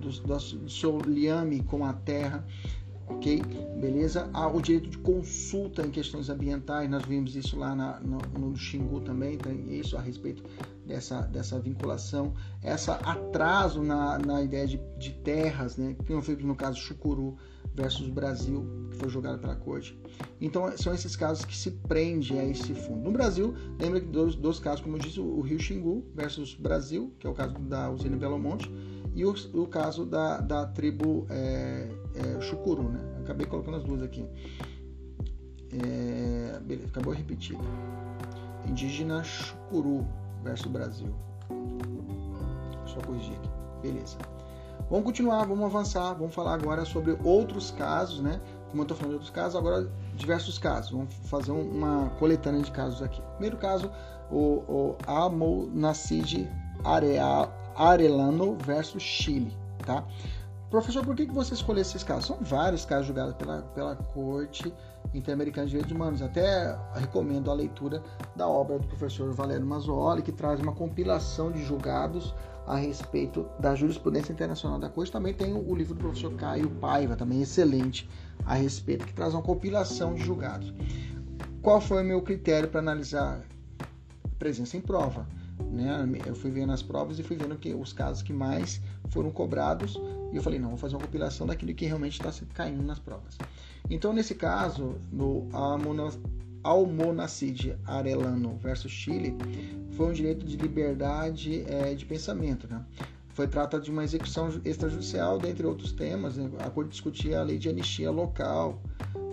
do, 0.00 0.10
do 0.10 0.70
seu 0.70 0.98
liame 1.00 1.62
com 1.62 1.84
a 1.84 1.92
terra 1.92 2.44
ok? 3.08 3.42
Beleza? 3.80 4.28
Há 4.32 4.48
o 4.48 4.60
direito 4.60 4.90
de 4.90 4.98
consulta 4.98 5.86
em 5.86 5.90
questões 5.90 6.28
ambientais, 6.28 6.88
nós 6.90 7.04
vimos 7.04 7.36
isso 7.36 7.58
lá 7.58 7.74
na, 7.74 8.00
no, 8.00 8.18
no 8.38 8.56
Xingu 8.56 9.00
também, 9.00 9.36
tem 9.38 9.78
isso 9.78 9.96
a 9.96 10.00
respeito 10.00 10.42
dessa, 10.86 11.22
dessa 11.22 11.58
vinculação, 11.58 12.34
essa 12.62 12.94
atraso 12.94 13.82
na, 13.82 14.18
na 14.18 14.42
ideia 14.42 14.66
de, 14.66 14.80
de 14.98 15.10
terras, 15.12 15.76
né? 15.76 15.96
Que 16.04 16.20
foi 16.20 16.36
no 16.36 16.54
caso 16.54 16.78
Chucuru 16.78 17.36
versus 17.74 18.08
Brasil, 18.08 18.66
que 18.90 18.96
foi 18.96 19.08
jogado 19.08 19.38
pela 19.38 19.54
corte. 19.54 19.98
Então 20.40 20.74
são 20.78 20.94
esses 20.94 21.14
casos 21.14 21.44
que 21.44 21.56
se 21.56 21.70
prende 21.70 22.38
a 22.38 22.44
esse 22.44 22.74
fundo. 22.74 23.02
No 23.02 23.12
Brasil, 23.12 23.54
lembra 23.78 24.00
que 24.00 24.06
dois 24.06 24.58
casos, 24.58 24.80
como 24.80 24.96
eu 24.96 25.00
disse, 25.00 25.20
o 25.20 25.40
Rio 25.42 25.60
Xingu 25.60 26.04
versus 26.14 26.54
Brasil, 26.54 27.12
que 27.18 27.26
é 27.26 27.30
o 27.30 27.34
caso 27.34 27.54
da 27.58 27.90
usina 27.90 28.16
Belo 28.16 28.38
Monte, 28.38 28.70
e 29.14 29.24
o, 29.24 29.34
o 29.54 29.66
caso 29.66 30.04
da, 30.04 30.40
da 30.40 30.66
tribo 30.66 31.26
é, 31.30 31.88
é, 32.16 32.40
Chucuru, 32.40 32.84
né? 32.84 33.00
Acabei 33.22 33.46
colocando 33.46 33.76
as 33.76 33.84
duas 33.84 34.02
aqui. 34.02 34.26
É, 35.72 36.58
beleza, 36.60 36.88
acabou 36.88 37.12
repetido. 37.12 37.62
Indígena 38.66 39.22
Chucuru 39.22 40.06
versus 40.42 40.70
Brasil. 40.70 41.14
Só 42.86 43.00
corrigir 43.00 43.36
aqui. 43.36 43.50
Beleza. 43.82 44.16
Vamos 44.88 45.04
continuar, 45.04 45.44
vamos 45.46 45.64
avançar, 45.64 46.14
vamos 46.14 46.34
falar 46.34 46.54
agora 46.54 46.84
sobre 46.84 47.18
outros 47.24 47.72
casos, 47.72 48.20
né? 48.20 48.40
Como 48.70 48.82
eu 48.82 48.84
estou 48.84 48.96
falando 48.96 49.10
de 49.10 49.16
outros 49.16 49.30
casos, 49.30 49.56
agora 49.56 49.90
diversos 50.14 50.58
casos. 50.58 50.92
Vamos 50.92 51.12
fazer 51.24 51.50
uma 51.50 52.10
coletânea 52.18 52.62
de 52.62 52.70
casos 52.70 53.02
aqui. 53.02 53.20
Primeiro 53.32 53.56
caso, 53.56 53.90
o, 54.30 54.62
o 54.68 54.96
Amonacid 55.06 56.48
Areal 56.84 57.52
Arellano 57.76 58.56
versus 58.64 59.02
Chile, 59.02 59.56
tá? 59.84 60.04
Professor, 60.70 61.04
por 61.04 61.14
que, 61.14 61.26
você 61.26 61.54
escolheu 61.54 61.82
esses 61.82 62.02
casos? 62.02 62.26
São 62.26 62.38
vários 62.40 62.84
casos 62.84 63.06
julgados 63.06 63.34
pela, 63.34 63.62
pela 63.62 63.94
Corte 63.94 64.72
Interamericana 65.14 65.66
de 65.66 65.70
Direitos 65.70 65.92
Humanos. 65.94 66.20
Até 66.20 66.76
recomendo 66.94 67.50
a 67.50 67.54
leitura 67.54 68.02
da 68.34 68.48
obra 68.48 68.78
do 68.78 68.86
professor 68.88 69.32
Valério 69.32 69.64
Mazzuoli, 69.64 70.22
que 70.22 70.32
traz 70.32 70.58
uma 70.58 70.72
compilação 70.72 71.52
de 71.52 71.64
julgados 71.64 72.34
a 72.66 72.74
respeito 72.74 73.48
da 73.60 73.76
jurisprudência 73.76 74.32
internacional 74.32 74.80
da 74.80 74.88
Corte. 74.88 75.12
Também 75.12 75.32
tem 75.32 75.54
o 75.54 75.74
livro 75.74 75.94
do 75.94 76.00
professor 76.00 76.34
Caio 76.34 76.68
Paiva, 76.68 77.14
também 77.14 77.40
excelente, 77.40 78.10
a 78.44 78.54
respeito, 78.54 79.06
que 79.06 79.14
traz 79.14 79.34
uma 79.34 79.42
compilação 79.42 80.14
de 80.14 80.24
julgados. 80.24 80.74
Qual 81.62 81.80
foi 81.80 82.02
o 82.02 82.06
meu 82.06 82.20
critério 82.22 82.68
para 82.68 82.80
analisar 82.80 83.40
presença 84.36 84.76
em 84.76 84.80
prova? 84.80 85.28
Né? 85.70 86.06
Eu 86.26 86.34
fui 86.34 86.50
vendo 86.50 86.72
as 86.72 86.82
provas 86.82 87.18
e 87.18 87.22
fui 87.22 87.36
vendo 87.36 87.56
que 87.56 87.74
os 87.74 87.92
casos 87.92 88.22
que 88.22 88.32
mais 88.32 88.80
foram 89.08 89.30
cobrados 89.30 89.98
e 90.32 90.36
eu 90.36 90.42
falei, 90.42 90.58
não, 90.58 90.70
vou 90.70 90.78
fazer 90.78 90.96
uma 90.96 91.02
compilação 91.02 91.46
daquilo 91.46 91.72
que 91.74 91.86
realmente 91.86 92.20
está 92.20 92.30
caindo 92.52 92.82
nas 92.82 92.98
provas. 92.98 93.38
Então, 93.88 94.12
nesse 94.12 94.34
caso, 94.34 94.96
no 95.12 95.48
Almonacid 96.62 97.76
Arellano 97.86 98.56
versus 98.56 98.90
Chile, 98.90 99.34
foi 99.92 100.08
um 100.08 100.12
direito 100.12 100.44
de 100.44 100.56
liberdade 100.56 101.64
é, 101.68 101.94
de 101.94 102.04
pensamento. 102.04 102.66
Né? 102.68 102.84
Foi 103.28 103.46
tratado 103.46 103.84
de 103.84 103.90
uma 103.90 104.02
execução 104.02 104.48
extrajudicial, 104.64 105.38
dentre 105.38 105.66
outros 105.66 105.92
temas. 105.92 106.36
Né? 106.36 106.50
A 106.58 106.68
Corte 106.68 106.90
discutia 106.90 107.40
a 107.40 107.42
lei 107.42 107.58
de 107.58 107.68
anistia 107.68 108.10
local, 108.10 108.82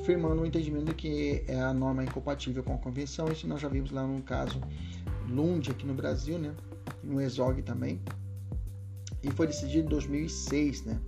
firmando 0.05 0.43
o 0.43 0.45
entendimento 0.45 0.85
de 0.85 0.93
que 0.93 1.43
é 1.47 1.59
a 1.59 1.73
norma 1.73 2.03
incompatível 2.03 2.63
com 2.63 2.75
a 2.75 2.77
Convenção. 2.77 3.31
Isso 3.31 3.47
nós 3.47 3.59
já 3.59 3.67
vimos 3.67 3.91
lá 3.91 4.05
no 4.05 4.21
caso 4.21 4.61
Lund 5.33 5.71
aqui 5.71 5.85
no 5.85 5.93
Brasil, 5.93 6.37
né? 6.37 6.53
No 7.03 7.21
ESOG 7.21 7.61
também. 7.61 7.99
E 9.21 9.31
foi 9.31 9.47
decidido 9.47 9.85
em 9.85 9.89
2006, 9.89 10.83
né? 10.83 10.99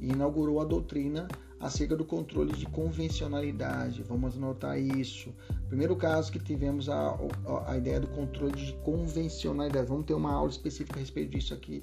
E 0.00 0.10
inaugurou 0.10 0.60
a 0.60 0.64
doutrina 0.64 1.26
acerca 1.60 1.96
do 1.96 2.04
controle 2.04 2.52
de 2.52 2.66
convencionalidade. 2.66 4.02
Vamos 4.02 4.36
anotar 4.36 4.78
isso. 4.78 5.32
Primeiro 5.68 5.96
caso 5.96 6.30
que 6.30 6.38
tivemos 6.38 6.88
a, 6.88 7.18
a, 7.66 7.76
ideia 7.76 8.00
do 8.00 8.06
controle 8.08 8.52
de 8.52 8.72
convencionalidade. 8.84 9.88
Vamos 9.88 10.06
ter 10.06 10.14
uma 10.14 10.32
aula 10.32 10.50
específica 10.50 10.98
a 10.98 11.00
respeito 11.00 11.30
disso 11.30 11.54
aqui, 11.54 11.82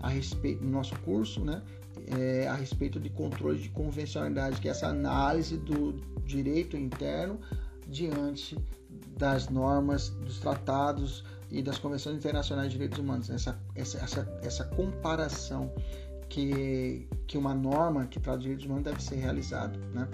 a 0.00 0.08
respeito 0.08 0.60
do 0.60 0.68
nosso 0.68 0.98
curso, 1.00 1.44
né? 1.44 1.62
É, 2.16 2.46
a 2.46 2.54
respeito 2.54 3.00
de 3.00 3.10
controle 3.10 3.58
de 3.58 3.68
convencionalidade, 3.70 4.60
que 4.60 4.68
é 4.68 4.70
essa 4.70 4.86
análise 4.86 5.56
do 5.56 5.92
direito 6.24 6.76
interno 6.76 7.38
diante 7.88 8.56
das 9.18 9.48
normas, 9.48 10.10
dos 10.10 10.38
tratados 10.38 11.24
e 11.50 11.60
das 11.62 11.78
convenções 11.78 12.16
internacionais 12.16 12.68
de 12.68 12.74
direitos 12.74 12.98
humanos. 12.98 13.28
Essa, 13.28 13.58
essa, 13.74 13.98
essa, 13.98 14.38
essa 14.42 14.64
comparação 14.64 15.72
que, 16.28 17.08
que 17.26 17.36
uma 17.36 17.54
norma 17.54 18.06
que 18.06 18.20
trata 18.20 18.38
de 18.38 18.44
direitos 18.44 18.66
humanos 18.66 18.84
deve 18.84 19.02
ser 19.02 19.16
realizada, 19.16 19.76
né? 19.92 20.08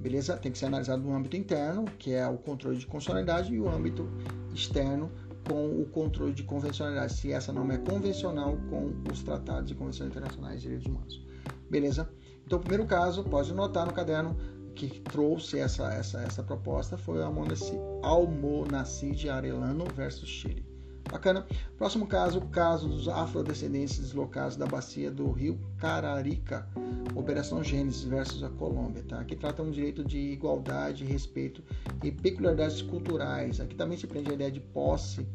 Beleza? 0.00 0.36
Tem 0.36 0.50
que 0.50 0.58
ser 0.58 0.66
analisado 0.66 1.00
no 1.02 1.14
âmbito 1.14 1.36
interno, 1.36 1.84
que 1.98 2.12
é 2.12 2.26
o 2.26 2.36
controle 2.36 2.76
de 2.76 2.86
constitucionalidade, 2.86 3.54
e 3.54 3.60
o 3.60 3.68
âmbito 3.68 4.08
externo, 4.52 5.10
com 5.48 5.80
o 5.80 5.86
controle 5.86 6.32
de 6.32 6.42
convencionalidade, 6.42 7.12
se 7.12 7.32
essa 7.32 7.52
norma 7.52 7.74
é 7.74 7.78
convencional 7.78 8.56
com 8.68 8.92
os 9.12 9.22
tratados 9.22 9.70
e 9.70 9.74
convenções 9.74 10.10
internacionais 10.10 10.56
de 10.56 10.62
direitos 10.62 10.86
humanos. 10.86 11.24
Beleza? 11.70 12.10
Então, 12.44 12.58
primeiro 12.58 12.84
caso, 12.84 13.22
pode 13.22 13.52
anotar 13.52 13.86
no 13.86 13.92
caderno, 13.92 14.36
que 14.74 15.00
trouxe 15.00 15.58
essa, 15.58 15.92
essa, 15.92 16.20
essa 16.22 16.42
proposta 16.42 16.96
foi 16.96 17.18
o 17.18 18.02
Almonacid 18.02 19.28
Arellano 19.28 19.84
versus 19.94 20.28
Chile. 20.28 20.71
Bacana. 21.10 21.46
Próximo 21.76 22.06
caso, 22.06 22.38
o 22.38 22.48
caso 22.48 22.88
dos 22.88 23.08
afrodescendentes 23.08 23.98
deslocados 23.98 24.56
da 24.56 24.66
bacia 24.66 25.10
do 25.10 25.30
rio 25.30 25.58
Cararica, 25.78 26.66
Operação 27.14 27.62
Gênesis 27.62 28.04
versus 28.04 28.42
a 28.42 28.48
Colômbia, 28.48 29.02
tá? 29.02 29.20
Aqui 29.20 29.36
trata 29.36 29.62
um 29.62 29.70
direito 29.70 30.04
de 30.04 30.18
igualdade, 30.18 31.04
respeito 31.04 31.62
e 32.02 32.10
peculiaridades 32.10 32.82
culturais. 32.82 33.60
Aqui 33.60 33.74
também 33.74 33.98
se 33.98 34.06
prende 34.06 34.30
a 34.30 34.34
ideia 34.34 34.50
de 34.50 34.60
posse, 34.60 35.26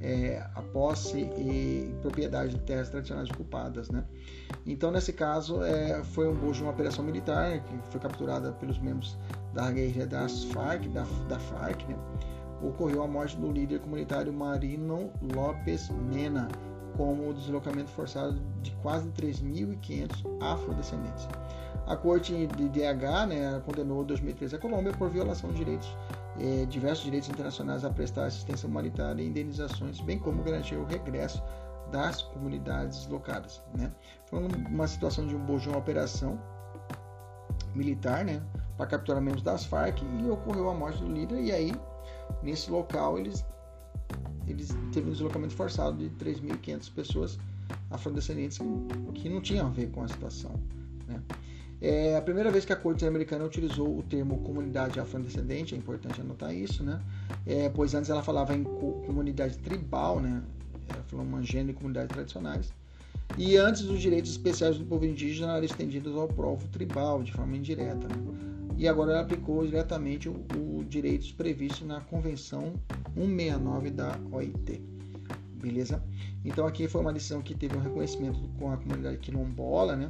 é, 0.00 0.38
a 0.54 0.62
posse 0.62 1.18
e 1.18 1.94
propriedade 2.02 2.54
de 2.54 2.60
terras 2.60 2.88
tradicionais 2.88 3.28
ocupadas, 3.30 3.90
né? 3.90 4.04
Então, 4.64 4.90
nesse 4.90 5.12
caso, 5.12 5.62
é, 5.62 6.02
foi 6.04 6.28
um 6.28 6.34
bojo 6.34 6.54
de 6.54 6.62
uma 6.62 6.72
operação 6.72 7.04
militar 7.04 7.60
que 7.60 7.90
foi 7.90 8.00
capturada 8.00 8.52
pelos 8.52 8.78
membros 8.78 9.18
da 9.52 9.70
guerrilha 9.70 10.06
das 10.06 10.44
FARC, 10.44 10.88
da, 10.88 11.04
da 11.28 11.38
FARC, 11.38 11.84
né? 11.86 11.96
Ocorreu 12.62 13.02
a 13.02 13.06
morte 13.06 13.36
do 13.36 13.50
líder 13.50 13.80
comunitário 13.80 14.32
Marino 14.32 15.10
Lopes 15.34 15.90
Mena, 15.90 16.48
como 16.96 17.28
o 17.28 17.34
deslocamento 17.34 17.90
forçado 17.90 18.40
de 18.62 18.70
quase 18.82 19.08
3.500 19.10 20.24
afrodescendentes. 20.40 21.28
A 21.86 21.96
Corte 21.96 22.46
de 22.46 22.68
DH 22.68 23.26
né, 23.28 23.62
condenou 23.64 24.02
em 24.02 24.06
2013 24.06 24.56
a 24.56 24.58
Colômbia 24.58 24.92
por 24.92 25.08
violação 25.08 25.50
de 25.50 25.58
direitos, 25.58 25.96
eh, 26.40 26.66
diversos 26.68 27.04
direitos 27.04 27.28
internacionais 27.28 27.84
a 27.84 27.90
prestar 27.90 28.26
assistência 28.26 28.66
humanitária 28.68 29.22
e 29.22 29.26
indenizações, 29.26 30.00
bem 30.00 30.18
como 30.18 30.42
garantir 30.42 30.74
o 30.74 30.84
regresso 30.84 31.42
das 31.92 32.22
comunidades 32.22 32.98
deslocadas. 32.98 33.62
Né. 33.76 33.92
Foi 34.26 34.42
uma 34.42 34.88
situação 34.88 35.26
de 35.26 35.36
um 35.36 35.38
bojão 35.38 35.74
uma 35.74 35.78
operação 35.78 36.38
militar 37.74 38.24
né, 38.24 38.42
para 38.76 38.86
capturar 38.86 39.22
membros 39.22 39.42
das 39.42 39.64
Farc 39.64 40.00
e 40.02 40.28
ocorreu 40.28 40.68
a 40.70 40.74
morte 40.74 40.98
do 40.98 41.12
líder 41.12 41.40
e 41.40 41.52
aí 41.52 41.72
Nesse 42.42 42.70
local, 42.70 43.18
eles, 43.18 43.44
eles 44.46 44.76
teve 44.92 45.08
um 45.08 45.12
deslocamento 45.12 45.54
forçado 45.54 45.96
de 45.96 46.10
3.500 46.24 46.92
pessoas 46.92 47.38
afrodescendentes 47.90 48.58
que, 49.14 49.28
não 49.28 49.40
tinham 49.40 49.66
a 49.66 49.70
ver 49.70 49.90
com 49.90 50.02
a 50.02 50.08
situação. 50.08 50.52
Né? 51.06 51.20
É 51.80 52.16
a 52.16 52.22
primeira 52.22 52.50
vez 52.50 52.64
que 52.64 52.72
a 52.72 52.76
Corte 52.76 53.04
Americana 53.04 53.44
utilizou 53.44 53.98
o 53.98 54.02
termo 54.02 54.38
comunidade 54.38 54.98
afrodescendente, 54.98 55.74
é 55.74 55.78
importante 55.78 56.20
anotar 56.20 56.54
isso, 56.54 56.82
né? 56.82 57.00
É, 57.44 57.68
pois 57.68 57.94
antes 57.94 58.08
ela 58.08 58.22
falava 58.22 58.54
em 58.54 58.64
comunidade 58.64 59.58
tribal, 59.58 60.18
né? 60.18 60.42
Ela 60.88 61.02
falou 61.02 61.26
uma 61.26 61.42
gênero 61.42 61.68
de 61.68 61.74
comunidades 61.74 62.14
tradicionais. 62.14 62.72
E 63.36 63.56
antes 63.56 63.82
os 63.82 64.00
direitos 64.00 64.30
especiais 64.30 64.78
do 64.78 64.84
povo 64.84 65.04
indígena 65.04 65.56
eram 65.56 65.64
estendidos 65.64 66.16
ao 66.16 66.28
povo 66.28 66.66
tribal, 66.68 67.22
de 67.22 67.32
forma 67.32 67.56
indireta. 67.56 68.08
Né? 68.08 68.55
E 68.76 68.86
agora 68.86 69.12
ela 69.12 69.22
aplicou 69.22 69.64
diretamente 69.64 70.28
o, 70.28 70.34
o 70.54 70.84
direitos 70.84 71.32
previstos 71.32 71.86
na 71.86 72.00
Convenção 72.02 72.74
169 73.14 73.90
da 73.90 74.18
OIT. 74.30 74.82
Beleza? 75.54 76.02
Então 76.44 76.66
aqui 76.66 76.86
foi 76.86 77.00
uma 77.00 77.12
decisão 77.12 77.40
que 77.40 77.54
teve 77.54 77.74
um 77.74 77.80
reconhecimento 77.80 78.38
com 78.58 78.70
a 78.70 78.76
comunidade 78.76 79.16
quilombola, 79.16 79.96
né? 79.96 80.08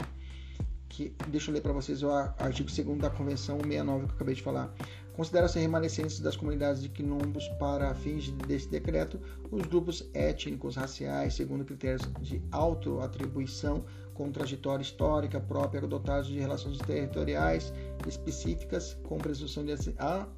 Que, 0.88 1.14
deixa 1.28 1.50
eu 1.50 1.54
ler 1.54 1.60
para 1.60 1.72
vocês 1.72 2.02
o 2.02 2.10
artigo 2.10 2.68
2 2.68 2.98
da 2.98 3.08
Convenção 3.08 3.58
169 3.58 4.06
que 4.06 4.10
eu 4.10 4.14
acabei 4.16 4.34
de 4.34 4.42
falar. 4.42 4.74
Considera-se 5.14 5.58
remanescentes 5.58 6.20
das 6.20 6.36
comunidades 6.36 6.82
de 6.82 6.88
quilombos 6.88 7.48
para 7.60 7.94
fins 7.94 8.30
desse 8.46 8.68
decreto 8.68 9.18
os 9.50 9.64
grupos 9.66 10.10
étnicos, 10.12 10.76
raciais, 10.76 11.34
segundo 11.34 11.64
critérios 11.64 12.02
de 12.20 12.42
autoatribuição 12.50 13.84
com 14.16 14.32
trajetória 14.32 14.82
histórica 14.82 15.38
própria, 15.38 15.80
dotados 15.82 16.26
de 16.28 16.38
relações 16.38 16.78
territoriais 16.78 17.72
específicas, 18.06 18.96
com 19.04 19.18
presunção 19.18 19.64
de 19.64 19.74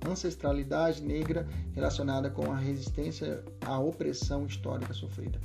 ancestralidade 0.06 1.02
negra 1.02 1.46
relacionada 1.74 2.28
com 2.28 2.50
a 2.50 2.56
resistência 2.56 3.42
à 3.64 3.78
opressão 3.78 4.46
histórica 4.46 4.92
sofrida. 4.92 5.38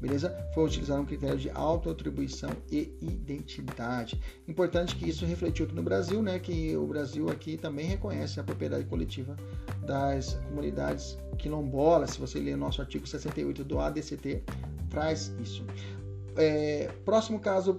Beleza? 0.00 0.36
Foi 0.52 0.66
utilizado 0.66 1.00
um 1.00 1.06
critério 1.06 1.38
de 1.38 1.48
autoatribuição 1.50 2.50
e 2.70 2.92
identidade. 3.00 4.20
Importante 4.46 4.96
que 4.96 5.08
isso 5.08 5.24
refletiu 5.24 5.64
aqui 5.64 5.74
no 5.74 5.82
Brasil, 5.82 6.20
né? 6.22 6.38
Que 6.38 6.76
o 6.76 6.86
Brasil 6.86 7.30
aqui 7.30 7.56
também 7.56 7.86
reconhece 7.86 8.38
a 8.38 8.44
propriedade 8.44 8.84
coletiva 8.84 9.34
das 9.86 10.34
comunidades 10.48 11.16
quilombolas. 11.38 12.10
Se 12.10 12.18
você 12.18 12.38
ler 12.38 12.54
o 12.54 12.58
nosso 12.58 12.82
artigo 12.82 13.06
68 13.06 13.64
do 13.64 13.78
ADCT, 13.78 14.42
traz 14.90 15.32
isso. 15.40 15.64
É, 16.36 16.90
próximo 17.04 17.38
caso, 17.38 17.76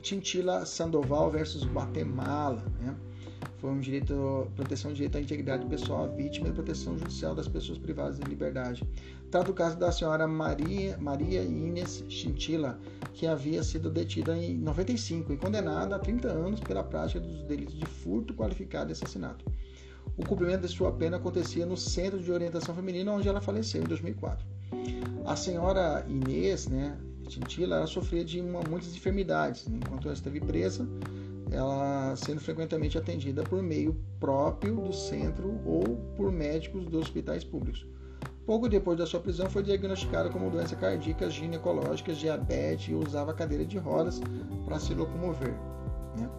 Tintila 0.00 0.64
Sandoval 0.64 1.30
versus 1.30 1.64
Guatemala. 1.66 2.64
Né? 2.80 2.94
Foi 3.58 3.70
um 3.70 3.80
direito, 3.80 4.48
proteção 4.54 4.92
direito 4.92 5.18
à 5.18 5.20
integridade 5.20 5.66
pessoal, 5.66 6.08
vítima 6.14 6.48
e 6.48 6.52
proteção 6.52 6.96
judicial 6.96 7.34
das 7.34 7.48
pessoas 7.48 7.76
privadas 7.76 8.18
de 8.18 8.24
liberdade. 8.24 8.82
Trata 9.30 9.50
o 9.50 9.54
caso 9.54 9.76
da 9.76 9.90
senhora 9.90 10.26
Maria, 10.26 10.96
Maria 10.98 11.42
Inês 11.42 12.04
Chintila, 12.08 12.78
que 13.12 13.26
havia 13.26 13.62
sido 13.62 13.90
detida 13.90 14.36
em 14.36 14.56
95 14.56 15.32
e 15.32 15.36
condenada 15.36 15.96
a 15.96 15.98
30 15.98 16.28
anos 16.28 16.60
pela 16.60 16.84
prática 16.84 17.20
dos 17.20 17.42
delitos 17.42 17.74
de 17.76 17.84
furto 17.84 18.32
qualificado 18.32 18.90
e 18.90 18.92
assassinato. 18.92 19.44
O 20.16 20.24
cumprimento 20.24 20.62
de 20.62 20.68
sua 20.68 20.92
pena 20.92 21.16
acontecia 21.16 21.66
no 21.66 21.76
Centro 21.76 22.20
de 22.20 22.30
Orientação 22.32 22.74
Feminina, 22.74 23.12
onde 23.12 23.28
ela 23.28 23.40
faleceu 23.40 23.82
em 23.82 23.86
2004. 23.86 24.46
A 25.26 25.36
senhora 25.36 26.06
Inês, 26.08 26.68
né, 26.68 26.96
Tintila, 27.28 27.76
ela 27.76 27.86
sofria 27.86 28.24
de 28.24 28.40
uma, 28.40 28.60
muitas 28.68 28.94
enfermidades. 28.94 29.66
Né? 29.68 29.78
Enquanto 29.84 30.06
ela 30.06 30.14
esteve 30.14 30.40
presa, 30.40 30.88
ela 31.50 32.14
sendo 32.16 32.40
frequentemente 32.40 32.98
atendida 32.98 33.42
por 33.42 33.62
meio 33.62 33.96
próprio 34.18 34.76
do 34.76 34.92
centro 34.92 35.60
ou 35.64 35.82
por 36.16 36.32
médicos 36.32 36.84
dos 36.86 37.02
hospitais 37.02 37.44
públicos. 37.44 37.86
Pouco 38.44 38.68
depois 38.68 38.96
da 38.96 39.06
sua 39.06 39.20
prisão, 39.20 39.48
foi 39.50 39.62
diagnosticada 39.62 40.30
como 40.30 40.50
doença 40.50 40.74
cardíaca, 40.74 41.28
ginecológica, 41.28 42.14
diabetes 42.14 42.88
e 42.88 42.94
usava 42.94 43.34
cadeira 43.34 43.64
de 43.64 43.76
rodas 43.76 44.20
para 44.64 44.78
se 44.78 44.94
locomover. 44.94 45.52
Né? 46.16 46.30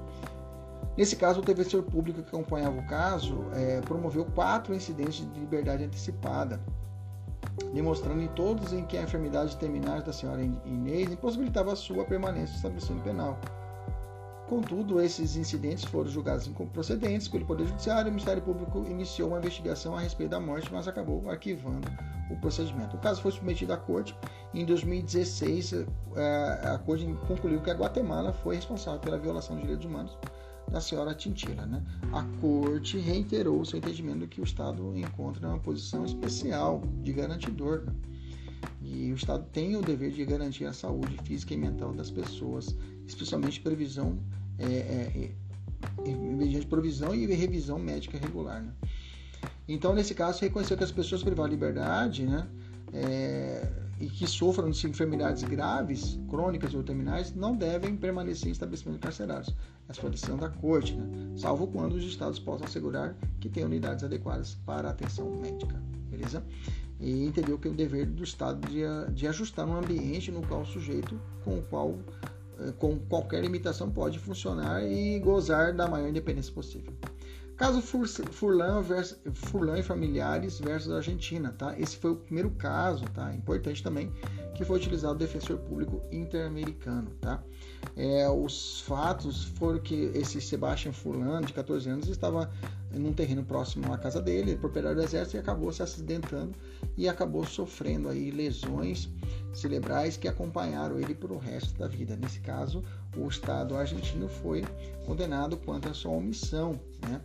Nesse 0.97 1.15
caso, 1.15 1.39
o 1.39 1.43
defensor 1.43 1.83
público 1.83 2.21
que 2.21 2.27
acompanhava 2.27 2.79
o 2.79 2.87
caso 2.87 3.45
é, 3.53 3.79
promoveu 3.81 4.25
quatro 4.25 4.73
incidentes 4.73 5.19
de 5.33 5.39
liberdade 5.39 5.83
antecipada 5.83 6.59
demonstrando 7.73 8.21
em 8.21 8.27
todos 8.29 8.73
em 8.73 8.85
que 8.85 8.97
a 8.97 9.03
enfermidade 9.03 9.55
terminal 9.57 10.01
da 10.01 10.13
senhora 10.13 10.41
Inês 10.41 11.11
impossibilitava 11.11 11.73
a 11.73 11.75
sua 11.75 12.05
permanência 12.05 12.51
no 12.51 12.55
estabelecimento 12.55 13.03
penal. 13.03 13.39
Contudo, 14.47 14.99
esses 14.99 15.35
incidentes 15.35 15.85
foram 15.85 16.09
julgados 16.09 16.47
inprocedentes 16.47 17.27
pelo 17.27 17.45
Poder 17.45 17.67
Judiciário 17.67 18.07
e 18.07 18.09
o 18.09 18.11
Ministério 18.11 18.41
Público 18.41 18.83
iniciou 18.89 19.29
uma 19.29 19.37
investigação 19.37 19.95
a 19.95 19.99
respeito 19.99 20.31
da 20.31 20.39
morte, 20.39 20.73
mas 20.73 20.87
acabou 20.87 21.29
arquivando 21.29 21.87
o 22.31 22.35
procedimento. 22.37 22.97
O 22.97 22.99
caso 22.99 23.21
foi 23.21 23.31
submetido 23.31 23.73
à 23.73 23.77
corte 23.77 24.17
e 24.51 24.61
em 24.61 24.65
2016 24.65 25.73
eh, 25.73 25.85
a 26.63 26.79
corte 26.79 27.05
concluiu 27.27 27.61
que 27.61 27.69
a 27.69 27.75
Guatemala 27.75 28.33
foi 28.33 28.55
responsável 28.55 28.99
pela 28.99 29.19
violação 29.19 29.55
dos 29.55 29.61
direitos 29.61 29.85
humanos 29.85 30.17
da 30.69 30.79
senhora 30.81 31.13
Tintila. 31.13 31.65
Né? 31.65 31.83
A 32.13 32.23
corte 32.39 32.97
reiterou 32.97 33.63
seu 33.65 33.79
entendimento 33.79 34.27
que 34.27 34.41
o 34.41 34.43
Estado 34.43 34.95
encontra 34.97 35.47
uma 35.47 35.59
posição 35.59 36.05
especial 36.05 36.81
de 37.03 37.13
garantidor. 37.13 37.83
Né? 37.85 37.93
E 38.81 39.11
o 39.11 39.15
Estado 39.15 39.45
tem 39.51 39.75
o 39.75 39.81
dever 39.81 40.11
de 40.11 40.25
garantir 40.25 40.65
a 40.65 40.73
saúde 40.73 41.17
física 41.23 41.53
e 41.53 41.57
mental 41.57 41.93
das 41.93 42.09
pessoas, 42.09 42.75
especialmente 43.07 43.59
previsão, 43.59 44.17
é, 44.57 44.65
é, 44.65 45.31
é, 46.05 46.15
mediante 46.15 46.65
provisão 46.67 47.13
e 47.13 47.25
revisão 47.25 47.77
médica 47.79 48.17
regular. 48.17 48.61
Né? 48.61 48.73
Então, 49.67 49.93
nesse 49.93 50.15
caso, 50.15 50.41
reconheceu 50.41 50.75
que 50.75 50.83
as 50.83 50.91
pessoas 50.91 51.21
privadas 51.21 51.51
de 51.51 51.55
liberdade, 51.55 52.25
né, 52.25 52.47
é, 52.91 53.67
e 53.99 54.07
que 54.07 54.25
sofram 54.25 54.69
de 54.69 54.87
enfermidades 54.87 55.43
graves, 55.43 56.19
crônicas 56.29 56.73
ou 56.73 56.81
terminais, 56.81 57.35
não 57.35 57.55
devem 57.55 57.95
permanecer 57.95 58.47
em 58.47 58.51
estabelecimentos 58.51 59.01
carcerários. 59.01 59.53
Essa 59.89 59.99
foi 59.99 60.09
a 60.09 60.13
decisão 60.13 60.37
da 60.37 60.49
corte, 60.49 60.95
né? 60.95 61.05
salvo 61.35 61.67
quando 61.67 61.93
os 61.93 62.05
estados 62.05 62.39
possam 62.39 62.65
assegurar 62.65 63.15
que 63.39 63.49
tem 63.49 63.65
unidades 63.65 64.03
adequadas 64.03 64.55
para 64.65 64.89
atenção 64.89 65.29
médica. 65.41 65.81
Beleza? 66.09 66.43
E 66.99 67.25
entendeu 67.25 67.57
que 67.57 67.67
é 67.67 67.71
o 67.71 67.73
dever 67.73 68.05
do 68.05 68.23
estado 68.23 68.67
de, 68.67 68.81
de 69.13 69.27
ajustar 69.27 69.67
um 69.67 69.77
ambiente 69.77 70.31
no 70.31 70.45
qual 70.45 70.61
o 70.61 70.65
sujeito 70.65 71.19
com 71.43 71.59
o 71.59 71.61
qual 71.63 71.97
eh, 72.59 72.73
com 72.77 72.99
qualquer 72.99 73.41
limitação 73.41 73.89
pode 73.89 74.19
funcionar 74.19 74.83
e 74.83 75.17
gozar 75.19 75.73
da 75.73 75.87
maior 75.87 76.09
independência 76.09 76.53
possível. 76.53 76.93
Caso 77.59 77.81
Furlan, 77.81 78.81
versus, 78.81 79.19
Furlan 79.33 79.79
e 79.79 79.83
familiares 79.83 80.61
versus 80.61 80.93
Argentina, 80.93 81.53
tá? 81.57 81.77
Esse 81.77 81.97
foi 81.97 82.11
o 82.11 82.15
primeiro 82.15 82.49
caso, 82.51 83.03
tá? 83.13 83.33
Importante 83.35 83.83
também 83.83 84.13
que 84.55 84.63
foi 84.63 84.77
utilizado 84.77 85.15
o 85.15 85.17
defensor 85.17 85.57
público 85.57 86.01
interamericano, 86.09 87.11
tá? 87.19 87.43
É, 87.97 88.29
os 88.29 88.79
fatos 88.81 89.43
foram 89.43 89.77
que 89.79 90.09
esse 90.13 90.39
Sebastian 90.39 90.93
Furlan, 90.93 91.41
de 91.41 91.51
14 91.51 91.89
anos, 91.89 92.07
estava 92.07 92.49
em 92.93 93.05
um 93.05 93.11
terreno 93.11 93.43
próximo 93.43 93.93
à 93.93 93.97
casa 93.97 94.21
dele, 94.21 94.55
proprietário 94.55 94.97
do 94.97 95.03
exército, 95.03 95.35
e 95.35 95.39
acabou 95.39 95.71
se 95.73 95.83
acidentando 95.83 96.55
e 96.97 97.09
acabou 97.09 97.45
sofrendo 97.45 98.07
aí 98.07 98.31
lesões 98.31 99.09
cerebrais 99.53 100.15
que 100.15 100.29
acompanharam 100.29 100.97
ele 100.97 101.13
para 101.13 101.33
o 101.33 101.37
resto 101.37 101.77
da 101.77 101.87
vida. 101.87 102.15
Nesse 102.15 102.39
caso, 102.39 102.83
o 103.17 103.27
Estado 103.27 103.75
argentino 103.75 104.27
foi 104.27 104.63
condenado 105.05 105.57
quanto 105.57 105.89
à 105.89 105.93
sua 105.93 106.11
omissão. 106.11 106.79
Né? 107.07 107.21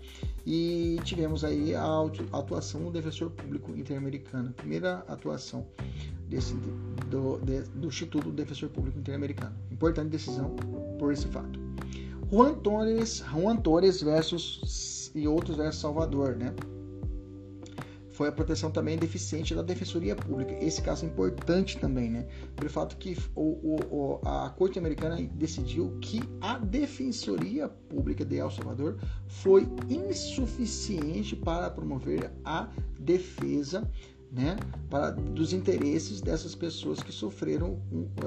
E 0.47 0.99
tivemos 1.05 1.45
aí 1.45 1.75
a 1.75 1.85
atuação 2.33 2.85
do 2.85 2.91
defensor 2.91 3.31
público 3.31 3.73
interamericano, 3.73 4.53
primeira 4.53 5.05
atuação 5.09 5.67
desse, 6.29 6.55
do, 7.11 7.39
de, 7.39 7.63
do 7.63 7.89
Instituto 7.89 8.31
do 8.31 8.33
Defensor 8.33 8.69
Público 8.71 8.99
Interamericano. 8.99 9.55
Importante 9.71 10.11
decisão 10.11 10.55
por 10.99 11.13
esse 11.13 11.27
fato. 11.29 11.59
Juan 12.31 12.55
Torres, 12.55 13.23
Juan 13.33 13.57
Torres 13.57 14.03
versus 14.03 15.13
e 15.15 15.29
outros 15.29 15.57
versus 15.57 15.81
Salvador, 15.81 16.37
né? 16.37 16.53
Foi 18.15 18.29
a 18.29 18.33
proteção 18.33 18.71
também 18.71 18.97
deficiente 18.97 19.55
da 19.55 19.63
Defensoria 19.63 20.15
Pública. 20.15 20.55
Esse 20.65 20.81
caso 20.81 21.05
é 21.05 21.09
importante 21.09 21.79
também, 21.79 22.09
né? 22.09 22.27
Pelo 22.55 22.71
fato 22.71 22.97
que 22.97 23.19
o, 23.35 23.77
o, 23.91 24.21
a 24.25 24.51
Corte 24.51 24.79
Americana 24.79 25.21
decidiu 25.33 25.99
que 26.01 26.23
a 26.41 26.57
Defensoria 26.57 27.69
Pública 27.69 28.25
de 28.25 28.37
El 28.37 28.53
Salvador 28.53 28.99
foi 29.27 29.69
insuficiente 29.91 31.35
para 31.35 31.69
promover 31.69 32.31
a 32.45 32.69
defesa 33.01 33.91
né, 34.35 34.57
para, 34.91 35.11
dos 35.11 35.53
interesses 35.53 36.21
dessas 36.21 36.57
pessoas 36.57 37.01
que 37.01 37.13
sofreram, 37.13 37.81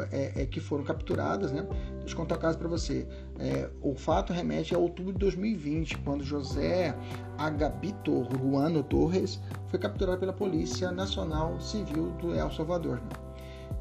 é, 0.10 0.44
é, 0.44 0.46
que 0.46 0.60
foram 0.60 0.84
capturadas. 0.84 1.52
Né? 1.52 1.68
Deixa 2.00 2.14
eu 2.14 2.18
contar 2.18 2.36
um 2.36 2.40
caso 2.40 2.58
para 2.58 2.68
você. 2.68 3.06
É, 3.40 3.70
o 3.82 3.94
fato 3.94 4.34
remete 4.34 4.74
a 4.74 4.78
outubro 4.78 5.14
de 5.14 5.20
2020, 5.20 5.98
quando 6.00 6.24
José 6.24 6.96
Agapito 7.38 8.22
Ruano 8.22 8.82
Torres 8.84 9.40
foi 9.68 9.78
capturado 9.78 10.20
pela 10.20 10.34
Polícia 10.34 10.92
Nacional 10.92 11.60
Civil 11.62 12.12
do 12.14 12.34
El 12.34 12.52
Salvador. 12.52 12.98
Né? 12.98 13.10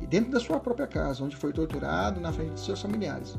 E 0.01 0.07
dentro 0.07 0.33
da 0.33 0.41
sua 0.41 0.61
própria 0.61 0.87
casa, 0.87 1.25
onde 1.25 1.37
foi 1.37 1.53
torturado 1.53 2.21
na 2.21 2.33
frente 2.33 2.55
de 2.55 2.61
seus 2.61 2.83
familiares, 2.83 3.39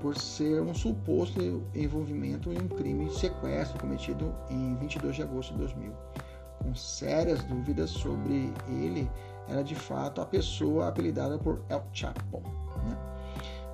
por 0.00 0.16
ser 0.16 0.60
um 0.60 0.74
suposto 0.74 1.62
envolvimento 1.74 2.52
em 2.52 2.58
um 2.58 2.68
crime 2.68 3.06
de 3.06 3.14
sequestro 3.14 3.78
cometido 3.78 4.34
em 4.50 4.74
22 4.76 5.14
de 5.14 5.22
agosto 5.22 5.52
de 5.52 5.60
2000 5.60 5.92
com 6.62 6.74
sérias 6.74 7.42
dúvidas 7.44 7.90
sobre 7.90 8.52
ele 8.68 9.10
era 9.48 9.62
de 9.62 9.74
fato 9.74 10.20
a 10.20 10.26
pessoa 10.26 10.88
apelidada 10.88 11.38
por 11.38 11.64
El 11.68 11.82
Chapo. 11.92 12.61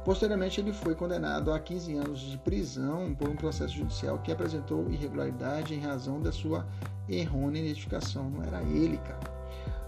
Posteriormente, 0.09 0.59
ele 0.59 0.73
foi 0.73 0.95
condenado 0.95 1.53
a 1.53 1.61
15 1.61 1.95
anos 1.97 2.21
de 2.21 2.39
prisão 2.39 3.15
por 3.15 3.29
um 3.29 3.37
processo 3.37 3.75
judicial 3.75 4.19
que 4.21 4.33
apresentou 4.33 4.91
irregularidade 4.91 5.75
em 5.75 5.81
razão 5.81 6.19
da 6.19 6.33
sua 6.33 6.67
errônea 7.07 7.61
identificação. 7.61 8.31
Não 8.31 8.43
era 8.43 8.63
ele, 8.63 8.97
cara. 8.97 9.21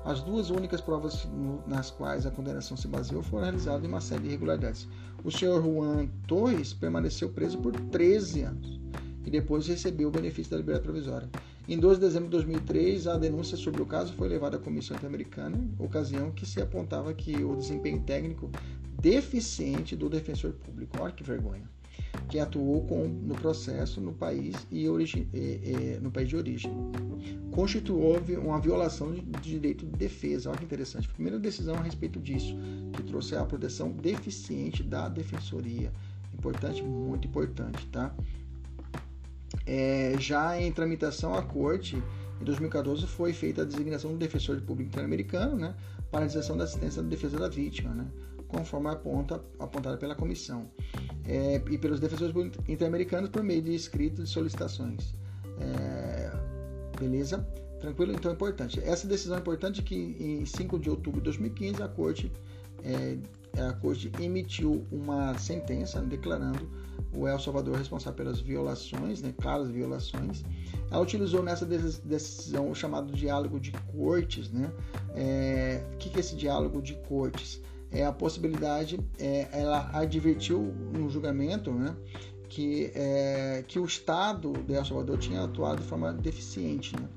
As 0.04 0.20
duas 0.20 0.50
únicas 0.50 0.82
provas 0.82 1.26
nas 1.66 1.90
quais 1.90 2.26
a 2.26 2.30
condenação 2.30 2.76
se 2.76 2.86
baseou 2.86 3.22
foram 3.22 3.44
realizadas 3.44 3.82
em 3.82 3.88
uma 3.88 4.02
série 4.02 4.24
de 4.24 4.28
irregularidades. 4.28 4.86
O 5.24 5.30
senhor 5.30 5.62
Juan 5.62 6.06
Torres 6.26 6.74
permaneceu 6.74 7.30
preso 7.30 7.56
por 7.56 7.72
13 7.72 8.42
anos 8.42 8.78
e 9.24 9.30
depois 9.30 9.66
recebeu 9.68 10.08
o 10.08 10.12
benefício 10.12 10.50
da 10.50 10.58
liberdade 10.58 10.84
provisória. 10.84 11.30
Em 11.66 11.78
12 11.78 12.00
de 12.00 12.06
dezembro 12.06 12.28
de 12.28 12.32
2003, 12.32 13.06
a 13.06 13.16
denúncia 13.16 13.56
sobre 13.56 13.80
o 13.80 13.86
caso 13.86 14.12
foi 14.14 14.28
levada 14.28 14.56
à 14.56 14.60
Comissão 14.60 14.96
Interamericana, 14.96 15.56
ocasião 15.78 16.30
que 16.30 16.44
se 16.44 16.60
apontava 16.60 17.14
que 17.14 17.42
o 17.42 17.56
desempenho 17.56 18.00
técnico 18.00 18.50
deficiente 19.00 19.96
do 19.96 20.08
defensor 20.08 20.52
público, 20.52 20.96
olha 21.00 21.12
que 21.12 21.22
vergonha, 21.22 21.68
que 22.28 22.38
atuou 22.38 22.86
com, 22.86 23.08
no 23.08 23.34
processo 23.34 24.00
no 24.00 24.12
país 24.12 24.54
e, 24.70 24.88
origi, 24.88 25.28
no 26.00 26.10
país 26.10 26.28
de 26.28 26.36
origem, 26.36 26.72
constituiu 27.50 28.20
uma 28.40 28.60
violação 28.60 29.12
de, 29.12 29.20
de 29.20 29.40
direito 29.40 29.86
de 29.86 29.92
defesa. 29.92 30.50
Olha 30.50 30.58
que 30.58 30.64
interessante. 30.64 31.08
Primeira 31.08 31.38
decisão 31.38 31.74
a 31.74 31.82
respeito 31.82 32.20
disso, 32.20 32.56
que 32.92 33.02
trouxe 33.02 33.34
a 33.36 33.44
proteção 33.44 33.90
deficiente 33.92 34.82
da 34.82 35.08
defensoria. 35.08 35.92
Importante, 36.32 36.82
muito 36.82 37.26
importante, 37.26 37.86
tá? 37.88 38.14
É, 39.66 40.14
já 40.18 40.60
em 40.60 40.70
tramitação 40.72 41.34
à 41.34 41.42
corte, 41.42 42.00
em 42.40 42.44
2014 42.44 43.06
foi 43.06 43.32
feita 43.32 43.62
a 43.62 43.64
designação 43.64 44.12
do 44.12 44.18
defensor 44.18 44.60
público 44.60 44.90
interamericano 44.90 45.56
né, 45.56 45.74
para 46.10 46.20
a 46.20 46.22
realização 46.22 46.56
da 46.56 46.64
assistência 46.64 47.02
da 47.02 47.08
defesa 47.08 47.38
da 47.38 47.48
vítima, 47.48 47.92
né, 47.92 48.06
conforme 48.50 48.88
aponta, 48.88 49.42
apontada 49.58 49.96
pela 49.96 50.14
comissão, 50.14 50.70
é, 51.24 51.56
e 51.70 51.78
pelos 51.78 52.00
defensores 52.00 52.34
interamericanos 52.68 53.30
por 53.30 53.42
meio 53.42 53.62
de 53.62 53.74
escritos 53.74 54.24
de 54.24 54.30
solicitações. 54.30 55.14
É, 55.60 56.30
beleza? 56.98 57.46
Tranquilo? 57.80 58.12
Então 58.12 58.30
é 58.30 58.34
importante. 58.34 58.80
Essa 58.80 59.06
decisão 59.06 59.36
é 59.36 59.40
importante 59.40 59.82
que 59.82 59.94
em 59.96 60.44
5 60.44 60.78
de 60.78 60.90
outubro 60.90 61.20
de 61.20 61.24
2015 61.24 61.82
a 61.82 61.88
corte, 61.88 62.30
é, 62.84 63.16
a 63.58 63.72
corte 63.72 64.12
emitiu 64.20 64.86
uma 64.90 65.36
sentença 65.38 66.00
declarando 66.00 66.68
o 67.12 67.26
El 67.26 67.38
Salvador 67.38 67.76
responsável 67.76 68.16
pelas 68.16 68.40
violações, 68.40 69.22
né, 69.22 69.34
claras 69.40 69.68
violações. 69.70 70.44
Ela 70.90 71.00
utilizou 71.00 71.42
nessa 71.42 71.66
decisão 71.66 72.70
o 72.70 72.74
chamado 72.74 73.12
diálogo 73.12 73.58
de 73.58 73.72
cortes. 73.92 74.50
Né? 74.50 74.70
É, 75.14 75.84
o 75.94 75.96
que 75.96 76.16
é 76.16 76.20
esse 76.20 76.36
diálogo 76.36 76.80
de 76.80 76.94
cortes? 77.08 77.60
É 77.92 78.04
a 78.04 78.12
possibilidade, 78.12 79.00
é, 79.18 79.48
ela 79.52 79.90
advertiu 79.92 80.72
no 80.92 81.10
julgamento 81.10 81.72
né, 81.72 81.96
que, 82.48 82.92
é, 82.94 83.64
que 83.66 83.78
o 83.78 83.84
Estado 83.84 84.52
de 84.52 84.74
El 84.74 84.84
Salvador 84.84 85.18
tinha 85.18 85.42
atuado 85.42 85.82
de 85.82 85.88
forma 85.88 86.12
deficiente 86.12 86.94
né, 86.94 87.08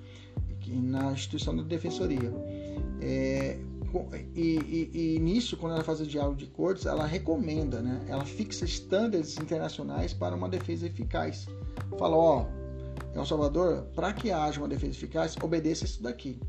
na 0.67 1.11
instituição 1.11 1.55
da 1.55 1.63
defensoria. 1.63 2.31
É, 3.01 3.59
e, 4.35 4.89
e, 4.93 5.15
e, 5.15 5.19
nisso, 5.19 5.55
quando 5.57 5.73
ela 5.73 5.83
faz 5.83 6.01
o 6.01 6.07
diálogo 6.07 6.35
de 6.35 6.47
cortes, 6.47 6.85
ela 6.85 7.05
recomenda, 7.05 7.81
né? 7.81 8.01
ela 8.07 8.25
fixa 8.25 8.65
estándares 8.65 9.37
internacionais 9.37 10.13
para 10.13 10.35
uma 10.35 10.49
defesa 10.49 10.87
eficaz. 10.87 11.47
Fala, 11.99 12.15
ó, 12.15 12.45
El 13.13 13.25
Salvador, 13.25 13.83
para 13.93 14.11
que 14.11 14.31
haja 14.31 14.59
uma 14.59 14.67
defesa 14.67 14.93
eficaz, 14.93 15.35
obedeça 15.41 15.85
isso 15.85 16.01
daqui. 16.01 16.39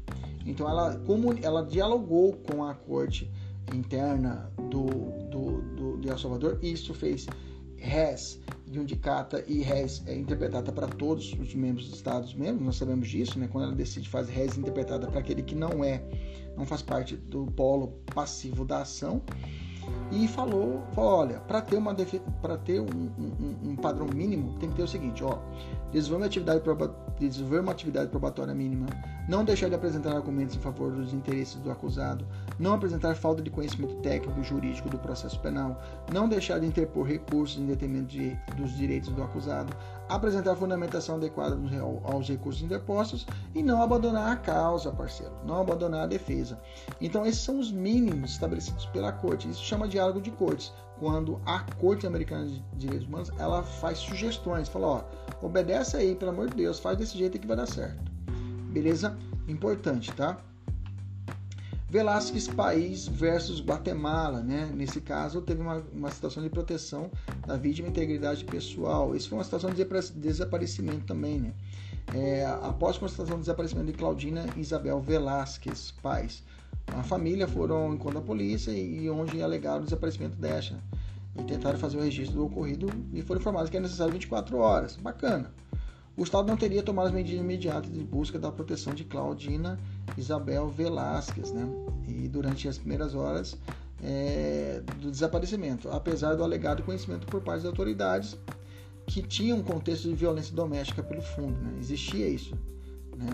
Então 0.46 0.68
ela, 0.68 0.96
como 1.06 1.34
ela 1.42 1.62
dialogou 1.62 2.34
com 2.34 2.64
a 2.64 2.74
corte 2.74 3.30
interna 3.72 4.50
do, 4.70 4.86
do, 5.30 5.62
do, 5.74 5.96
de 5.98 6.08
El 6.08 6.18
Salvador, 6.18 6.58
isso 6.62 6.92
fez 6.92 7.26
res 7.76 8.40
judicata 8.72 9.44
e 9.46 9.62
res 9.62 10.02
é 10.06 10.16
interpretada 10.16 10.72
para 10.72 10.88
todos 10.88 11.32
os 11.34 11.54
membros 11.54 11.86
dos 11.86 11.96
Estados 11.96 12.34
membros, 12.34 12.64
nós 12.64 12.76
sabemos 12.76 13.08
disso, 13.08 13.38
né? 13.38 13.48
quando 13.50 13.64
ela 13.64 13.74
decide 13.74 14.08
fazer 14.08 14.32
res 14.32 14.56
interpretada 14.56 15.06
para 15.06 15.20
aquele 15.20 15.42
que 15.42 15.54
não 15.54 15.84
é, 15.84 16.02
não 16.56 16.64
faz 16.64 16.82
parte 16.82 17.16
do 17.16 17.46
polo 17.46 17.88
passivo 18.14 18.64
da 18.64 18.82
ação, 18.82 19.22
e 20.10 20.28
falou, 20.28 20.82
falou 20.92 21.18
olha, 21.18 21.40
para 21.40 21.60
ter, 21.60 21.76
uma 21.76 21.94
para 22.40 22.56
ter 22.56 22.80
um, 22.80 22.86
um, 22.86 23.70
um, 23.70 23.76
padrão 23.76 24.06
mínimo, 24.06 24.54
tem 24.58 24.68
que 24.68 24.76
ter 24.76 24.82
o 24.82 24.88
seguinte, 24.88 25.24
ó, 25.24 25.38
desenvolver 25.92 26.22
uma 26.22 26.26
atividade, 26.26 26.62
desenvolver 27.18 27.60
uma 27.60 27.72
atividade 27.72 28.10
probatória 28.10 28.54
mínima, 28.54 28.86
não 29.28 29.44
deixar 29.44 29.68
de 29.68 29.74
apresentar 29.74 30.12
argumentos 30.12 30.54
em 30.54 30.58
favor 30.58 30.92
dos 30.92 31.12
interesses 31.12 31.56
do 31.56 31.70
acusado, 31.70 32.24
não 32.58 32.74
apresentar 32.74 33.14
falta 33.14 33.42
de 33.42 33.50
conhecimento 33.50 33.94
técnico 33.96 34.38
e 34.40 34.44
jurídico 34.44 34.88
do 34.88 34.98
processo 34.98 35.38
penal, 35.40 35.82
não 36.12 36.28
deixar 36.28 36.58
de 36.60 36.66
interpor 36.66 37.06
recursos 37.06 37.58
em 37.58 37.66
detrimento 37.66 38.06
de, 38.06 38.36
dos 38.56 38.76
direitos 38.76 39.10
do 39.10 39.22
acusado, 39.22 39.74
apresentar 40.08 40.56
fundamentação 40.56 41.16
adequada 41.16 41.56
aos 42.04 42.28
recursos 42.28 42.62
interpostos 42.62 43.26
e 43.54 43.62
não 43.62 43.82
abandonar 43.82 44.32
a 44.32 44.36
causa, 44.36 44.92
parceiro, 44.92 45.32
não 45.44 45.60
abandonar 45.60 46.02
a 46.02 46.06
defesa. 46.06 46.58
Então, 47.00 47.24
esses 47.24 47.40
são 47.40 47.58
os 47.58 47.72
mínimos 47.72 48.32
estabelecidos 48.32 48.86
pela 48.86 49.12
corte. 49.12 49.48
Isso 49.48 49.64
chama 49.64 49.88
diálogo 49.88 50.20
de 50.20 50.30
cortes. 50.30 50.72
Quando 50.98 51.40
a 51.44 51.60
Corte 51.80 52.06
Americana 52.06 52.46
de 52.46 52.60
Direitos 52.76 53.08
Humanos 53.08 53.30
ela 53.36 53.62
faz 53.62 53.98
sugestões, 53.98 54.68
fala: 54.68 54.86
ó, 54.86 55.04
obedece 55.42 55.96
aí, 55.96 56.14
pelo 56.14 56.30
amor 56.30 56.48
de 56.50 56.56
Deus, 56.56 56.78
faz 56.78 56.96
desse 56.96 57.18
jeito 57.18 57.38
que 57.38 57.46
vai 57.46 57.56
dar 57.56 57.66
certo. 57.66 58.12
Beleza? 58.70 59.16
Importante, 59.48 60.12
tá? 60.12 60.38
Velázquez 61.94 62.48
País 62.48 63.06
versus 63.06 63.60
Guatemala, 63.60 64.42
né? 64.42 64.68
Nesse 64.74 65.00
caso, 65.00 65.40
teve 65.40 65.60
uma, 65.62 65.76
uma 65.92 66.10
situação 66.10 66.42
de 66.42 66.50
proteção 66.50 67.08
da 67.46 67.56
vítima 67.56 67.86
e 67.86 67.90
integridade 67.92 68.44
pessoal. 68.44 69.14
Isso 69.14 69.28
foi 69.28 69.38
uma 69.38 69.44
situação 69.44 69.70
de 69.70 69.86
desaparecimento 70.16 71.04
também, 71.06 71.38
né? 71.38 71.52
É, 72.12 72.46
após 72.62 72.96
a 72.96 72.98
constatação 72.98 73.36
do 73.36 73.42
desaparecimento 73.42 73.92
de 73.92 73.92
Claudina 73.92 74.44
Isabel 74.56 75.00
Velázquez 75.00 75.94
Pais, 76.02 76.42
a 76.88 77.04
família 77.04 77.46
foram 77.46 77.94
encontro 77.94 78.18
da 78.18 78.26
polícia 78.26 78.72
e 78.72 79.08
onde 79.08 79.40
alegaram 79.40 79.82
o 79.82 79.84
desaparecimento 79.84 80.36
desta. 80.36 80.76
E 81.38 81.44
tentaram 81.44 81.78
fazer 81.78 81.96
o 81.96 82.02
registro 82.02 82.38
do 82.38 82.46
ocorrido 82.46 82.88
e 83.12 83.22
foram 83.22 83.40
informados 83.40 83.70
que 83.70 83.76
é 83.76 83.80
necessário 83.80 84.12
24 84.12 84.56
horas. 84.56 84.96
Bacana 84.96 85.48
o 86.16 86.22
Estado 86.22 86.46
não 86.46 86.56
teria 86.56 86.82
tomado 86.82 87.06
as 87.06 87.12
medidas 87.12 87.40
imediatas 87.40 87.92
de 87.92 88.04
busca 88.04 88.38
da 88.38 88.52
proteção 88.52 88.94
de 88.94 89.04
Claudina 89.04 89.78
Isabel 90.16 90.68
Velásquez, 90.68 91.50
né? 91.50 91.66
E 92.06 92.28
durante 92.28 92.68
as 92.68 92.78
primeiras 92.78 93.14
horas 93.14 93.56
é, 94.02 94.80
do 95.00 95.10
desaparecimento, 95.10 95.88
apesar 95.90 96.34
do 96.34 96.44
alegado 96.44 96.82
conhecimento 96.82 97.26
por 97.26 97.40
parte 97.42 97.62
das 97.62 97.70
autoridades 97.70 98.36
que 99.06 99.22
tinha 99.22 99.54
um 99.54 99.62
contexto 99.62 100.08
de 100.08 100.14
violência 100.14 100.54
doméstica 100.54 101.02
pelo 101.02 101.20
fundo, 101.20 101.58
né? 101.60 101.74
Existia 101.80 102.28
isso, 102.28 102.56
né? 103.16 103.30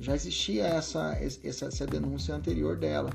Já 0.00 0.14
existia 0.14 0.64
essa, 0.64 1.12
essa, 1.14 1.66
essa 1.66 1.86
denúncia 1.86 2.34
anterior 2.34 2.76
dela. 2.76 3.10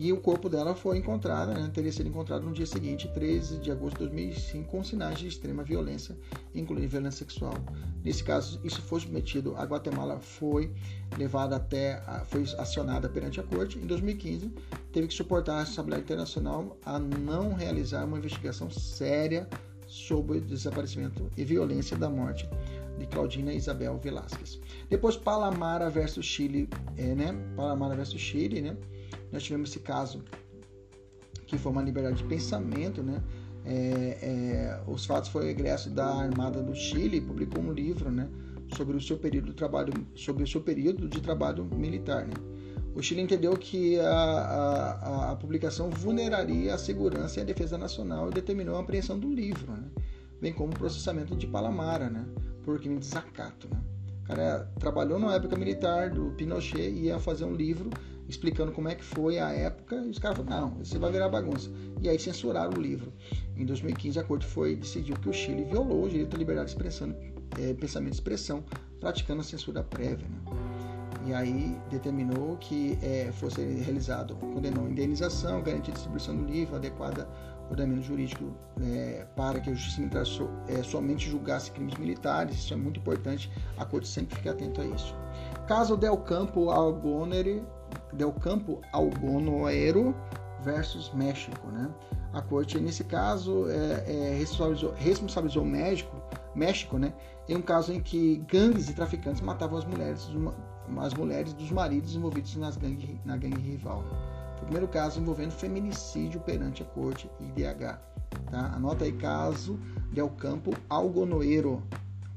E 0.00 0.12
o 0.12 0.20
corpo 0.20 0.48
dela 0.48 0.76
foi 0.76 0.96
encontrado, 0.96 1.52
né, 1.52 1.68
teria 1.74 1.90
sido 1.90 2.08
encontrado 2.08 2.44
no 2.44 2.52
dia 2.52 2.66
seguinte, 2.66 3.10
13 3.12 3.58
de 3.58 3.68
agosto 3.72 3.94
de 3.94 4.04
2005, 4.04 4.70
com 4.70 4.84
sinais 4.84 5.18
de 5.18 5.26
extrema 5.26 5.64
violência, 5.64 6.16
incluindo 6.54 6.86
violência 6.86 7.18
sexual. 7.18 7.54
Nesse 8.04 8.22
caso, 8.22 8.60
isso 8.62 8.80
foi 8.80 9.00
submetido 9.00 9.56
a 9.56 9.64
Guatemala, 9.64 10.20
foi 10.20 10.72
levada 11.18 11.56
até, 11.56 12.00
foi 12.26 12.44
acionada 12.58 13.08
perante 13.08 13.40
a 13.40 13.42
corte. 13.42 13.76
Em 13.76 13.86
2015, 13.86 14.52
teve 14.92 15.08
que 15.08 15.14
suportar 15.14 15.58
a 15.58 15.62
Assembleia 15.62 16.00
Internacional 16.00 16.78
a 16.86 16.96
não 16.96 17.52
realizar 17.54 18.04
uma 18.04 18.18
investigação 18.18 18.70
séria 18.70 19.48
sobre 19.88 20.38
o 20.38 20.40
desaparecimento 20.40 21.28
e 21.36 21.42
violência 21.42 21.96
da 21.96 22.08
morte 22.08 22.48
de 22.98 23.06
Claudina 23.06 23.52
Isabel 23.52 23.98
Velasquez. 23.98 24.60
Depois 24.88 25.16
Palamara 25.16 25.90
versus 25.90 26.24
Chile, 26.24 26.68
é, 26.96 27.14
né? 27.16 27.34
Palamara 27.56 27.96
versus 27.96 28.20
Chile, 28.20 28.60
né? 28.60 28.76
Nós 29.32 29.42
tivemos 29.42 29.70
esse 29.70 29.80
caso 29.80 30.22
que 31.46 31.56
foi 31.56 31.72
uma 31.72 31.82
liberdade 31.82 32.18
de 32.18 32.24
pensamento, 32.24 33.02
né? 33.02 33.22
É, 33.64 34.18
é, 34.22 34.82
os 34.86 35.04
fatos 35.04 35.30
foi 35.30 35.46
o 35.46 35.48
egresso 35.48 35.90
da 35.90 36.06
Armada 36.06 36.62
do 36.62 36.74
Chile, 36.74 37.20
publicou 37.20 37.62
um 37.62 37.72
livro, 37.72 38.10
né? 38.10 38.28
Sobre 38.76 38.96
o 38.96 39.00
seu 39.00 39.16
período 39.16 39.46
de 39.46 39.54
trabalho, 39.54 39.92
sobre 40.14 40.44
o 40.44 40.46
seu 40.46 40.60
período 40.60 41.08
de 41.08 41.20
trabalho 41.20 41.64
militar, 41.64 42.26
né? 42.26 42.34
O 42.94 43.02
Chile 43.02 43.20
entendeu 43.20 43.56
que 43.56 43.98
a, 44.00 44.10
a, 44.10 45.30
a, 45.30 45.36
publicação 45.36 45.88
vulneraria 45.88 46.74
a 46.74 46.78
segurança 46.78 47.38
e 47.38 47.42
a 47.42 47.44
defesa 47.44 47.78
nacional 47.78 48.28
e 48.28 48.32
determinou 48.32 48.76
a 48.76 48.80
apreensão 48.80 49.16
do 49.16 49.32
livro, 49.32 49.72
né? 49.72 49.88
bem 50.40 50.52
como 50.52 50.72
o 50.72 50.76
processamento 50.76 51.36
de 51.36 51.46
Palamara, 51.46 52.10
né? 52.10 52.26
por 52.64 52.78
crime 52.80 52.96
de 52.96 53.02
desacato. 53.02 53.68
Né? 53.70 53.80
O 54.24 54.26
cara 54.26 54.68
trabalhou 54.80 55.18
na 55.18 55.32
época 55.34 55.56
militar 55.56 56.10
do 56.10 56.32
Pinochet 56.32 56.90
e 56.90 57.04
ia 57.04 57.20
fazer 57.20 57.44
um 57.44 57.54
livro 57.54 57.88
explicando 58.28 58.72
como 58.72 58.88
é 58.88 58.94
que 58.94 59.04
foi 59.04 59.38
a 59.38 59.50
época, 59.50 59.96
e 59.96 60.10
os 60.10 60.18
caras 60.18 60.38
falaram, 60.38 60.68
não, 60.68 60.84
você 60.84 60.98
vai 60.98 61.10
virar 61.10 61.28
bagunça. 61.28 61.70
E 62.00 62.08
aí 62.08 62.18
censuraram 62.18 62.72
o 62.76 62.80
livro. 62.80 63.12
Em 63.56 63.64
2015, 63.64 64.18
a 64.18 64.24
corte 64.24 64.46
foi 64.46 64.76
decidiu 64.76 65.16
que 65.16 65.28
o 65.28 65.32
Chile 65.32 65.64
violou 65.64 66.04
o 66.04 66.08
direito 66.08 66.34
à 66.34 66.38
liberdade 66.38 66.66
de 66.66 66.76
expressão, 66.76 67.16
é, 67.58 67.72
pensamento 67.74 68.10
de 68.10 68.16
expressão, 68.16 68.62
praticando 69.00 69.40
a 69.40 69.44
censura 69.44 69.82
prévia. 69.82 70.26
Né? 70.28 70.38
E 71.26 71.34
aí 71.34 71.76
determinou 71.90 72.56
que 72.56 72.98
é, 73.02 73.30
fosse 73.32 73.60
realizado, 73.60 74.34
condenou 74.36 74.88
indenização, 74.88 75.62
garantia 75.62 75.92
de 75.92 75.92
distribuição 75.92 76.36
do 76.36 76.44
livro, 76.44 76.76
adequada 76.76 77.28
ordenamento 77.70 78.06
jurídico 78.06 78.52
é, 78.80 79.26
para 79.36 79.60
que 79.60 79.70
a 79.70 79.74
justiça 79.74 80.00
militar 80.00 80.24
so, 80.24 80.48
é, 80.68 80.82
somente 80.82 81.28
julgasse 81.28 81.70
crimes 81.70 81.94
militares, 81.96 82.56
isso 82.56 82.72
é 82.72 82.76
muito 82.76 82.98
importante, 82.98 83.50
a 83.76 83.84
corte 83.84 84.08
sempre 84.08 84.36
fica 84.36 84.52
atento 84.52 84.80
a 84.80 84.84
isso. 84.84 85.14
Caso 85.66 85.96
Del 85.96 86.16
Campo 86.16 86.70
Algonere, 86.70 87.62
Del 88.12 88.32
Campo 88.32 88.80
Algonoero 88.92 90.14
versus 90.62 91.12
México, 91.14 91.68
né? 91.68 91.88
A 92.32 92.42
corte, 92.42 92.78
nesse 92.78 93.04
caso, 93.04 93.66
é, 93.68 94.04
é, 94.06 94.36
responsabilizou, 94.38 94.92
responsabilizou 94.96 95.64
México, 95.64 96.14
México, 96.54 96.98
né? 96.98 97.12
Em 97.48 97.56
um 97.56 97.62
caso 97.62 97.92
em 97.92 98.00
que 98.00 98.44
gangues 98.48 98.90
e 98.90 98.94
traficantes 98.94 99.40
matavam 99.40 99.78
as 99.78 99.84
mulheres, 99.84 100.28
as 100.98 101.14
mulheres 101.14 101.52
dos 101.54 101.70
maridos 101.70 102.14
envolvidos 102.14 102.54
nas 102.56 102.76
gangue, 102.76 103.18
na 103.24 103.36
gangue 103.36 103.60
rival. 103.60 104.04
O 104.58 104.62
primeiro 104.62 104.88
caso 104.88 105.20
envolvendo 105.20 105.52
feminicídio 105.52 106.40
perante 106.40 106.82
a 106.82 106.86
corte 106.86 107.30
IDH. 107.40 107.98
Tá? 108.50 108.72
Anota 108.74 109.04
aí 109.04 109.12
caso 109.12 109.78
Del 110.12 110.28
Campo 110.28 110.74
Algonoeiro, 110.90 111.82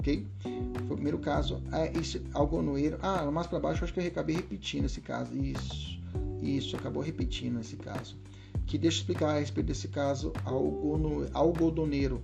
ok? 0.02 0.28
Foi 0.42 0.92
o 0.92 0.96
primeiro 0.96 1.20
caso. 1.20 1.62
É, 1.72 1.98
esse 1.98 2.22
Algonoeiro. 2.34 2.98
Ah, 3.02 3.30
mais 3.32 3.48
para 3.48 3.60
baixo, 3.60 3.84
acho 3.84 3.94
que 3.94 4.00
eu 4.00 4.08
acabei 4.08 4.36
repetindo 4.36 4.86
esse 4.86 5.00
caso. 5.00 5.34
Isso, 5.36 6.02
isso, 6.42 6.76
acabou 6.76 7.02
repetindo 7.02 7.60
esse 7.60 7.78
caso. 7.78 8.18
Que 8.66 8.78
deixa 8.78 8.98
eu 8.98 9.02
explicar 9.02 9.36
a 9.36 9.40
respeito 9.40 9.68
desse 9.68 9.88
caso 9.88 10.34
algono, 10.44 11.28
algodoneiro, 11.34 12.22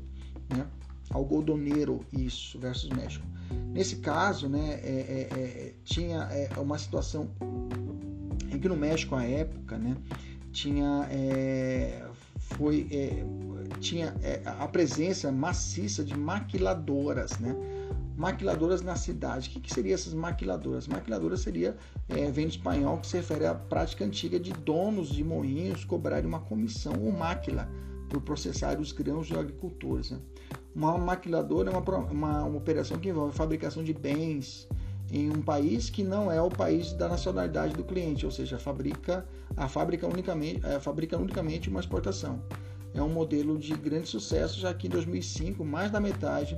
né? 0.49 0.65
Algodoneiro, 1.09 2.01
isso, 2.11 2.59
versus 2.59 2.89
México. 2.89 3.25
Nesse 3.71 3.97
caso, 3.97 4.49
né, 4.49 4.79
é, 4.83 5.29
é, 5.31 5.39
é 5.39 5.73
tinha 5.85 6.23
é, 6.23 6.49
uma 6.59 6.77
situação 6.77 7.29
em 8.51 8.59
que 8.59 8.67
no 8.67 8.75
México 8.75 9.15
à 9.15 9.23
época, 9.23 9.77
né, 9.77 9.95
tinha 10.51 11.07
é, 11.09 12.05
foi 12.35 12.87
tinha 13.79 14.15
é, 14.21 14.41
a 14.45 14.67
presença 14.67 15.31
maciça 15.31 16.03
de 16.03 16.17
maquiladoras, 16.17 17.37
né? 17.39 17.55
Maquiladoras 18.15 18.81
na 18.81 18.95
cidade. 18.95 19.49
O 19.49 19.51
que, 19.51 19.59
que 19.59 19.73
seriam 19.73 19.93
essas 19.93 20.13
maquiladoras? 20.13 20.87
Maquiladoras 20.87 21.41
seria, 21.41 21.77
é, 22.09 22.31
vem 22.31 22.47
do 22.47 22.51
espanhol, 22.51 22.97
que 22.97 23.07
se 23.07 23.17
refere 23.17 23.45
à 23.45 23.53
prática 23.53 24.03
antiga 24.03 24.39
de 24.39 24.51
donos 24.51 25.09
de 25.09 25.23
moinhos 25.23 25.85
cobrarem 25.85 26.27
uma 26.27 26.39
comissão 26.39 26.93
ou 26.99 27.11
máquila 27.11 27.69
por 28.09 28.21
processar 28.21 28.79
os 28.79 28.91
grãos 28.91 29.27
de 29.27 29.37
agricultores. 29.37 30.11
Né? 30.11 30.19
Uma 30.73 30.97
maquiladora 30.97 31.69
é 31.69 31.77
uma, 31.77 31.97
uma, 32.11 32.43
uma 32.43 32.57
operação 32.57 32.97
que 32.97 33.09
envolve 33.09 33.31
a 33.31 33.35
fabricação 33.35 33.83
de 33.83 33.93
bens, 33.93 34.67
em 35.11 35.29
um 35.29 35.41
país 35.41 35.89
que 35.89 36.03
não 36.03 36.31
é 36.31 36.41
o 36.41 36.49
país 36.49 36.93
da 36.93 37.07
nacionalidade 37.07 37.73
do 37.73 37.83
cliente, 37.83 38.25
ou 38.25 38.31
seja, 38.31 38.57
fabrica 38.57 39.25
a 39.55 39.67
fábrica 39.67 40.05
unicamente, 40.07 40.65
é, 40.65 40.79
fabrica 40.79 41.17
unicamente 41.17 41.69
uma 41.69 41.79
exportação. 41.79 42.41
É 42.97 43.01
um 43.01 43.09
modelo 43.09 43.57
de 43.57 43.73
grande 43.75 44.07
sucesso, 44.07 44.59
já 44.59 44.73
que 44.73 44.87
em 44.87 44.89
2005 44.89 45.63
mais 45.63 45.91
da 45.91 45.99
metade 45.99 46.57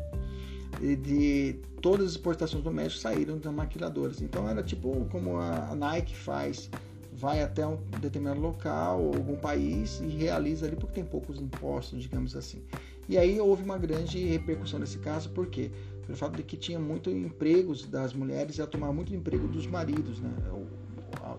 de 0.80 1.56
todas 1.82 2.08
as 2.08 2.12
exportações 2.14 2.64
do 2.64 2.72
México 2.72 3.02
saíram 3.02 3.38
das 3.38 3.54
maquiladoras. 3.54 4.22
Então 4.22 4.48
era 4.48 4.64
tipo 4.64 5.06
como 5.12 5.38
a 5.38 5.76
Nike 5.76 6.16
faz, 6.16 6.70
vai 7.14 7.42
até 7.44 7.66
um 7.68 7.78
determinado 8.00 8.40
local 8.40 9.02
ou 9.02 9.16
algum 9.16 9.36
país 9.36 10.00
e 10.00 10.08
realiza 10.08 10.66
ali 10.66 10.76
porque 10.76 10.96
tem 10.96 11.06
poucos 11.06 11.40
impostos, 11.40 12.02
digamos 12.02 12.36
assim. 12.36 12.62
E 13.08 13.18
aí 13.18 13.40
houve 13.40 13.64
uma 13.64 13.78
grande 13.78 14.24
repercussão 14.26 14.80
nesse 14.80 15.00
caso, 15.00 15.30
por 15.32 15.48
quê? 15.48 15.72
pelo 16.10 16.18
fato 16.18 16.38
de 16.38 16.44
que 16.44 16.58
tinha 16.58 16.80
muito 16.80 17.12
empregos 17.12 17.86
das 17.86 18.14
mulheres 18.14 18.58
e 18.58 18.64
a 18.64 18.66
tomar 18.66 18.92
muito 18.92 19.14
emprego 19.14 19.48
dos 19.48 19.68
maridos, 19.68 20.20
né? 20.20 20.32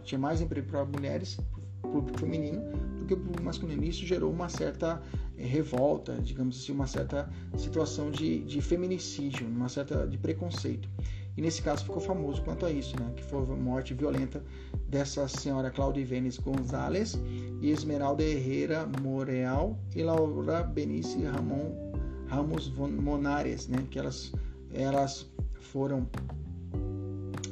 Tinha 0.05 0.19
mais 0.19 0.41
emprego 0.41 0.69
para 0.69 0.85
mulheres, 0.85 1.39
público 1.83 2.19
feminino, 2.19 2.63
do 2.99 3.05
que 3.07 3.15
o 3.15 3.43
masculino. 3.43 3.83
Isso 3.85 4.05
gerou 4.07 4.33
uma 4.33 4.49
certa 4.49 5.03
eh, 5.37 5.45
revolta, 5.45 6.15
digamos 6.23 6.61
assim, 6.61 6.73
uma 6.73 6.87
certa 6.87 7.29
situação 7.57 8.11
de, 8.11 8.41
de 8.45 8.61
feminicídio, 8.61 9.47
uma 9.47 9.69
certa 9.69 10.07
de 10.07 10.19
preconceito. 10.19 10.89
E 11.37 11.43
nesse 11.43 11.63
caso 11.63 11.85
ficou 11.85 12.01
famoso 12.01 12.43
quanto 12.43 12.67
a 12.67 12.71
isso, 12.71 12.99
né? 12.99 13.13
Que 13.17 13.23
foi 13.23 13.41
a 13.41 13.57
morte 13.57 13.95
violenta 13.95 14.43
dessa 14.89 15.27
senhora 15.29 15.71
Cláudia 15.71 16.05
Vênis 16.05 16.39
Gonzalez 16.39 17.19
e 17.61 17.71
Esmeralda 17.71 18.23
Herrera 18.23 18.87
Moreal 19.01 19.79
e 19.95 20.03
Laura 20.03 20.63
Benice 20.63 21.23
Ramon 21.23 21.93
Ramos 22.29 22.69
Monares, 22.69 23.69
né? 23.69 23.87
Que 23.91 23.99
elas 23.99 24.33
elas 24.73 25.29
foram 25.61 26.07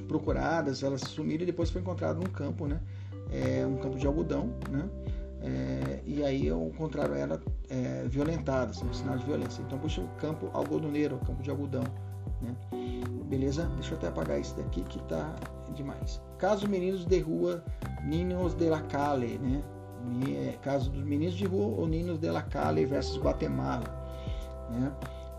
procuradas, 0.07 0.83
elas 0.83 1.03
sumiram 1.03 1.43
e 1.43 1.47
depois 1.47 1.71
foi 1.71 1.81
encontrado 1.81 2.17
num 2.21 2.31
campo, 2.31 2.67
né? 2.67 2.81
É, 3.31 3.67
um 3.67 3.77
campo 3.77 3.99
de 3.99 4.07
algodão, 4.07 4.51
né? 4.71 4.89
É, 5.41 6.01
e 6.05 6.25
aí 6.25 6.49
encontraram 6.49 7.15
ela 7.15 7.41
é, 7.69 8.05
violentada, 8.09 8.71
assim, 8.71 8.87
um 8.87 8.93
sinal 8.93 9.17
de 9.17 9.25
violência. 9.25 9.63
Então 9.63 9.79
puxa 9.79 10.01
o 10.01 10.09
campo 10.19 10.51
algodoneiro, 10.53 11.19
campo 11.27 11.43
de 11.43 11.51
algodão, 11.51 11.85
né? 12.43 12.55
Beleza? 13.27 13.71
Deixa 13.75 13.95
eu 13.95 13.99
até 13.99 14.09
apagar 14.09 14.41
isso 14.41 14.57
daqui 14.57 14.83
que 14.83 15.01
tá 15.05 15.37
demais. 15.75 16.21
Caso 16.39 16.67
Meninos 16.69 17.05
de 17.05 17.21
Rua, 17.21 17.63
Ninos 18.05 18.55
de 18.55 18.69
la 18.69 18.81
Calle, 18.83 19.39
né? 19.39 19.63
É, 20.29 20.57
caso 20.63 20.91
dos 20.91 21.03
Meninos 21.03 21.35
de 21.35 21.45
Rua 21.45 21.81
ou 21.81 21.87
Ninos 21.87 22.19
de 22.19 22.31
la 22.31 22.43
Calle 22.43 22.87
versus 22.87 23.21
Guatemala, 23.21 23.85
né? 24.71 24.93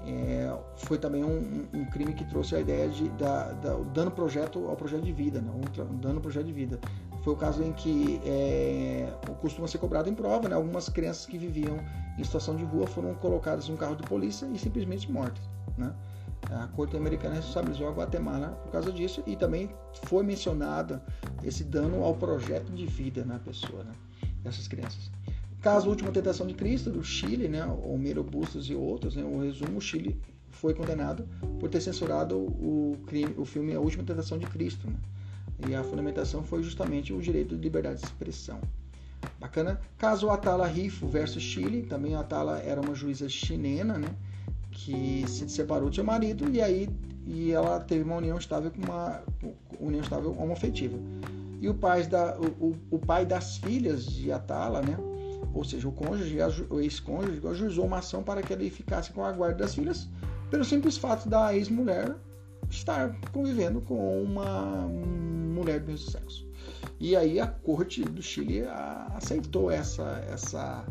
é, 0.06 0.58
foi 0.76 0.98
também 0.98 1.24
um, 1.24 1.68
um, 1.74 1.86
crime 1.86 2.14
que 2.14 2.24
trouxe 2.26 2.56
a 2.56 2.60
ideia 2.60 2.88
de 2.90 3.10
da, 3.10 3.52
da, 3.54 3.76
o 3.76 3.86
dano 3.86 4.12
projeto 4.12 4.68
ao 4.68 4.76
projeto 4.76 5.04
de 5.04 5.12
vida, 5.12 5.42
né? 5.42 5.52
um, 5.52 6.10
ao 6.10 6.22
projeto 6.22 6.46
de 6.46 6.54
vida. 6.54 6.80
Foi 7.24 7.34
o 7.34 7.36
caso 7.36 7.62
em 7.62 7.74
que 7.74 8.22
é, 8.24 9.12
costuma 9.42 9.68
ser 9.68 9.78
cobrado 9.78 10.10
em 10.10 10.16
prova, 10.16 10.48
né? 10.48 10.56
algumas 10.56 10.88
crianças 10.90 11.26
que 11.26 11.38
viviam 11.38 11.78
em 12.18 12.24
situação 12.24 12.56
de 12.56 12.64
rua 12.64 12.88
foram 12.88 13.14
colocadas 13.16 13.68
em 13.68 13.74
um 13.74 13.78
carro 13.78 13.96
de 13.96 14.04
polícia 14.04 14.48
e 14.54 14.58
simplesmente 14.58 15.12
mortas. 15.12 15.44
Né? 15.78 15.94
A 16.50 16.68
corte 16.68 16.96
americana 16.96 17.36
responsabilizou 17.36 17.88
a 17.90 17.92
Guatemala 17.92 18.50
por 18.64 18.72
causa 18.72 18.92
disso 18.92 19.22
e 19.28 19.36
também 19.36 19.70
foi 20.06 20.24
mencionada 20.24 21.04
esse 21.44 21.64
dano 21.64 22.04
ao 22.04 22.16
projeto 22.16 22.72
de 22.72 22.86
vida 22.86 23.26
na 23.26 23.38
pessoa, 23.40 23.84
né? 23.84 23.92
dessas 24.42 24.68
crianças. 24.68 25.12
Caso 25.62 25.90
Última 25.90 26.12
Tentação 26.12 26.48
de 26.48 26.54
Cristo, 26.54 26.90
do 26.90 27.04
Chile, 27.04 27.50
né, 27.50 27.66
Homero 27.84 28.24
Bustos 28.24 28.70
e 28.70 28.76
outros, 28.76 29.18
né, 29.18 29.24
o 29.24 29.42
resumo, 29.42 29.78
o 29.78 29.82
Chile 29.82 30.18
foi 30.50 30.74
condenado 30.74 31.28
por 31.60 31.70
ter 31.70 31.82
censurado 31.82 32.38
o, 32.38 32.98
crime, 33.06 33.34
o 33.38 33.44
filme 33.44 33.74
A 33.76 33.80
Última 33.80 34.04
Tentação 34.04 34.38
de 34.38 34.46
Cristo. 34.46 34.88
Né? 34.88 34.96
E 35.68 35.76
a 35.76 35.84
fundamentação 35.84 36.44
foi 36.44 36.64
justamente 36.64 37.12
o 37.14 37.22
direito 37.22 37.56
de 37.56 37.62
liberdade 37.62 38.00
de 38.00 38.06
expressão. 38.06 38.60
Bacana. 39.40 39.80
Caso 39.98 40.30
Atala 40.30 40.66
Rifo 40.68 41.08
versus 41.08 41.44
Chile, 41.44 41.84
também 41.84 42.16
Atala 42.16 42.60
era 42.60 42.80
uma 42.80 42.96
juíza 42.96 43.28
chilena, 43.28 43.98
né, 43.98 44.10
que 44.72 45.26
se 45.28 45.50
separou 45.50 45.90
do 45.90 45.96
seu 45.96 46.04
marido 46.04 46.50
e 46.50 46.62
aí 46.62 46.90
e 47.26 47.52
ela 47.52 47.80
teve 47.80 48.04
uma 48.04 48.16
união 48.16 48.38
estável 48.38 48.72
com 48.72 48.82
uma 48.82 49.22
união 49.80 50.02
estável 50.02 50.32
homoafetiva. 50.32 50.98
E 51.62 51.68
o 51.70 51.74
pai, 51.74 52.04
da, 52.08 52.40
o, 52.40 52.76
o 52.90 52.98
pai 52.98 53.26
das 53.26 53.58
filhas 53.58 54.06
de 54.06 54.32
Atala, 54.32 54.82
né? 54.82 54.98
ou 55.54 55.64
seja, 55.64 55.88
o 55.88 55.92
cônjuge, 55.92 56.38
o 56.70 56.80
ex-cônjuge, 56.80 57.46
ajuizou 57.48 57.86
uma 57.86 58.00
ação 58.00 58.24
para 58.24 58.42
que 58.42 58.54
ele 58.54 58.70
ficasse 58.70 59.12
com 59.12 59.24
a 59.24 59.32
guarda 59.32 59.60
das 59.60 59.76
filhas, 59.76 60.08
pelo 60.50 60.64
simples 60.64 60.98
fato 60.98 61.28
da 61.28 61.54
ex-mulher 61.54 62.16
estar 62.70 63.16
convivendo 63.32 63.82
com 63.82 64.24
uma 64.24 64.88
mulher 64.88 65.80
do 65.80 65.88
mesmo 65.88 66.10
sexo. 66.10 66.48
E 67.00 67.16
aí 67.16 67.40
a 67.40 67.48
corte 67.48 68.04
do 68.04 68.22
Chile 68.22 68.64
aceitou 69.16 69.72
essa, 69.72 70.24
essa, 70.30 70.86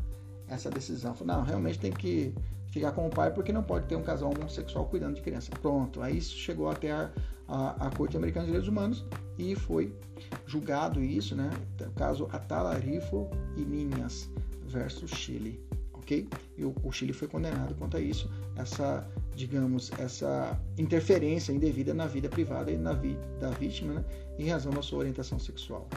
essa 0.49 0.71
decisão. 0.71 1.15
Falou, 1.15 1.37
não, 1.37 1.45
realmente 1.45 1.79
tem 1.79 1.93
que 1.93 2.35
ficar 2.71 2.93
com 2.93 3.07
o 3.07 3.11
pai 3.11 3.31
porque 3.33 3.53
não 3.53 3.63
pode 3.63 3.87
ter 3.87 3.97
um 3.97 4.03
casal 4.03 4.33
homossexual 4.33 4.87
cuidando 4.87 5.17
de 5.17 5.23
criança. 5.23 5.51
Pronto, 5.61 6.01
aí 6.01 6.19
isso 6.19 6.37
chegou 6.37 6.71
até 6.71 6.93
a, 6.93 7.11
a, 7.47 7.87
a 7.87 7.91
Corte 7.91 8.17
Americana 8.17 8.47
de 8.47 8.53
Direitos 8.53 8.69
Humanos 8.69 9.05
e 9.39 9.55
foi 9.55 9.95
julgado 10.47 11.03
isso, 11.03 11.35
né? 11.35 11.51
O 11.81 11.91
caso 11.93 12.29
Atalarifo 12.33 13.29
e 13.57 13.61
Ninhas 13.61 14.31
versus 14.67 15.11
Chile, 15.11 15.61
ok? 15.93 16.29
E 16.57 16.65
o, 16.65 16.75
o 16.83 16.93
Chile 16.93 17.13
foi 17.13 17.29
condenado 17.29 17.75
quanto 17.75 17.97
a 17.97 18.01
isso, 18.01 18.31
essa, 18.57 19.09
digamos, 19.39 19.93
essa 19.99 20.61
interferência 20.77 21.53
indevida 21.53 21.95
na 21.95 22.07
vida 22.07 22.29
privada 22.29 22.73
e 22.73 22.77
na 22.77 22.93
vida 22.93 23.21
da 23.41 23.51
vítima, 23.51 23.95
né? 23.95 24.05
Em 24.37 24.49
razão 24.49 24.73
da 24.73 24.83
sua 24.83 24.99
orientação 24.99 25.39
sexual. 25.39 25.89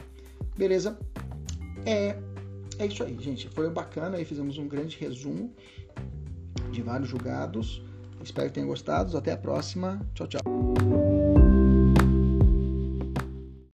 Beleza? 0.56 0.96
É, 1.84 2.16
é 2.78 2.86
isso 2.86 3.02
aí, 3.02 3.16
gente. 3.20 3.48
Foi 3.48 3.68
bacana 3.68 4.16
aí, 4.16 4.24
fizemos 4.24 4.58
um 4.58 4.68
grande 4.68 4.96
resumo 4.96 5.52
de 6.70 6.82
vários 6.82 7.08
julgados. 7.08 7.82
Espero 8.22 8.46
que 8.46 8.54
tenham 8.54 8.68
gostado. 8.68 9.18
Até 9.18 9.32
a 9.32 9.36
próxima. 9.36 10.00
Tchau, 10.14 10.28
tchau. 10.28 11.41